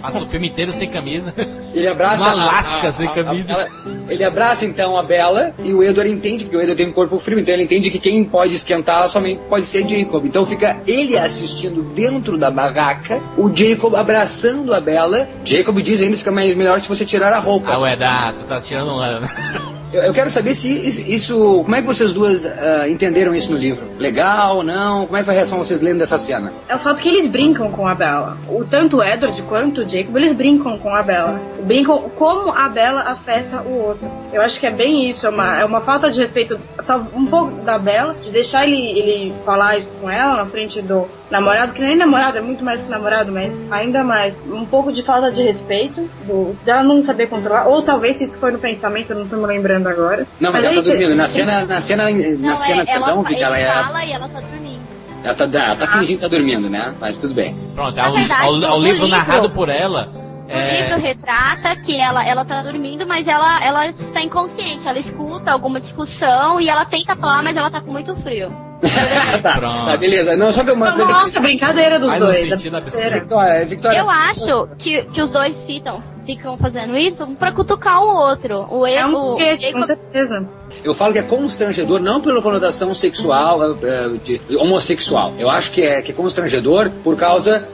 Passa 0.00 0.22
o 0.24 0.26
filme 0.26 0.48
inteiro 0.48 0.72
sem 0.72 0.88
camisa. 0.90 1.32
ele 1.72 1.86
abraça. 1.86 2.24
No 2.34 2.40
a- 2.40 2.42
Alasca, 2.42 2.88
a- 2.88 2.92
sem 2.92 3.08
camisa. 3.12 3.52
ela- 3.52 3.68
ele 4.08 4.24
abraça 4.24 4.64
então 4.64 4.96
a 4.96 5.02
Bela 5.04 5.54
e 5.62 5.72
o 5.72 5.80
Edward 5.80 6.10
entende, 6.10 6.42
porque 6.44 6.56
o 6.56 6.60
Edward 6.60 6.82
tem 6.82 6.90
um 6.90 6.92
corpo 6.92 7.20
frio, 7.20 7.38
então 7.38 7.54
ele 7.54 7.62
entende 7.62 7.88
que 7.88 8.00
quem 8.00 8.24
pode 8.24 8.52
esquentá-la 8.54 9.06
somente 9.06 9.40
pode 9.48 9.66
ser 9.66 9.88
Jacob. 9.88 10.24
Então 10.26 10.44
fica 10.44 10.76
ele 10.88 11.16
assistindo 11.16 11.82
dentro 11.94 12.36
da 12.36 12.50
barraca, 12.50 13.22
o 13.36 13.48
Jacob 13.54 13.94
abraçando 13.94 14.74
a 14.74 14.80
Bela. 14.80 15.28
Jacob 15.44 15.80
diz 15.82 16.00
ainda 16.02 16.16
fica 16.16 16.32
mais, 16.32 16.56
melhor 16.56 16.80
se 16.80 16.88
você 16.88 17.04
tirar 17.04 17.32
a 17.32 17.38
roupa. 17.38 17.70
Ah, 17.70 17.78
ué, 17.78 17.94
dá, 17.94 18.32
tu 18.36 18.44
tá 18.44 18.60
tirando 18.60 18.90
onda, 18.92 19.20
né? 19.20 19.28
Eu, 19.92 20.02
eu 20.02 20.14
quero 20.14 20.30
saber 20.30 20.54
se 20.54 20.68
isso, 20.68 21.62
Como 21.62 21.74
é 21.74 21.80
que 21.80 21.86
vocês 21.86 22.12
duas 22.12 22.44
ah, 22.44 22.88
entenderam 22.88 23.34
isso 23.34 23.50
no 23.50 23.58
livro? 23.58 23.86
Legal, 23.98 24.62
não? 24.62 25.06
Como 25.06 25.16
é 25.16 25.20
que 25.20 25.24
foi 25.24 25.34
a 25.34 25.36
reação 25.38 25.58
vocês 25.58 25.80
lendo 25.80 25.98
dessa 25.98 26.18
cena? 26.18 26.52
É 26.68 26.76
o 26.76 26.78
fato 26.78 27.00
que 27.00 27.08
eles 27.08 27.30
brincam 27.30 27.70
com 27.70 27.86
a 27.86 27.94
Bella. 27.94 28.36
O, 28.48 28.64
tanto 28.64 28.98
o 28.98 29.02
Edward 29.02 29.40
quanto 29.42 29.80
o 29.80 29.88
Jacob, 29.88 30.16
eles 30.16 30.34
brincam 30.34 30.76
com 30.78 30.94
a 30.94 31.02
Bella. 31.02 31.40
Brincam 31.62 32.10
como 32.16 32.50
a 32.50 32.68
Bella 32.68 33.00
afeta 33.00 33.62
o 33.62 33.86
outro. 33.86 34.10
Eu 34.32 34.42
acho 34.42 34.60
que 34.60 34.66
é 34.66 34.70
bem 34.70 35.10
isso, 35.10 35.26
é 35.26 35.30
uma, 35.30 35.60
é 35.60 35.64
uma 35.64 35.80
falta 35.80 36.10
de 36.10 36.18
respeito 36.18 36.58
tá, 36.86 36.96
um 37.14 37.24
pouco 37.26 37.62
da 37.62 37.78
Bella, 37.78 38.14
de 38.14 38.30
deixar 38.30 38.66
ele, 38.66 38.98
ele 38.98 39.34
falar 39.44 39.78
isso 39.78 39.90
com 40.00 40.10
ela 40.10 40.36
na 40.36 40.46
frente 40.46 40.82
do 40.82 41.08
namorado, 41.30 41.72
que 41.72 41.80
nem 41.80 41.96
namorado, 41.96 42.38
é 42.38 42.40
muito 42.40 42.64
mais 42.64 42.80
que 42.80 42.88
namorado, 42.88 43.30
mas 43.32 43.52
ainda 43.70 44.02
mais. 44.02 44.34
Um 44.46 44.64
pouco 44.64 44.92
de 44.92 45.02
falta 45.02 45.30
de 45.30 45.42
respeito, 45.42 46.08
do, 46.26 46.56
dela 46.64 46.82
não 46.82 47.04
saber 47.04 47.28
controlar, 47.28 47.66
ou 47.66 47.82
talvez 47.82 48.18
se 48.18 48.24
isso 48.24 48.38
foi 48.38 48.50
no 48.52 48.58
pensamento, 48.58 49.10
eu 49.10 49.18
não 49.18 49.28
tô 49.28 49.36
me 49.36 49.46
lembrando 49.46 49.86
agora. 49.88 50.26
Não, 50.40 50.52
mas, 50.52 50.64
é 50.64 50.68
ela 50.68 50.76
tá 50.76 50.82
dormindo. 50.82 51.14
Na 51.14 51.28
cena, 51.28 51.64
na 51.66 51.80
cena, 51.80 52.04
na 52.10 52.50
Não, 52.50 52.56
cena, 52.56 52.82
é, 52.82 52.86
perdão, 52.86 53.08
ela, 53.08 53.24
que 53.24 53.34
ele 53.34 53.42
ela 53.42 53.58
é. 53.58 53.82
fala 53.82 54.04
e 54.04 54.12
ela 54.12 54.28
tá 54.28 54.40
dormindo. 54.40 54.78
Ela 55.24 55.34
tá, 55.34 55.44
ela 55.52 55.76
tá 55.76 55.86
fingindo 55.88 56.16
que 56.16 56.22
tá 56.22 56.28
dormindo, 56.28 56.70
né? 56.70 56.94
Mas 57.00 57.16
tudo 57.16 57.34
bem. 57.34 57.54
Pronto, 57.74 57.96
Na 57.96 58.06
é 58.06 58.08
o, 58.08 58.14
verdade, 58.14 58.64
é 58.64 58.66
é 58.66 58.70
o 58.72 58.78
livro 58.78 59.08
narrado 59.08 59.50
por 59.50 59.68
ela. 59.68 60.10
O 60.46 60.50
É, 60.50 60.82
livro 60.82 60.98
retrata 60.98 61.76
que 61.76 61.98
ela, 62.00 62.26
ela 62.26 62.44
tá 62.44 62.62
dormindo, 62.62 63.06
mas 63.06 63.26
ela, 63.26 63.62
ela 63.62 63.86
está 63.88 64.22
inconsciente. 64.22 64.88
Ela 64.88 64.98
escuta 64.98 65.50
alguma 65.50 65.80
discussão 65.80 66.60
e 66.60 66.68
ela 66.68 66.84
tenta 66.86 67.14
falar, 67.16 67.42
mas 67.42 67.56
ela 67.56 67.70
tá 67.70 67.80
com 67.80 67.90
muito 67.92 68.14
frio. 68.16 68.48
tá, 69.42 69.58
Pronto. 69.58 69.86
tá, 69.86 69.96
beleza. 69.96 70.36
Não, 70.36 70.52
só 70.52 70.62
que 70.64 70.70
uma 70.70 70.92
coisa. 70.92 71.10
Nossa, 71.12 71.40
brincadeira 71.40 71.98
dos 71.98 72.08
Faz 72.08 72.22
um 72.22 72.26
dois. 72.26 72.38
sentido 72.38 72.76
é 72.76 72.78
absurdo. 72.78 73.10
brincadeira. 73.10 73.20
Victoria, 73.20 73.66
Victoria. 73.66 73.98
Eu 73.98 74.10
acho 74.10 74.68
que, 74.78 75.02
que 75.04 75.20
os 75.20 75.30
dois 75.32 75.54
citam, 75.66 76.02
ficam 76.24 76.56
fazendo 76.56 76.96
isso 76.96 77.26
pra 77.36 77.52
cutucar 77.52 78.00
o 78.02 78.06
outro. 78.08 78.66
O, 78.70 78.86
É 78.86 79.00
erro, 79.00 79.10
um 79.10 79.34
o 79.34 79.40
sketch, 79.40 79.72
com 79.72 79.80
Jacob 79.80 79.86
certeza. 79.86 80.48
Eu 80.84 80.94
falo 80.94 81.12
que 81.12 81.18
é 81.18 81.22
constrangedor 81.22 81.98
não 82.00 82.20
pela 82.20 82.40
conotação 82.42 82.94
sexual, 82.94 83.62
eh, 83.64 83.76
eh, 83.82 84.08
de, 84.22 84.38
de 84.38 84.56
homossexual. 84.56 85.32
Eu 85.38 85.48
acho 85.50 85.70
que 85.70 85.82
é, 85.82 86.00
que 86.02 86.12
é 86.12 86.14
constrangedor 86.14 86.90
por 87.02 87.16
causa 87.16 87.66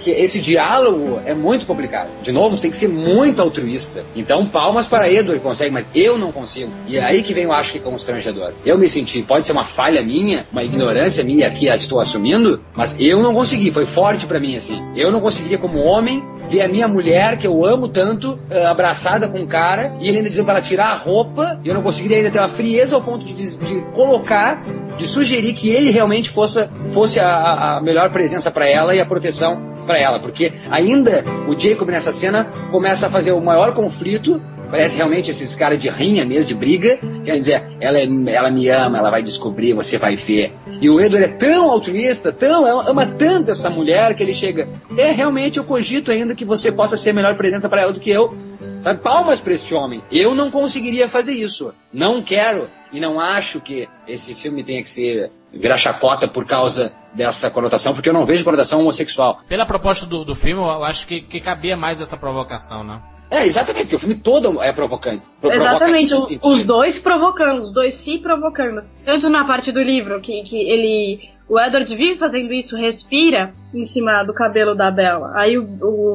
que 0.00 0.10
esse 0.10 0.40
diálogo 0.40 1.20
é 1.26 1.34
muito 1.34 1.66
complicado. 1.66 2.08
De 2.22 2.32
novo, 2.32 2.56
tem 2.56 2.70
que 2.70 2.76
ser 2.78 2.88
muito 2.88 3.42
altruísta. 3.42 4.02
Então, 4.16 4.46
palmas 4.46 4.86
para 4.86 5.12
Edward 5.12 5.42
consegue, 5.42 5.70
mas 5.70 5.86
eu 5.94 6.16
não 6.16 6.32
consigo. 6.32 6.72
E 6.86 6.96
é 6.96 7.04
aí 7.04 7.22
que 7.22 7.34
vem, 7.34 7.44
eu 7.44 7.52
acho 7.52 7.72
que 7.72 7.78
é 7.78 7.80
constrangedor. 7.82 8.52
Eu 8.64 8.78
me 8.78 8.88
senti, 8.88 9.20
pode 9.20 9.46
ser 9.46 9.52
uma 9.52 9.64
falha 9.64 10.00
minha, 10.00 10.46
uma 10.50 10.64
ignorância 10.64 11.22
minha 11.22 11.50
que 11.50 11.68
a 11.68 11.76
estou 11.76 12.00
assumindo, 12.00 12.60
mas 12.74 12.96
eu 12.98 13.22
não 13.22 13.34
consegui. 13.34 13.70
Foi 13.70 13.86
forte 13.86 14.26
para 14.26 14.40
mim 14.40 14.56
assim. 14.56 14.80
Eu 14.96 15.12
não 15.12 15.20
conseguiria 15.20 15.58
como 15.58 15.82
homem 15.82 16.22
ver 16.48 16.62
a 16.62 16.68
minha 16.68 16.88
mulher 16.88 17.36
que 17.38 17.46
eu 17.46 17.64
amo 17.64 17.88
tanto 17.88 18.38
eh, 18.50 18.64
abraçada 18.66 19.28
com 19.28 19.38
um 19.40 19.46
cara 19.46 19.94
e 20.00 20.08
ele 20.08 20.18
ainda 20.18 20.30
dizendo 20.30 20.44
para 20.46 20.54
ela 20.54 20.62
tirar 20.62 20.86
a 20.92 20.94
roupa. 20.96 21.58
E 21.64 21.68
eu 21.68 21.74
não 21.74 21.82
conseguiria 21.82 22.18
ainda 22.18 22.30
ter 22.30 22.38
uma 22.38 22.48
frieza 22.48 22.94
ao 22.94 23.02
ponto 23.02 23.24
de, 23.24 23.34
de 23.34 23.80
colocar, 23.94 24.60
de 24.96 25.06
sugerir 25.06 25.52
que 25.52 25.68
ele 25.70 25.90
realmente 25.90 26.30
fosse, 26.30 26.68
fosse 26.92 27.20
a, 27.20 27.76
a- 27.76 27.80
melhor 27.82 28.10
presença 28.10 28.50
para 28.50 28.68
ela 28.68 28.94
e 28.94 29.00
a 29.00 29.06
proteção 29.06 29.60
pra 29.86 29.98
ela, 29.98 30.18
porque 30.20 30.52
ainda 30.70 31.22
o 31.48 31.58
Jacob 31.58 31.88
nessa 31.90 32.12
cena 32.12 32.44
começa 32.70 33.06
a 33.06 33.10
fazer 33.10 33.32
o 33.32 33.40
maior 33.40 33.74
conflito. 33.74 34.40
Parece 34.70 34.98
realmente 34.98 35.30
esses 35.30 35.54
caras 35.54 35.80
de 35.80 35.88
rinha 35.88 36.26
mesmo, 36.26 36.44
de 36.44 36.54
briga. 36.54 36.98
Quer 37.24 37.38
dizer, 37.38 37.62
ela, 37.80 37.98
é- 37.98 38.34
ela 38.34 38.50
me 38.50 38.68
ama, 38.68 38.98
ela 38.98 39.10
vai 39.10 39.22
descobrir, 39.22 39.72
você 39.72 39.96
vai 39.96 40.14
ver. 40.14 40.52
E 40.80 40.88
o 40.90 41.00
Edward 41.00 41.24
é 41.24 41.28
tão 41.34 41.70
altruísta, 41.70 42.30
tão, 42.30 42.64
ama 42.66 43.04
tanto 43.06 43.50
essa 43.50 43.68
mulher 43.70 44.14
que 44.14 44.22
ele 44.22 44.34
chega. 44.34 44.68
É, 44.96 45.10
realmente 45.10 45.56
eu 45.58 45.64
cogito 45.64 46.12
ainda 46.12 46.34
que 46.38 46.44
você 46.44 46.70
possa 46.72 46.96
ser 46.96 47.10
a 47.10 47.14
melhor 47.14 47.36
presença 47.36 47.68
para 47.68 47.82
ela 47.82 47.92
do 47.92 48.00
que 48.00 48.10
eu. 48.10 48.34
Sabe, 48.80 49.00
palmas 49.00 49.40
para 49.40 49.52
este 49.52 49.74
homem. 49.74 50.02
Eu 50.10 50.34
não 50.34 50.50
conseguiria 50.50 51.08
fazer 51.08 51.32
isso. 51.32 51.74
Não 51.92 52.22
quero 52.22 52.68
e 52.92 53.00
não 53.00 53.20
acho 53.20 53.60
que 53.60 53.88
esse 54.06 54.34
filme 54.34 54.62
tenha 54.62 54.82
que 54.82 54.90
ser 54.90 55.30
virar 55.52 55.76
chacota 55.76 56.28
por 56.28 56.44
causa 56.46 56.92
dessa 57.12 57.50
conotação, 57.50 57.92
porque 57.92 58.08
eu 58.08 58.12
não 58.12 58.24
vejo 58.24 58.44
conotação 58.44 58.80
homossexual. 58.80 59.40
Pela 59.48 59.66
proposta 59.66 60.06
do, 60.06 60.24
do 60.24 60.34
filme, 60.34 60.62
eu 60.62 60.84
acho 60.84 61.06
que, 61.08 61.20
que 61.20 61.40
cabia 61.40 61.76
mais 61.76 62.00
essa 62.00 62.16
provocação, 62.16 62.84
né? 62.84 63.00
É, 63.30 63.44
exatamente, 63.44 63.84
porque 63.84 63.96
o 63.96 63.98
filme 63.98 64.14
todo 64.14 64.62
é 64.62 64.72
provocante. 64.72 65.22
Pro- 65.40 65.52
Exatamente, 65.52 66.04
esse 66.06 66.14
o- 66.14 66.20
sentido. 66.20 66.54
os 66.54 66.64
dois 66.64 66.98
provocando, 66.98 67.62
os 67.62 67.74
dois 67.74 67.94
se 68.02 68.18
provocando. 68.18 68.82
Tanto 69.04 69.28
na 69.28 69.44
parte 69.44 69.70
do 69.72 69.82
livro, 69.82 70.20
que, 70.20 70.42
que 70.44 70.56
ele. 70.56 71.28
O 71.48 71.58
Edward 71.58 71.94
vive 71.96 72.18
fazendo 72.18 72.52
isso, 72.52 72.76
respira 72.76 73.54
em 73.74 73.84
cima 73.86 74.22
do 74.22 74.34
cabelo 74.34 74.74
da 74.74 74.90
Bella. 74.90 75.32
Aí 75.34 75.56
o, 75.56 75.64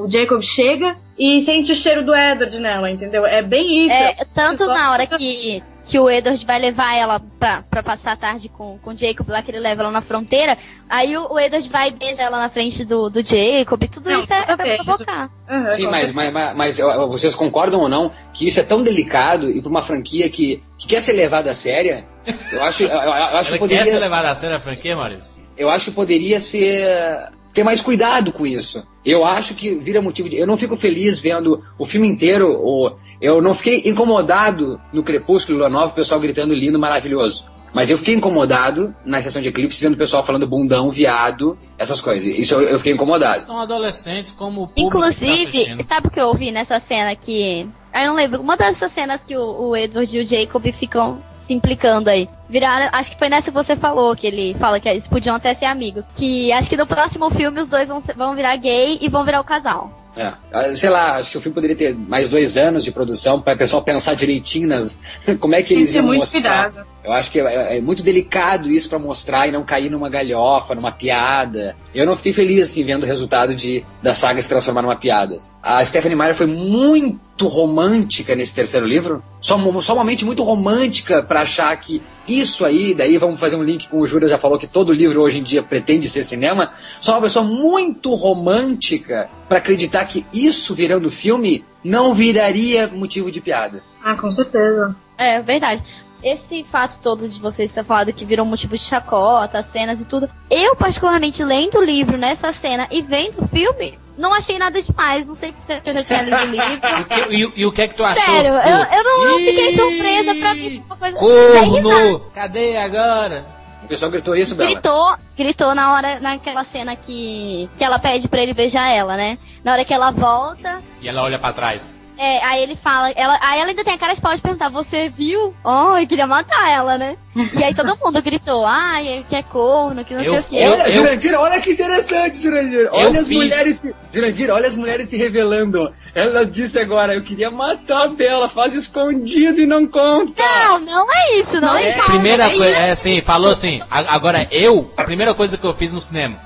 o 0.03 0.07
Jacob 0.09 0.41
chega 0.43 0.95
e 1.17 1.43
sente 1.43 1.71
o 1.71 1.75
cheiro 1.75 2.05
do 2.05 2.15
Edward 2.15 2.57
nela, 2.59 2.91
entendeu? 2.91 3.25
É 3.25 3.41
bem 3.41 3.85
isso. 3.85 3.93
É, 3.93 4.15
tanto 4.33 4.65
na 4.67 4.91
hora 4.91 5.07
que, 5.07 5.63
que 5.83 5.99
o 5.99 6.09
Edward 6.09 6.45
vai 6.45 6.59
levar 6.59 6.95
ela 6.95 7.19
pra, 7.19 7.63
pra 7.63 7.83
passar 7.83 8.13
a 8.13 8.17
tarde 8.17 8.49
com, 8.49 8.77
com 8.79 8.91
o 8.91 8.97
Jacob 8.97 9.27
lá, 9.27 9.41
que 9.41 9.51
ele 9.51 9.59
leva 9.59 9.81
ela 9.81 9.91
na 9.91 10.01
fronteira, 10.01 10.57
aí 10.89 11.15
o, 11.17 11.33
o 11.33 11.39
Edward 11.39 11.69
vai 11.69 11.89
e 11.89 11.91
beija 11.91 12.23
ela 12.23 12.39
na 12.39 12.49
frente 12.49 12.85
do, 12.85 13.09
do 13.09 13.21
Jacob, 13.21 13.83
e 13.83 13.87
tudo 13.87 14.09
Não, 14.09 14.19
isso 14.19 14.33
é, 14.33 14.39
é 14.39 14.55
pra 14.55 14.83
provocar. 14.83 15.29
Aham, 15.49 15.69
Sim, 15.71 15.87
mas, 15.87 16.13
mas, 16.13 16.33
mas, 16.33 16.55
mas, 16.55 16.77
vocês 17.09 17.35
concordam 17.35 17.81
ou 17.81 17.89
não 17.89 18.11
que 18.33 18.47
isso 18.47 18.59
é 18.59 18.63
tão 18.63 18.81
delicado 18.81 19.49
e 19.49 19.61
para 19.61 19.69
uma 19.69 19.83
franquia 19.83 20.29
que, 20.29 20.63
que 20.77 20.87
quer 20.87 21.01
ser 21.01 21.13
levada 21.13 21.51
a 21.51 21.55
séria? 21.55 22.05
Eu 22.51 22.63
acho, 22.63 22.83
eu, 22.83 22.89
eu 22.89 23.11
acho 23.11 23.51
que 23.51 23.59
poderia. 23.59 23.83
quer 23.83 23.89
ser 23.89 23.99
levada 23.99 24.29
a 24.29 24.35
sério 24.35 24.55
a 24.55 24.59
franquia, 24.59 24.95
Maurício? 24.95 25.43
eu 25.57 25.69
acho 25.69 25.85
que 25.85 25.91
poderia 25.91 26.39
ser 26.39 27.31
ter 27.53 27.63
mais 27.63 27.81
cuidado 27.81 28.31
com 28.31 28.45
isso. 28.45 28.85
Eu 29.05 29.25
acho 29.25 29.53
que 29.53 29.75
vira 29.75 30.01
motivo 30.01 30.29
de. 30.29 30.37
Eu 30.37 30.47
não 30.47 30.57
fico 30.57 30.75
feliz 30.75 31.19
vendo 31.19 31.61
o 31.77 31.85
filme 31.85 32.07
inteiro, 32.07 32.47
ou 32.49 32.97
eu 33.21 33.41
não 33.41 33.53
fiquei 33.53 33.83
incomodado 33.85 34.79
no 34.91 35.03
Crepúsculo 35.03 35.59
Lua 35.59 35.69
Nova, 35.69 35.91
o 35.91 35.95
pessoal 35.95 36.19
gritando 36.19 36.53
lindo, 36.53 36.79
maravilhoso. 36.79 37.45
Mas 37.73 37.89
eu 37.89 37.97
fiquei 37.97 38.13
incomodado 38.13 38.93
na 39.03 39.19
sessão 39.21 39.41
de 39.41 39.49
eclipse 39.49 39.83
vendo 39.83 39.95
o 39.95 39.97
pessoal 39.97 40.23
falando 40.23 40.47
bundão, 40.47 40.91
viado, 40.91 41.57
essas 41.77 41.99
coisas. 41.99 42.23
Isso 42.37 42.53
eu, 42.53 42.61
eu 42.61 42.77
fiquei 42.77 42.93
incomodado. 42.93 43.41
São 43.41 43.59
adolescentes 43.59 44.31
como 44.31 44.63
o 44.63 44.67
público 44.67 44.91
tá 44.91 45.09
Inclusive, 45.09 45.31
assistindo. 45.31 45.83
sabe 45.83 46.07
o 46.07 46.11
que 46.11 46.19
eu 46.19 46.27
ouvi 46.27 46.51
nessa 46.51 46.79
cena 46.79 47.15
que. 47.15 47.67
Ah, 47.91 48.03
eu 48.03 48.09
não 48.09 48.15
lembro. 48.15 48.41
Uma 48.41 48.55
dessas 48.55 48.91
cenas 48.91 49.23
que 49.23 49.35
o, 49.35 49.69
o 49.69 49.75
Edward 49.75 50.17
e 50.17 50.21
o 50.21 50.25
Jacob 50.25 50.63
ficam 50.71 51.21
se 51.41 51.53
implicando 51.53 52.09
aí. 52.09 52.29
Viraram. 52.53 52.87
Acho 52.93 53.11
que 53.11 53.17
foi 53.17 53.29
nessa 53.29 53.49
que 53.51 53.57
você 53.57 53.75
falou, 53.75 54.15
que 54.15 54.27
ele 54.27 54.55
fala 54.59 54.79
que 54.79 54.87
eles 54.87 55.07
podiam 55.07 55.35
até 55.35 55.53
ser 55.55 55.65
amigos. 55.65 56.05
Que 56.15 56.51
acho 56.53 56.69
que 56.69 56.77
no 56.77 56.85
próximo 56.85 57.29
filme 57.31 57.59
os 57.59 57.67
dois 57.67 57.89
vão, 57.89 57.99
ser- 57.99 58.15
vão 58.15 58.35
virar 58.35 58.55
gay 58.57 58.99
e 59.01 59.09
vão 59.09 59.25
virar 59.25 59.41
o 59.41 59.43
casal. 59.43 59.91
É. 60.15 60.31
Ah, 60.53 60.75
Sei 60.75 60.89
lá, 60.91 61.15
acho 61.15 61.31
que 61.31 61.37
o 61.39 61.41
filme 61.41 61.55
poderia 61.55 61.75
ter 61.75 61.95
mais 61.95 62.29
dois 62.29 62.55
anos 62.55 62.83
de 62.83 62.91
produção 62.91 63.41
para 63.41 63.55
o 63.55 63.57
pessoal 63.57 63.81
pensar 63.81 64.13
direitinho 64.15 64.67
nas. 64.67 64.99
como 65.41 65.55
é 65.55 65.63
que 65.63 65.73
eles 65.73 65.87
que 65.87 65.93
ter 65.93 65.97
iam 65.97 66.05
muito 66.05 66.19
mostrar. 66.19 66.69
cuidado. 66.69 66.87
Eu 67.03 67.11
acho 67.11 67.31
que 67.31 67.39
é, 67.39 67.77
é 67.77 67.81
muito 67.81 68.01
delicado 68.01 68.69
isso 68.69 68.89
pra 68.89 68.97
mostrar 68.97 69.47
e 69.47 69.51
não 69.51 69.63
cair 69.63 69.89
numa 69.89 70.09
galhofa, 70.09 70.73
numa 70.73 70.91
piada. 70.91 71.75
Eu 71.93 72.05
não 72.05 72.15
fiquei 72.15 72.31
feliz 72.31 72.63
assim 72.63 72.83
vendo 72.83 73.03
o 73.03 73.05
resultado 73.05 73.53
de 73.53 73.85
da 74.01 74.13
saga 74.13 74.41
se 74.41 74.49
transformar 74.49 74.81
numa 74.81 74.95
piada. 74.95 75.35
A 75.61 75.83
Stephanie 75.83 76.17
Meyer 76.17 76.35
foi 76.35 76.45
muito 76.45 77.47
romântica 77.47 78.35
nesse 78.35 78.55
terceiro 78.55 78.85
livro, 78.85 79.23
só, 79.41 79.57
só 79.81 79.93
uma 79.93 80.03
mente 80.03 80.23
muito 80.23 80.43
romântica 80.43 81.21
pra 81.21 81.41
achar 81.41 81.75
que 81.77 82.01
isso 82.27 82.63
aí, 82.63 82.93
daí 82.93 83.17
vamos 83.17 83.39
fazer 83.39 83.57
um 83.57 83.63
link 83.63 83.89
com 83.89 83.99
o 83.99 84.07
Júlio 84.07 84.29
já 84.29 84.37
falou 84.37 84.57
que 84.57 84.67
todo 84.67 84.93
livro 84.93 85.21
hoje 85.21 85.39
em 85.39 85.43
dia 85.43 85.61
pretende 85.61 86.07
ser 86.07 86.23
cinema, 86.23 86.71
só 87.01 87.13
uma 87.13 87.21
pessoa 87.23 87.43
muito 87.43 88.13
romântica 88.15 89.29
pra 89.49 89.57
acreditar 89.57 90.05
que 90.05 90.25
isso 90.31 90.73
virando 90.73 91.11
filme 91.11 91.65
não 91.83 92.13
viraria 92.13 92.87
motivo 92.87 93.29
de 93.29 93.41
piada. 93.41 93.83
Ah, 94.01 94.15
com 94.15 94.31
certeza. 94.31 94.95
É, 95.17 95.41
verdade. 95.41 95.83
Esse 96.23 96.63
fato 96.65 96.99
todo 97.01 97.27
de 97.27 97.39
vocês 97.39 97.71
ter 97.71 97.83
falado 97.83 98.13
que 98.13 98.23
virou 98.25 98.45
motivo 98.45 98.75
de 98.77 98.83
chacota, 98.83 99.61
cenas 99.61 99.99
e 99.99 100.05
tudo. 100.05 100.29
Eu, 100.49 100.75
particularmente, 100.75 101.43
lendo 101.43 101.79
o 101.79 101.83
livro 101.83 102.17
nessa 102.17 102.53
cena 102.53 102.87
e 102.89 103.01
vendo 103.01 103.43
o 103.43 103.47
filme, 103.47 103.99
não 104.17 104.33
achei 104.33 104.57
nada 104.57 104.81
demais. 104.81 105.25
Não 105.27 105.35
sei 105.35 105.53
se 105.65 105.73
eu 105.85 105.93
já 105.93 106.03
tinha 106.03 106.21
lido 106.21 106.37
o 106.37 106.45
livro. 106.45 106.87
E 106.93 107.01
o 107.01 107.05
que- 107.05 107.35
E, 107.35 107.61
e 107.61 107.65
o 107.65 107.71
que 107.73 107.81
é 107.81 107.87
que 107.87 107.95
tu 107.95 108.03
achou? 108.05 108.23
Sério, 108.23 108.51
eu, 108.53 108.97
eu 108.97 109.03
não 109.03 109.37
fiquei 109.39 109.75
surpresa 109.75 110.35
pra 110.35 110.53
mim. 110.55 110.83
foi 110.97 111.11
Uma 111.11 111.15
coisa. 111.17 111.17
Corno! 111.17 112.19
Cadê 112.33 112.77
agora? 112.77 113.45
O 113.83 113.87
pessoal 113.87 114.09
gritou 114.09 114.33
isso, 114.35 114.55
Bela. 114.55 114.69
Gritou, 114.71 115.15
gritou 115.35 115.75
na 115.75 115.93
hora, 115.93 116.19
naquela 116.21 116.63
cena 116.63 116.95
que, 116.95 117.69
que 117.75 117.83
ela 117.83 117.99
pede 117.99 118.29
pra 118.29 118.41
ele 118.41 118.53
beijar 118.53 118.87
ela, 118.87 119.17
né? 119.17 119.37
Na 119.61 119.73
hora 119.73 119.83
que 119.83 119.93
ela 119.93 120.09
volta, 120.11 120.81
E 121.01 121.09
ela 121.09 121.21
olha 121.21 121.37
pra 121.37 121.51
trás. 121.51 122.01
É, 122.17 122.43
aí 122.45 122.61
ele 122.63 122.75
fala, 122.75 123.11
ela, 123.11 123.37
aí 123.41 123.59
ela 123.59 123.69
ainda 123.69 123.83
tem 123.83 123.93
a 123.93 123.97
cara 123.97 124.13
de 124.13 124.21
pau 124.21 124.35
de 124.35 124.41
perguntar, 124.41 124.69
você 124.69 125.09
viu? 125.09 125.53
Oh, 125.63 125.97
eu 125.97 126.07
queria 126.07 126.27
matar 126.27 126.69
ela, 126.69 126.97
né? 126.97 127.17
E 127.35 127.63
aí 127.63 127.73
todo 127.73 127.97
mundo 128.03 128.21
gritou, 128.21 128.63
ai, 128.65 129.25
que 129.27 129.35
é 129.35 129.41
corno, 129.41 130.05
que 130.05 130.13
não 130.13 130.21
Eu- 130.21 130.33
sei 130.33 130.39
o 130.39 130.43
quê. 130.43 130.55
eu- 130.67 130.71
Olha, 130.73 130.91
Jurandir, 130.91 131.39
olha 131.39 131.59
que 131.61 131.71
interessante, 131.71 132.37
Jurandir. 132.39 132.87
Olha 132.91 133.19
as 133.21 133.27
fiz. 133.27 133.37
mulheres 133.37 133.77
se... 133.77 133.95
Jurandir, 134.13 134.49
olha 134.51 134.67
as 134.67 134.75
mulheres 134.75 135.09
se 135.09 135.17
revelando. 135.17 135.91
Ela 136.13 136.45
disse 136.45 136.79
agora, 136.79 137.15
eu 137.15 137.23
queria 137.23 137.49
matar 137.49 138.03
a 138.03 138.07
Bela, 138.07 138.47
faz 138.47 138.75
escondido 138.75 139.59
e 139.59 139.65
não 139.65 139.87
conta. 139.87 140.43
Não, 140.43 140.79
não 140.79 141.07
é 141.11 141.39
isso, 141.39 141.59
não, 141.59 141.75
é, 141.75 141.97
isso. 141.97 142.05
Primeira 142.05 142.49
coisa, 142.49 142.77
é 142.77 142.91
assim, 142.91 143.21
falou 143.21 143.49
assim. 143.51 143.81
a- 143.89 144.13
agora 144.15 144.47
eu, 144.51 144.93
a 144.95 145.03
primeira 145.03 145.33
coisa 145.33 145.57
que 145.57 145.65
eu 145.65 145.73
fiz 145.73 145.91
no 145.91 145.99
cinema. 146.01 146.39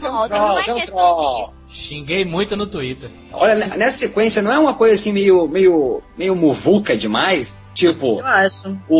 Não, 0.00 0.28
não 0.28 0.58
é 0.58 0.68
é 0.68 0.72
um 0.72 0.76
questão 0.76 0.94
troll. 0.96 1.54
Xinguei 1.70 2.24
muito 2.24 2.56
no 2.56 2.66
Twitter. 2.66 3.08
Olha, 3.32 3.54
ne- 3.54 3.76
nessa 3.76 3.98
sequência 3.98 4.42
não 4.42 4.52
é 4.52 4.58
uma 4.58 4.74
coisa 4.74 4.94
assim 4.96 5.12
meio, 5.12 5.46
meio, 5.48 6.02
meio 6.18 6.34
muvuca 6.34 6.96
demais? 6.96 7.58
Tipo, 7.74 8.18
Eu 8.18 8.26
acho. 8.26 8.76
o, 8.88 8.98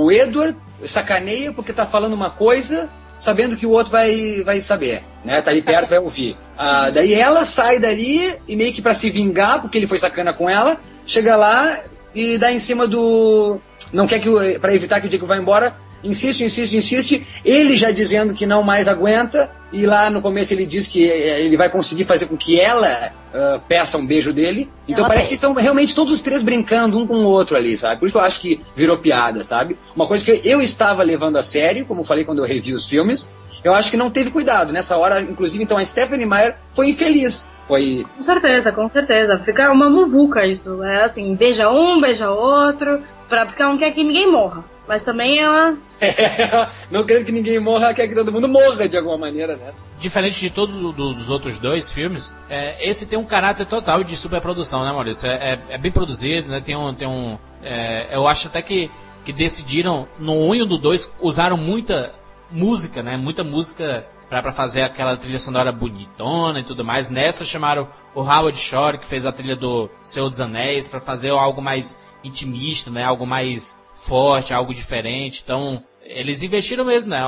o, 0.00 0.04
o 0.06 0.12
Edward 0.12 0.58
sacaneia 0.86 1.52
porque 1.52 1.72
tá 1.72 1.86
falando 1.86 2.12
uma 2.14 2.30
coisa, 2.30 2.90
sabendo 3.18 3.56
que 3.56 3.64
o 3.64 3.70
outro 3.70 3.92
vai, 3.92 4.42
vai 4.44 4.60
saber, 4.60 5.04
né? 5.24 5.40
Tá 5.40 5.52
ali 5.52 5.62
perto, 5.62 5.88
vai 5.88 5.98
ouvir. 5.98 6.36
Ah, 6.58 6.90
daí 6.90 7.14
ela 7.14 7.44
sai 7.44 7.78
dali 7.78 8.34
e 8.48 8.56
meio 8.56 8.72
que 8.72 8.82
pra 8.82 8.94
se 8.94 9.08
vingar, 9.10 9.60
porque 9.62 9.78
ele 9.78 9.86
foi 9.86 9.98
sacana 9.98 10.32
com 10.32 10.50
ela, 10.50 10.78
chega 11.06 11.36
lá 11.36 11.80
e 12.14 12.36
dá 12.38 12.52
em 12.52 12.60
cima 12.60 12.86
do. 12.86 13.58
Não 13.92 14.06
quer 14.06 14.18
que 14.18 14.28
o. 14.28 14.60
Pra 14.60 14.74
evitar 14.74 15.00
que 15.00 15.06
o 15.06 15.10
Jacob 15.10 15.28
vá 15.28 15.36
embora, 15.36 15.76
insiste, 16.04 16.44
insiste, 16.44 16.76
insiste. 16.76 17.26
Ele 17.44 17.76
já 17.76 17.90
dizendo 17.90 18.34
que 18.34 18.46
não 18.46 18.62
mais 18.62 18.86
aguenta, 18.86 19.50
e 19.72 19.86
lá 19.86 20.08
no 20.10 20.22
começo 20.22 20.54
ele 20.54 20.66
diz 20.66 20.86
que 20.86 21.10
eh, 21.10 21.44
ele 21.44 21.56
vai 21.56 21.68
conseguir 21.68 22.04
fazer 22.04 22.26
com 22.26 22.36
que 22.36 22.60
ela 22.60 23.10
ah, 23.34 23.58
peça 23.66 23.98
um 23.98 24.06
beijo 24.06 24.32
dele. 24.32 24.70
Então 24.86 25.04
Ela 25.04 25.08
parece 25.08 25.26
pede. 25.26 25.28
que 25.30 25.34
estão 25.34 25.54
realmente 25.54 25.92
todos 25.92 26.12
os 26.12 26.22
três 26.22 26.44
brincando 26.44 26.96
um 26.96 27.04
com 27.04 27.16
o 27.16 27.26
outro 27.26 27.56
ali, 27.56 27.76
sabe? 27.76 27.98
Por 27.98 28.06
isso 28.06 28.12
que 28.12 28.18
eu 28.18 28.24
acho 28.24 28.40
que 28.40 28.60
virou 28.76 28.96
piada, 28.98 29.42
sabe? 29.42 29.76
Uma 29.96 30.06
coisa 30.06 30.24
que 30.24 30.40
eu 30.44 30.62
estava 30.62 31.02
levando 31.02 31.36
a 31.36 31.42
sério, 31.42 31.84
como 31.84 32.04
falei 32.04 32.24
quando 32.24 32.38
eu 32.38 32.44
revi 32.46 32.72
os 32.72 32.88
filmes, 32.88 33.28
eu 33.64 33.74
acho 33.74 33.90
que 33.90 33.96
não 33.96 34.08
teve 34.08 34.30
cuidado. 34.30 34.72
Nessa 34.72 34.96
hora, 34.96 35.20
inclusive, 35.20 35.64
então 35.64 35.76
a 35.76 35.84
Stephanie 35.84 36.26
Meyer 36.26 36.54
foi 36.72 36.90
infeliz. 36.90 37.44
Foi. 37.66 38.04
Com 38.16 38.22
certeza, 38.22 38.70
com 38.70 38.88
certeza. 38.88 39.42
Fica 39.44 39.72
uma 39.72 39.90
muvuca 39.90 40.46
isso. 40.46 40.84
É 40.84 41.06
assim, 41.06 41.34
beija 41.34 41.68
um, 41.70 42.00
beija 42.00 42.30
outro, 42.30 43.02
pra, 43.28 43.46
porque 43.46 43.64
não 43.64 43.78
quer 43.78 43.90
que 43.90 44.04
ninguém 44.04 44.30
morra. 44.30 44.62
Mas 44.86 45.02
também 45.02 45.38
ela. 45.38 45.76
não 46.90 47.04
querendo 47.06 47.24
que 47.24 47.32
ninguém 47.32 47.58
morra, 47.58 47.94
quer 47.94 48.06
que 48.08 48.14
todo 48.14 48.30
mundo 48.30 48.46
morra 48.48 48.86
de 48.88 48.96
alguma 48.96 49.16
maneira, 49.16 49.56
né? 49.56 49.72
Diferente 49.98 50.38
de 50.38 50.50
todos 50.50 50.80
o- 50.80 50.92
dos 50.92 51.30
outros 51.30 51.58
dois 51.58 51.90
filmes, 51.90 52.34
é, 52.50 52.86
esse 52.86 53.06
tem 53.06 53.18
um 53.18 53.24
caráter 53.24 53.64
total 53.66 54.04
de 54.04 54.16
superprodução, 54.16 54.84
né, 54.84 54.92
Maurício? 54.92 55.26
É, 55.28 55.52
é- 55.54 55.58
é 55.70 55.78
bem 55.78 55.90
produzido, 55.90 56.48
né? 56.48 56.60
Tem 56.60 56.76
um. 56.76 56.92
Tem 56.92 57.08
um 57.08 57.38
é, 57.62 58.08
eu 58.12 58.28
acho 58.28 58.48
até 58.48 58.60
que, 58.60 58.90
que 59.24 59.32
decidiram, 59.32 60.06
no 60.18 60.34
1 60.34 60.54
e 60.56 60.66
no 60.66 60.76
2, 60.76 61.16
usaram 61.20 61.56
muita 61.56 62.12
música, 62.50 63.02
né? 63.02 63.16
Muita 63.16 63.42
música 63.42 64.06
pra, 64.28 64.42
pra 64.42 64.52
fazer 64.52 64.82
aquela 64.82 65.16
trilha 65.16 65.38
sonora 65.38 65.72
bonitona 65.72 66.60
e 66.60 66.62
tudo 66.62 66.84
mais. 66.84 67.08
Nessa 67.08 67.42
chamaram 67.42 67.88
o 68.14 68.20
Howard 68.20 68.58
Shore, 68.58 68.98
que 68.98 69.06
fez 69.06 69.24
a 69.24 69.32
trilha 69.32 69.56
do 69.56 69.88
Senhor 70.02 70.28
dos 70.28 70.40
Anéis, 70.42 70.86
pra 70.88 71.00
fazer 71.00 71.30
algo 71.30 71.62
mais 71.62 71.96
intimista, 72.22 72.90
né? 72.90 73.02
Algo 73.02 73.26
mais 73.26 73.78
forte, 74.06 74.54
algo 74.54 74.74
diferente. 74.74 75.42
Então, 75.44 75.82
eles 76.02 76.42
investiram 76.42 76.84
mesmo, 76.84 77.10
né? 77.10 77.22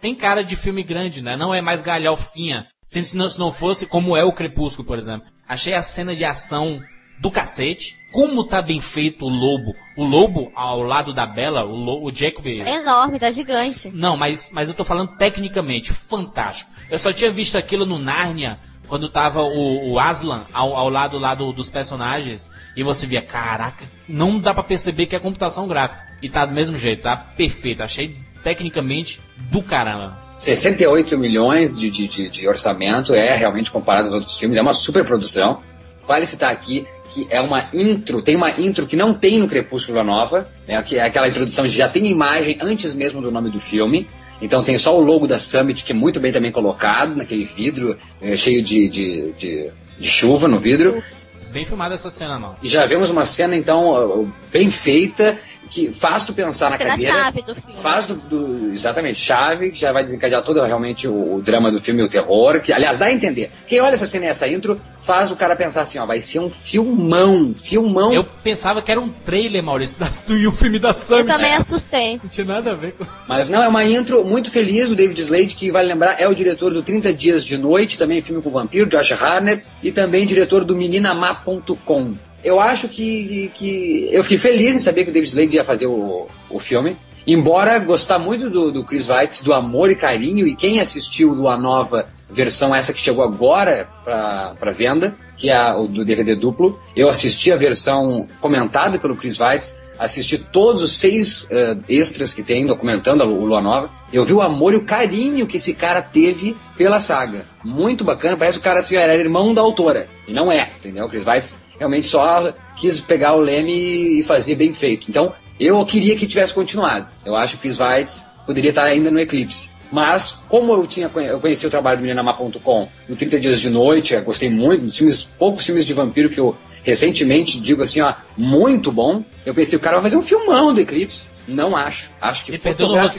Tem- 0.00 0.14
cara 0.14 0.42
de 0.42 0.56
filme 0.56 0.82
grande, 0.82 1.22
né? 1.22 1.36
Não 1.36 1.54
é 1.54 1.60
mais 1.60 1.82
galhofinha. 1.82 2.66
Se 2.82 3.04
se 3.04 3.16
não, 3.16 3.28
se 3.28 3.38
não 3.38 3.52
fosse 3.52 3.86
como 3.86 4.16
é 4.16 4.24
o 4.24 4.32
Crepúsculo, 4.32 4.86
por 4.86 4.98
exemplo. 4.98 5.28
Achei 5.46 5.74
a 5.74 5.82
cena 5.82 6.16
de 6.16 6.24
ação 6.24 6.80
do 7.20 7.30
cacete. 7.30 7.96
Como 8.12 8.44
tá 8.46 8.62
bem 8.62 8.80
feito 8.80 9.26
o 9.26 9.28
lobo. 9.28 9.74
O 9.96 10.04
lobo 10.04 10.50
ao 10.54 10.82
lado 10.82 11.12
da 11.12 11.26
Bela, 11.26 11.64
o, 11.64 11.74
lo, 11.74 12.04
o 12.04 12.14
Jacob. 12.14 12.46
É 12.46 12.80
enorme, 12.80 13.18
tá 13.18 13.30
gigante. 13.30 13.90
Não, 13.92 14.16
mas, 14.16 14.50
mas 14.52 14.68
eu 14.68 14.74
tô 14.74 14.84
falando 14.84 15.16
tecnicamente, 15.16 15.92
fantástico. 15.92 16.70
Eu 16.88 16.98
só 16.98 17.12
tinha 17.12 17.30
visto 17.30 17.58
aquilo 17.58 17.84
no 17.84 17.98
Nárnia, 17.98 18.58
quando 18.88 19.08
tava 19.08 19.42
o, 19.42 19.92
o 19.92 19.98
Aslan 19.98 20.42
ao, 20.52 20.74
ao 20.76 20.88
lado 20.88 21.18
lá 21.18 21.34
do- 21.34 21.52
dos 21.52 21.70
personagens, 21.70 22.50
e 22.76 22.82
você 22.82 23.06
via, 23.06 23.20
caraca, 23.22 23.84
não 24.08 24.38
dá 24.40 24.52
pra 24.54 24.62
perceber 24.62 25.06
que 25.06 25.14
é 25.14 25.18
computação 25.20 25.68
gráfica. 25.68 26.02
E 26.22 26.28
tá 26.28 26.44
do 26.46 26.54
mesmo 26.54 26.76
jeito, 26.76 27.02
tá 27.02 27.16
perfeito. 27.16 27.82
Achei 27.82 28.16
tecnicamente 28.42 29.20
do 29.36 29.62
caramba. 29.62 30.16
68 30.38 31.18
milhões 31.18 31.78
de, 31.78 31.90
de, 31.90 32.06
de, 32.08 32.30
de 32.30 32.48
orçamento, 32.48 33.12
é 33.14 33.36
realmente 33.36 33.70
comparado 33.70 34.06
aos 34.06 34.14
outros 34.14 34.38
filmes, 34.38 34.56
é 34.56 34.62
uma 34.62 34.72
super 34.74 35.04
produção. 35.04 35.60
Vale 36.06 36.24
citar 36.26 36.50
aqui 36.52 36.86
que 37.10 37.26
é 37.30 37.40
uma 37.40 37.68
intro, 37.72 38.20
tem 38.22 38.36
uma 38.36 38.50
intro 38.60 38.86
que 38.86 38.94
não 38.96 39.14
tem 39.14 39.38
no 39.38 39.48
Crepúsculo 39.48 40.02
Nova, 40.04 40.48
né, 40.66 40.80
que 40.82 40.96
é 40.98 41.02
aquela 41.02 41.26
introdução 41.28 41.64
que 41.64 41.70
já 41.70 41.88
tem 41.88 42.06
imagem 42.06 42.58
antes 42.60 42.94
mesmo 42.94 43.20
do 43.22 43.30
nome 43.30 43.50
do 43.50 43.58
filme. 43.60 44.08
Então 44.40 44.62
tem 44.62 44.78
só 44.78 44.96
o 44.96 45.00
logo 45.00 45.26
da 45.26 45.38
Summit, 45.38 45.84
que 45.84 45.92
é 45.92 45.94
muito 45.94 46.20
bem 46.20 46.32
também 46.32 46.52
colocado 46.52 47.16
naquele 47.16 47.44
vidro, 47.44 47.96
eh, 48.20 48.36
cheio 48.36 48.62
de, 48.62 48.88
de, 48.88 49.32
de, 49.32 49.70
de 49.98 50.08
chuva 50.08 50.46
no 50.46 50.60
vidro. 50.60 51.02
Bem 51.50 51.64
filmada 51.64 51.94
essa 51.94 52.10
cena, 52.10 52.38
não. 52.38 52.54
E 52.62 52.68
já 52.68 52.84
vemos 52.86 53.10
uma 53.10 53.24
cena, 53.24 53.56
então, 53.56 54.20
uh, 54.20 54.32
bem 54.52 54.70
feita, 54.70 55.40
que 55.68 55.92
faz 55.92 56.24
tu 56.24 56.32
pensar 56.32 56.70
na 56.70 56.78
Cena 56.78 56.90
cadeira. 56.90 57.12
chave 57.14 57.42
do 57.42 57.54
filme. 57.54 57.80
Faz 57.80 58.06
do, 58.06 58.14
do- 58.14 58.72
exatamente, 58.72 59.20
chave, 59.20 59.70
que 59.70 59.78
já 59.80 59.92
vai 59.92 60.02
desencadear 60.04 60.42
todo 60.42 60.62
realmente 60.64 61.06
o, 61.06 61.36
o 61.36 61.42
drama 61.42 61.70
do 61.70 61.80
filme 61.80 62.00
e 62.02 62.04
o 62.04 62.08
terror, 62.08 62.60
que 62.60 62.72
aliás 62.72 62.98
dá 62.98 63.06
a 63.06 63.12
entender. 63.12 63.50
Quem 63.66 63.80
olha 63.80 63.94
essa 63.94 64.06
cena 64.06 64.26
e 64.26 64.28
essa 64.28 64.48
intro, 64.48 64.80
faz 65.00 65.30
o 65.30 65.36
cara 65.36 65.54
pensar 65.56 65.82
assim, 65.82 65.98
ó, 65.98 66.04
vai 66.06 66.20
ser 66.20 66.38
um 66.40 66.50
filmão, 66.50 67.54
filmão. 67.62 68.12
Eu 68.12 68.24
pensava 68.24 68.82
que 68.82 68.90
era 68.90 69.00
um 69.00 69.08
trailer, 69.08 69.62
Maurício, 69.62 69.98
da, 70.00 70.06
do 70.06 70.52
filme 70.52 70.78
da 70.78 70.88
Eu 70.88 70.94
Summit. 70.94 71.26
também 71.26 71.54
assustei. 71.54 72.20
Não 72.22 72.28
tinha 72.28 72.46
nada 72.46 72.72
a 72.72 72.74
ver 72.74 72.92
com. 72.92 73.04
Mas 73.28 73.48
não, 73.48 73.62
é 73.62 73.68
uma 73.68 73.84
intro 73.84 74.24
muito 74.24 74.50
feliz. 74.50 74.90
O 74.90 74.94
David 74.96 75.20
Slade, 75.22 75.54
que 75.54 75.70
vale 75.70 75.88
lembrar, 75.88 76.20
é 76.20 76.28
o 76.28 76.34
diretor 76.34 76.72
do 76.72 76.82
30 76.82 77.12
Dias 77.14 77.44
de 77.44 77.56
Noite, 77.56 77.98
também 77.98 78.22
filme 78.22 78.42
com 78.42 78.50
vampiro, 78.50 78.88
Josh 78.88 79.12
Harnett, 79.12 79.64
e 79.82 79.90
também 79.92 80.26
diretor 80.26 80.64
do 80.64 80.76
Meninamá.com. 80.76 82.14
Eu 82.44 82.60
acho 82.60 82.88
que, 82.88 83.50
que. 83.54 84.08
Eu 84.12 84.22
fiquei 84.22 84.38
feliz 84.38 84.76
em 84.76 84.78
saber 84.78 85.04
que 85.04 85.10
o 85.10 85.12
David 85.12 85.28
Slade 85.30 85.56
ia 85.56 85.64
fazer 85.64 85.86
o, 85.86 86.26
o 86.50 86.58
filme. 86.58 86.96
Embora 87.26 87.78
gostar 87.78 88.18
muito 88.18 88.48
do, 88.48 88.72
do 88.72 88.82
Chris 88.84 89.10
Weitz, 89.10 89.42
do 89.42 89.52
amor 89.52 89.90
e 89.90 89.94
carinho, 89.94 90.46
e 90.46 90.56
quem 90.56 90.80
assistiu 90.80 91.34
Lua 91.34 91.58
Nova, 91.58 92.06
versão 92.30 92.74
essa 92.74 92.90
que 92.90 93.00
chegou 93.00 93.22
agora 93.22 93.86
para 94.02 94.70
venda, 94.72 95.14
que 95.36 95.50
é 95.50 95.54
a 95.56 95.76
o 95.76 95.86
do 95.86 96.06
DVD 96.06 96.34
duplo, 96.34 96.80
eu 96.96 97.06
assisti 97.06 97.52
a 97.52 97.56
versão 97.56 98.26
comentada 98.40 98.98
pelo 98.98 99.14
Chris 99.14 99.38
Weitz, 99.38 99.78
assisti 99.98 100.38
todos 100.38 100.82
os 100.82 100.96
seis 100.96 101.46
eh, 101.50 101.76
extras 101.86 102.32
que 102.32 102.42
tem 102.42 102.64
documentando 102.66 103.22
a 103.22 103.26
Lu- 103.26 103.44
Lua 103.44 103.60
Nova. 103.60 103.90
Eu 104.10 104.24
vi 104.24 104.32
o 104.32 104.40
amor 104.40 104.72
e 104.72 104.76
o 104.76 104.86
carinho 104.86 105.46
que 105.46 105.58
esse 105.58 105.74
cara 105.74 106.00
teve 106.00 106.56
pela 106.78 106.98
saga. 106.98 107.44
Muito 107.62 108.04
bacana, 108.04 108.38
parece 108.38 108.56
o 108.56 108.62
cara 108.62 108.78
assim, 108.80 108.96
era 108.96 109.14
irmão 109.14 109.52
da 109.52 109.60
autora. 109.60 110.08
E 110.26 110.32
não 110.32 110.50
é, 110.50 110.70
entendeu? 110.78 111.04
O 111.04 111.10
Chris 111.10 111.26
Weitz 111.26 111.67
realmente 111.78 112.08
só 112.08 112.52
quis 112.76 113.00
pegar 113.00 113.34
o 113.34 113.40
Leme 113.40 114.20
e 114.20 114.22
fazer 114.22 114.54
bem 114.54 114.72
feito. 114.74 115.08
Então, 115.08 115.32
eu 115.58 115.84
queria 115.86 116.16
que 116.16 116.26
tivesse 116.26 116.52
continuado. 116.54 117.10
Eu 117.24 117.34
acho 117.36 117.54
que 117.54 117.58
o 117.58 117.60
Chris 117.62 117.78
Weitz 117.80 118.26
poderia 118.46 118.70
estar 118.70 118.84
ainda 118.84 119.10
no 119.10 119.18
Eclipse. 119.18 119.70
Mas, 119.90 120.32
como 120.48 120.72
eu 120.72 120.86
tinha 120.86 121.10
eu 121.14 121.40
conheci 121.40 121.66
o 121.66 121.70
trabalho 121.70 121.98
do 121.98 122.02
Meninamar.com 122.02 122.88
no 123.08 123.16
30 123.16 123.40
Dias 123.40 123.60
de 123.60 123.70
Noite, 123.70 124.12
eu 124.14 124.22
gostei 124.22 124.50
muito 124.50 124.84
dos 124.84 124.96
filmes, 124.96 125.22
poucos 125.24 125.64
filmes 125.64 125.86
de 125.86 125.94
vampiro 125.94 126.28
que 126.30 126.38
eu 126.38 126.56
recentemente 126.84 127.60
digo 127.60 127.82
assim, 127.82 128.00
ó, 128.00 128.12
muito 128.36 128.90
bom. 128.92 129.24
Eu 129.46 129.54
pensei, 129.54 129.76
o 129.76 129.80
cara 129.80 129.96
vai 129.96 130.04
fazer 130.10 130.16
um 130.16 130.22
filmão 130.22 130.72
do 130.74 130.80
Eclipse. 130.80 131.28
Não 131.46 131.74
acho. 131.74 132.10
Acho 132.20 132.44
que 132.44 132.52
fotografi- 132.88 133.16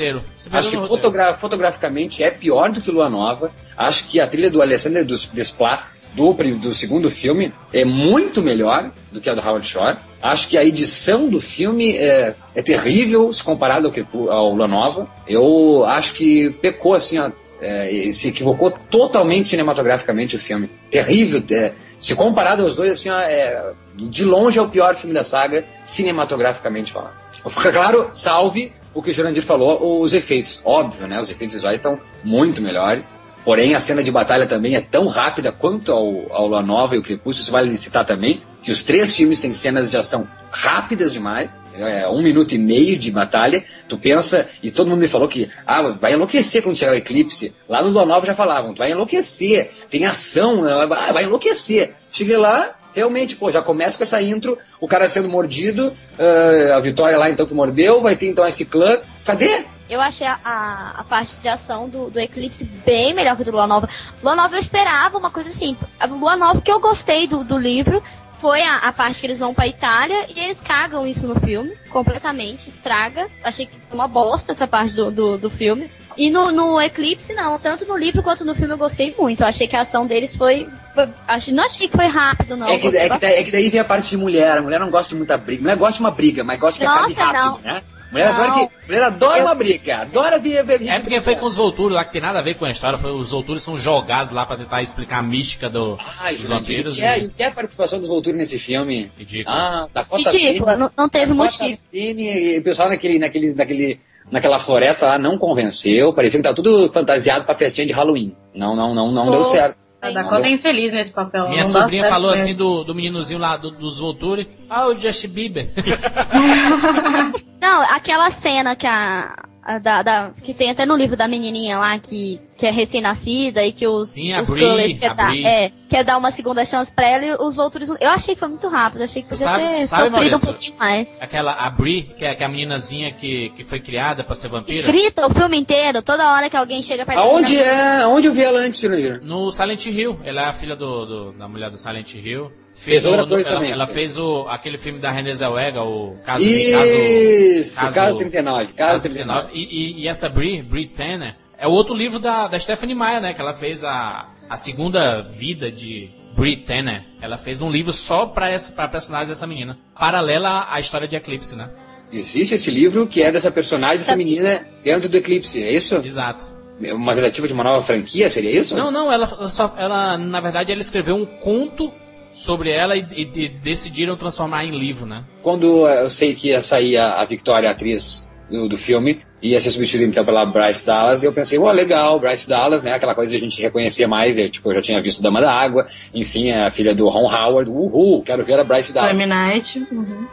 Acho 0.59 0.69
que 0.69 0.75
fotogra- 0.87 1.35
fotograficamente 1.35 2.23
é 2.23 2.29
pior 2.29 2.71
do 2.71 2.81
que 2.81 2.91
Lua 2.91 3.09
Nova. 3.09 3.51
Acho 3.75 4.07
que 4.07 4.19
a 4.19 4.27
trilha 4.27 4.51
do 4.51 4.61
Alessandro 4.61 5.03
Des- 5.03 5.25
Desplat 5.33 5.81
do, 6.13 6.33
do 6.33 6.73
segundo 6.73 7.09
filme 7.11 7.53
é 7.73 7.85
muito 7.85 8.41
melhor 8.41 8.91
do 9.11 9.21
que 9.21 9.29
a 9.29 9.35
do 9.35 9.41
Howard 9.41 9.67
Shore. 9.67 9.97
Acho 10.21 10.47
que 10.49 10.57
a 10.57 10.65
edição 10.65 11.29
do 11.29 11.39
filme 11.39 11.97
é, 11.97 12.35
é 12.53 12.61
terrível 12.61 13.31
se 13.31 13.43
comparado 13.43 13.87
ao, 13.87 14.29
ao 14.29 14.53
Lua 14.53 14.67
Nova. 14.67 15.07
Eu 15.27 15.85
acho 15.85 16.13
que 16.13 16.49
pecou 16.61 16.93
assim, 16.93 17.19
ó, 17.19 17.31
é, 17.61 18.09
se 18.11 18.29
equivocou 18.29 18.71
totalmente 18.71 19.49
cinematograficamente 19.49 20.35
o 20.35 20.39
filme. 20.39 20.69
Terrível. 20.89 21.41
é, 21.51 21.73
se 21.99 22.15
comparado 22.15 22.63
aos 22.63 22.75
dois, 22.75 22.91
assim, 22.93 23.09
ó, 23.09 23.19
é, 23.19 23.73
de 23.95 24.23
longe 24.23 24.57
é 24.57 24.61
o 24.61 24.69
pior 24.69 24.95
filme 24.95 25.13
da 25.13 25.23
saga, 25.23 25.65
cinematograficamente 25.85 26.91
falando. 26.91 27.13
Fica 27.49 27.71
claro, 27.71 28.09
salve 28.13 28.73
o 28.93 29.01
que 29.01 29.11
o 29.11 29.13
Jurandir 29.13 29.43
falou, 29.43 30.01
os 30.01 30.13
efeitos. 30.13 30.61
Óbvio, 30.65 31.07
né? 31.07 31.19
Os 31.19 31.29
efeitos 31.29 31.53
visuais 31.55 31.79
estão 31.79 31.99
muito 32.23 32.61
melhores. 32.61 33.11
Porém, 33.43 33.73
a 33.73 33.79
cena 33.79 34.03
de 34.03 34.11
batalha 34.11 34.45
também 34.45 34.75
é 34.75 34.81
tão 34.81 35.07
rápida 35.07 35.51
quanto 35.51 35.91
ao, 35.91 36.31
ao 36.31 36.47
Lua 36.47 36.61
Nova 36.61 36.95
e 36.95 36.99
o 36.99 37.03
Crepúsculo. 37.03 37.41
Isso 37.41 37.51
vale 37.51 37.75
citar 37.77 38.05
também, 38.05 38.41
que 38.61 38.71
os 38.71 38.83
três 38.83 39.15
filmes 39.15 39.39
têm 39.39 39.53
cenas 39.53 39.89
de 39.89 39.97
ação 39.97 40.27
rápidas 40.51 41.13
demais. 41.13 41.49
É 41.75 42.07
um 42.09 42.21
minuto 42.21 42.53
e 42.53 42.57
meio 42.57 42.97
de 42.97 43.09
batalha. 43.09 43.63
Tu 43.87 43.97
pensa, 43.97 44.49
e 44.61 44.69
todo 44.69 44.89
mundo 44.89 44.99
me 44.99 45.07
falou 45.07 45.27
que 45.27 45.49
ah, 45.65 45.81
vai 45.81 46.13
enlouquecer 46.13 46.61
quando 46.61 46.77
chegar 46.77 46.91
o 46.91 46.95
eclipse. 46.95 47.55
Lá 47.69 47.81
no 47.81 47.89
Lua 47.89 48.05
Nova 48.05 48.25
já 48.25 48.35
falavam, 48.35 48.75
vai 48.75 48.91
enlouquecer, 48.91 49.71
tem 49.89 50.05
ação, 50.05 50.63
né? 50.63 50.73
ah, 50.73 51.13
vai 51.13 51.23
enlouquecer. 51.23 51.93
Cheguei 52.11 52.35
lá, 52.35 52.75
realmente, 52.93 53.35
pô, 53.35 53.49
já 53.49 53.61
começa 53.61 53.97
com 53.97 54.03
essa 54.03 54.21
intro, 54.21 54.57
o 54.81 54.87
cara 54.87 55.07
sendo 55.07 55.29
mordido, 55.29 55.95
ah, 56.19 56.75
a 56.75 56.79
Vitória 56.81 57.17
lá 57.17 57.29
então 57.29 57.45
que 57.45 57.53
mordeu, 57.53 58.01
vai 58.01 58.15
ter 58.15 58.27
então 58.27 58.45
esse 58.45 58.65
clã. 58.65 58.99
Cadê? 59.23 59.65
Eu 59.89 59.99
achei 60.01 60.27
a, 60.27 60.39
a, 60.45 60.91
a 60.99 61.03
parte 61.03 61.39
de 61.41 61.47
ação 61.49 61.89
do, 61.89 62.11
do 62.11 62.19
Eclipse 62.19 62.63
bem 62.63 63.13
melhor 63.13 63.35
que 63.35 63.43
do 63.43 63.51
Lua 63.51 63.65
Nova. 63.67 63.89
Lua 64.21 64.35
Nova 64.35 64.55
eu 64.55 64.59
esperava 64.59 65.17
uma 65.17 65.31
coisa 65.31 65.49
assim. 65.49 65.75
A 65.99 66.05
Lua 66.05 66.35
Nova 66.35 66.61
que 66.61 66.71
eu 66.71 66.79
gostei 66.79 67.27
do, 67.27 67.43
do 67.43 67.57
livro 67.57 68.01
foi 68.39 68.61
a, 68.61 68.77
a 68.77 68.93
parte 68.93 69.19
que 69.19 69.27
eles 69.27 69.39
vão 69.39 69.53
pra 69.53 69.67
Itália 69.67 70.25
e 70.33 70.39
eles 70.39 70.61
cagam 70.61 71.05
isso 71.05 71.27
no 71.27 71.37
filme, 71.41 71.73
completamente, 71.89 72.69
estraga. 72.69 73.27
Achei 73.43 73.65
que 73.65 73.73
foi 73.89 73.97
uma 73.97 74.07
bosta 74.07 74.51
essa 74.51 74.65
parte 74.67 74.95
do, 74.95 75.11
do, 75.11 75.37
do 75.37 75.49
filme. 75.49 75.91
E 76.15 76.29
no, 76.29 76.51
no 76.51 76.79
Eclipse, 76.81 77.33
não. 77.33 77.57
Tanto 77.57 77.85
no 77.85 77.97
livro 77.97 78.21
quanto 78.21 78.45
no 78.45 78.53
filme 78.53 78.73
eu 78.73 78.77
gostei 78.77 79.15
muito. 79.17 79.41
Eu 79.41 79.47
achei 79.47 79.67
que 79.67 79.75
a 79.75 79.81
ação 79.81 80.05
deles 80.05 80.35
foi. 80.35 80.67
foi 80.93 81.07
achei, 81.27 81.53
não 81.53 81.63
achei 81.63 81.87
que 81.87 81.95
foi 81.95 82.07
rápido, 82.07 82.55
não. 82.57 82.67
é, 82.67 82.77
que, 82.77 82.87
é, 82.95 83.09
que, 83.09 83.19
daí- 83.19 83.33
é 83.35 83.43
que 83.43 83.51
daí 83.51 83.69
vem 83.69 83.79
a 83.79 83.85
parte 83.85 84.09
de 84.09 84.17
mulher. 84.17 84.57
A 84.57 84.61
mulher 84.61 84.79
não 84.79 84.89
gosta 84.91 85.09
de 85.09 85.15
muita 85.15 85.37
briga. 85.37 85.61
A 85.61 85.63
mulher 85.63 85.77
gosta 85.77 85.93
de 85.95 85.99
uma 86.01 86.11
briga, 86.11 86.43
mas 86.43 86.59
gosta 86.59 86.79
que 86.79 86.85
acabe 86.85 87.13
Nossa, 87.15 87.21
rápido, 87.25 87.65
não. 87.65 87.73
né? 87.73 87.83
Mulher, 88.11 88.33
Não. 88.33 88.43
adora, 88.43 88.67
que, 88.67 88.87
mulher 88.87 89.03
adora 89.03 89.41
uma 89.43 89.53
briga, 89.55 89.97
adora 89.97 90.39
ver, 90.39 90.63
ver 90.65 90.87
É 90.87 90.99
porque 90.99 91.21
foi 91.21 91.35
com 91.35 91.45
os 91.45 91.55
Volturi 91.55 91.93
lá, 91.93 92.03
que 92.03 92.11
tem 92.11 92.21
nada 92.21 92.39
a 92.39 92.41
ver 92.41 92.55
com 92.55 92.65
a 92.65 92.71
história. 92.71 92.97
Foi, 92.97 93.11
os 93.11 93.31
Volturi 93.31 93.59
são 93.59 93.77
jogados 93.77 94.31
lá 94.31 94.45
pra 94.45 94.57
tentar 94.57 94.81
explicar 94.81 95.19
a 95.19 95.21
mística 95.21 95.69
do, 95.69 95.95
Ai, 96.19 96.35
dos 96.35 96.49
vampiros. 96.49 96.97
e, 96.97 97.03
é, 97.03 97.19
e- 97.19 97.25
e 97.25 97.29
que 97.29 97.45
a 97.45 97.51
participação 97.51 97.99
dos 97.99 98.07
Volturi 98.07 98.35
nesse 98.37 98.57
filme? 98.57 99.11
Ridículo. 99.17 99.55
Ah, 99.55 99.87
Dakota 99.93 100.31
Ridícula, 100.31 100.71
Fanning- 100.71 100.79
não, 100.81 100.91
não 100.97 101.09
teve 101.09 101.33
Dakota 101.33 101.43
motivo. 101.63 101.81
Fanning 101.91 102.23
e 102.55 102.57
o 102.59 102.63
pessoal 102.63 102.89
naquele, 102.89 103.19
naquele, 103.19 103.53
naquele, 103.53 103.99
naquela 104.31 104.57
floresta 104.59 105.05
lá 105.05 105.17
não 105.19 105.37
convenceu. 105.37 106.11
Parecia 106.13 106.39
que 106.39 106.43
tá 106.47 106.53
tudo 106.53 106.91
fantasiado 106.91 107.45
pra 107.45 107.53
festinha 107.53 107.85
de 107.85 107.93
Halloween. 107.93 108.35
Não, 108.55 108.75
não, 108.75 108.95
não, 108.95 109.11
não 109.11 109.25
Pô. 109.25 109.31
deu 109.31 109.43
certo. 109.45 109.77
A 110.01 110.11
Dakota 110.11 110.47
é 110.47 110.51
infeliz 110.51 110.93
nesse 110.93 111.11
papel. 111.11 111.49
Minha 111.49 111.65
sobrinha 111.65 112.05
falou 112.07 112.31
mesmo. 112.31 112.43
assim 112.45 112.55
do, 112.55 112.83
do 112.85 112.95
meninozinho 112.95 113.39
lá 113.39 113.57
do- 113.57 113.71
dos 113.71 113.99
Volturi. 113.99 114.47
Ah, 114.69 114.87
o 114.87 114.95
Justin 114.95 115.27
Bieber. 115.29 115.69
Não, 117.61 117.81
aquela 117.83 118.31
cena 118.31 118.75
que 118.75 118.87
a. 118.87 119.48
a 119.63 119.77
da, 119.77 120.01
da- 120.01 120.31
que 120.43 120.53
tem 120.53 120.71
até 120.71 120.85
no 120.85 120.95
livro 120.95 121.15
da 121.17 121.27
menininha 121.27 121.77
lá 121.77 121.99
que, 121.99 122.39
que 122.57 122.65
é 122.65 122.71
recém-nascida 122.71 123.63
e 123.63 123.71
que 123.71 123.85
os, 123.87 124.09
Sim, 124.11 124.33
a 124.33 124.41
os 124.41 124.49
Bri, 124.49 124.61
Scullers 124.61 124.97
quer 124.97 125.13
dar, 125.15 125.35
é, 125.35 125.71
quer 125.89 126.03
dar 126.03 126.17
uma 126.17 126.31
segunda 126.31 126.65
chance 126.65 126.91
pra 126.91 127.07
ela 127.07 127.25
e 127.25 127.33
os 127.35 127.55
Volturi. 127.55 127.85
Eu 127.99 128.09
achei 128.09 128.33
que 128.33 128.39
foi 128.39 128.47
muito 128.47 128.67
rápido, 128.67 129.03
achei 129.03 129.21
que 129.21 129.29
podia 129.29 129.43
Sabe- 129.43 129.67
ter 129.67 129.87
sabe, 129.87 130.03
sofrido 130.03 130.09
um 130.09 130.11
Maurício? 130.29 130.47
pouquinho 130.47 130.77
mais. 130.77 131.21
Aquela, 131.21 131.53
a 131.53 131.69
Bri, 131.69 132.03
que 132.17 132.25
é, 132.25 132.33
que 132.35 132.43
é 132.43 132.45
a 132.45 132.49
meninazinha 132.49 133.11
que, 133.11 133.49
que 133.55 133.63
foi 133.63 133.79
criada 133.79 134.23
pra 134.23 134.35
ser 134.35 134.47
vampira. 134.47 134.87
Grita 134.87 135.27
o 135.27 135.33
filme 135.33 135.57
inteiro, 135.59 136.01
toda 136.01 136.31
hora 136.33 136.49
que 136.49 136.57
alguém 136.57 136.81
chega 136.81 137.05
perto 137.05 137.19
Aonde 137.19 137.57
é? 137.57 138.01
Aonde 138.03 138.27
eu 138.27 138.33
vi 138.33 138.41
ela 138.43 138.59
antes, 138.59 138.79
Jurandir? 138.79 139.21
No 139.23 139.51
Silent 139.51 139.85
Hill. 139.85 140.19
Ela 140.23 140.41
é 140.41 140.45
a 140.45 140.53
filha 140.53 140.75
do, 140.75 141.05
do- 141.05 141.31
da 141.33 141.47
mulher 141.47 141.69
do 141.69 141.77
Silent 141.77 142.13
Hill. 142.15 142.51
Fez 142.79 143.03
outra 143.05 143.23
o- 143.23 143.27
coisa 143.27 143.49
ela, 143.49 143.57
também. 143.57 143.71
ela 143.73 143.87
fez 143.87 144.17
o, 144.17 144.47
aquele 144.49 144.77
filme 144.77 144.99
da 144.99 145.11
Renée 145.11 145.33
Zellweger, 145.35 145.81
o 145.83 146.17
Caso... 146.25 146.43
Isso! 146.45 147.75
caso, 147.75 147.95
Caso 147.95 148.19
39, 148.19 148.65
Caso 148.67 148.75
Caso 148.77 149.03
39. 149.03 149.41
39. 149.49 149.51
E, 149.53 149.99
e- 149.99 150.03
e 150.03 150.07
essa 150.07 150.29
Brie, 150.29 150.61
Brie 150.63 150.87
Tanner, 150.87 151.35
é 151.57 151.67
o 151.67 151.71
outro 151.71 151.93
livro 151.93 152.19
da, 152.19 152.47
da 152.47 152.57
Stephanie 152.57 152.95
Meyer, 152.95 153.21
né? 153.21 153.33
Que 153.33 153.41
ela 153.41 153.53
fez 153.53 153.83
a, 153.83 154.25
a 154.49 154.55
segunda 154.57 155.21
vida 155.21 155.69
de 155.71 156.09
Brie 156.35 156.55
Tanner. 156.55 157.03
Ela 157.21 157.37
fez 157.37 157.61
um 157.61 157.69
livro 157.69 157.91
só 157.91 158.25
pra, 158.27 158.49
essa, 158.49 158.71
pra 158.71 158.87
personagem 158.87 159.27
dessa 159.27 159.45
menina. 159.45 159.77
Paralela 159.97 160.67
à 160.71 160.79
história 160.79 161.07
de 161.07 161.15
Eclipse, 161.17 161.55
né? 161.55 161.69
Existe 162.11 162.55
esse 162.55 162.71
livro 162.71 163.05
que 163.05 163.21
é 163.21 163.31
dessa 163.31 163.51
personagem, 163.51 163.97
dessa 163.99 164.15
menina 164.15 164.65
dentro 164.83 165.07
do 165.09 165.17
Eclipse, 165.17 165.61
é 165.61 165.73
isso? 165.73 165.95
Exato. 166.03 166.47
Uma 166.93 167.13
tentativa 167.13 167.45
de 167.45 167.53
uma 167.53 167.63
nova 167.63 167.83
franquia, 167.83 168.29
seria 168.29 168.57
isso? 168.57 168.73
Não, 168.75 168.89
não, 168.89 169.11
ela, 169.11 169.27
ela 169.29 169.49
só, 169.49 169.75
ela, 169.77 170.17
na 170.17 170.39
verdade, 170.39 170.71
ela 170.71 170.79
escreveu 170.81 171.15
um 171.17 171.25
conto 171.25 171.91
sobre 172.31 172.69
ela 172.71 172.95
e, 172.95 173.05
e- 173.11 173.29
e 173.35 173.47
decidiram 173.49 174.15
transformar 174.15 174.63
em 174.65 174.71
livro, 174.71 175.05
né? 175.05 175.23
Quando 175.41 175.87
eh, 175.87 176.03
eu 176.03 176.09
sei 176.09 176.33
que 176.35 176.49
ia 176.49 176.61
sair 176.61 176.97
a, 176.97 177.21
a 177.21 177.25
Victoria, 177.25 177.69
a 177.69 177.71
atriz 177.71 178.31
do, 178.49 178.67
do 178.69 178.77
filme, 178.77 179.21
ia 179.41 179.59
ser 179.61 179.71
substituída 179.71 180.09
então 180.09 180.25
pela 180.25 180.45
Bryce 180.45 180.85
Dallas, 180.85 181.23
eu 181.23 181.31
pensei, 181.31 181.57
ó, 181.59 181.71
legal, 181.71 182.19
Bryce 182.19 182.47
Dallas, 182.49 182.83
né? 182.83 182.93
Aquela 182.93 183.15
coisa 183.15 183.31
de 183.31 183.37
a 183.37 183.39
gente 183.39 183.61
reconhecer 183.61 184.05
mais, 184.07 184.37
eu, 184.37 184.49
tipo, 184.51 184.69
eu 184.69 184.75
já 184.75 184.81
tinha 184.81 185.01
visto 185.01 185.21
Dama 185.21 185.39
da 185.41 185.51
Água, 185.51 185.87
enfim, 186.13 186.47
é 186.49 186.65
a 186.65 186.71
filha 186.71 186.93
do 186.93 187.07
Ron 187.07 187.31
Howard, 187.33 187.69
uhul, 187.69 188.21
quero 188.23 188.43
ver 188.43 188.59
a 188.59 188.63
Bryce 188.63 188.91
Dallas. 188.93 189.15
Flame 189.17 189.29
Night. 189.33 189.79
Uhum. 189.91 190.27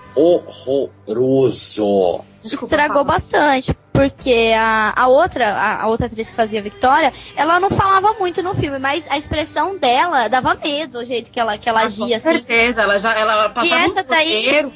Horroroso. 1.06 2.20
Estragou 2.54 3.04
bastante, 3.04 3.76
porque 3.92 4.52
a, 4.56 4.92
a 4.96 5.08
outra, 5.08 5.52
a, 5.54 5.82
a 5.82 5.86
outra 5.88 6.06
atriz 6.06 6.28
que 6.30 6.36
fazia 6.36 6.60
a 6.60 6.62
Victoria, 6.62 7.12
ela 7.36 7.58
não 7.58 7.70
falava 7.70 8.14
muito 8.14 8.42
no 8.42 8.54
filme, 8.54 8.78
mas 8.78 9.04
a 9.10 9.18
expressão 9.18 9.76
dela 9.78 10.28
dava 10.28 10.54
medo, 10.54 10.98
o 10.98 11.04
jeito 11.04 11.30
que 11.30 11.40
ela, 11.40 11.58
que 11.58 11.68
ela 11.68 11.80
agia, 11.82 12.06
Com 12.20 12.28
assim. 12.28 12.38
certeza, 12.38 12.82
ela 12.82 12.98
já 12.98 13.12
ela 13.14 13.48
passava 13.48 13.80
essa 13.82 14.02
um 14.02 14.06
daí- 14.06 14.44
roteiro 14.44 14.72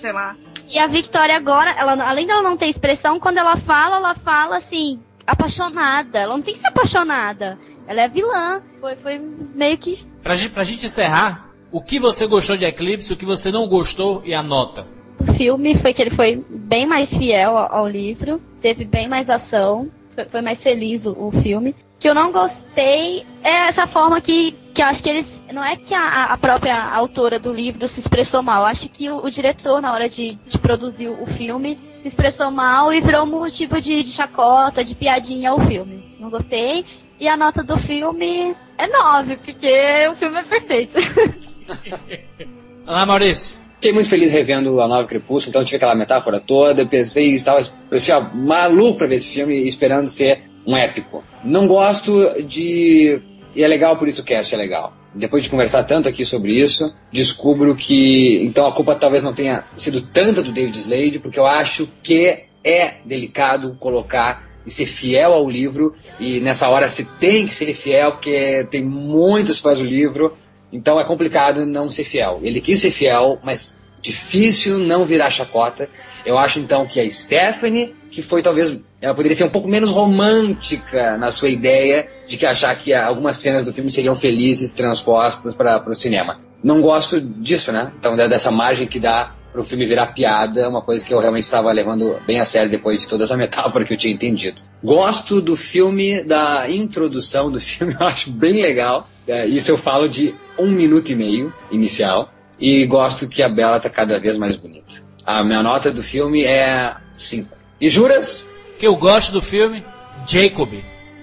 sei 0.00 0.12
lá. 0.12 0.36
E 0.68 0.78
a 0.78 0.86
Victoria 0.88 1.36
agora, 1.36 1.70
ela, 1.78 1.92
além 2.08 2.26
dela 2.26 2.42
não 2.42 2.56
ter 2.56 2.66
expressão, 2.66 3.20
quando 3.20 3.38
ela 3.38 3.56
fala, 3.56 3.96
ela 3.96 4.14
fala 4.16 4.56
assim, 4.56 5.00
apaixonada. 5.24 6.18
Ela 6.18 6.34
não 6.36 6.42
tem 6.42 6.54
que 6.54 6.60
ser 6.60 6.66
apaixonada. 6.66 7.56
Ela 7.86 8.02
é 8.02 8.08
vilã. 8.08 8.60
Foi, 8.80 8.96
foi 8.96 9.16
meio 9.54 9.78
que. 9.78 10.04
Pra, 10.22 10.34
gente- 10.34 10.50
pra 10.50 10.64
gente 10.64 10.84
encerrar, 10.86 11.50
o 11.70 11.80
que 11.80 12.00
você 12.00 12.26
gostou 12.26 12.56
de 12.56 12.64
Eclipse, 12.64 13.12
o 13.12 13.16
que 13.16 13.24
você 13.24 13.52
não 13.52 13.68
gostou 13.68 14.22
e 14.24 14.34
a 14.34 14.42
nota? 14.42 14.86
O 15.18 15.32
filme 15.34 15.76
foi 15.78 15.94
que 15.94 16.02
ele 16.02 16.10
foi 16.10 16.44
bem 16.48 16.86
mais 16.86 17.16
fiel 17.16 17.56
ao, 17.56 17.88
livro, 17.88 18.40
teve 18.60 18.84
bem 18.84 19.08
mais 19.08 19.30
ação, 19.30 19.90
foi, 20.14 20.24
foi 20.26 20.40
mais 20.40 20.62
feliz 20.62 21.06
o, 21.06 21.12
o 21.12 21.30
filme. 21.30 21.74
Que 21.98 22.08
eu 22.08 22.14
não 22.14 22.30
gostei 22.30 23.24
é 23.42 23.68
essa 23.68 23.86
forma 23.86 24.20
que, 24.20 24.54
que 24.74 24.82
eu 24.82 24.86
acho 24.86 25.02
que 25.02 25.08
eles. 25.08 25.42
Não 25.50 25.64
é 25.64 25.76
que 25.76 25.94
a, 25.94 26.24
a 26.24 26.36
própria 26.36 26.76
autora 26.92 27.38
do 27.38 27.52
livro 27.52 27.88
se 27.88 28.00
expressou 28.00 28.42
mal, 28.42 28.62
eu 28.62 28.66
acho 28.66 28.88
que 28.90 29.08
o, 29.10 29.24
o 29.24 29.30
diretor, 29.30 29.80
na 29.80 29.92
hora 29.92 30.08
de, 30.08 30.34
de 30.46 30.58
produzir 30.58 31.08
o 31.08 31.26
filme, 31.26 31.78
se 31.96 32.08
expressou 32.08 32.50
mal 32.50 32.92
e 32.92 33.00
virou 33.00 33.24
motivo 33.24 33.80
de, 33.80 34.02
de 34.02 34.12
chacota, 34.12 34.84
de 34.84 34.94
piadinha 34.94 35.50
ao 35.50 35.60
filme. 35.60 36.16
Não 36.20 36.28
gostei. 36.28 36.84
E 37.18 37.26
a 37.28 37.36
nota 37.36 37.64
do 37.64 37.78
filme 37.78 38.54
é 38.76 38.86
9, 38.86 39.36
porque 39.38 40.06
o 40.12 40.16
filme 40.16 40.38
é 40.38 40.42
perfeito. 40.42 40.98
Ana 42.86 43.06
Maurício. 43.06 43.65
Fiquei 43.76 43.92
muito 43.92 44.08
feliz 44.08 44.32
revendo 44.32 44.80
A 44.80 44.88
Nova 44.88 45.06
Crepúsculo, 45.06 45.50
então 45.50 45.64
tive 45.64 45.76
aquela 45.76 45.94
metáfora 45.94 46.40
toda, 46.40 46.86
pensei, 46.86 47.34
estava 47.34 47.60
assim, 47.90 48.12
ó, 48.12 48.20
maluco 48.34 48.98
pra 48.98 49.06
ver 49.06 49.16
esse 49.16 49.34
filme, 49.34 49.66
esperando 49.68 50.08
ser 50.08 50.44
um 50.66 50.76
épico. 50.76 51.22
Não 51.44 51.68
gosto 51.68 52.42
de... 52.42 53.20
E 53.54 53.62
é 53.62 53.68
legal 53.68 53.98
por 53.98 54.08
isso 54.08 54.22
o 54.22 54.24
cast 54.24 54.54
é 54.54 54.58
legal. 54.58 54.94
Depois 55.14 55.44
de 55.44 55.50
conversar 55.50 55.84
tanto 55.84 56.08
aqui 56.08 56.24
sobre 56.24 56.52
isso, 56.52 56.94
descubro 57.12 57.74
que 57.74 58.42
então 58.44 58.66
a 58.66 58.72
culpa 58.72 58.94
talvez 58.94 59.22
não 59.22 59.32
tenha 59.32 59.64
sido 59.74 60.00
tanta 60.00 60.42
do 60.42 60.52
David 60.52 60.76
Slade, 60.76 61.18
porque 61.18 61.38
eu 61.38 61.46
acho 61.46 61.90
que 62.02 62.44
é 62.64 62.96
delicado 63.04 63.76
colocar 63.78 64.44
e 64.66 64.70
ser 64.70 64.86
fiel 64.86 65.32
ao 65.32 65.48
livro, 65.48 65.94
e 66.18 66.40
nessa 66.40 66.68
hora 66.68 66.90
se 66.90 67.04
tem 67.18 67.46
que 67.46 67.54
ser 67.54 67.72
fiel, 67.72 68.12
porque 68.12 68.66
tem 68.70 68.84
muitos 68.84 69.60
fãs 69.60 69.78
do 69.78 69.84
livro, 69.84 70.36
então 70.72 70.98
é 70.98 71.04
complicado 71.04 71.64
não 71.64 71.90
ser 71.90 72.04
fiel. 72.04 72.40
Ele 72.42 72.60
quis 72.60 72.80
ser 72.80 72.90
fiel, 72.90 73.38
mas 73.42 73.82
difícil 74.00 74.78
não 74.78 75.04
virar 75.04 75.30
chacota. 75.30 75.88
Eu 76.24 76.38
acho 76.38 76.58
então 76.58 76.86
que 76.86 77.00
a 77.00 77.10
Stephanie, 77.10 77.94
que 78.10 78.22
foi 78.22 78.42
talvez, 78.42 78.76
ela 79.00 79.14
poderia 79.14 79.34
ser 79.34 79.44
um 79.44 79.50
pouco 79.50 79.68
menos 79.68 79.90
romântica 79.90 81.16
na 81.16 81.30
sua 81.30 81.48
ideia 81.48 82.08
de 82.26 82.36
que 82.36 82.46
achar 82.46 82.74
que 82.76 82.92
algumas 82.92 83.38
cenas 83.38 83.64
do 83.64 83.72
filme 83.72 83.90
seriam 83.90 84.16
felizes 84.16 84.72
transpostas 84.72 85.54
para 85.54 85.88
o 85.88 85.94
cinema. 85.94 86.40
Não 86.62 86.80
gosto 86.80 87.20
disso, 87.20 87.70
né? 87.70 87.92
Então 87.98 88.16
dessa 88.16 88.50
margem 88.50 88.86
que 88.86 88.98
dá 88.98 89.32
para 89.52 89.60
o 89.62 89.64
filme 89.64 89.86
virar 89.86 90.08
piada, 90.08 90.68
uma 90.68 90.82
coisa 90.82 91.06
que 91.06 91.14
eu 91.14 91.18
realmente 91.18 91.44
estava 91.44 91.72
levando 91.72 92.16
bem 92.26 92.38
a 92.40 92.44
sério 92.44 92.70
depois 92.70 93.00
de 93.00 93.08
toda 93.08 93.24
essa 93.24 93.36
metáfora 93.38 93.84
que 93.84 93.94
eu 93.94 93.96
tinha 93.96 94.12
entendido. 94.12 94.62
Gosto 94.84 95.40
do 95.40 95.56
filme, 95.56 96.22
da 96.22 96.68
introdução 96.68 97.50
do 97.50 97.58
filme, 97.58 97.94
eu 97.98 98.06
acho 98.06 98.30
bem 98.30 98.60
legal. 98.60 99.08
É, 99.26 99.46
Isso 99.46 99.70
eu 99.70 99.78
falo 99.78 100.08
de 100.08 100.34
um 100.58 100.70
minuto 100.70 101.10
e 101.10 101.14
meio 101.14 101.52
inicial. 101.70 102.28
E 102.58 102.86
gosto 102.86 103.28
que 103.28 103.42
a 103.42 103.48
Bela 103.48 103.78
tá 103.80 103.90
cada 103.90 104.18
vez 104.18 104.36
mais 104.38 104.56
bonita. 104.56 105.04
A 105.24 105.44
minha 105.44 105.62
nota 105.62 105.90
do 105.90 106.02
filme 106.02 106.44
é 106.44 106.94
5. 107.16 107.54
E 107.80 107.90
juras? 107.90 108.48
Que 108.78 108.86
eu 108.86 108.96
gosto 108.96 109.32
do 109.32 109.42
filme, 109.42 109.84
Jacob. 110.26 110.72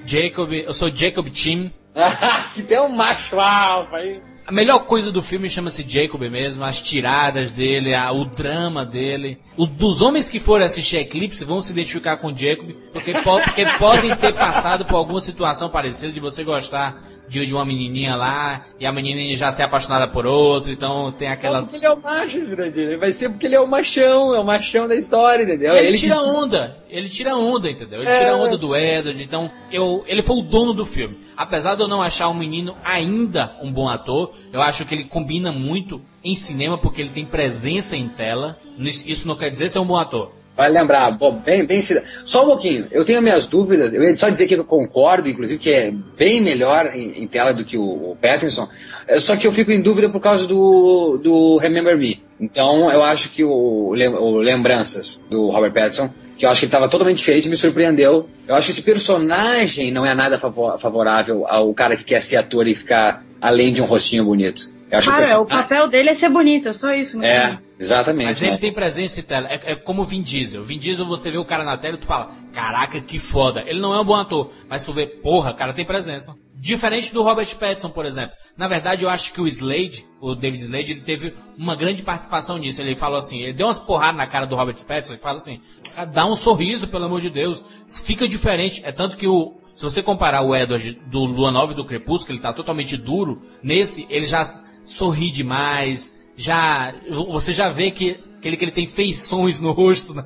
Jacob, 0.05 0.51
eu 0.53 0.73
sou 0.73 0.93
Jacob 0.93 1.27
Tim. 1.30 1.72
que 2.53 2.64
tem 2.64 2.80
um 2.81 2.89
macho 2.89 3.39
alfa 3.39 3.97
aí. 3.97 4.19
A 4.45 4.51
melhor 4.51 4.80
coisa 4.80 5.11
do 5.11 5.22
filme 5.23 5.49
chama-se 5.49 5.85
Jacob 5.88 6.22
mesmo, 6.23 6.65
as 6.65 6.81
tiradas 6.81 7.49
dele, 7.51 7.93
a- 7.95 8.11
o 8.11 8.26
drama 8.26 8.84
dele. 8.85 9.39
O, 9.55 9.65
dos 9.65 10.01
homens 10.01 10.30
que 10.30 10.39
forem 10.39 10.65
assistir 10.65 10.97
Eclipse 10.97 11.45
vão 11.45 11.61
se 11.61 11.72
identificar 11.72 12.18
com 12.18 12.35
Jacob, 12.35 12.72
porque, 12.91 13.14
po- 13.14 13.39
porque 13.41 13.65
podem 13.77 14.14
ter 14.18 14.34
passado 14.34 14.84
por 14.85 14.95
alguma 14.97 15.22
situação 15.22 15.69
parecida 15.69 16.11
de 16.11 16.19
você 16.19 16.43
gostar 16.43 17.01
de, 17.27 17.45
de 17.45 17.53
uma 17.53 17.63
menininha 17.65 18.15
lá 18.15 18.63
e 18.79 18.85
a 18.85 18.91
menininha 18.91 19.35
já 19.35 19.51
ser 19.51 19.63
apaixonada 19.63 20.07
por 20.07 20.25
outro, 20.25 20.71
então 20.71 21.11
tem 21.11 21.29
aquela. 21.29 21.61
Porque 21.61 21.77
ele 21.77 21.85
é 21.85 21.91
o 21.91 21.99
macho, 22.01 22.45
Jurandir. 22.45 22.97
Vai 22.99 23.11
ser 23.11 23.29
porque 23.29 23.45
ele 23.45 23.55
é 23.55 23.59
o 23.59 23.67
machão, 23.67 24.35
é 24.35 24.39
o 24.39 24.43
machão 24.45 24.87
da 24.87 24.95
história, 24.95 25.43
entendeu? 25.43 25.75
Ele, 25.75 25.87
Ele 25.89 25.97
tira 25.97 26.15
que- 26.15 26.21
onda, 26.21 26.77
ele 26.89 27.09
tira 27.09 27.35
onda, 27.35 27.69
entendeu? 27.69 28.01
Ele 28.01 28.09
É. 28.09 28.17
tira 28.17 28.35
onda 28.35 28.57
do 28.57 28.75
Edward, 28.75 29.21
então 29.21 29.49
eu, 29.71 30.03
ele 30.07 30.21
foi 30.21 30.37
o 30.37 30.43
dono 30.43 30.73
do 30.73 30.85
filme. 30.85 31.17
Apesar 31.35 31.75
de 31.75 31.81
eu 31.81 31.87
não 31.87 32.01
achar 32.01 32.27
o 32.27 32.33
menino 32.33 32.75
ainda 32.83 33.55
um 33.61 33.71
bom 33.71 33.87
ator, 33.89 34.31
eu 34.51 34.61
acho 34.61 34.85
que 34.85 34.93
ele 34.93 35.03
combina 35.05 35.51
muito 35.51 36.01
em 36.23 36.35
cinema 36.35 36.77
porque 36.77 37.01
ele 37.01 37.09
tem 37.09 37.25
presença 37.25 37.95
em 37.95 38.07
tela. 38.07 38.57
Isso 38.77 39.09
isso 39.09 39.27
não 39.27 39.35
quer 39.35 39.49
dizer 39.49 39.69
ser 39.69 39.79
um 39.79 39.85
bom 39.85 39.97
ator. 39.97 40.31
Vai 40.55 40.69
lembrar, 40.69 41.17
bem, 41.43 41.65
bem 41.65 41.81
Só 42.23 42.43
um 42.43 42.47
pouquinho, 42.47 42.88
eu 42.91 43.03
tenho 43.03 43.21
minhas 43.21 43.47
dúvidas, 43.47 43.91
eu 43.91 44.03
ia 44.03 44.15
só 44.15 44.30
dizer 44.30 44.47
que 44.47 44.53
eu 44.53 44.63
concordo, 44.63 45.27
inclusive, 45.27 45.59
que 45.59 45.71
é 45.71 45.91
bem 46.15 46.41
melhor 46.41 46.91
em, 46.93 47.23
em 47.23 47.27
tela 47.27 47.53
do 47.53 47.65
que 47.65 47.75
o, 47.75 47.84
o 48.11 48.17
Pattinson, 48.21 48.69
é, 49.07 49.19
só 49.19 49.35
que 49.35 49.47
eu 49.47 49.51
fico 49.51 49.71
em 49.71 49.81
dúvida 49.81 50.09
por 50.09 50.19
causa 50.21 50.47
do, 50.47 51.17
do 51.17 51.57
Remember 51.57 51.97
Me. 51.97 52.21
Então, 52.39 52.91
eu 52.91 53.03
acho 53.03 53.30
que 53.30 53.43
o, 53.43 53.49
o 53.51 54.38
Lembranças 54.38 55.25
do 55.30 55.49
Robert 55.49 55.73
Pattinson, 55.73 56.13
que 56.38 56.45
eu 56.45 56.49
acho 56.49 56.59
que 56.59 56.65
estava 56.65 56.88
totalmente 56.89 57.17
diferente, 57.17 57.49
me 57.49 57.57
surpreendeu. 57.57 58.30
Eu 58.47 58.55
acho 58.55 58.65
que 58.67 58.71
esse 58.73 58.81
personagem 58.81 59.91
não 59.91 60.05
é 60.05 60.13
nada 60.13 60.38
favo- 60.38 60.77
favorável 60.77 61.47
ao 61.47 61.73
cara 61.73 61.95
que 61.95 62.03
quer 62.03 62.21
ser 62.21 62.35
ator 62.38 62.67
e 62.67 62.75
ficar 62.75 63.23
além 63.41 63.71
de 63.73 63.81
um 63.81 63.85
rostinho 63.85 64.25
bonito. 64.25 64.71
Eu 64.94 64.99
acho 64.99 65.11
que 65.11 65.34
o 65.34 65.45
papel 65.48 65.88
dele 65.90 66.10
é 66.10 66.15
ser 66.15 66.30
bonito, 66.30 66.70
é 66.70 66.74
só 66.74 66.94
isso. 66.94 67.18
Não 67.18 67.26
É, 67.26 67.60
exatamente. 67.80 68.28
Mas 68.28 68.41
ele 68.44 68.60
tem 68.60 68.72
presença 68.72 69.20
em 69.20 69.24
tela. 69.24 69.48
É, 69.49 69.60
é 69.72 69.76
como 69.76 70.03
o 70.03 70.06
Vin 70.06 70.22
Diesel. 70.22 70.64
Vin 70.64 70.78
Diesel, 70.78 71.06
você 71.06 71.32
vê 71.32 71.38
o 71.40 71.45
cara 71.45 71.64
na 71.64 71.76
tela 71.76 71.95
e 71.95 71.99
tu 71.99 72.06
fala, 72.06 72.30
caraca, 72.53 73.02
que 73.02 73.18
foda. 73.18 73.64
Ele 73.65 73.80
não 73.80 73.94
é 73.95 73.99
um 73.99 74.06
bom 74.06 74.14
ator, 74.14 74.52
mas 74.70 74.84
tu 74.84 74.94
vê, 74.94 75.07
porra, 75.07 75.49
o 75.49 75.56
cara 75.56 75.74
tem 75.74 75.84
presença. 75.84 76.36
Diferente 76.56 77.11
do 77.11 77.24
Robert 77.24 77.57
Pattinson, 77.57 77.90
por 77.90 78.06
exemplo. 78.06 78.38
Na 78.56 78.68
verdade, 78.68 79.03
eu 79.03 79.10
acho 79.10 79.34
que 79.34 79.41
o 79.41 79.48
Slade, 79.48 80.06
o 80.22 80.36
David 80.36 80.64
Slade, 80.64 80.91
ele 80.91 81.02
teve 81.02 81.34
uma 81.57 81.76
grande 81.76 82.03
participação 82.03 82.60
nisso. 82.60 82.80
Ele 82.80 82.95
falou 82.95 83.18
assim, 83.18 83.41
ele 83.41 83.53
deu 83.53 83.65
umas 83.65 83.80
porradas 83.80 84.15
na 84.18 84.28
cara 84.28 84.45
do 84.45 84.56
Robert 84.56 84.78
Pattinson 84.86 85.15
e 85.15 85.18
fala 85.18 85.38
assim, 85.38 85.60
cara, 85.95 86.06
dá 86.06 86.26
um 86.26 86.36
sorriso, 86.36 86.88
pelo 86.88 87.06
amor 87.06 87.20
de 87.20 87.32
Deus. 87.32 87.65
Fica 88.06 88.28
diferente. 88.28 88.82
É 88.86 88.91
tanto 88.91 89.18
que 89.18 89.28
o, 89.28 89.57
se 89.74 89.84
você 89.84 90.03
comparar 90.03 90.41
o 90.41 90.56
Edward 90.56 91.02
do 91.07 91.26
Lua 91.26 91.52
Nova 91.52 91.74
e 91.74 91.76
do 91.76 91.84
Crepúsculo, 91.84 92.36
ele 92.36 92.44
tá 92.44 92.53
totalmente 92.53 92.95
duro. 92.95 93.41
Nesse, 93.64 94.06
ele 94.10 94.28
já 94.28 94.62
sorri 94.85 95.30
demais, 95.31 96.27
já, 96.35 96.93
você 97.10 97.53
já 97.53 97.69
vê 97.69 97.91
que, 97.91 98.18
que, 98.41 98.47
ele, 98.47 98.57
que 98.57 98.65
ele 98.65 98.72
tem 98.72 98.88
feições 98.88 99.60
no 99.61 99.72
rosto, 99.72 100.14
né? 100.14 100.23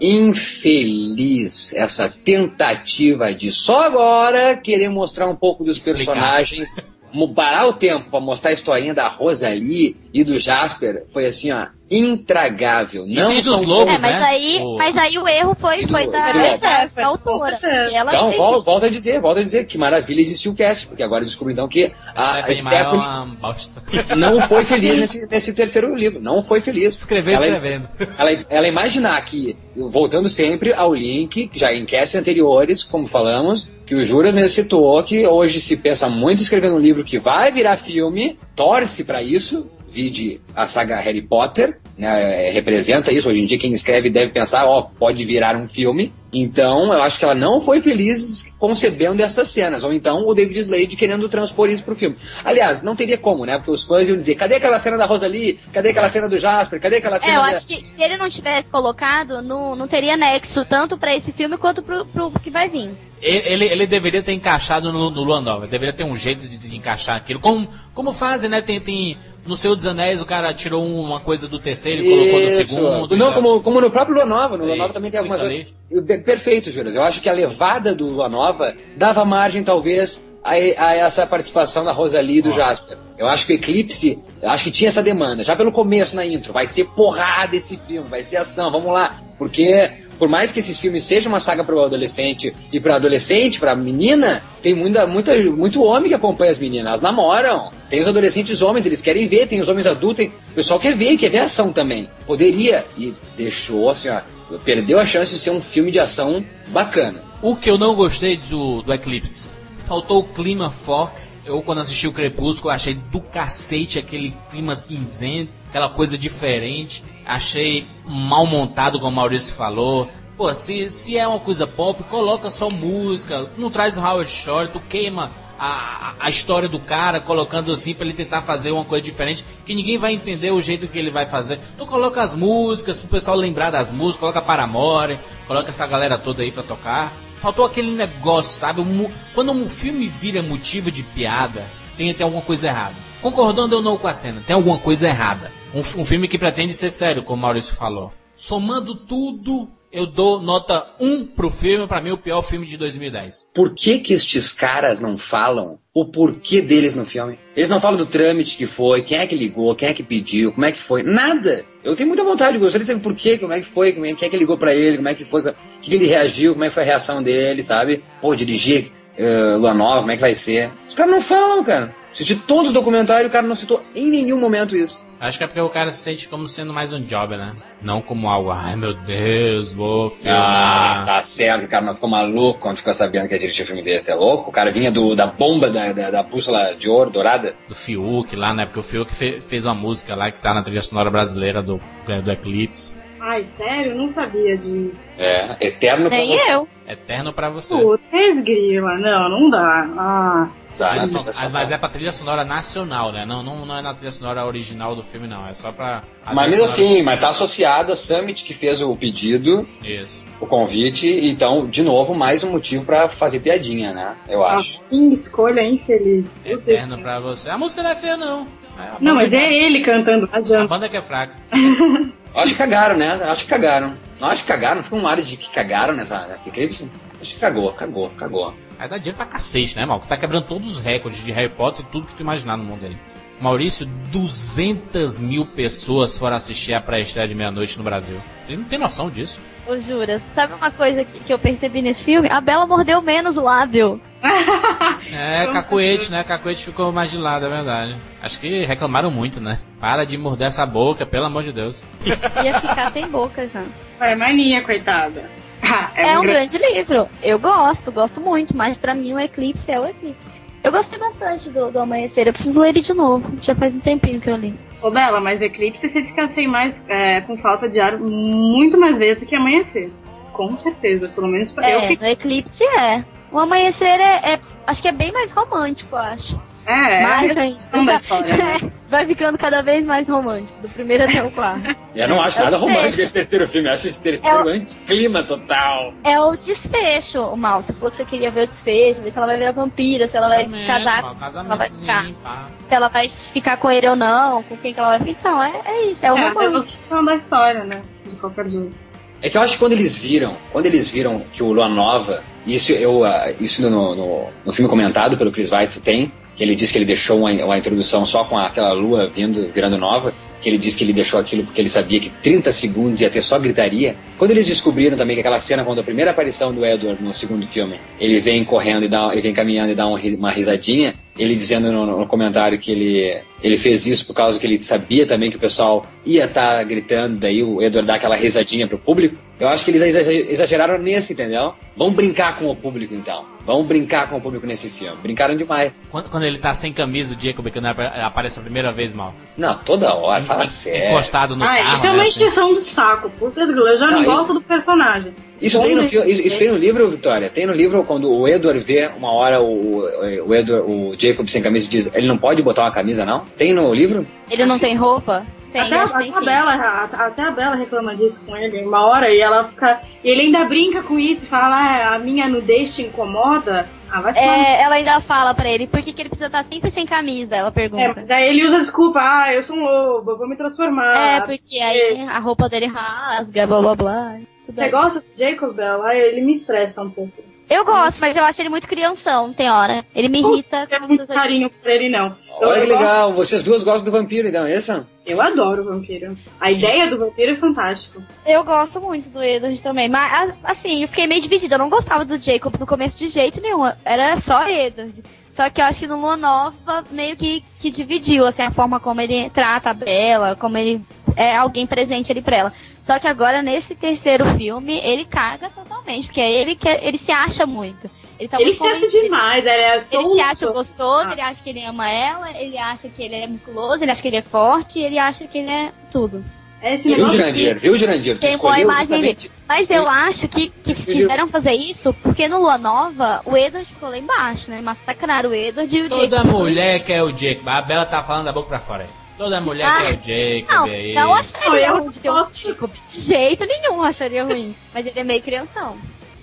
infeliz 0.00 1.74
essa 1.74 2.08
tentativa 2.08 3.34
de 3.34 3.50
só 3.52 3.82
agora 3.82 4.56
querer 4.56 4.88
mostrar 4.88 5.28
um 5.28 5.36
pouco 5.36 5.62
dos 5.64 5.78
personagens, 5.78 6.74
mo- 7.12 7.34
parar 7.34 7.66
o 7.66 7.72
tempo 7.74 8.10
para 8.10 8.20
mostrar 8.20 8.50
a 8.50 8.54
historinha 8.54 8.94
da 8.94 9.08
Rosalie 9.08 9.96
e 10.12 10.24
do 10.24 10.38
Jasper, 10.38 11.04
foi 11.12 11.26
assim, 11.26 11.50
ó, 11.50 11.66
intragável. 11.90 13.04
Não 13.06 13.42
são 13.42 13.62
lobos, 13.64 13.94
É, 13.94 13.98
mas, 13.98 14.02
né? 14.02 14.22
aí, 14.22 14.60
O- 14.62 14.76
mas 14.78 14.96
aí 14.96 15.18
o 15.18 15.26
erro 15.28 15.56
foi, 15.58 15.82
do- 15.84 15.88
foi 15.92 16.10
da, 16.10 16.32
do 16.32 16.38
da, 16.38 16.52
Lobo. 16.52 16.94
da 16.94 17.06
autora. 17.06 17.58
ela 17.92 18.10
Então, 18.10 18.26
fez 18.28 18.36
vol- 18.36 18.54
isso. 18.56 18.64
volta 18.64 18.86
a 18.86 18.90
dizer, 18.90 19.20
volta 19.20 19.40
a 19.40 19.42
dizer 19.42 19.66
que 19.66 19.76
maravilha 19.76 20.20
existiu 20.20 20.52
o 20.52 20.54
cast, 20.54 20.86
porque 20.86 21.02
agora 21.02 21.22
eu 21.22 21.26
descobri 21.26 21.52
então 21.52 21.68
que 21.68 21.92
a, 22.14 22.20
a 22.20 22.22
Stephanie 22.42 22.58
é 22.58 22.62
Stephanie 22.62 23.06
uma 23.06 23.26
bosta. 23.40 23.82
não 24.16 24.40
foi 24.48 24.64
feliz 24.64 24.98
nesse, 24.98 25.28
nesse 25.28 25.54
terceiro 25.54 25.94
livro, 25.94 26.20
não 26.20 26.42
foi 26.42 26.60
feliz. 26.60 26.94
Escrever 26.96 27.32
Ela- 27.34 27.44
escrevendo. 27.46 27.88
ela, 28.18 28.30
ela 28.48 28.68
imaginar 28.68 29.20
que, 29.24 29.56
voltando 29.76 30.28
sempre 30.28 30.72
ao 30.72 30.94
link, 30.94 31.50
já 31.54 31.72
em 31.74 31.84
casts 31.84 32.14
anteriores, 32.14 32.84
como 32.84 33.06
falamos, 33.06 33.68
que 33.84 33.94
o 33.94 34.04
Juras 34.04 34.32
mesmo 34.32 34.48
citou, 34.50 35.02
que 35.02 35.26
hoje 35.26 35.60
se 35.60 35.76
pensa 35.76 36.08
muito 36.08 36.38
em 36.38 36.42
escrever 36.42 36.70
um 36.72 36.78
livro 36.78 37.04
que 37.04 37.18
vai 37.18 37.50
virar 37.50 37.76
filme, 37.76 38.38
torce 38.54 39.02
pra 39.02 39.20
isso, 39.22 39.68
vide 39.88 40.40
a 40.54 40.66
saga 40.66 41.00
Harry 41.00 41.20
Potter, 41.20 41.79
né, 42.00 42.48
é, 42.48 42.50
representa 42.50 43.12
isso. 43.12 43.28
Hoje 43.28 43.42
em 43.42 43.46
dia, 43.46 43.58
quem 43.58 43.72
escreve 43.72 44.08
deve 44.08 44.32
pensar, 44.32 44.64
ó, 44.64 44.82
pode 44.82 45.22
virar 45.24 45.54
um 45.54 45.68
filme. 45.68 46.12
Então, 46.32 46.92
eu 46.92 47.02
acho 47.02 47.18
que 47.18 47.24
ela 47.24 47.34
não 47.34 47.60
foi 47.60 47.80
feliz 47.80 48.54
concebendo 48.58 49.20
estas 49.20 49.48
cenas. 49.48 49.84
Ou 49.84 49.92
então, 49.92 50.26
o 50.26 50.32
David 50.32 50.58
Slade 50.60 50.96
querendo 50.96 51.28
transpor 51.28 51.68
isso 51.68 51.82
pro 51.82 51.96
filme. 51.96 52.16
Aliás, 52.44 52.82
não 52.82 52.96
teria 52.96 53.18
como, 53.18 53.44
né? 53.44 53.56
Porque 53.56 53.72
os 53.72 53.84
fãs 53.84 54.08
iam 54.08 54.16
dizer, 54.16 54.36
cadê 54.36 54.54
aquela 54.54 54.78
cena 54.78 54.96
da 54.96 55.04
Rosalie? 55.04 55.58
Cadê 55.72 55.90
aquela 55.90 56.08
cena 56.08 56.28
do 56.28 56.38
Jasper? 56.38 56.80
Cadê 56.80 56.96
aquela 56.96 57.18
cena 57.18 57.32
É, 57.32 57.36
eu 57.36 57.42
da... 57.42 57.56
acho 57.56 57.66
que 57.66 57.84
se 57.84 58.02
ele 58.02 58.16
não 58.16 58.30
tivesse 58.30 58.70
colocado, 58.70 59.42
não, 59.42 59.76
não 59.76 59.86
teria 59.86 60.16
nexo 60.16 60.64
tanto 60.64 60.96
pra 60.96 61.14
esse 61.14 61.32
filme 61.32 61.58
quanto 61.58 61.82
pro, 61.82 62.06
pro 62.06 62.30
que 62.40 62.48
vai 62.48 62.68
vir. 62.68 62.90
Ele, 63.20 63.42
ele, 63.46 63.64
ele 63.66 63.86
deveria 63.86 64.22
ter 64.22 64.32
encaixado 64.32 64.90
no, 64.90 65.10
no 65.10 65.22
Luan 65.22 65.42
Nova. 65.42 65.66
Deveria 65.66 65.92
ter 65.92 66.04
um 66.04 66.16
jeito 66.16 66.48
de, 66.48 66.56
de 66.56 66.76
encaixar 66.76 67.16
aquilo. 67.16 67.38
Como, 67.38 67.68
como 67.92 68.12
fazem, 68.14 68.48
né? 68.48 68.62
Tem, 68.62 68.80
tem, 68.80 69.18
no 69.46 69.56
Senhor 69.56 69.74
dos 69.74 69.86
Anéis, 69.86 70.20
o 70.20 70.26
cara 70.26 70.52
tirou 70.52 70.86
uma 70.86 71.20
coisa 71.20 71.48
do 71.48 71.58
terceiro 71.58 72.02
e 72.02 72.08
colocou 72.10 72.40
no 72.40 72.50
segundo. 72.50 73.16
Não, 73.16 73.32
como, 73.32 73.60
como 73.60 73.80
no 73.80 73.90
próprio 73.90 74.16
Lua 74.16 74.26
Nova. 74.26 74.56
No 74.56 74.66
Lua 74.66 74.76
Nova 74.76 74.92
também 74.92 75.10
tem 75.10 75.18
algumas 75.18 75.40
explica 75.40 75.64
coisas. 75.64 75.79
Perfeito, 76.24 76.70
Júlio. 76.70 76.92
Eu 76.94 77.02
acho 77.02 77.20
que 77.20 77.28
a 77.28 77.32
levada 77.32 77.94
do 77.94 78.06
Lua 78.06 78.28
Nova 78.28 78.74
dava 78.96 79.24
margem, 79.24 79.64
talvez, 79.64 80.24
a, 80.42 80.52
a 80.52 80.96
essa 80.96 81.26
participação 81.26 81.84
da 81.84 81.90
Rosalie 81.90 82.38
e 82.38 82.42
do 82.42 82.52
Jasper. 82.52 82.96
Eu 83.18 83.26
acho 83.26 83.44
que 83.44 83.52
o 83.52 83.56
Eclipse, 83.56 84.22
eu 84.40 84.48
acho 84.48 84.64
que 84.64 84.70
tinha 84.70 84.88
essa 84.88 85.02
demanda. 85.02 85.42
Já 85.42 85.56
pelo 85.56 85.72
começo 85.72 86.14
na 86.14 86.24
intro, 86.24 86.52
vai 86.52 86.66
ser 86.66 86.84
porrada 86.90 87.56
esse 87.56 87.76
filme, 87.76 88.08
vai 88.08 88.22
ser 88.22 88.36
ação, 88.36 88.70
vamos 88.70 88.92
lá. 88.92 89.20
Porque, 89.36 89.90
por 90.18 90.28
mais 90.28 90.52
que 90.52 90.60
esses 90.60 90.78
filmes 90.78 91.04
sejam 91.04 91.32
uma 91.32 91.40
saga 91.40 91.64
para 91.64 91.74
o 91.74 91.82
adolescente 91.82 92.54
e 92.72 92.80
para 92.80 92.94
adolescente, 92.94 93.58
para 93.58 93.74
menina, 93.74 94.42
tem 94.62 94.74
muita, 94.74 95.06
muita, 95.06 95.34
muito 95.50 95.82
homem 95.82 96.08
que 96.08 96.14
acompanha 96.14 96.52
as 96.52 96.58
meninas. 96.58 96.86
Elas 96.86 97.02
namoram. 97.02 97.72
Tem 97.88 98.00
os 98.00 98.06
adolescentes 98.08 98.62
homens, 98.62 98.86
eles 98.86 99.02
querem 99.02 99.26
ver. 99.26 99.48
Tem 99.48 99.60
os 99.60 99.68
homens 99.68 99.86
adultos, 99.86 100.18
tem... 100.18 100.28
o 100.28 100.54
pessoal 100.54 100.78
quer 100.78 100.94
ver, 100.94 101.16
quer 101.16 101.30
ver 101.30 101.38
ação 101.38 101.72
também. 101.72 102.08
Poderia. 102.26 102.86
E 102.96 103.12
deixou, 103.36 103.90
assim, 103.90 104.08
ó. 104.08 104.20
Perdeu 104.58 104.98
a 104.98 105.06
chance 105.06 105.34
de 105.34 105.40
ser 105.40 105.50
um 105.50 105.60
filme 105.60 105.90
de 105.90 105.98
ação 105.98 106.44
bacana. 106.68 107.22
O 107.42 107.56
que 107.56 107.70
eu 107.70 107.78
não 107.78 107.94
gostei 107.94 108.36
do, 108.36 108.82
do 108.82 108.92
Eclipse. 108.92 109.48
Faltou 109.84 110.20
o 110.20 110.24
clima 110.24 110.70
Fox. 110.70 111.40
Eu, 111.44 111.60
quando 111.62 111.80
assisti 111.80 112.06
o 112.06 112.12
Crepúsculo, 112.12 112.72
achei 112.72 112.94
do 112.94 113.20
cacete 113.20 113.98
aquele 113.98 114.36
clima 114.48 114.76
cinzento, 114.76 115.50
aquela 115.68 115.88
coisa 115.88 116.16
diferente. 116.16 117.02
Achei 117.24 117.86
mal 118.04 118.46
montado, 118.46 119.00
como 119.00 119.12
o 119.12 119.16
Maurício 119.16 119.54
falou. 119.54 120.08
Pô, 120.36 120.54
se, 120.54 120.88
se 120.90 121.18
é 121.18 121.26
uma 121.26 121.40
coisa 121.40 121.66
pop, 121.66 122.02
coloca 122.04 122.50
só 122.50 122.70
música. 122.70 123.50
Não 123.58 123.70
traz 123.70 123.98
o 123.98 124.00
Howard 124.00 124.30
Shore, 124.30 124.68
tu 124.68 124.80
queima 124.80 125.30
a, 125.60 126.14
a- 126.18 126.30
história 126.30 126.68
do 126.68 126.78
cara, 126.78 127.20
colocando 127.20 127.70
assim 127.70 127.92
pra 127.92 128.06
ele 128.06 128.14
tentar 128.14 128.40
fazer 128.40 128.70
uma 128.70 128.84
coisa 128.84 129.04
diferente, 129.04 129.44
que 129.66 129.74
ninguém 129.74 129.98
vai 129.98 130.14
entender 130.14 130.50
o 130.50 130.60
jeito 130.60 130.88
que 130.88 130.98
ele 130.98 131.10
vai 131.10 131.26
fazer. 131.26 131.60
Então 131.74 131.86
coloca 131.86 132.22
as 132.22 132.34
músicas, 132.34 132.98
pro 132.98 133.08
pessoal 133.08 133.36
lembrar 133.36 133.70
das 133.70 133.92
músicas, 133.92 134.20
coloca 134.20 134.40
Paramore, 134.40 135.20
coloca 135.46 135.68
essa 135.68 135.86
galera 135.86 136.16
toda 136.16 136.42
aí 136.42 136.50
pra 136.50 136.62
tocar. 136.62 137.12
Faltou 137.40 137.64
aquele 137.64 137.90
negócio, 137.90 138.52
sabe? 138.58 138.80
Um 138.80 139.10
quando 139.34 139.52
um 139.52 139.68
filme 139.68 140.08
vira 140.08 140.42
motivo 140.42 140.90
de 140.90 141.02
piada, 141.02 141.66
tem 141.96 142.10
até 142.10 142.24
alguma 142.24 142.42
coisa 142.42 142.68
errada. 142.68 142.96
Concordando 143.20 143.76
ou 143.76 143.82
não 143.82 143.98
com 143.98 144.06
a 144.08 144.14
cena, 144.14 144.42
tem 144.46 144.56
alguma 144.56 144.78
coisa 144.78 145.08
errada. 145.08 145.52
Um, 145.74 145.80
um 145.80 146.04
filme 146.04 146.26
que 146.26 146.38
pretende 146.38 146.72
ser 146.72 146.90
sério, 146.90 147.22
como 147.22 147.42
Maurício 147.42 147.74
falou. 147.76 148.12
Somando 148.34 148.94
tudo, 148.94 149.68
eu 149.92 150.06
dou 150.06 150.40
nota 150.40 150.86
1 151.00 151.26
pro 151.26 151.50
filme, 151.50 151.86
pra 151.86 152.00
mim 152.00 152.12
o 152.12 152.18
pior 152.18 152.42
filme 152.42 152.66
de 152.66 152.76
2010. 152.76 153.48
Por 153.52 153.74
que 153.74 153.98
que 153.98 154.12
estes 154.12 154.52
caras 154.52 155.00
não 155.00 155.18
falam 155.18 155.78
o 155.92 156.04
porquê 156.06 156.60
deles 156.60 156.94
no 156.94 157.04
filme? 157.04 157.38
Eles 157.56 157.68
não 157.68 157.80
falam 157.80 157.98
do 157.98 158.06
trâmite 158.06 158.56
que 158.56 158.66
foi, 158.66 159.02
quem 159.02 159.18
é 159.18 159.26
que 159.26 159.34
ligou, 159.34 159.74
quem 159.74 159.88
é 159.88 159.94
que 159.94 160.02
pediu, 160.02 160.52
como 160.52 160.64
é 160.64 160.72
que 160.72 160.80
foi, 160.80 161.02
nada. 161.02 161.64
Eu 161.82 161.96
tenho 161.96 162.08
muita 162.08 162.22
vontade, 162.22 162.54
eu 162.54 162.60
gostaria 162.60 162.84
de 162.84 162.92
saber 162.92 163.02
por 163.02 163.14
quê, 163.14 163.38
como 163.38 163.52
é 163.52 163.60
que 163.60 163.66
foi, 163.66 163.88
é, 163.88 164.14
quem 164.14 164.28
é 164.28 164.30
que 164.30 164.36
ligou 164.36 164.56
pra 164.56 164.74
ele, 164.74 164.96
como 164.96 165.08
é 165.08 165.14
que 165.14 165.24
foi, 165.24 165.40
o 165.42 165.54
que, 165.80 165.94
ele 165.94 166.06
reagiu, 166.06 166.52
como 166.52 166.64
é 166.64 166.68
que 166.68 166.74
foi 166.74 166.82
a 166.84 166.86
reação 166.86 167.22
dele, 167.22 167.62
sabe? 167.62 168.04
Pô, 168.20 168.34
dirigir 168.34 168.92
eh, 169.16 169.56
Lua 169.56 169.74
Nova, 169.74 170.00
como 170.00 170.12
é 170.12 170.14
que 170.14 170.20
vai 170.20 170.34
ser? 170.34 170.70
Os 170.88 170.94
caras 170.94 171.12
não 171.12 171.20
falam, 171.20 171.64
cara. 171.64 171.94
Assisti 172.12 172.36
todos 172.36 172.68
os 172.68 172.72
documentários, 172.72 173.28
o 173.28 173.32
cara 173.32 173.46
não 173.46 173.54
citou 173.56 173.82
em 173.94 174.06
nenhum 174.06 174.38
momento 174.38 174.76
isso. 174.76 175.04
Acho 175.20 175.36
que 175.36 175.44
é 175.44 175.46
porque 175.46 175.60
o 175.60 175.68
cara 175.68 175.90
se 175.92 176.02
sente 176.02 176.26
como 176.28 176.48
sendo 176.48 176.72
mais 176.72 176.94
um 176.94 177.02
job, 177.04 177.36
né? 177.36 177.54
Não 177.82 178.00
como 178.00 178.26
algo, 178.26 178.50
ai 178.50 178.74
meu 178.74 178.94
Deus, 178.94 179.70
vou 179.70 180.08
filmar. 180.08 181.02
Ah, 181.02 181.04
tá 181.04 181.22
certo, 181.22 181.64
o 181.66 181.68
cara 181.68 181.84
não 181.84 181.94
ficou 181.94 182.08
maluco 182.08 182.58
quando 182.60 182.78
ficou 182.78 182.94
sabendo 182.94 183.28
que 183.28 183.34
ia 183.34 183.38
dirigir 183.40 183.64
um 183.64 183.66
filme 183.66 183.82
desse, 183.82 184.10
é 184.10 184.14
louco? 184.14 184.48
O 184.48 184.52
cara 184.52 184.70
vinha 184.70 184.90
do, 184.90 185.14
da 185.14 185.26
bomba 185.26 185.68
da, 185.68 185.92
da, 185.92 186.10
da 186.10 186.22
bússola 186.22 186.74
de 186.74 186.88
ouro 186.88 187.10
dourada. 187.10 187.54
Do 187.68 187.74
Fiuk 187.74 188.34
lá, 188.34 188.54
né? 188.54 188.64
Porque 188.64 188.78
o 188.80 188.82
Fiuk 188.82 189.14
fe- 189.14 189.42
fez 189.42 189.66
uma 189.66 189.74
música 189.74 190.14
lá 190.16 190.30
que 190.30 190.40
tá 190.40 190.54
na 190.54 190.62
trilha 190.62 190.80
sonora 190.80 191.10
brasileira 191.10 191.62
do, 191.62 191.78
do 192.24 192.32
Eclipse. 192.32 192.96
Ai, 193.20 193.44
sério? 193.58 193.94
Não 193.96 194.08
sabia 194.08 194.56
disso. 194.56 194.96
É, 195.18 195.54
eterno 195.60 196.08
pra 196.08 196.16
Nem 196.16 196.38
você. 196.38 196.54
eu. 196.54 196.68
Eterno 196.88 197.32
pra 197.34 197.50
você. 197.50 197.76
Putz, 197.76 198.02
grila. 198.42 198.96
Não, 198.96 199.28
não 199.28 199.50
dá. 199.50 199.86
Ah. 199.98 200.48
Tá, 200.80 200.94
Mas, 200.96 201.06
mas- 201.10 201.52
mas 201.52 201.72
é 201.72 201.76
pra 201.76 201.90
trilha 201.90 202.10
sonora 202.10 202.42
nacional, 202.42 203.12
né? 203.12 203.26
Não, 203.26 203.42
não, 203.42 203.66
não 203.66 203.76
é 203.76 203.82
na 203.82 203.92
trilha 203.92 204.10
sonora 204.10 204.46
original 204.46 204.96
do 204.96 205.02
filme, 205.02 205.28
não. 205.28 205.46
É 205.46 205.52
só 205.52 205.70
pra. 205.70 206.02
a 206.24 206.32
Mas 206.32 206.48
mesmo 206.50 206.64
assim, 206.64 207.02
mas 207.02 207.20
tá 207.20 207.28
associado 207.28 207.92
a 207.92 207.96
Summit 207.96 208.42
que 208.44 208.54
fez 208.54 208.80
o 208.80 208.96
pedido, 208.96 209.68
Isso. 209.84 210.24
o 210.40 210.46
convite, 210.46 211.06
então, 211.06 211.66
de 211.68 211.82
novo, 211.82 212.14
mais 212.14 212.42
um 212.42 212.50
motivo 212.52 212.82
pra 212.86 213.10
fazer 213.10 213.40
piadinha, 213.40 213.92
né? 213.92 214.14
Eu 214.26 214.42
acho. 214.42 214.80
Que 214.88 214.96
escolha 215.12 215.60
infeliz. 215.62 216.26
Eterno 216.46 216.96
pra 216.96 217.20
você. 217.20 217.50
A 217.50 217.58
música 217.58 217.82
não 217.82 217.90
é 217.90 217.96
feia, 217.96 218.16
não. 218.16 218.46
É 218.78 218.82
a 218.82 218.96
Não, 219.00 219.16
mas 219.16 219.28
que- 219.28 219.36
é 219.36 219.52
ele 219.66 219.82
cantando. 219.84 220.26
A 220.32 220.38
Adianta. 220.38 220.66
banda 220.66 220.88
que 220.88 220.96
é 220.96 221.02
fraca. 221.02 221.34
Acho 222.34 222.52
que 222.52 222.58
cagaram, 222.58 222.96
né? 222.96 223.20
Acho 223.24 223.42
que 223.44 223.50
cagaram. 223.50 223.92
Não 224.20 224.28
acho 224.28 224.42
que 224.44 224.48
cagaram, 224.48 224.82
ficou 224.84 225.00
um 225.00 225.06
ar 225.08 225.20
de 225.20 225.36
que 225.36 225.50
cagaram 225.50 225.92
nessa, 225.94 226.26
nessa 226.28 226.48
eclipse. 226.48 226.88
Acho 227.20 227.34
que 227.34 227.40
cagou, 227.40 227.72
cagou, 227.72 228.08
cagou. 228.10 228.54
Aí 228.80 228.88
dá 228.88 228.96
dinheiro 228.96 229.18
pra 229.18 229.26
cacete, 229.26 229.76
né, 229.76 229.84
mal? 229.84 230.00
Tá 230.00 230.16
quebrando 230.16 230.46
todos 230.46 230.76
os 230.76 230.80
recordes 230.80 231.22
de 231.22 231.30
Harry 231.32 231.50
Potter 231.50 231.84
e 231.84 231.88
tudo 231.92 232.06
que 232.06 232.14
tu 232.14 232.22
imaginar 232.22 232.56
no 232.56 232.64
mundo 232.64 232.86
aí. 232.86 232.96
Maurício, 233.38 233.84
200 234.10 235.20
mil 235.20 235.44
pessoas 235.44 236.16
foram 236.16 236.36
assistir 236.36 236.72
a 236.72 236.80
pré-estreia 236.80 237.28
de 237.28 237.34
meia-noite 237.34 237.76
no 237.76 237.84
Brasil. 237.84 238.18
Você 238.46 238.56
não 238.56 238.64
tem 238.64 238.78
noção 238.78 239.10
disso? 239.10 239.38
Ô, 239.66 239.78
Jura, 239.78 240.18
sabe 240.34 240.54
uma 240.54 240.70
coisa 240.70 241.04
que, 241.04 241.20
que 241.20 241.32
eu 241.32 241.38
percebi 241.38 241.82
nesse 241.82 242.04
filme? 242.04 242.28
A 242.30 242.40
Bela 242.40 242.66
mordeu 242.66 243.02
menos 243.02 243.36
o 243.36 243.42
lábio. 243.42 244.00
É, 245.12 245.46
cacoete, 245.48 246.10
né? 246.12 246.22
Cacoete 246.22 246.64
ficou 246.64 246.92
mais 246.92 247.10
de 247.10 247.18
lado, 247.18 247.44
é 247.44 247.48
verdade. 247.48 247.96
Acho 248.22 248.38
que 248.38 248.64
reclamaram 248.64 249.10
muito, 249.10 249.40
né? 249.40 249.58
Para 249.80 250.04
de 250.04 250.16
morder 250.16 250.46
essa 250.46 250.64
boca, 250.64 251.04
pelo 251.04 251.26
amor 251.26 251.42
de 251.42 251.52
Deus. 251.52 251.82
Ia 252.04 252.60
ficar 252.60 252.92
sem 252.92 253.08
boca 253.08 253.48
já. 253.48 253.64
Vai, 253.98 254.14
maninha, 254.14 254.62
coitada. 254.62 255.28
Ah, 255.62 255.90
É 255.96 256.18
um 256.18 256.22
grande 256.22 256.58
livro. 256.58 257.08
Eu 257.22 257.38
gosto, 257.38 257.92
gosto 257.92 258.20
muito, 258.20 258.56
mas 258.56 258.78
pra 258.78 258.94
mim 258.94 259.14
o 259.14 259.18
Eclipse 259.18 259.70
é 259.70 259.78
o 259.80 259.86
Eclipse. 259.86 260.42
Eu 260.62 260.70
gostei 260.70 260.98
bastante 260.98 261.48
do, 261.50 261.70
do 261.70 261.78
Amanhecer. 261.78 262.26
Eu 262.26 262.32
preciso 262.32 262.60
ler 262.60 262.70
ele 262.70 262.80
de 262.80 262.92
novo. 262.92 263.32
Já 263.40 263.54
faz 263.54 263.74
um 263.74 263.80
tempinho 263.80 264.20
que 264.20 264.28
eu 264.28 264.36
li. 264.36 264.54
Ô, 264.82 264.90
Bela, 264.90 265.20
mas 265.20 265.40
Eclipse 265.40 265.88
você 265.88 266.02
fica 266.02 266.28
sem 266.34 266.48
mais, 266.48 266.74
é, 266.88 267.20
com 267.22 267.36
falta 267.38 267.68
de 267.68 267.80
ar 267.80 267.98
muito 267.98 268.78
mais 268.78 268.98
vezes 268.98 269.22
do 269.22 269.26
que 269.26 269.36
amanhecer. 269.36 269.90
Com 270.32 270.56
certeza, 270.58 271.08
pelo 271.08 271.28
menos 271.28 271.50
pra 271.50 271.68
eu 271.68 271.80
É, 271.80 271.96
no 271.96 272.06
Eclipse 272.06 272.64
é. 272.64 273.04
O 273.32 273.38
Amanhecer 273.38 274.00
é, 274.00 274.34
é- 274.34 274.40
Acho 274.66 274.82
que 274.82 274.88
é 274.88 274.92
bem 274.92 275.10
mais 275.10 275.32
romântico, 275.32 275.96
eu 275.96 276.00
acho. 276.00 276.40
É, 276.64 277.02
mais 277.02 277.34
é 277.34 277.40
a 277.40 277.42
ainda. 277.42 277.96
história, 277.96 278.36
né? 278.36 278.72
Vai 278.88 279.04
ficando 279.06 279.36
cada 279.36 279.62
vez 279.62 279.84
mais 279.84 280.06
romântico, 280.08 280.60
do 280.62 280.68
primeiro 280.68 281.04
até 281.04 281.22
o 281.24 281.30
quarto. 281.32 281.74
Eu 281.94 282.08
não 282.08 282.20
acho 282.20 282.38
É 282.40 282.44
nada 282.44 282.56
romântico 282.56 283.02
esse 283.02 283.12
terceiro 283.12 283.48
filme, 283.48 283.68
eu 283.68 283.72
acho 283.72 283.88
esse 283.88 284.00
terceiro 284.00 284.48
anticlima 284.48 285.24
total. 285.24 285.92
É 286.04 286.20
o 286.20 286.36
desfecho, 286.36 287.20
o 287.20 287.36
mal. 287.36 287.62
Você 287.62 287.72
falou 287.72 287.90
que 287.90 287.96
você 287.96 288.04
queria 288.04 288.30
ver 288.30 288.42
o 288.42 288.46
desfecho, 288.46 289.02
ver 289.02 289.10
se 289.10 289.16
ela 289.18 289.26
vai 289.26 289.38
virar 289.38 289.52
vampira, 289.52 290.06
se 290.06 290.16
ela 290.16 290.28
vai 290.28 290.44
Casamento, 290.44 290.66
casar, 290.66 291.02
mal, 291.02 291.16
se 291.30 291.38
ela 291.38 291.56
vai 291.56 291.70
ficar, 291.70 292.06
pá. 292.22 292.46
se 292.68 292.74
ela 292.74 292.88
vai 292.88 293.08
ficar 293.08 293.56
com 293.56 293.70
ele 293.72 293.88
ou 293.88 293.96
não, 293.96 294.42
com 294.44 294.56
quem 294.56 294.72
que 294.72 294.78
ela 294.78 294.90
vai 294.90 294.98
ficar. 295.00 295.10
Então, 295.30 295.42
é, 295.42 295.60
é 295.64 295.82
isso, 295.86 296.06
é 296.06 296.12
o 296.12 296.16
É 296.16 296.20
a 296.20 296.28
romântico. 296.28 296.44
evolução 296.44 297.04
da 297.04 297.14
história, 297.16 297.64
né? 297.64 297.82
De 298.04 298.16
qualquer 298.16 298.46
jeito. 298.48 298.89
É 299.22 299.28
que 299.28 299.36
eu 299.36 299.42
acho 299.42 299.54
que 299.54 299.58
quando 299.58 299.72
eles 299.72 299.96
viram, 299.96 300.34
quando 300.50 300.66
eles 300.66 300.90
viram 300.90 301.22
que 301.32 301.42
o 301.42 301.52
Lua 301.52 301.68
Nova, 301.68 302.22
isso 302.46 302.72
eu 302.72 303.04
ah, 303.04 303.32
isso 303.38 303.62
no, 303.62 303.94
no, 303.94 304.26
no 304.46 304.52
filme 304.52 304.68
comentado 304.68 305.16
pelo 305.16 305.30
Chris 305.30 305.50
Weitz 305.52 305.78
tem, 305.80 306.10
que 306.36 306.42
ele 306.42 306.54
diz 306.54 306.72
que 306.72 306.78
ele 306.78 306.86
deixou 306.86 307.18
uma, 307.18 307.30
uma 307.44 307.58
introdução 307.58 308.06
só 308.06 308.24
com 308.24 308.38
aquela 308.38 308.72
lua 308.72 309.08
vindo, 309.08 309.50
virando 309.52 309.76
nova, 309.76 310.14
que 310.40 310.48
ele 310.48 310.58
diz 310.58 310.74
que 310.76 310.84
ele 310.84 310.92
deixou 310.92 311.18
aquilo 311.20 311.44
porque 311.44 311.60
ele 311.60 311.68
sabia 311.68 312.00
que 312.00 312.08
30 312.08 312.52
segundos 312.52 313.00
ia 313.00 313.10
ter 313.10 313.22
só 313.22 313.38
gritaria. 313.38 313.96
Quando 314.18 314.30
eles 314.32 314.46
descobriram 314.46 314.96
também 314.96 315.14
que 315.16 315.20
aquela 315.20 315.38
cena, 315.40 315.64
quando 315.64 315.80
a 315.80 315.84
primeira 315.84 316.10
aparição 316.10 316.52
do 316.52 316.64
Edward 316.64 317.02
no 317.02 317.14
segundo 317.14 317.46
filme, 317.46 317.78
ele 317.98 318.20
vem 318.20 318.44
correndo 318.44 318.84
e 318.84 318.88
dá, 318.88 319.08
ele 319.12 319.22
vem 319.22 319.32
caminhando 319.32 319.72
e 319.72 319.74
dá 319.74 319.86
um 319.86 319.96
uma 320.16 320.30
risadinha, 320.30 320.94
ele 321.18 321.34
dizendo 321.34 321.70
no, 321.70 321.84
no 321.98 322.06
comentário 322.06 322.58
que 322.58 322.72
ele, 322.72 323.20
ele 323.42 323.56
fez 323.58 323.86
isso 323.86 324.06
por 324.06 324.14
causa 324.14 324.38
que 324.38 324.46
ele 324.46 324.58
sabia 324.58 325.06
também 325.06 325.30
que 325.30 325.36
o 325.36 325.40
pessoal 325.40 325.84
ia 326.06 326.24
estar 326.24 326.64
gritando, 326.64 327.18
daí 327.18 327.42
o 327.42 327.60
Edward 327.60 327.86
dá 327.86 327.94
aquela 327.96 328.16
risadinha 328.16 328.66
pro 328.66 328.78
público. 328.78 329.16
Eu 329.38 329.48
acho 329.48 329.64
que 329.64 329.70
eles 329.70 329.82
exager- 329.82 330.26
exageraram 330.30 330.78
nesse, 330.78 331.14
entendeu? 331.14 331.54
Vamos 331.76 331.94
brincar 331.94 332.38
com 332.38 332.50
o 332.50 332.54
público 332.56 332.94
então. 332.94 333.24
Vamos 333.46 333.66
brincar 333.66 334.08
com 334.08 334.18
o 334.18 334.20
público 334.20 334.46
nesse 334.46 334.68
filme. 334.68 334.96
Brincaram 335.02 335.34
demais. 335.34 335.72
Quando, 335.90 336.10
quando 336.10 336.24
ele 336.24 336.36
tá 336.38 336.52
sem 336.52 336.72
camisa, 336.74 337.16
o 337.16 337.22
Jacob, 337.22 337.46
quando 337.50 337.64
apa- 337.66 337.86
aparece 337.86 338.38
a 338.38 338.42
primeira 338.42 338.70
vez 338.70 338.92
mal. 338.94 339.14
Não, 339.38 339.56
toda 339.58 339.94
hora, 339.94 340.22
fala 340.30 340.46
sério. 340.46 340.90
Encostado 340.90 341.36
no 341.36 341.44
ah, 341.44 341.48
carro. 341.48 341.76
isso 341.76 341.86
é 341.86 341.88
né, 341.88 341.94
uma 341.94 342.02
assim. 342.02 342.24
encheção 342.24 342.54
do 342.54 342.64
saco. 342.64 343.10
Puta, 343.10 343.40
eu 343.40 343.78
já 343.78 343.90
não 343.90 344.02
Não, 344.02 344.04
gosto 344.04 344.34
do 344.34 344.40
personagem. 344.40 345.12
Isso 345.40 345.60
tem, 345.60 345.74
no, 345.74 345.84
isso 345.84 346.38
tem 346.38 346.50
no 346.50 346.56
livro, 346.56 346.90
Vitória? 346.90 347.30
Tem 347.30 347.46
no 347.46 347.54
livro 347.54 347.82
quando 347.84 348.10
o 348.12 348.28
Edward 348.28 348.60
vê 348.60 348.90
uma 348.96 349.12
hora 349.12 349.40
o, 349.40 349.80
o, 350.26 350.34
Edward, 350.34 350.70
o 350.70 350.94
Jacob 350.98 351.26
sem 351.28 351.42
camisa 351.42 351.66
e 351.66 351.70
diz: 351.70 351.90
ele 351.94 352.06
não 352.06 352.18
pode 352.18 352.42
botar 352.42 352.62
uma 352.62 352.72
camisa, 352.72 353.06
não? 353.06 353.24
Tem 353.38 353.54
no 353.54 353.72
livro? 353.72 354.06
Ele 354.30 354.44
não 354.44 354.58
tem 354.58 354.76
roupa? 354.76 355.24
Tem, 355.52 355.62
Até, 355.62 355.84
que 355.86 355.94
até 356.10 356.16
a. 356.16 356.20
Bela, 356.20 356.54
a- 356.54 357.06
até 357.06 357.22
a 357.22 357.30
Bela 357.30 357.56
reclama 357.56 357.96
disso 357.96 358.20
com 358.24 358.36
ele 358.36 358.62
uma 358.64 358.86
hora 358.86 359.10
e 359.10 359.20
ela 359.20 359.44
fica. 359.48 359.80
E 360.04 360.08
ele 360.08 360.22
ainda 360.22 360.44
brinca 360.44 360.82
com 360.82 360.98
isso 360.98 361.24
e 361.24 361.28
fala, 361.28 361.56
ah, 361.56 361.94
a 361.94 361.98
minha 361.98 362.28
nudez 362.28 362.74
te 362.74 362.82
incomoda. 362.82 363.68
Ah, 363.90 364.00
vai 364.00 364.12
É, 364.16 364.62
ela 364.62 364.76
ainda 364.76 365.00
fala 365.00 365.34
pra 365.34 365.48
ele 365.48 365.66
por 365.66 365.82
que, 365.82 365.92
que 365.92 366.00
ele 366.02 366.08
precisa 366.08 366.28
estar 366.28 366.44
sempre 366.44 366.70
sem 366.70 366.86
camisa, 366.86 367.34
ela 367.34 367.48
É, 367.48 367.50
pergunta. 367.50 367.92
mas 367.96 368.06
daí 368.06 368.28
ele 368.28 368.46
usa 368.46 368.58
a 368.58 368.60
desculpa, 368.60 369.00
ah, 369.02 369.34
eu 369.34 369.42
sou 369.42 369.56
um 369.56 369.64
lobo, 369.64 370.12
eu 370.12 370.18
vou 370.18 370.28
me 370.28 370.36
transformar. 370.36 370.96
É, 370.96 371.20
porque 371.22 371.58
aí 371.60 372.00
a 372.08 372.20
roupa 372.20 372.48
dele 372.48 372.66
rasga, 372.66 373.46
blá 373.48 373.60
blá 373.60 373.74
blá. 373.74 374.16
Tudo 374.46 374.54
Você 374.54 374.62
aí. 374.62 374.70
gosta 374.70 375.00
do 375.00 375.06
Jacob 375.16 375.52
Bell? 375.54 375.82
Ah, 375.84 375.94
ele 375.96 376.20
me 376.20 376.34
estressa 376.34 376.80
um 376.80 376.90
pouco. 376.90 377.12
Eu 377.50 377.64
gosto, 377.64 377.98
mas 378.00 378.16
eu 378.16 378.22
acho 378.24 378.40
ele 378.40 378.48
muito 378.48 378.68
crianção, 378.68 379.32
tem 379.32 379.50
hora. 379.50 379.84
Ele 379.92 380.08
me 380.08 380.20
irrita. 380.20 380.68
Não 380.80 380.86
muito 380.86 381.06
carinho 381.08 381.50
por 381.50 381.68
ele, 381.68 381.88
não. 381.88 382.16
Eu, 382.40 382.48
Olha 382.48 382.54
que 382.54 382.60
eu 382.62 382.68
gosto- 382.68 382.78
legal, 382.78 383.12
vocês 383.12 383.42
duas 383.44 383.64
gostam 383.64 383.84
do 383.84 383.90
vampiro, 383.90 384.28
então, 384.28 384.46
é 384.46 384.56
isso? 384.56 384.86
Eu 385.04 385.20
adoro 385.20 385.62
o 385.62 385.64
vampiro. 385.64 386.16
A 386.40 386.52
ideia 386.52 386.86
do 386.88 386.96
vampiro 386.96 387.32
é 387.32 387.36
fantástico. 387.36 388.00
Eu 388.24 388.44
gosto 388.44 388.80
muito 388.80 389.10
do 389.10 389.20
Edward 389.22 389.60
também, 389.62 389.88
mas 389.88 390.32
assim, 390.44 390.82
eu 390.82 390.88
fiquei 390.88 391.08
meio 391.08 391.20
dividida. 391.20 391.56
Eu 391.56 391.58
não 391.58 391.68
gostava 391.68 392.04
do 392.04 392.16
Jacob 392.16 392.54
no 392.60 392.66
começo 392.66 392.96
de 392.96 393.08
jeito 393.08 393.40
nenhum. 393.42 393.70
Era 393.84 394.16
só 394.18 394.46
Edward. 394.48 395.02
Só 395.32 395.48
que 395.48 395.60
eu 395.60 395.64
acho 395.64 395.80
que 395.80 395.86
no 395.86 395.96
Lua 396.00 396.16
Nova 396.16 396.84
meio 396.90 397.16
que, 397.16 397.42
que 397.58 397.70
dividiu, 397.70 398.26
assim, 398.26 398.42
a 398.42 398.50
forma 398.50 398.78
como 398.78 399.00
ele 399.00 399.30
trata 399.30 399.70
a 399.70 399.74
Bela, 399.74 400.36
como 400.36 400.58
ele 400.58 400.80
é 401.16 401.36
alguém 401.36 401.66
presente 401.66 402.10
ali 402.12 402.22
pra 402.22 402.36
ela. 402.36 402.52
Só 402.80 402.98
que 402.98 403.06
agora, 403.06 403.42
nesse 403.42 403.74
terceiro 403.74 404.24
filme, 404.36 404.78
ele 404.82 405.04
caga 405.04 405.50
totalmente, 405.50 406.06
porque 406.06 406.20
ele, 406.20 406.56
quer, 406.56 406.84
ele 406.86 406.98
se 406.98 407.12
acha 407.12 407.44
muito. 407.46 407.90
Ele, 408.18 408.28
tá 408.28 408.36
ele 408.40 408.50
muito 408.52 408.62
se 408.62 408.84
acha 408.86 409.02
demais, 409.02 409.44
ele 409.44 409.50
é 409.62 409.80
só 409.80 409.96
Ele 409.98 410.06
um- 410.08 410.14
se 410.14 410.20
acha 410.20 410.46
gostoso, 410.52 411.08
Ah. 411.08 411.12
ele 411.12 411.20
acha 411.22 411.42
que 411.42 411.50
ele 411.50 411.64
ama 411.64 411.88
ela, 411.90 412.30
ele 412.38 412.58
acha 412.58 412.88
que 412.88 413.02
ele 413.02 413.14
é 413.16 413.26
musculoso, 413.26 413.82
ele 413.82 413.90
acha 413.90 414.02
que 414.02 414.08
ele 414.08 414.16
é 414.18 414.22
forte, 414.22 414.78
ele 414.78 414.98
acha 414.98 415.26
que 415.26 415.38
ele 415.38 415.50
é 415.50 415.72
tudo. 415.90 416.22
É 416.62 416.74
esse 416.74 416.82
Viu, 416.94 417.08
Jurandir? 417.10 417.58
Viu, 417.58 417.78
Jurandir? 417.78 418.16
Tu 418.16 418.20
Queimou 418.20 418.50
a 418.50 418.58
escolheu 418.60 418.64
imagem 418.70 419.00
dele. 419.00 419.14
justamente... 419.18 419.40
Mas 419.48 419.70
eu 419.70 419.88
acho 419.88 420.28
que, 420.28 420.50
que 420.50 420.74
quiseram 420.74 421.26
fazer 421.28 421.54
isso 421.54 421.94
porque 422.02 422.28
no 422.28 422.38
Lua 422.38 422.58
Nova 422.58 423.22
o 423.24 423.34
Edward 423.34 423.66
ficou 423.66 423.88
lá 423.88 423.96
embaixo, 423.96 424.50
né? 424.50 424.60
Massacraram 424.60 425.30
o 425.30 425.34
Edward 425.34 425.74
e 425.74 425.82
o 425.84 425.88
Toda 425.88 426.18
Jacob- 426.18 426.30
mulher 426.32 426.84
quer 426.84 427.02
o 427.02 427.16
Jacob. 427.16 427.48
A 427.48 427.62
Bela 427.62 427.86
tá 427.86 428.02
falando 428.02 428.26
da 428.26 428.32
boca 428.32 428.48
pra 428.50 428.58
fora 428.58 428.82
aí. 428.82 428.88
Toda 429.20 429.38
mulher 429.38 429.66
Ah, 429.66 429.82
quer 429.82 430.40
o 430.40 430.40
Jacob 430.40 430.56
Não, 430.56 430.64
aí. 430.64 430.94
não 430.94 431.14
acharia 431.14 431.66
eu 431.66 431.76
ruim 431.76 431.90
de 431.90 432.00
ter 432.00 432.10
um 432.10 432.26
Jacob. 432.32 432.70
De 432.86 433.00
jeito 433.02 433.44
nenhum 433.44 433.82
acharia 433.82 434.24
ruim. 434.24 434.56
Mas 434.72 434.86
ele 434.86 434.98
é 434.98 435.04
meio 435.04 435.20
crianção. 435.20 435.76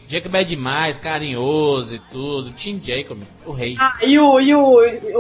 Jacob 0.08 0.34
é 0.34 0.44
demais, 0.44 1.00
carinhoso 1.00 1.98
e 1.98 2.00
tudo. 2.00 2.50
Team 2.54 2.80
Jacob, 2.82 3.20
o 3.46 3.52
rei. 3.52 3.76
Ah, 3.80 4.00
e 4.02 4.18
o, 4.18 4.40
e 4.42 4.52
o, 4.56 4.62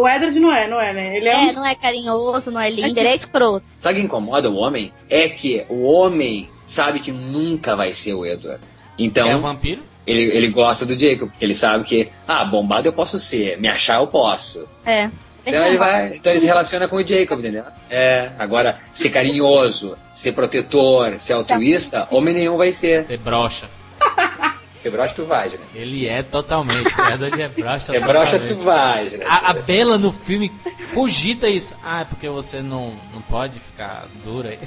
o 0.01 0.07
Edward 0.09 0.39
não 0.39 0.51
é, 0.51 0.67
não 0.67 0.81
é, 0.81 0.91
né? 0.91 1.17
Ele 1.17 1.29
é, 1.29 1.49
É, 1.49 1.51
um... 1.51 1.53
não 1.53 1.65
é 1.67 1.75
carinhoso, 1.75 2.49
não 2.49 2.59
é 2.59 2.67
lindo, 2.71 2.97
ele 2.99 3.09
é 3.09 3.13
escroto. 3.13 3.63
Sabe 3.77 3.99
o 3.99 4.01
que 4.01 4.05
incomoda 4.07 4.49
o 4.49 4.55
homem? 4.55 4.91
É 5.07 5.29
que 5.29 5.63
o 5.69 5.83
homem 5.83 6.49
sabe 6.65 6.99
que 6.99 7.11
nunca 7.11 7.75
vai 7.75 7.93
ser 7.93 8.15
o 8.15 8.25
Edward. 8.25 8.59
Então, 8.97 9.27
É 9.29 9.35
um 9.35 9.39
vampiro? 9.39 9.83
ele, 10.07 10.23
ele 10.35 10.49
gosta 10.49 10.83
do 10.83 10.97
Jacob, 10.97 11.29
porque 11.29 11.45
ele 11.45 11.53
sabe 11.53 11.83
que, 11.83 12.09
ah, 12.27 12.43
bombado 12.43 12.87
eu 12.87 12.93
posso 12.93 13.19
ser, 13.19 13.55
me 13.59 13.67
achar 13.67 13.99
eu 13.99 14.07
posso. 14.07 14.67
É. 14.83 15.11
Então 15.47 15.65
ele 15.65 15.77
vai, 15.77 16.15
então 16.15 16.31
ele 16.31 16.39
se 16.39 16.45
relaciona 16.45 16.87
com 16.87 16.97
o 16.97 17.07
Jacob, 17.07 17.39
entendeu? 17.39 17.63
É, 17.89 18.31
agora, 18.37 18.77
ser 18.91 19.09
carinhoso, 19.09 19.97
ser 20.13 20.33
protetor, 20.33 21.15
ser 21.19 21.33
altruísta, 21.33 22.07
homem 22.11 22.33
nenhum 22.33 22.57
vai 22.57 22.71
ser. 22.71 23.03
Ser 23.03 23.17
brocha. 23.17 23.67
Ser 24.79 24.91
broxa 24.91 25.15
tu 25.15 25.25
vai, 25.25 25.49
né? 25.49 25.57
Ele 25.73 26.07
é 26.07 26.21
totalmente. 26.21 26.85
O 27.01 27.09
Edward 27.09 27.41
é 27.41 27.47
brocha. 27.47 27.79
Ser 27.79 27.99
broxa 27.99 28.39
totalmente. 28.39 28.53
tu 28.53 28.63
vai, 28.63 29.03
né? 29.05 29.25
A, 29.27 29.49
a 29.49 29.53
Bela 29.53 29.97
no 29.97 30.11
filme 30.11 30.51
cogita 30.93 31.49
isso. 31.49 31.75
Ah, 31.83 32.01
é 32.01 32.05
porque 32.05 32.29
você 32.29 32.61
não, 32.61 32.93
não 33.11 33.19
pode 33.23 33.59
ficar 33.59 34.05
dura. 34.23 34.49
aí. 34.49 34.59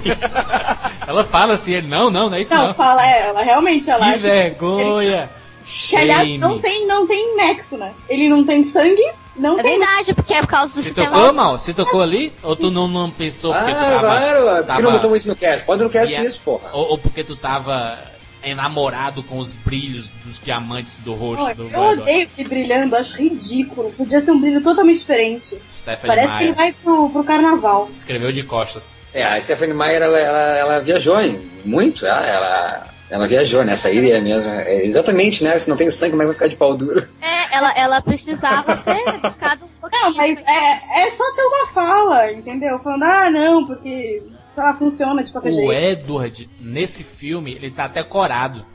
ela 1.07 1.23
fala 1.23 1.53
assim, 1.53 1.73
ele, 1.73 1.87
não, 1.87 2.11
não, 2.11 2.29
não 2.29 2.35
é 2.37 2.41
isso 2.41 2.53
Não, 2.53 2.67
não. 2.67 2.73
fala, 2.73 3.05
é, 3.05 3.27
ela 3.29 3.41
realmente, 3.41 3.89
ela 3.89 3.99
Que 3.99 4.09
acha 4.11 4.19
vergonha. 4.19 5.29
que, 5.63 5.97
aliás, 5.97 6.39
não 6.39 6.59
tem, 6.59 6.85
não 6.85 7.07
tem 7.07 7.35
nexo, 7.37 7.77
né? 7.77 7.93
Ele 8.09 8.27
não 8.27 8.45
tem 8.45 8.65
sangue, 8.65 9.01
não 9.35 9.59
É 9.59 9.63
tem... 9.63 9.77
verdade, 9.79 10.13
porque 10.13 10.33
é 10.33 10.41
por 10.41 10.47
causa 10.47 10.73
do 10.73 10.79
Você 10.79 10.83
sistema. 10.89 11.09
tocou, 11.15 11.33
mal? 11.33 11.59
Você 11.59 11.73
tocou 11.73 12.01
ali? 12.01 12.33
Ou 12.43 12.55
tu 12.55 12.69
não, 12.71 12.87
não 12.87 13.09
pensou 13.11 13.53
porque 13.53 13.71
Ah, 13.71 13.75
tu 13.75 13.79
tava... 13.81 13.99
claro, 13.99 14.39
por 14.45 14.55
que 14.61 14.63
tava 14.67 14.81
não 14.81 14.91
botou 14.91 15.15
isso 15.15 15.27
no 15.29 15.35
cast? 15.35 15.65
Pode 15.65 15.83
no 15.83 15.89
cast 15.89 16.07
via- 16.07 16.25
isso, 16.25 16.39
porra. 16.43 16.69
Ou, 16.73 16.91
ou 16.91 16.97
porque 16.97 17.23
tu 17.23 17.35
tava 17.35 17.97
enamorado 18.43 19.21
com 19.21 19.37
os 19.37 19.53
brilhos 19.53 20.09
dos 20.25 20.39
diamantes 20.39 20.97
do 20.97 21.13
rosto 21.13 21.45
Pô, 21.45 21.53
do 21.53 21.69
eu 21.69 21.79
odeio 21.91 22.27
ele 22.37 22.49
brilhando, 22.49 22.95
acho 22.95 23.15
ridículo. 23.15 23.91
Podia 23.91 24.19
ser 24.19 24.31
um 24.31 24.39
brilho 24.41 24.61
totalmente 24.63 24.99
diferente. 24.99 25.57
Stephanie 25.71 26.07
Parece 26.15 26.37
que 26.37 26.43
ele 26.45 26.53
vai 26.53 26.73
pro, 26.73 27.09
pro 27.11 27.23
carnaval. 27.23 27.89
Escreveu 27.93 28.31
de 28.31 28.41
costas. 28.43 28.95
É, 29.13 29.23
a 29.23 29.39
Stephanie 29.39 29.75
Meyer, 29.75 30.01
ela, 30.01 30.17
ela, 30.19 30.57
ela 30.57 30.79
viajou 30.79 31.21
em- 31.21 31.39
muito, 31.63 32.03
ela, 32.05 32.25
ela, 32.25 32.87
ela 33.11 33.27
viajou 33.27 33.63
nessa 33.63 33.91
ilha 33.91 34.19
mesmo. 34.21 34.49
É, 34.51 34.85
exatamente, 34.85 35.43
né? 35.43 35.59
Se 35.59 35.69
não 35.69 35.75
tem 35.77 35.91
sangue, 35.91 36.11
como 36.11 36.23
é 36.23 36.25
que 36.25 36.27
vai 36.29 36.33
ficar 36.33 36.47
de 36.47 36.55
pau 36.55 36.75
duro? 36.77 37.07
É, 37.21 37.55
ela, 37.55 37.73
ela 37.77 38.01
precisava 38.01 38.77
ter 38.77 39.03
buscado 39.21 39.65
um 39.65 39.69
pouquinho. 39.81 40.01
Não, 40.03 40.13
mas 40.15 40.39
é, 40.39 41.03
é 41.07 41.11
só 41.11 41.23
ter 41.35 41.41
uma 41.43 41.67
fala, 41.73 42.31
entendeu? 42.31 42.79
Falando, 42.79 43.03
ah, 43.03 43.29
não, 43.29 43.65
porque 43.65 44.23
ela 44.57 44.73
funciona 44.75 45.23
de 45.23 45.31
qualquer 45.31 45.49
O 45.51 45.55
jeito. 45.55 45.71
Edward, 45.73 46.49
nesse 46.59 47.03
filme, 47.03 47.51
ele 47.53 47.69
tá 47.69 47.85
até 47.85 48.01
corado. 48.01 48.65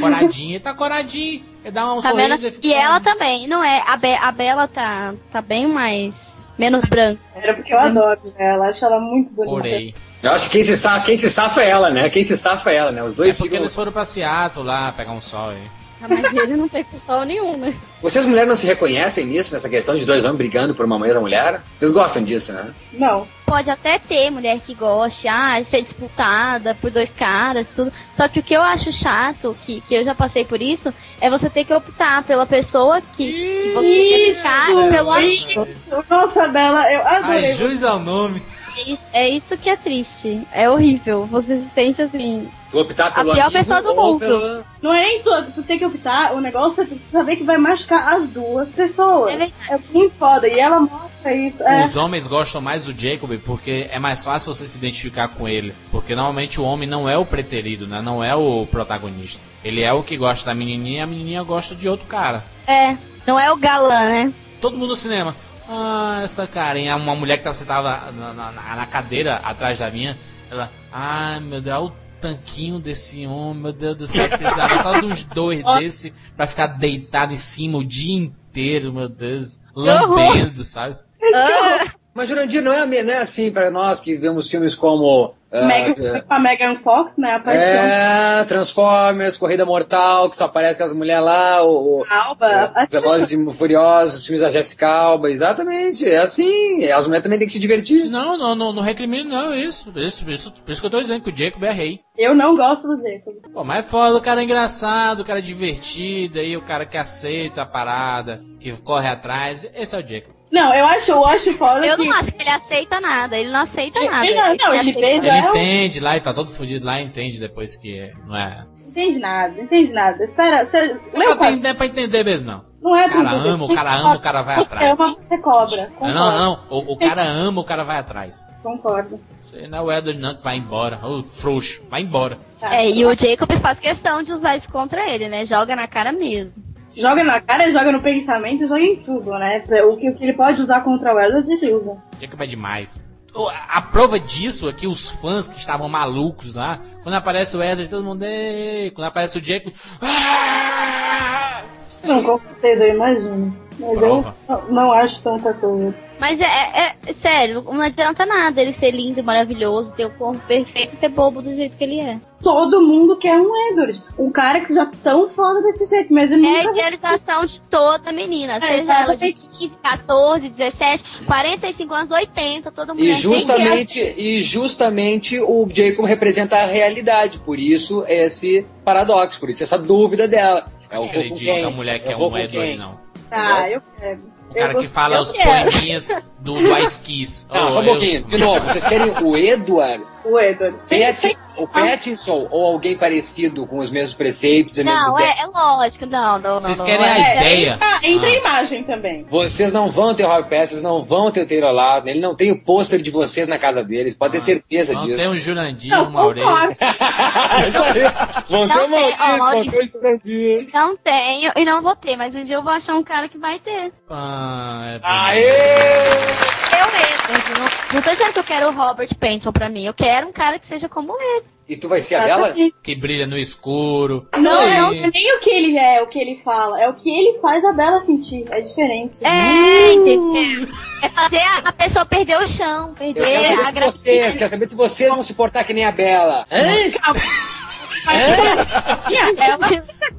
Coradinho, 0.00 0.52
ele 0.52 0.60
tá 0.60 0.74
coradinho. 0.74 1.44
Ele 1.64 1.72
dá 1.72 1.92
um 1.92 2.00
Tá 2.00 2.10
sorriso 2.10 2.28
vendo? 2.28 2.46
e 2.46 2.52
fica... 2.52 2.66
E 2.66 2.72
ela 2.72 3.00
também, 3.00 3.48
não 3.48 3.62
é? 3.62 3.82
A, 3.86 3.96
Be 3.96 4.14
a 4.14 4.30
Bela 4.32 4.68
tá, 4.68 5.14
tá 5.32 5.40
bem 5.42 5.66
mais. 5.66 6.14
Menos 6.58 6.84
branca. 6.86 7.20
Era 7.34 7.54
porque 7.54 7.72
eu 7.72 7.78
adoro 7.78 8.20
ela, 8.38 8.68
acho 8.68 8.84
ela 8.84 9.00
muito 9.00 9.32
bonita. 9.32 9.50
Porém. 9.54 9.94
Eu 10.22 10.32
acho 10.32 10.46
que 10.46 10.52
quem 10.52 10.64
se, 10.64 10.76
safa, 10.76 11.04
quem 11.04 11.16
se 11.16 11.30
safa 11.30 11.62
é 11.62 11.68
ela, 11.70 11.90
né? 11.90 12.08
Quem 12.10 12.24
se 12.24 12.36
safa 12.36 12.70
é 12.70 12.76
ela, 12.76 12.90
né? 12.92 13.02
Os 13.02 13.14
É 13.14 13.16
dois 13.16 13.36
porque 13.36 13.50
ficam... 13.50 13.60
eles 13.64 13.74
foram 13.74 13.92
pra 13.92 14.04
Seattle 14.04 14.64
lá 14.64 14.92
pegar 14.92 15.12
um 15.12 15.20
sol 15.20 15.50
aí. 15.50 15.70
Mas 16.00 16.34
ele 16.34 16.56
não 16.56 16.68
tem 16.68 16.84
sol 17.06 17.24
nenhum, 17.24 17.56
né? 17.56 17.74
Vocês 18.02 18.26
mulheres 18.26 18.48
não 18.48 18.56
se 18.56 18.66
reconhecem 18.66 19.24
nisso, 19.26 19.54
nessa 19.54 19.68
questão 19.68 19.96
de 19.96 20.04
dois 20.04 20.22
homens 20.22 20.36
brigando 20.36 20.74
por 20.74 20.84
uma 20.84 20.98
mesma 20.98 21.20
mulher? 21.20 21.62
Vocês 21.74 21.90
gostam 21.90 22.22
disso, 22.22 22.52
né? 22.52 22.70
Não. 22.92 23.26
Pode 23.46 23.70
até 23.70 23.98
ter 23.98 24.30
mulher 24.30 24.60
que 24.60 24.74
goste, 24.74 25.28
ah, 25.28 25.62
ser 25.64 25.82
disputada 25.82 26.74
por 26.74 26.90
dois 26.90 27.12
caras, 27.12 27.70
tudo. 27.74 27.92
Só 28.12 28.28
que 28.28 28.40
o 28.40 28.42
que 28.42 28.54
eu 28.54 28.62
acho 28.62 28.92
chato, 28.92 29.56
que, 29.64 29.80
que 29.82 29.94
eu 29.94 30.04
já 30.04 30.14
passei 30.14 30.44
por 30.44 30.60
isso, 30.60 30.92
é 31.20 31.30
você 31.30 31.48
ter 31.48 31.64
que 31.64 31.72
optar 31.72 32.24
pela 32.24 32.44
pessoa 32.44 33.00
que, 33.00 33.62
que 33.62 33.72
você 33.72 34.08
quer 34.08 34.34
ficar 34.34 34.70
e 34.70 34.90
pelo 34.90 35.10
amigo. 35.12 35.68
Nossa, 36.10 36.48
Bela, 36.48 36.92
eu 36.92 37.06
Ai, 37.06 37.16
adorei. 37.22 37.52
juiz 37.54 37.82
ao 37.82 37.98
nome. 37.98 38.42
É 38.76 38.90
isso, 38.90 39.08
é 39.12 39.28
isso 39.30 39.56
que 39.56 39.70
é 39.70 39.76
triste. 39.76 40.46
É 40.52 40.68
horrível. 40.68 41.24
Você 41.24 41.56
se 41.62 41.70
sente 41.70 42.02
assim. 42.02 42.48
Tu 42.76 42.80
optar 42.82 43.06
A 43.08 43.10
pelo 43.10 43.32
pior 43.32 43.42
amigo 43.46 43.58
pessoa 43.58 43.82
do 43.82 43.94
mundo. 43.94 44.18
pelo- 44.18 44.64
Não 44.82 44.92
é 44.92 45.00
nem 45.00 45.22
tu, 45.22 45.30
tu 45.54 45.62
tem 45.62 45.78
que 45.78 45.86
optar, 45.86 46.32
o 46.34 46.40
negócio 46.40 46.82
é 46.82 46.86
tu 46.86 46.98
saber 47.10 47.36
que 47.36 47.44
vai 47.44 47.56
machucar 47.58 48.14
as 48.16 48.26
duas 48.28 48.68
pessoas. 48.68 49.32
É. 49.34 49.50
É 49.70 49.78
muito 49.92 50.14
foda, 50.18 50.46
e 50.48 50.58
ela 50.58 50.80
mostra 50.80 51.34
isso. 51.34 51.62
É. 51.62 51.84
Os 51.84 51.96
homens 51.96 52.26
gostam 52.26 52.60
mais 52.60 52.84
do 52.84 52.92
Jacob 52.98 53.30
porque 53.44 53.88
é 53.90 53.98
mais 53.98 54.22
fácil 54.24 54.52
você 54.54 54.66
se 54.66 54.76
identificar 54.78 55.28
com 55.28 55.48
ele. 55.48 55.74
Porque 55.90 56.14
normalmente 56.14 56.60
o 56.60 56.64
homem 56.64 56.88
não 56.88 57.08
é 57.08 57.16
o 57.16 57.24
preterido, 57.26 57.86
né? 57.86 58.00
Não 58.02 58.22
é 58.22 58.34
o 58.34 58.66
protagonista. 58.70 59.40
Ele 59.64 59.82
é 59.82 59.92
o 59.92 60.02
que 60.02 60.16
gosta 60.16 60.46
da 60.46 60.54
menininha 60.54 60.98
e 60.98 61.02
a 61.02 61.06
menininha 61.06 61.42
gosta 61.42 61.74
de 61.74 61.88
outro 61.88 62.06
cara. 62.06 62.44
É, 62.66 62.96
não 63.26 63.38
é 63.40 63.50
o 63.50 63.56
galã, 63.56 64.04
né? 64.08 64.32
Todo 64.60 64.76
mundo 64.76 64.90
no 64.90 64.96
cinema. 64.96 65.34
Ah, 65.68 66.20
essa 66.22 66.46
carinha. 66.46 66.94
Uma 66.96 67.16
mulher 67.16 67.38
que 67.38 67.42
tava 67.44 67.54
sentada 67.54 68.12
na, 68.12 68.32
na- 68.32 68.52
na- 68.52 68.86
cadeira 68.86 69.40
atrás 69.42 69.80
da 69.80 69.90
minha. 69.90 70.16
Ela, 70.48 70.70
ai 70.92 71.40
meu 71.40 71.60
Deus, 71.60 71.88
o 71.88 71.92
tanquinho 72.26 72.80
desse 72.80 73.24
homem, 73.26 73.62
meu 73.62 73.72
Deus 73.72 73.96
do 73.96 74.06
céu, 74.06 74.28
precisava 74.28 74.82
só 74.82 74.98
de 74.98 75.06
uns 75.06 75.22
dois 75.22 75.62
desse 75.78 76.12
pra 76.36 76.46
ficar 76.46 76.66
deitado 76.66 77.32
em 77.32 77.36
cima 77.36 77.78
o 77.78 77.84
dia 77.84 78.16
inteiro, 78.16 78.92
meu 78.92 79.08
Deus. 79.08 79.60
Lambendo, 79.74 80.64
sabe? 80.64 80.98
Ah, 81.32 81.92
Mas 82.16 82.30
Jurandir 82.30 82.62
não 82.62 82.72
é, 82.72 82.86
não 82.86 83.12
é 83.12 83.18
assim 83.18 83.52
pra 83.52 83.70
nós 83.70 84.00
que 84.00 84.16
vemos 84.16 84.50
filmes 84.50 84.74
como. 84.74 85.34
ah, 85.52 85.66
Megan, 85.66 86.22
com 86.22 86.34
a 86.34 86.40
Megan 86.40 86.78
Fox, 86.82 87.14
né? 87.18 87.32
A 87.32 87.40
paixão. 87.40 87.62
é, 87.62 88.44
Transformers, 88.44 89.36
Corrida 89.36 89.66
Mortal, 89.66 90.30
que 90.30 90.36
só 90.36 90.46
aparece 90.46 90.78
com 90.78 90.84
as 90.86 90.94
mulheres 90.94 91.22
lá, 91.22 91.62
o, 91.62 92.06
Alba. 92.08 92.72
o 92.74 92.90
Velozes 92.90 93.32
e 93.32 93.52
Furiosos, 93.52 94.16
os 94.16 94.26
filmes 94.26 94.40
da 94.40 94.50
Jessica 94.50 94.88
Alba, 94.88 95.30
exatamente, 95.30 96.08
é 96.08 96.18
assim, 96.18 96.86
as 96.86 97.06
mulheres 97.06 97.22
também 97.22 97.38
têm 97.38 97.46
que 97.46 97.52
se 97.52 97.58
divertir. 97.58 98.06
Não, 98.06 98.38
não, 98.38 98.54
não, 98.54 98.72
não 98.72 98.82
recrimino 98.82 99.28
não, 99.28 99.54
isso. 99.54 99.92
Isso, 99.94 100.28
isso. 100.30 100.52
Por 100.52 100.70
isso 100.70 100.80
que 100.80 100.86
eu 100.86 100.90
tô 100.90 101.00
dizendo 101.02 101.22
que 101.22 101.30
o 101.30 101.36
Jacob 101.36 101.62
é 101.64 101.70
rei. 101.70 102.00
Eu 102.16 102.34
não 102.34 102.56
gosto 102.56 102.88
do 102.88 102.96
Jacob. 103.02 103.34
Pô, 103.52 103.62
mas 103.62 103.84
é 103.84 103.88
foda, 103.88 104.16
o 104.16 104.22
cara 104.22 104.40
é 104.40 104.44
engraçado, 104.44 105.20
o 105.20 105.24
cara 105.24 105.40
é 105.40 105.42
divertido, 105.42 106.38
aí 106.38 106.56
o 106.56 106.62
cara 106.62 106.86
que 106.86 106.96
aceita 106.96 107.60
a 107.60 107.66
parada, 107.66 108.42
que 108.58 108.72
corre 108.80 109.08
atrás, 109.08 109.70
esse 109.74 109.94
é 109.94 109.98
o 109.98 110.08
Jacob. 110.08 110.35
Não, 110.50 110.72
eu 110.74 110.86
acho, 110.86 111.10
eu 111.10 111.24
acho 111.26 111.52
fora 111.58 111.84
Eu 111.84 111.96
que... 111.96 112.04
não 112.04 112.12
acho 112.14 112.32
que 112.32 112.40
ele 112.42 112.50
aceita 112.50 113.00
nada, 113.00 113.36
ele 113.36 113.50
não 113.50 113.60
aceita 113.60 113.98
Ele- 113.98 114.08
nada. 114.10 114.26
ele 114.26 114.34
não- 114.36 114.56
não, 114.56 114.74
ele 114.74 114.92
beija- 114.92 115.26
nada. 115.26 115.38
Ele 115.38 115.46
é 115.46 115.50
entende 115.50 116.00
lá, 116.00 116.16
e 116.16 116.20
tá 116.20 116.32
todo 116.32 116.48
fudido 116.48 116.86
lá, 116.86 117.00
entende 117.00 117.40
depois 117.40 117.76
que 117.76 117.98
é- 117.98 118.12
não 118.26 118.36
é. 118.36 118.64
Entende 118.90 119.18
nada, 119.18 119.54
não 119.54 119.64
entende 119.64 119.92
nada. 119.92 120.22
Espera, 120.24 120.64
você... 120.64 120.96
Não 121.12 121.22
é, 121.30 121.34
pra, 121.34 121.50
não 121.50 121.70
é 121.70 121.74
pra 121.74 121.86
entender 121.86 122.24
mesmo, 122.24 122.46
não. 122.50 122.64
Não 122.80 122.94
é 122.96 123.06
O 123.06 123.10
cara 123.10 123.30
ama, 123.32 123.64
o 123.64 123.74
cara 123.74 123.94
ama, 123.96 124.14
o 124.14 124.20
cara 124.20 124.42
vai 124.42 124.60
atrás. 124.60 125.00
ama, 125.00 125.16
você 125.20 125.38
cobra. 125.42 125.76
Não, 125.82 125.90
Concordo. 125.90 126.14
não, 126.14 126.38
não. 126.38 126.60
O, 126.70 126.92
o 126.92 126.96
cara 126.96 127.22
ama, 127.24 127.60
o 127.60 127.64
cara 127.64 127.82
vai 127.82 127.98
atrás. 127.98 128.46
Concordo. 128.62 129.20
Você 129.42 129.66
não 129.66 129.78
é 129.78 129.82
o 129.82 129.90
Edward 129.92 130.20
não 130.20 130.34
que 130.36 130.42
vai 130.44 130.56
embora. 130.56 131.00
Ô, 131.04 131.20
frouxo, 131.20 131.84
vai 131.90 132.02
embora. 132.02 132.36
Tá. 132.60 132.72
É, 132.76 132.88
e 132.88 133.04
o 133.04 133.12
Jacob 133.16 133.50
faz 133.60 133.80
questão 133.80 134.22
de 134.22 134.32
usar 134.32 134.56
isso 134.56 134.70
contra 134.70 135.08
ele, 135.10 135.28
né? 135.28 135.44
Joga 135.44 135.74
na 135.74 135.88
cara 135.88 136.12
mesmo. 136.12 136.52
Joga 136.96 137.22
na 137.22 137.40
cara, 137.40 137.70
joga 137.70 137.92
no 137.92 138.00
pensamento, 138.02 138.66
joga 138.66 138.80
em 138.80 138.96
tudo, 138.96 139.30
né? 139.32 139.62
O 139.84 139.96
que, 139.96 140.08
o 140.08 140.14
que 140.14 140.24
ele 140.24 140.32
pode 140.32 140.62
usar 140.62 140.80
contra 140.82 141.14
o 141.14 141.20
Edward, 141.20 141.50
ele 141.52 141.74
usa. 141.74 141.96
Jacob 142.20 142.40
é 142.40 142.46
demais. 142.46 143.06
O- 143.34 143.48
A 143.68 143.82
prova 143.82 144.18
disso 144.18 144.68
é 144.68 144.72
que 144.72 144.86
os 144.86 145.10
fãs 145.10 145.46
que 145.46 145.58
estavam 145.58 145.88
malucos 145.90 146.54
lá, 146.54 146.78
quando 147.02 147.14
aparece 147.16 147.54
o 147.56 147.62
Edward, 147.62 147.88
todo 147.90 148.02
mundo. 148.04 148.22
"Ei", 148.22 148.90
Quando 148.92 149.08
aparece 149.08 149.38
o 149.38 149.44
Jacob. 149.44 149.72
"Ah!" 150.02 151.60
Não, 152.04 152.22
com 152.22 152.38
certeza, 152.38 152.84
eu 152.86 152.94
imagino. 152.94 153.56
Mas 153.78 153.98
Prova. 153.98 154.34
eu 154.48 154.72
não 154.72 154.92
acho 154.92 155.22
tanta 155.22 155.52
coisa. 155.52 155.94
Mas 156.18 156.40
é, 156.40 156.44
é- 156.44 156.92
é- 157.06 157.12
sério, 157.12 157.62
não 157.62 157.80
adianta 157.80 158.24
nada 158.24 158.60
ele 158.60 158.72
ser 158.72 158.90
lindo, 158.90 159.22
maravilhoso, 159.22 159.92
ter 159.94 160.06
o 160.06 160.10
corpo 160.10 160.38
perfeito 160.46 160.94
e 160.94 160.96
ser 160.96 161.08
bobo 161.10 161.42
do 161.42 161.54
jeito 161.54 161.76
que 161.76 161.84
ele 161.84 162.00
é. 162.00 162.18
Todo 162.42 162.80
mundo 162.80 163.16
quer 163.16 163.38
um 163.38 163.70
Edward. 163.70 164.02
Um 164.18 164.30
cara 164.30 164.60
que 164.60 164.72
já 164.72 164.86
tão 165.02 165.28
foda 165.30 165.60
desse 165.62 165.86
jeito, 165.86 166.12
mas 166.12 166.30
ele 166.30 166.46
É 166.46 166.60
a 166.60 166.70
idealização 166.70 167.44
de 167.44 167.60
toda 167.62 168.12
menina, 168.12 168.56
É, 168.56 168.60
seja 168.60 168.92
ela 168.92 169.16
de 169.16 169.26
exatamente. 169.28 169.58
15, 169.58 169.78
14, 169.82 170.48
17, 170.50 171.04
45 171.26 171.94
anos, 171.94 172.10
80, 172.10 172.70
todo 172.70 172.88
mundo 172.94 173.04
E 173.04 173.10
é 173.10 173.14
justamente, 173.14 173.98
e 174.16 174.42
justamente 174.42 175.40
o 175.40 175.66
Jacob 175.72 176.04
representa 176.04 176.56
a 176.58 176.66
realidade, 176.66 177.38
por 177.40 177.58
isso 177.58 178.04
esse 178.06 178.66
paradoxo, 178.84 179.40
por 179.40 179.50
isso 179.50 179.62
essa 179.62 179.78
dúvida 179.78 180.28
dela. 180.28 180.64
É 180.88 180.98
o 180.98 181.04
acredito 181.04 181.38
quem? 181.38 181.60
que 181.60 181.64
a 181.64 181.70
mulher 181.70 181.98
quer 181.98 182.12
Eu 182.12 182.18
um 182.20 182.36
Edward, 182.38 182.68
quem? 182.68 182.76
não. 182.76 183.05
Tá, 183.30 183.70
eu 183.70 183.82
quero. 183.98 184.20
O 184.50 184.54
cara 184.54 184.72
Eu 184.72 184.78
que 184.80 184.86
fala 184.86 185.16
eu 185.16 185.20
os 185.22 185.32
quero. 185.32 185.70
poeminhas 185.70 186.08
do, 186.38 186.54
do 186.60 186.78
Ice 186.78 187.00
Kiss. 187.00 187.46
Não, 187.52 187.68
Oh, 187.68 187.72
só 187.72 187.78
um 187.80 187.82
eu- 187.82 187.90
pouquinho. 187.92 188.22
De 188.24 188.38
novo, 188.38 188.60
vocês 188.68 188.86
querem 188.86 189.10
o 189.10 189.36
Edward, 189.36 190.04
O 190.24 190.38
Edward. 190.38 190.76
Pat, 190.88 191.36
o 191.58 191.66
Pattinson 191.68 192.48
ou 192.50 192.66
alguém 192.66 192.96
parecido 192.96 193.66
com 193.66 193.78
os 193.78 193.90
mesmos 193.90 194.14
preceitos 194.14 194.76
e 194.78 194.84
Não, 194.84 195.14
ideias? 195.14 195.38
é, 195.38 195.42
é 195.42 195.46
lógico, 195.46 196.06
não, 196.06 196.38
não, 196.38 196.54
não. 196.54 196.62
Vocês 196.62 196.78
não, 196.78 196.86
querem 196.86 197.04
é. 197.06 197.10
a 197.10 197.36
ideia? 197.36 197.78
Ah, 197.80 197.98
entra 198.02 198.26
Ah. 198.28 198.30
a 198.30 198.34
imagem 198.36 198.84
também. 198.84 199.24
Vocês 199.30 199.72
não 199.72 199.90
vão 199.90 200.14
ter 200.14 200.24
o 200.24 200.28
Robert 200.28 200.44
Pattinson, 200.48 200.66
vocês 200.70 200.82
não 200.82 201.04
vão 201.04 201.30
ter 201.30 201.42
o 201.42 201.46
Taylor 201.48 201.72
Lautner, 201.72 202.14
ele 202.14 202.22
não 202.22 202.34
tem 202.34 202.52
o 202.52 202.64
pôster 202.64 203.00
de 203.00 203.10
vocês 203.10 203.46
na 203.48 203.58
casa 203.58 203.82
deles, 203.82 204.14
pode 204.14 204.32
ter 204.32 204.40
certeza 204.40 204.92
Não 204.94 205.02
disso. 205.06 205.16
tem 205.18 205.28
um 205.28 205.36
Jurandir, 205.38 205.90
Não, 205.90 206.06
um 206.06 206.10
Maurício. 206.10 206.48
concordo. 206.48 206.72
Isso 207.68 207.82
aí. 207.82 208.02
Vão 208.50 208.68
ter 208.68 208.74
Não 208.74 208.90
o 208.90 209.14
ó, 209.20 209.38
Maurício, 209.38 210.00
vão 210.00 210.18
ter. 210.18 210.68
Não 210.72 210.96
tenho 210.96 211.52
e 211.56 211.64
não 211.64 211.82
vou 211.82 211.96
ter, 211.96 212.16
mas 212.16 212.34
um 212.34 212.44
dia 212.44 212.56
eu 212.56 212.62
vou 212.62 212.72
achar 212.72 212.94
um 212.94 213.02
cara 213.02 213.28
que 213.28 213.38
vai 213.38 213.58
ter. 213.58 213.92
Ah, 214.10 214.82
é 214.86 215.00
Aê! 215.02 216.65
Eu 216.78 216.92
mesmo. 216.92 217.58
Não, 217.58 217.94
não 217.94 218.02
tô 218.02 218.10
dizendo 218.10 218.32
que 218.32 218.38
eu 218.38 218.44
quero 218.44 218.68
o 218.68 218.72
Robert 218.72 219.08
Pattinson 219.18 219.52
pra 219.52 219.68
mim. 219.68 219.84
Eu 219.84 219.94
quero 219.94 220.28
um 220.28 220.32
cara 220.32 220.58
que 220.58 220.66
seja 220.66 220.88
como 220.88 221.14
ele. 221.20 221.44
E 221.68 221.76
tu 221.76 221.88
vai 221.88 222.00
ser 222.00 222.14
a 222.14 222.24
Bela? 222.24 222.54
que 222.82 222.94
brilha 222.94 223.26
no 223.26 223.36
escuro. 223.36 224.28
Não, 224.36 224.42
não 224.42 224.92
é 224.92 225.10
nem 225.10 225.36
o 225.36 225.40
que 225.40 225.50
ele 225.50 225.76
é, 225.76 226.00
o 226.00 226.06
que 226.06 226.16
ele 226.18 226.40
fala. 226.44 226.80
É 226.80 226.88
o 226.88 226.94
que 226.94 227.10
ele 227.10 227.40
faz 227.40 227.64
a 227.64 227.72
Bela 227.72 227.98
sentir. 228.00 228.44
É 228.52 228.60
diferente. 228.60 229.18
É, 229.24 229.92
entendeu? 229.92 230.68
É 231.02 231.08
fazer 231.08 231.40
a, 231.40 231.58
a 231.64 231.72
pessoa 231.72 232.06
perder 232.06 232.38
o 232.38 232.46
chão, 232.46 232.88
Eu 232.90 232.94
perder 232.94 233.20
quero 233.24 233.42
saber 233.42 233.68
a 233.68 233.72
graça. 233.72 233.90
vocês, 233.98 234.36
quero 234.36 234.50
saber 234.50 234.66
se 234.66 234.76
vocês 234.76 235.10
vão 235.10 235.22
se 235.24 235.34
portar 235.34 235.66
que 235.66 235.74
nem 235.74 235.84
a 235.84 235.90
Bela. 235.90 236.46
É 236.50 236.90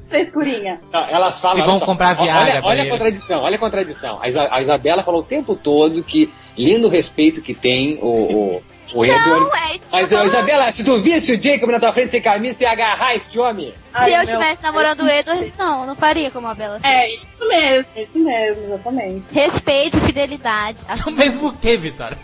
frescurinha. 0.08 0.80
Não, 0.92 1.04
elas 1.04 1.40
falam. 1.40 1.56
Se 1.56 1.62
vão 1.62 1.80
comprar 1.80 2.14
Viagra 2.14 2.56
Olha, 2.56 2.64
olha 2.64 2.82
a 2.82 2.88
contradição, 2.88 3.42
olha 3.42 3.56
a 3.56 3.58
contradição. 3.58 4.18
A, 4.22 4.28
Isa- 4.28 4.48
a 4.50 4.60
Isabela 4.60 5.02
falou 5.02 5.20
o 5.20 5.24
tempo 5.24 5.54
todo 5.56 6.02
que 6.02 6.32
lindo 6.58 6.88
respeito 6.88 7.40
que 7.40 7.54
tem 7.54 7.98
o, 8.02 8.06
o, 8.06 8.62
o 8.94 9.04
Edward. 9.04 9.46
Não, 9.46 9.56
é 9.56 9.76
isso 9.76 9.86
que 9.86 9.92
Mas, 9.92 10.12
eu. 10.12 10.24
Isabela, 10.24 10.72
se 10.72 10.84
tu 10.84 11.00
visse 11.00 11.32
o 11.32 11.40
Jacob 11.40 11.70
na 11.70 11.78
tua 11.80 11.92
frente 11.92 12.10
sem 12.10 12.20
camisa, 12.20 12.58
tu 12.58 12.62
ia 12.62 12.72
agarrar 12.72 13.14
esse 13.14 13.38
homem. 13.38 13.72
Ai, 13.94 14.10
Se 14.10 14.16
eu 14.16 14.22
estivesse 14.22 14.62
namorando 14.62 15.00
o 15.00 15.08
Edward, 15.08 15.54
não, 15.56 15.86
não 15.86 15.94
faria 15.96 16.30
como 16.30 16.48
a 16.48 16.54
Bela. 16.54 16.80
É, 16.82 17.14
isso 17.14 17.48
mesmo, 17.48 17.86
isso 17.96 18.18
mesmo, 18.18 18.64
exatamente. 18.64 19.24
Respeito, 19.32 20.00
fidelidade. 20.00 20.80
Isso 20.92 21.10
mesmo 21.12 21.48
o 21.48 21.52
que, 21.52 21.76
Vitória? 21.76 22.18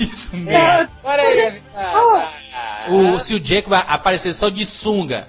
Isso 0.00 0.36
mesmo. 0.36 0.50
É, 0.52 0.88
Olha 1.04 1.22
aí, 1.22 1.62
ah, 1.74 2.30
ah, 2.54 2.86
O, 2.88 3.20
se 3.20 3.34
o 3.34 3.44
Jacob 3.44 3.74
aparecer 3.74 4.32
só 4.32 4.48
de 4.48 4.64
sunga. 4.66 5.28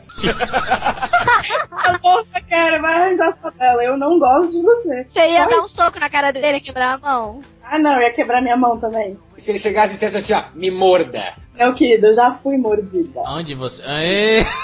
a 1.72 2.00
moça 2.02 2.42
quer, 2.48 2.80
vai 2.82 2.94
arranjar 2.94 3.38
sua 3.42 3.52
Bela. 3.52 3.84
Eu 3.84 3.98
não 3.98 4.18
gosto 4.18 4.52
de 4.52 4.62
você. 4.62 5.06
Você 5.10 5.20
ia 5.20 5.44
Ai. 5.44 5.50
dar 5.50 5.60
um 5.62 5.68
soco 5.68 6.00
na 6.00 6.10
cara 6.10 6.32
dele 6.32 6.58
e 6.58 6.62
quebrar 6.62 6.94
a 6.96 6.98
mão. 6.98 7.42
Ah, 7.70 7.78
não, 7.78 8.02
ia 8.02 8.14
quebrar 8.14 8.42
minha 8.42 8.56
mão 8.56 8.80
também. 8.80 9.18
E 9.38 9.42
se 9.42 9.52
ele 9.52 9.60
chegasse 9.60 9.94
e 9.94 9.96
dissesse 9.96 10.18
assim, 10.18 10.34
ó, 10.34 10.44
me 10.56 10.72
morda. 10.72 11.34
Meu 11.54 11.74
querido, 11.74 12.08
eu 12.08 12.16
já 12.16 12.32
fui 12.42 12.58
mordida. 12.58 13.20
Onde 13.28 13.54
você. 13.54 13.84
Aê! 13.84 14.46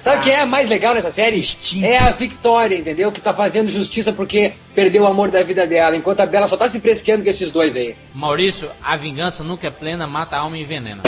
Sabe 0.00 0.20
o 0.20 0.22
que 0.22 0.30
é 0.30 0.44
mais 0.46 0.68
legal 0.68 0.94
nessa 0.94 1.10
série? 1.10 1.40
É 1.82 1.98
a 1.98 2.10
Victoria, 2.10 2.78
entendeu? 2.78 3.12
Que 3.12 3.20
tá 3.20 3.34
fazendo 3.34 3.70
justiça 3.70 4.12
porque 4.12 4.52
perdeu 4.74 5.02
o 5.02 5.06
amor 5.06 5.30
da 5.30 5.42
vida 5.42 5.66
dela, 5.66 5.96
enquanto 5.96 6.20
a 6.20 6.26
Bela 6.26 6.48
só 6.48 6.56
tá 6.56 6.68
se 6.68 6.80
fresqueando 6.80 7.22
com 7.22 7.28
esses 7.28 7.50
dois 7.50 7.76
aí. 7.76 7.94
Maurício, 8.14 8.70
a 8.82 8.96
vingança 8.96 9.44
nunca 9.44 9.66
é 9.66 9.70
plena, 9.70 10.06
mata 10.06 10.36
a 10.36 10.40
alma 10.40 10.56
e 10.56 10.62
envenena. 10.62 11.02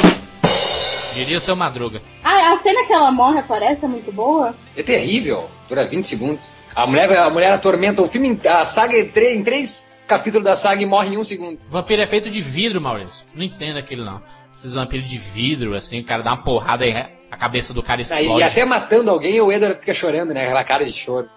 Diria 1.14 1.38
o 1.38 1.40
seu 1.40 1.56
Madruga. 1.56 2.02
Ah, 2.22 2.52
a 2.52 2.62
cena 2.62 2.86
que 2.86 2.92
ela 2.92 3.10
morre 3.10 3.38
aparece 3.38 3.84
é 3.84 3.88
muito 3.88 4.12
boa? 4.12 4.54
É 4.76 4.82
terrível, 4.82 5.50
dura 5.68 5.86
20 5.86 6.06
segundos. 6.06 6.44
A 6.74 6.86
mulher, 6.86 7.16
a 7.18 7.30
mulher 7.30 7.52
atormenta 7.52 8.02
o 8.02 8.08
filme, 8.08 8.38
a 8.48 8.64
saga 8.64 8.96
em 8.96 9.08
três, 9.08 9.36
em 9.36 9.44
três 9.44 9.92
capítulos 10.06 10.44
da 10.44 10.56
saga 10.56 10.82
e 10.82 10.86
morre 10.86 11.08
em 11.08 11.18
um 11.18 11.24
segundo. 11.24 11.58
Vampiro 11.68 12.02
é 12.02 12.06
feito 12.06 12.30
de 12.30 12.40
vidro, 12.40 12.80
Maurício. 12.80 13.26
Não 13.34 13.42
entendo 13.42 13.78
aquilo, 13.78 14.04
não. 14.04 14.22
Esses 14.54 14.74
vampiros 14.74 15.08
de 15.08 15.18
vidro, 15.18 15.74
assim, 15.74 16.00
o 16.00 16.04
cara 16.04 16.22
dá 16.22 16.30
uma 16.30 16.42
porrada 16.42 16.86
e 16.86 16.94
a 17.30 17.36
cabeça 17.36 17.72
do 17.72 17.82
cara 17.82 18.00
explode. 18.00 18.24
E, 18.24 18.38
e 18.38 18.42
até 18.42 18.64
matando 18.64 19.10
alguém, 19.10 19.40
o 19.40 19.50
Edward 19.50 19.80
fica 19.80 19.94
chorando, 19.94 20.34
né? 20.34 20.44
Aquela 20.44 20.64
cara 20.64 20.84
de 20.84 20.92
choro. 20.92 21.28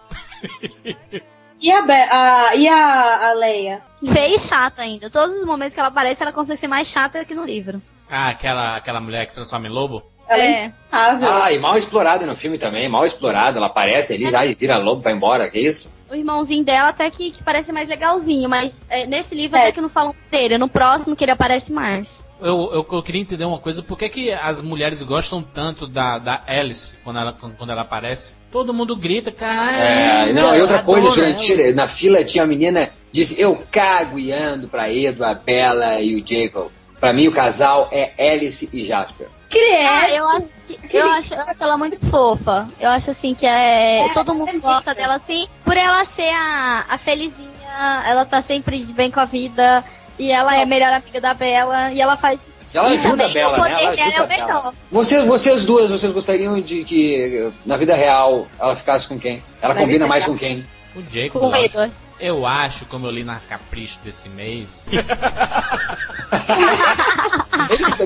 E 1.62 1.72
a, 1.72 1.82
Be 1.82 1.94
a, 1.94 2.56
e 2.56 2.68
a, 2.68 3.30
a 3.30 3.34
Leia? 3.34 3.82
Feia 4.00 4.36
e 4.36 4.40
chata 4.40 4.82
ainda. 4.82 5.10
Todos 5.10 5.36
os 5.38 5.46
momentos 5.46 5.74
que 5.74 5.80
ela 5.80 5.90
aparece, 5.90 6.22
ela 6.22 6.32
consegue 6.32 6.60
ser 6.60 6.68
mais 6.68 6.88
chata 6.88 7.26
que 7.26 7.34
no 7.34 7.46
livro. 7.46 7.80
Ah, 8.10 8.30
aquela, 8.30 8.76
aquela 8.76 9.00
mulher 9.00 9.26
que 9.26 9.32
se 9.32 9.38
transforma 9.38 9.66
em 9.66 9.72
lobo? 9.72 10.04
Ela 10.28 10.44
é, 10.44 10.66
É. 10.66 10.72
Ah, 10.92 11.52
e 11.52 11.60
mal 11.60 11.76
explorado 11.76 12.26
no 12.26 12.36
filme 12.36 12.58
também, 12.58 12.88
mal 12.90 13.06
explorado. 13.06 13.58
Ela 13.58 13.68
aparece 13.68 14.14
ali, 14.14 14.30
já 14.30 14.44
vira 14.54 14.78
lobo, 14.78 15.02
vai 15.02 15.14
embora, 15.14 15.50
que 15.50 15.60
isso? 15.60 15.94
O 16.10 16.16
irmãozinho 16.16 16.64
dela 16.64 16.90
até 16.90 17.10
que, 17.10 17.32
que 17.32 17.44
parece 17.44 17.72
mais 17.72 17.90
legalzinho, 17.90 18.48
mas 18.48 18.76
é, 18.90 19.06
nesse 19.08 19.34
livro 19.34 19.58
É. 19.58 19.62
até 19.64 19.72
que 19.72 19.82
não 19.82 19.90
falam 19.90 20.16
dele. 20.32 20.58
No 20.58 20.70
próximo 20.70 21.16
que 21.16 21.24
ele 21.24 21.32
aparece 21.32 21.74
mais. 21.74 22.24
Eu, 22.40 22.70
eu, 22.74 22.88
eu 22.92 23.04
queria 23.04 23.22
entender 23.22 23.46
uma 23.46 23.58
coisa, 23.58 23.82
por 23.82 23.98
que, 23.98 24.10
que 24.10 24.32
as 24.32 24.62
mulheres 24.62 25.02
gostam 25.02 25.42
tanto 25.42 25.88
da, 25.88 26.20
da 26.20 26.42
Alice 26.46 26.96
quando 27.04 27.20
ela, 27.20 27.34
quando 27.34 27.70
ela 27.72 27.82
aparece? 27.82 28.36
Todo 28.52 28.74
mundo 28.74 28.96
grita, 28.96 29.32
cara. 29.32 29.72
É, 29.72 30.34
não, 30.34 30.56
e 30.56 30.62
outra 30.62 30.84
coisa, 30.84 31.10
Jurandir, 31.12 31.74
na 31.74 31.88
fila 31.88 32.24
tinha 32.24 32.44
uma 32.44 32.50
menina 32.50 32.92
disse, 33.12 33.42
eu 33.42 33.64
cago 33.72 34.20
e 34.20 34.32
ando 34.32 34.68
pra 34.68 34.92
Edo, 34.94 35.24
a 35.24 35.34
Bela 35.34 36.02
e 36.02 36.22
o 36.22 36.28
Jacob. 36.28 36.70
Pra 37.00 37.14
mim 37.14 37.28
o 37.28 37.32
casal 37.32 37.88
é 37.92 38.12
Alice 38.34 38.70
e 38.74 38.84
Jasper. 38.84 39.28
Criança. 39.50 39.90
Ah, 40.06 40.10
eu 40.12 40.28
acho 40.30 40.54
que 40.68 40.98
eu 40.98 41.12
acho, 41.12 41.34
eu 41.34 41.42
acho 41.42 41.64
ela 41.64 41.78
muito 41.78 42.00
fofa. 42.10 42.68
Eu 42.80 42.90
acho 42.90 43.12
assim 43.12 43.34
que 43.34 43.46
é, 43.46 44.10
todo 44.14 44.34
mundo 44.36 44.60
gosta 44.60 44.94
dela 44.96 45.16
assim, 45.16 45.48
por 45.64 45.78
ela 45.78 46.04
ser 46.06 46.30
a, 46.34 46.86
a 46.90 46.98
felizinha, 46.98 48.04
ela 48.06 48.26
tá 48.26 48.42
sempre 48.42 48.80
de 48.84 48.94
bem 48.94 49.12
com 49.12 49.20
a 49.20 49.26
vida 49.26 49.84
e 50.18 50.32
ela 50.32 50.56
é 50.58 50.64
a 50.64 50.66
melhor 50.66 50.92
amiga 50.94 51.20
da 51.22 51.34
Bela 51.34 51.92
e 51.92 52.02
ela 52.02 52.18
faz 52.18 52.50
Ela 52.74 52.90
e 52.90 52.94
ajuda 52.98 53.26
a 53.26 53.28
também 53.28 53.34
Bela, 53.34 53.54
o 53.60 53.62
né? 53.62 53.70
poder 53.70 53.84
Ela 53.84 53.96
dela 53.96 54.02
é 54.02 54.04
ajuda 54.08 54.20
o 54.20 54.24
a 54.24 54.28
Bela. 54.28 54.46
melhor. 54.48 54.74
Vocês, 54.92 55.26
vocês 55.26 55.66
duas, 55.66 55.92
vocês 55.92 56.12
gostariam 56.12 56.60
de 56.60 56.84
que 56.84 57.52
na 57.66 57.78
vida 57.78 57.96
real 57.96 58.48
ela 58.60 58.76
ficasse 58.76 59.08
com 59.08 59.20
quem? 59.20 59.44
Ela 59.62 59.74
Na 59.74 59.80
combina 59.82 60.08
mais 60.08 60.24
real? 60.26 60.34
com 60.36 60.40
quem? 60.40 60.66
O 60.96 61.02
Jacob, 61.10 61.42
Com 61.42 61.50
o. 61.50 61.56
Edward. 61.56 61.94
Eu 62.18 62.48
acho, 62.48 62.86
como 62.86 63.06
eu 63.08 63.12
li 63.12 63.26
na 63.26 63.36
Capricho 63.42 64.00
desse 64.02 64.30
mês. 64.30 64.86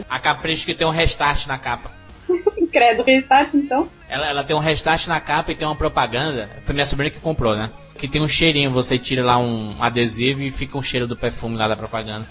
a 0.09 0.19
Capricho 0.19 0.65
que 0.65 0.73
tem 0.73 0.85
um 0.87 0.91
restart 0.91 1.47
na 1.47 1.57
capa. 1.57 1.91
Credo, 2.71 3.03
restart 3.03 3.49
então. 3.53 3.89
Ela, 4.07 4.27
ela 4.27 4.43
tem 4.43 4.55
um 4.55 4.59
restart 4.59 5.07
na 5.07 5.19
capa 5.19 5.51
e 5.51 5.55
tem 5.55 5.67
uma 5.67 5.75
propaganda. 5.75 6.49
Foi 6.61 6.73
minha 6.73 6.85
sobrinha 6.85 7.09
que 7.11 7.19
comprou, 7.19 7.55
né? 7.55 7.71
Que 7.97 8.07
tem 8.07 8.21
um 8.21 8.27
cheirinho, 8.27 8.69
você 8.71 8.97
tira 8.97 9.23
lá 9.25 9.37
um 9.37 9.75
adesivo 9.79 10.43
e 10.43 10.51
fica 10.51 10.77
um 10.77 10.81
cheiro 10.81 11.05
do 11.07 11.17
perfume 11.17 11.57
lá 11.57 11.67
da 11.67 11.75
propaganda. 11.75 12.27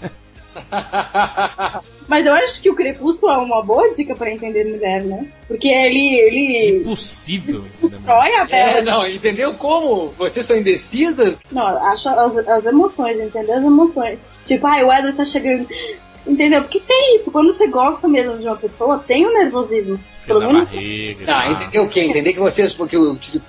Mas 2.07 2.25
eu 2.25 2.33
acho 2.33 2.61
que 2.61 2.69
o 2.71 2.75
Crepúsculo 2.75 3.31
é 3.31 3.37
uma 3.37 3.63
boa 3.63 3.93
dica 3.93 4.15
pra 4.15 4.31
entender 4.31 4.65
mulher, 4.65 5.03
né? 5.03 5.27
Porque 5.47 5.67
ele. 5.67 6.15
ele 6.21 6.79
Impossível. 6.79 7.63
destrói 7.81 8.33
a 8.35 8.41
É, 8.49 8.81
Bela. 8.81 8.81
não, 8.81 9.07
entendeu 9.07 9.53
como? 9.53 10.09
Vocês 10.17 10.45
são 10.45 10.57
indecisas? 10.57 11.39
Não, 11.51 11.67
acho 11.67 12.09
as, 12.09 12.47
as 12.47 12.65
emoções, 12.65 13.21
entendeu? 13.21 13.57
As 13.57 13.63
emoções. 13.63 14.17
Tipo, 14.47 14.65
ai, 14.65 14.83
o 14.83 14.91
Edward 14.91 15.15
tá 15.15 15.25
chegando. 15.25 15.67
Entendeu? 16.29 16.61
Porque 16.61 16.79
tem 16.79 17.15
isso, 17.15 17.31
quando 17.31 17.51
você 17.53 17.65
gosta 17.67 18.07
mesmo 18.07 18.37
de 18.37 18.45
uma 18.45 18.55
pessoa, 18.55 19.03
tem 19.05 19.25
o 19.25 19.33
nervosismo. 19.33 19.99
Pelo 20.25 20.41
menos. 20.41 20.65
barriga. 20.69 21.25
Ah, 21.27 21.51
entendeu 21.51 21.83
o 21.85 21.89
quê? 21.89 22.01
Entender 22.01 22.33
que 22.33 22.39
vocês, 22.39 22.71
porque 22.71 22.95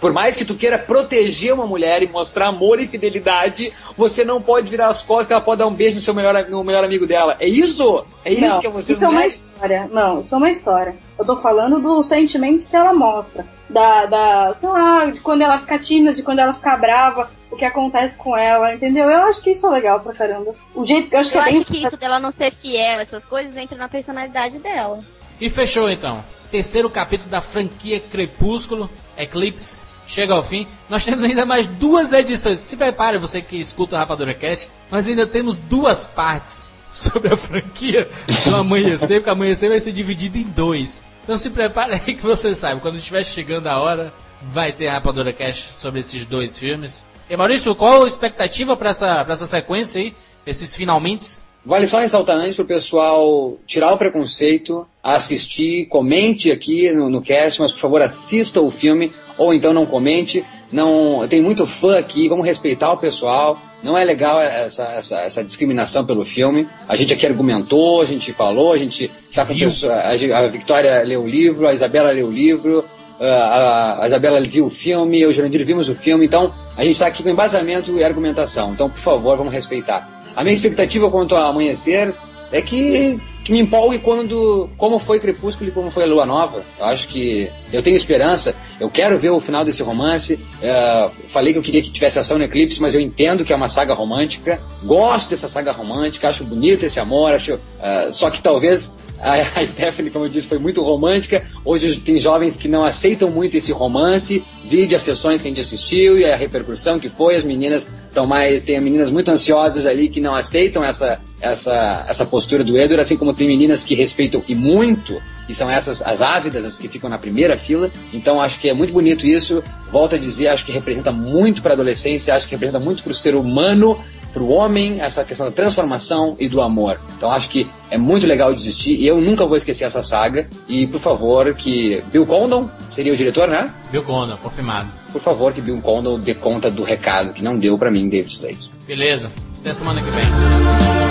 por 0.00 0.14
mais 0.14 0.34
que 0.34 0.46
tu 0.46 0.54
queira 0.54 0.78
proteger 0.78 1.52
uma 1.52 1.66
mulher 1.66 2.02
e 2.02 2.06
mostrar 2.06 2.46
amor 2.46 2.80
e 2.80 2.86
fidelidade, 2.86 3.70
você 3.98 4.24
não 4.24 4.40
pode 4.40 4.70
virar 4.70 4.88
as 4.88 5.02
costas 5.02 5.26
que 5.26 5.32
ela 5.34 5.42
pode 5.42 5.58
dar 5.58 5.66
um 5.66 5.74
beijo 5.74 5.96
no 5.96 6.00
seu 6.00 6.14
melhor, 6.14 6.46
no 6.48 6.64
melhor 6.64 6.82
amigo 6.82 7.06
dela. 7.06 7.36
É 7.38 7.46
isso? 7.46 8.02
É 8.24 8.32
isso 8.32 8.46
Não, 8.46 8.60
que 8.60 8.68
vocês 8.68 8.96
isso 8.96 9.04
é 9.04 9.08
uma 9.08 9.14
mulheres? 9.14 9.36
história. 9.36 9.90
Não, 9.92 10.20
isso 10.20 10.34
é 10.34 10.38
uma 10.38 10.50
história. 10.50 10.96
Eu 11.18 11.24
tô 11.26 11.36
falando 11.42 11.80
dos 11.80 12.08
sentimentos 12.08 12.66
que 12.66 12.76
ela 12.76 12.94
mostra. 12.94 13.44
Da, 13.70 14.06
da, 14.06 14.56
sei 14.58 14.68
lá, 14.68 15.06
de 15.06 15.20
quando 15.20 15.42
ela 15.42 15.58
fica 15.60 15.78
tímida, 15.78 16.12
de 16.12 16.22
quando 16.22 16.40
ela 16.40 16.54
fica 16.54 16.76
brava, 16.76 17.30
o 17.50 17.56
que 17.56 17.64
acontece 17.64 18.16
com 18.16 18.36
ela, 18.36 18.74
entendeu? 18.74 19.08
Eu 19.08 19.26
acho 19.28 19.40
que 19.42 19.50
isso 19.52 19.66
é 19.66 19.70
legal 19.70 20.00
pra 20.00 20.12
caramba. 20.14 20.54
O 20.74 20.84
jeito 20.84 21.08
que 21.08 21.14
eu 21.16 21.20
acho 21.20 21.30
que 21.30 21.38
Eu 21.38 21.42
é 21.42 21.44
bem. 21.44 21.56
acho 21.60 21.64
que 21.66 21.86
isso 21.86 21.96
dela 21.96 22.18
não 22.18 22.30
ser 22.32 22.52
fiel, 22.52 23.00
essas 23.00 23.24
coisas, 23.24 23.56
entra 23.56 23.76
na 23.78 23.88
personalidade 23.88 24.58
dela. 24.58 25.00
E 25.40 25.48
fechou 25.48 25.88
então. 25.90 26.22
Terceiro 26.50 26.90
capítulo 26.90 27.30
da 27.30 27.40
franquia 27.40 28.00
Crepúsculo, 28.00 28.90
Eclipse, 29.16 29.80
chega 30.04 30.34
ao 30.34 30.42
fim. 30.42 30.66
Nós 30.88 31.04
temos 31.04 31.22
ainda 31.22 31.46
mais 31.46 31.68
duas 31.68 32.12
edições. 32.12 32.58
Se 32.58 32.76
prepare, 32.76 33.18
você 33.18 33.40
que 33.40 33.56
escuta 33.56 33.94
o 33.94 33.98
Rapadura 33.98 34.34
Cast, 34.34 34.70
nós 34.90 35.06
ainda 35.06 35.26
temos 35.26 35.54
duas 35.54 36.04
partes 36.04 36.66
sobre 36.92 37.32
a 37.32 37.36
franquia 37.36 38.08
do 38.44 38.56
Amanhecer, 38.56 39.20
porque 39.20 39.30
o 39.30 39.32
Amanhecer 39.32 39.68
vai 39.70 39.78
ser 39.78 39.92
dividido 39.92 40.38
em 40.38 40.42
dois. 40.44 41.04
Então 41.22 41.36
se 41.36 41.50
prepare 41.50 41.94
aí 41.94 42.14
que 42.14 42.22
você 42.22 42.54
sabe, 42.54 42.80
quando 42.80 42.98
estiver 42.98 43.24
chegando 43.24 43.66
a 43.66 43.78
hora, 43.78 44.12
vai 44.42 44.72
ter 44.72 44.88
Rapadura 44.88 45.32
Cast 45.32 45.74
sobre 45.74 46.00
esses 46.00 46.24
dois 46.24 46.58
filmes. 46.58 47.06
E 47.28 47.36
Maurício, 47.36 47.74
qual 47.74 48.04
a 48.04 48.08
expectativa 48.08 48.76
para 48.76 48.90
essa, 48.90 49.24
essa 49.28 49.46
sequência 49.46 50.00
aí? 50.00 50.14
Esses 50.46 50.74
finalmente? 50.74 51.38
Vale 51.64 51.86
só 51.86 52.00
ressaltar 52.00 52.36
antes 52.36 52.56
pro 52.56 52.64
pessoal 52.64 53.58
tirar 53.66 53.92
o 53.92 53.98
preconceito, 53.98 54.86
assistir, 55.02 55.86
comente 55.86 56.50
aqui 56.50 56.90
no, 56.90 57.10
no 57.10 57.20
cast, 57.20 57.60
mas 57.60 57.70
por 57.70 57.80
favor 57.80 58.00
assista 58.00 58.62
o 58.62 58.70
filme, 58.70 59.12
ou 59.36 59.52
então 59.52 59.72
não 59.72 59.84
comente. 59.84 60.44
Não, 60.72 61.26
tem 61.28 61.42
muito 61.42 61.66
fã 61.66 61.98
aqui, 61.98 62.28
vamos 62.28 62.46
respeitar 62.46 62.92
o 62.92 62.96
pessoal. 62.96 63.58
Não 63.82 63.96
é 63.98 64.04
legal 64.04 64.40
essa, 64.40 64.84
essa, 64.92 65.20
essa 65.22 65.44
discriminação 65.44 66.04
pelo 66.04 66.24
filme. 66.24 66.68
A 66.88 66.94
gente 66.94 67.12
aqui 67.12 67.26
argumentou, 67.26 68.00
a 68.00 68.04
gente 68.04 68.32
falou, 68.32 68.72
a 68.72 68.78
gente 68.78 69.10
tá 69.34 69.44
com 69.44 69.52
a, 69.52 70.38
a 70.38 70.48
Victoria 70.48 71.02
leu 71.02 71.22
o 71.22 71.26
livro, 71.26 71.66
a 71.66 71.72
Isabela 71.72 72.12
leu 72.12 72.28
o 72.28 72.32
livro, 72.32 72.84
a, 73.18 74.02
a 74.02 74.06
Isabela 74.06 74.40
viu 74.40 74.66
o 74.66 74.70
filme, 74.70 75.20
eu 75.20 75.28
e 75.28 75.32
o 75.32 75.34
Jurandir 75.34 75.64
vimos 75.64 75.88
o 75.88 75.94
filme, 75.94 76.24
então 76.24 76.52
a 76.76 76.82
gente 76.82 76.92
está 76.92 77.06
aqui 77.06 77.22
com 77.22 77.28
embasamento 77.28 77.96
e 77.98 78.04
argumentação. 78.04 78.72
Então, 78.72 78.88
por 78.88 79.00
favor, 79.00 79.36
vamos 79.36 79.52
respeitar. 79.52 80.22
A 80.36 80.42
minha 80.42 80.54
expectativa 80.54 81.10
quanto 81.10 81.34
ao 81.34 81.50
amanhecer 81.50 82.14
é 82.52 82.60
que, 82.60 83.18
que 83.44 83.52
me 83.52 83.60
empolgue 83.60 83.98
quando 83.98 84.68
como 84.76 84.98
foi 84.98 85.20
Crepúsculo 85.20 85.70
e 85.70 85.72
como 85.72 85.90
foi 85.90 86.04
a 86.04 86.06
Lua 86.06 86.26
Nova. 86.26 86.64
Eu 86.78 86.86
acho 86.86 87.08
que 87.08 87.50
eu 87.72 87.82
tenho 87.82 87.96
esperança. 87.96 88.56
Eu 88.78 88.90
quero 88.90 89.18
ver 89.18 89.30
o 89.30 89.40
final 89.40 89.64
desse 89.64 89.82
romance. 89.82 90.38
É, 90.60 91.10
falei 91.26 91.52
que 91.52 91.58
eu 91.58 91.62
queria 91.62 91.82
que 91.82 91.90
tivesse 91.90 92.18
ação 92.18 92.38
no 92.38 92.44
Eclipse, 92.44 92.80
mas 92.80 92.94
eu 92.94 93.00
entendo 93.00 93.44
que 93.44 93.52
é 93.52 93.56
uma 93.56 93.68
saga 93.68 93.94
romântica. 93.94 94.60
Gosto 94.82 95.30
dessa 95.30 95.48
saga 95.48 95.72
romântica, 95.72 96.28
acho 96.28 96.44
bonito 96.44 96.84
esse 96.84 96.98
amor. 96.98 97.32
Acho, 97.32 97.58
é, 97.80 98.10
só 98.10 98.30
que 98.30 98.42
talvez 98.42 98.98
a, 99.20 99.64
Stephanie, 99.64 100.10
como 100.10 100.24
eu 100.24 100.28
disse, 100.28 100.46
foi 100.46 100.58
muito 100.58 100.82
romântica. 100.82 101.46
Hoje 101.64 102.00
tem 102.00 102.18
jovens 102.18 102.56
que 102.56 102.68
não 102.68 102.84
aceitam 102.84 103.30
muito 103.30 103.56
esse 103.56 103.70
romance. 103.70 104.42
Vide 104.64 104.94
as 104.94 105.02
sessões 105.02 105.42
que 105.42 105.48
a 105.48 105.50
gente 105.50 105.60
assistiu 105.60 106.18
e 106.18 106.24
a 106.24 106.36
repercussão 106.36 106.98
que 106.98 107.10
foi. 107.10 107.36
As 107.36 107.44
meninas 107.44 107.86
estão 108.10 108.26
mais. 108.26 108.62
Tem 108.62 108.80
meninas 108.80 109.10
muito 109.10 109.30
ansiosas 109.30 109.86
ali 109.86 110.08
que 110.08 110.20
não 110.20 110.34
aceitam 110.34 110.84
essa, 110.84 111.20
essa, 111.40 112.04
essa 112.06 112.26
postura 112.26 112.62
do 112.62 112.76
Edward, 112.76 113.00
assim 113.00 113.16
como 113.16 113.32
tem 113.32 113.48
meninas 113.48 113.82
que 113.82 113.94
respeitam 113.94 114.42
e 114.46 114.54
muito, 114.54 115.20
e 115.48 115.54
são 115.54 115.70
essas 115.70 116.02
as 116.02 116.20
ávidas, 116.20 116.64
as 116.64 116.78
que 116.78 116.88
ficam 116.88 117.08
na 117.08 117.18
primeira 117.18 117.56
fila. 117.56 117.90
Então 118.12 118.40
acho 118.40 118.60
que 118.60 118.68
é 118.68 118.74
muito 118.74 118.92
bonito 118.92 119.26
isso. 119.26 119.62
Volto 119.90 120.14
a 120.14 120.18
dizer, 120.18 120.48
acho 120.48 120.64
que 120.64 120.72
representa 120.72 121.10
muito 121.10 121.62
para 121.62 121.72
a 121.72 121.74
adolescência, 121.74 122.34
acho 122.34 122.46
que 122.46 122.54
representa 122.54 122.78
muito 122.78 123.02
para 123.02 123.12
o 123.12 123.14
ser 123.14 123.34
humano 123.34 123.98
para 124.32 124.42
o 124.42 124.48
homem, 124.50 125.00
essa 125.00 125.24
questão 125.24 125.46
da 125.46 125.52
transformação 125.52 126.36
e 126.38 126.48
do 126.48 126.60
amor. 126.60 127.00
Então 127.16 127.30
acho 127.30 127.48
que 127.48 127.68
é 127.90 127.98
muito 127.98 128.26
legal 128.26 128.54
de 128.54 128.70
e 128.90 129.06
eu 129.06 129.20
nunca 129.20 129.44
vou 129.44 129.56
esquecer 129.56 129.84
essa 129.84 130.02
saga. 130.02 130.48
E 130.68 130.86
por 130.86 131.00
favor, 131.00 131.52
que 131.54 132.02
Bill 132.12 132.26
Condon 132.26 132.68
seria 132.94 133.12
o 133.12 133.16
diretor, 133.16 133.48
né? 133.48 133.72
Bill 133.90 134.02
Condon, 134.02 134.36
confirmado. 134.36 134.99
Por 135.12 135.20
favor, 135.20 135.52
que 135.52 135.60
Bill 135.60 135.80
Condon 135.80 136.18
dê 136.18 136.34
conta 136.34 136.70
do 136.70 136.82
recado 136.82 137.32
que 137.32 137.42
não 137.42 137.58
deu 137.58 137.78
para 137.78 137.90
mim, 137.90 138.08
David 138.08 138.32
Slade. 138.32 138.70
Beleza, 138.86 139.30
até 139.60 139.74
semana 139.74 140.00
que 140.00 140.10
vem. 140.10 141.09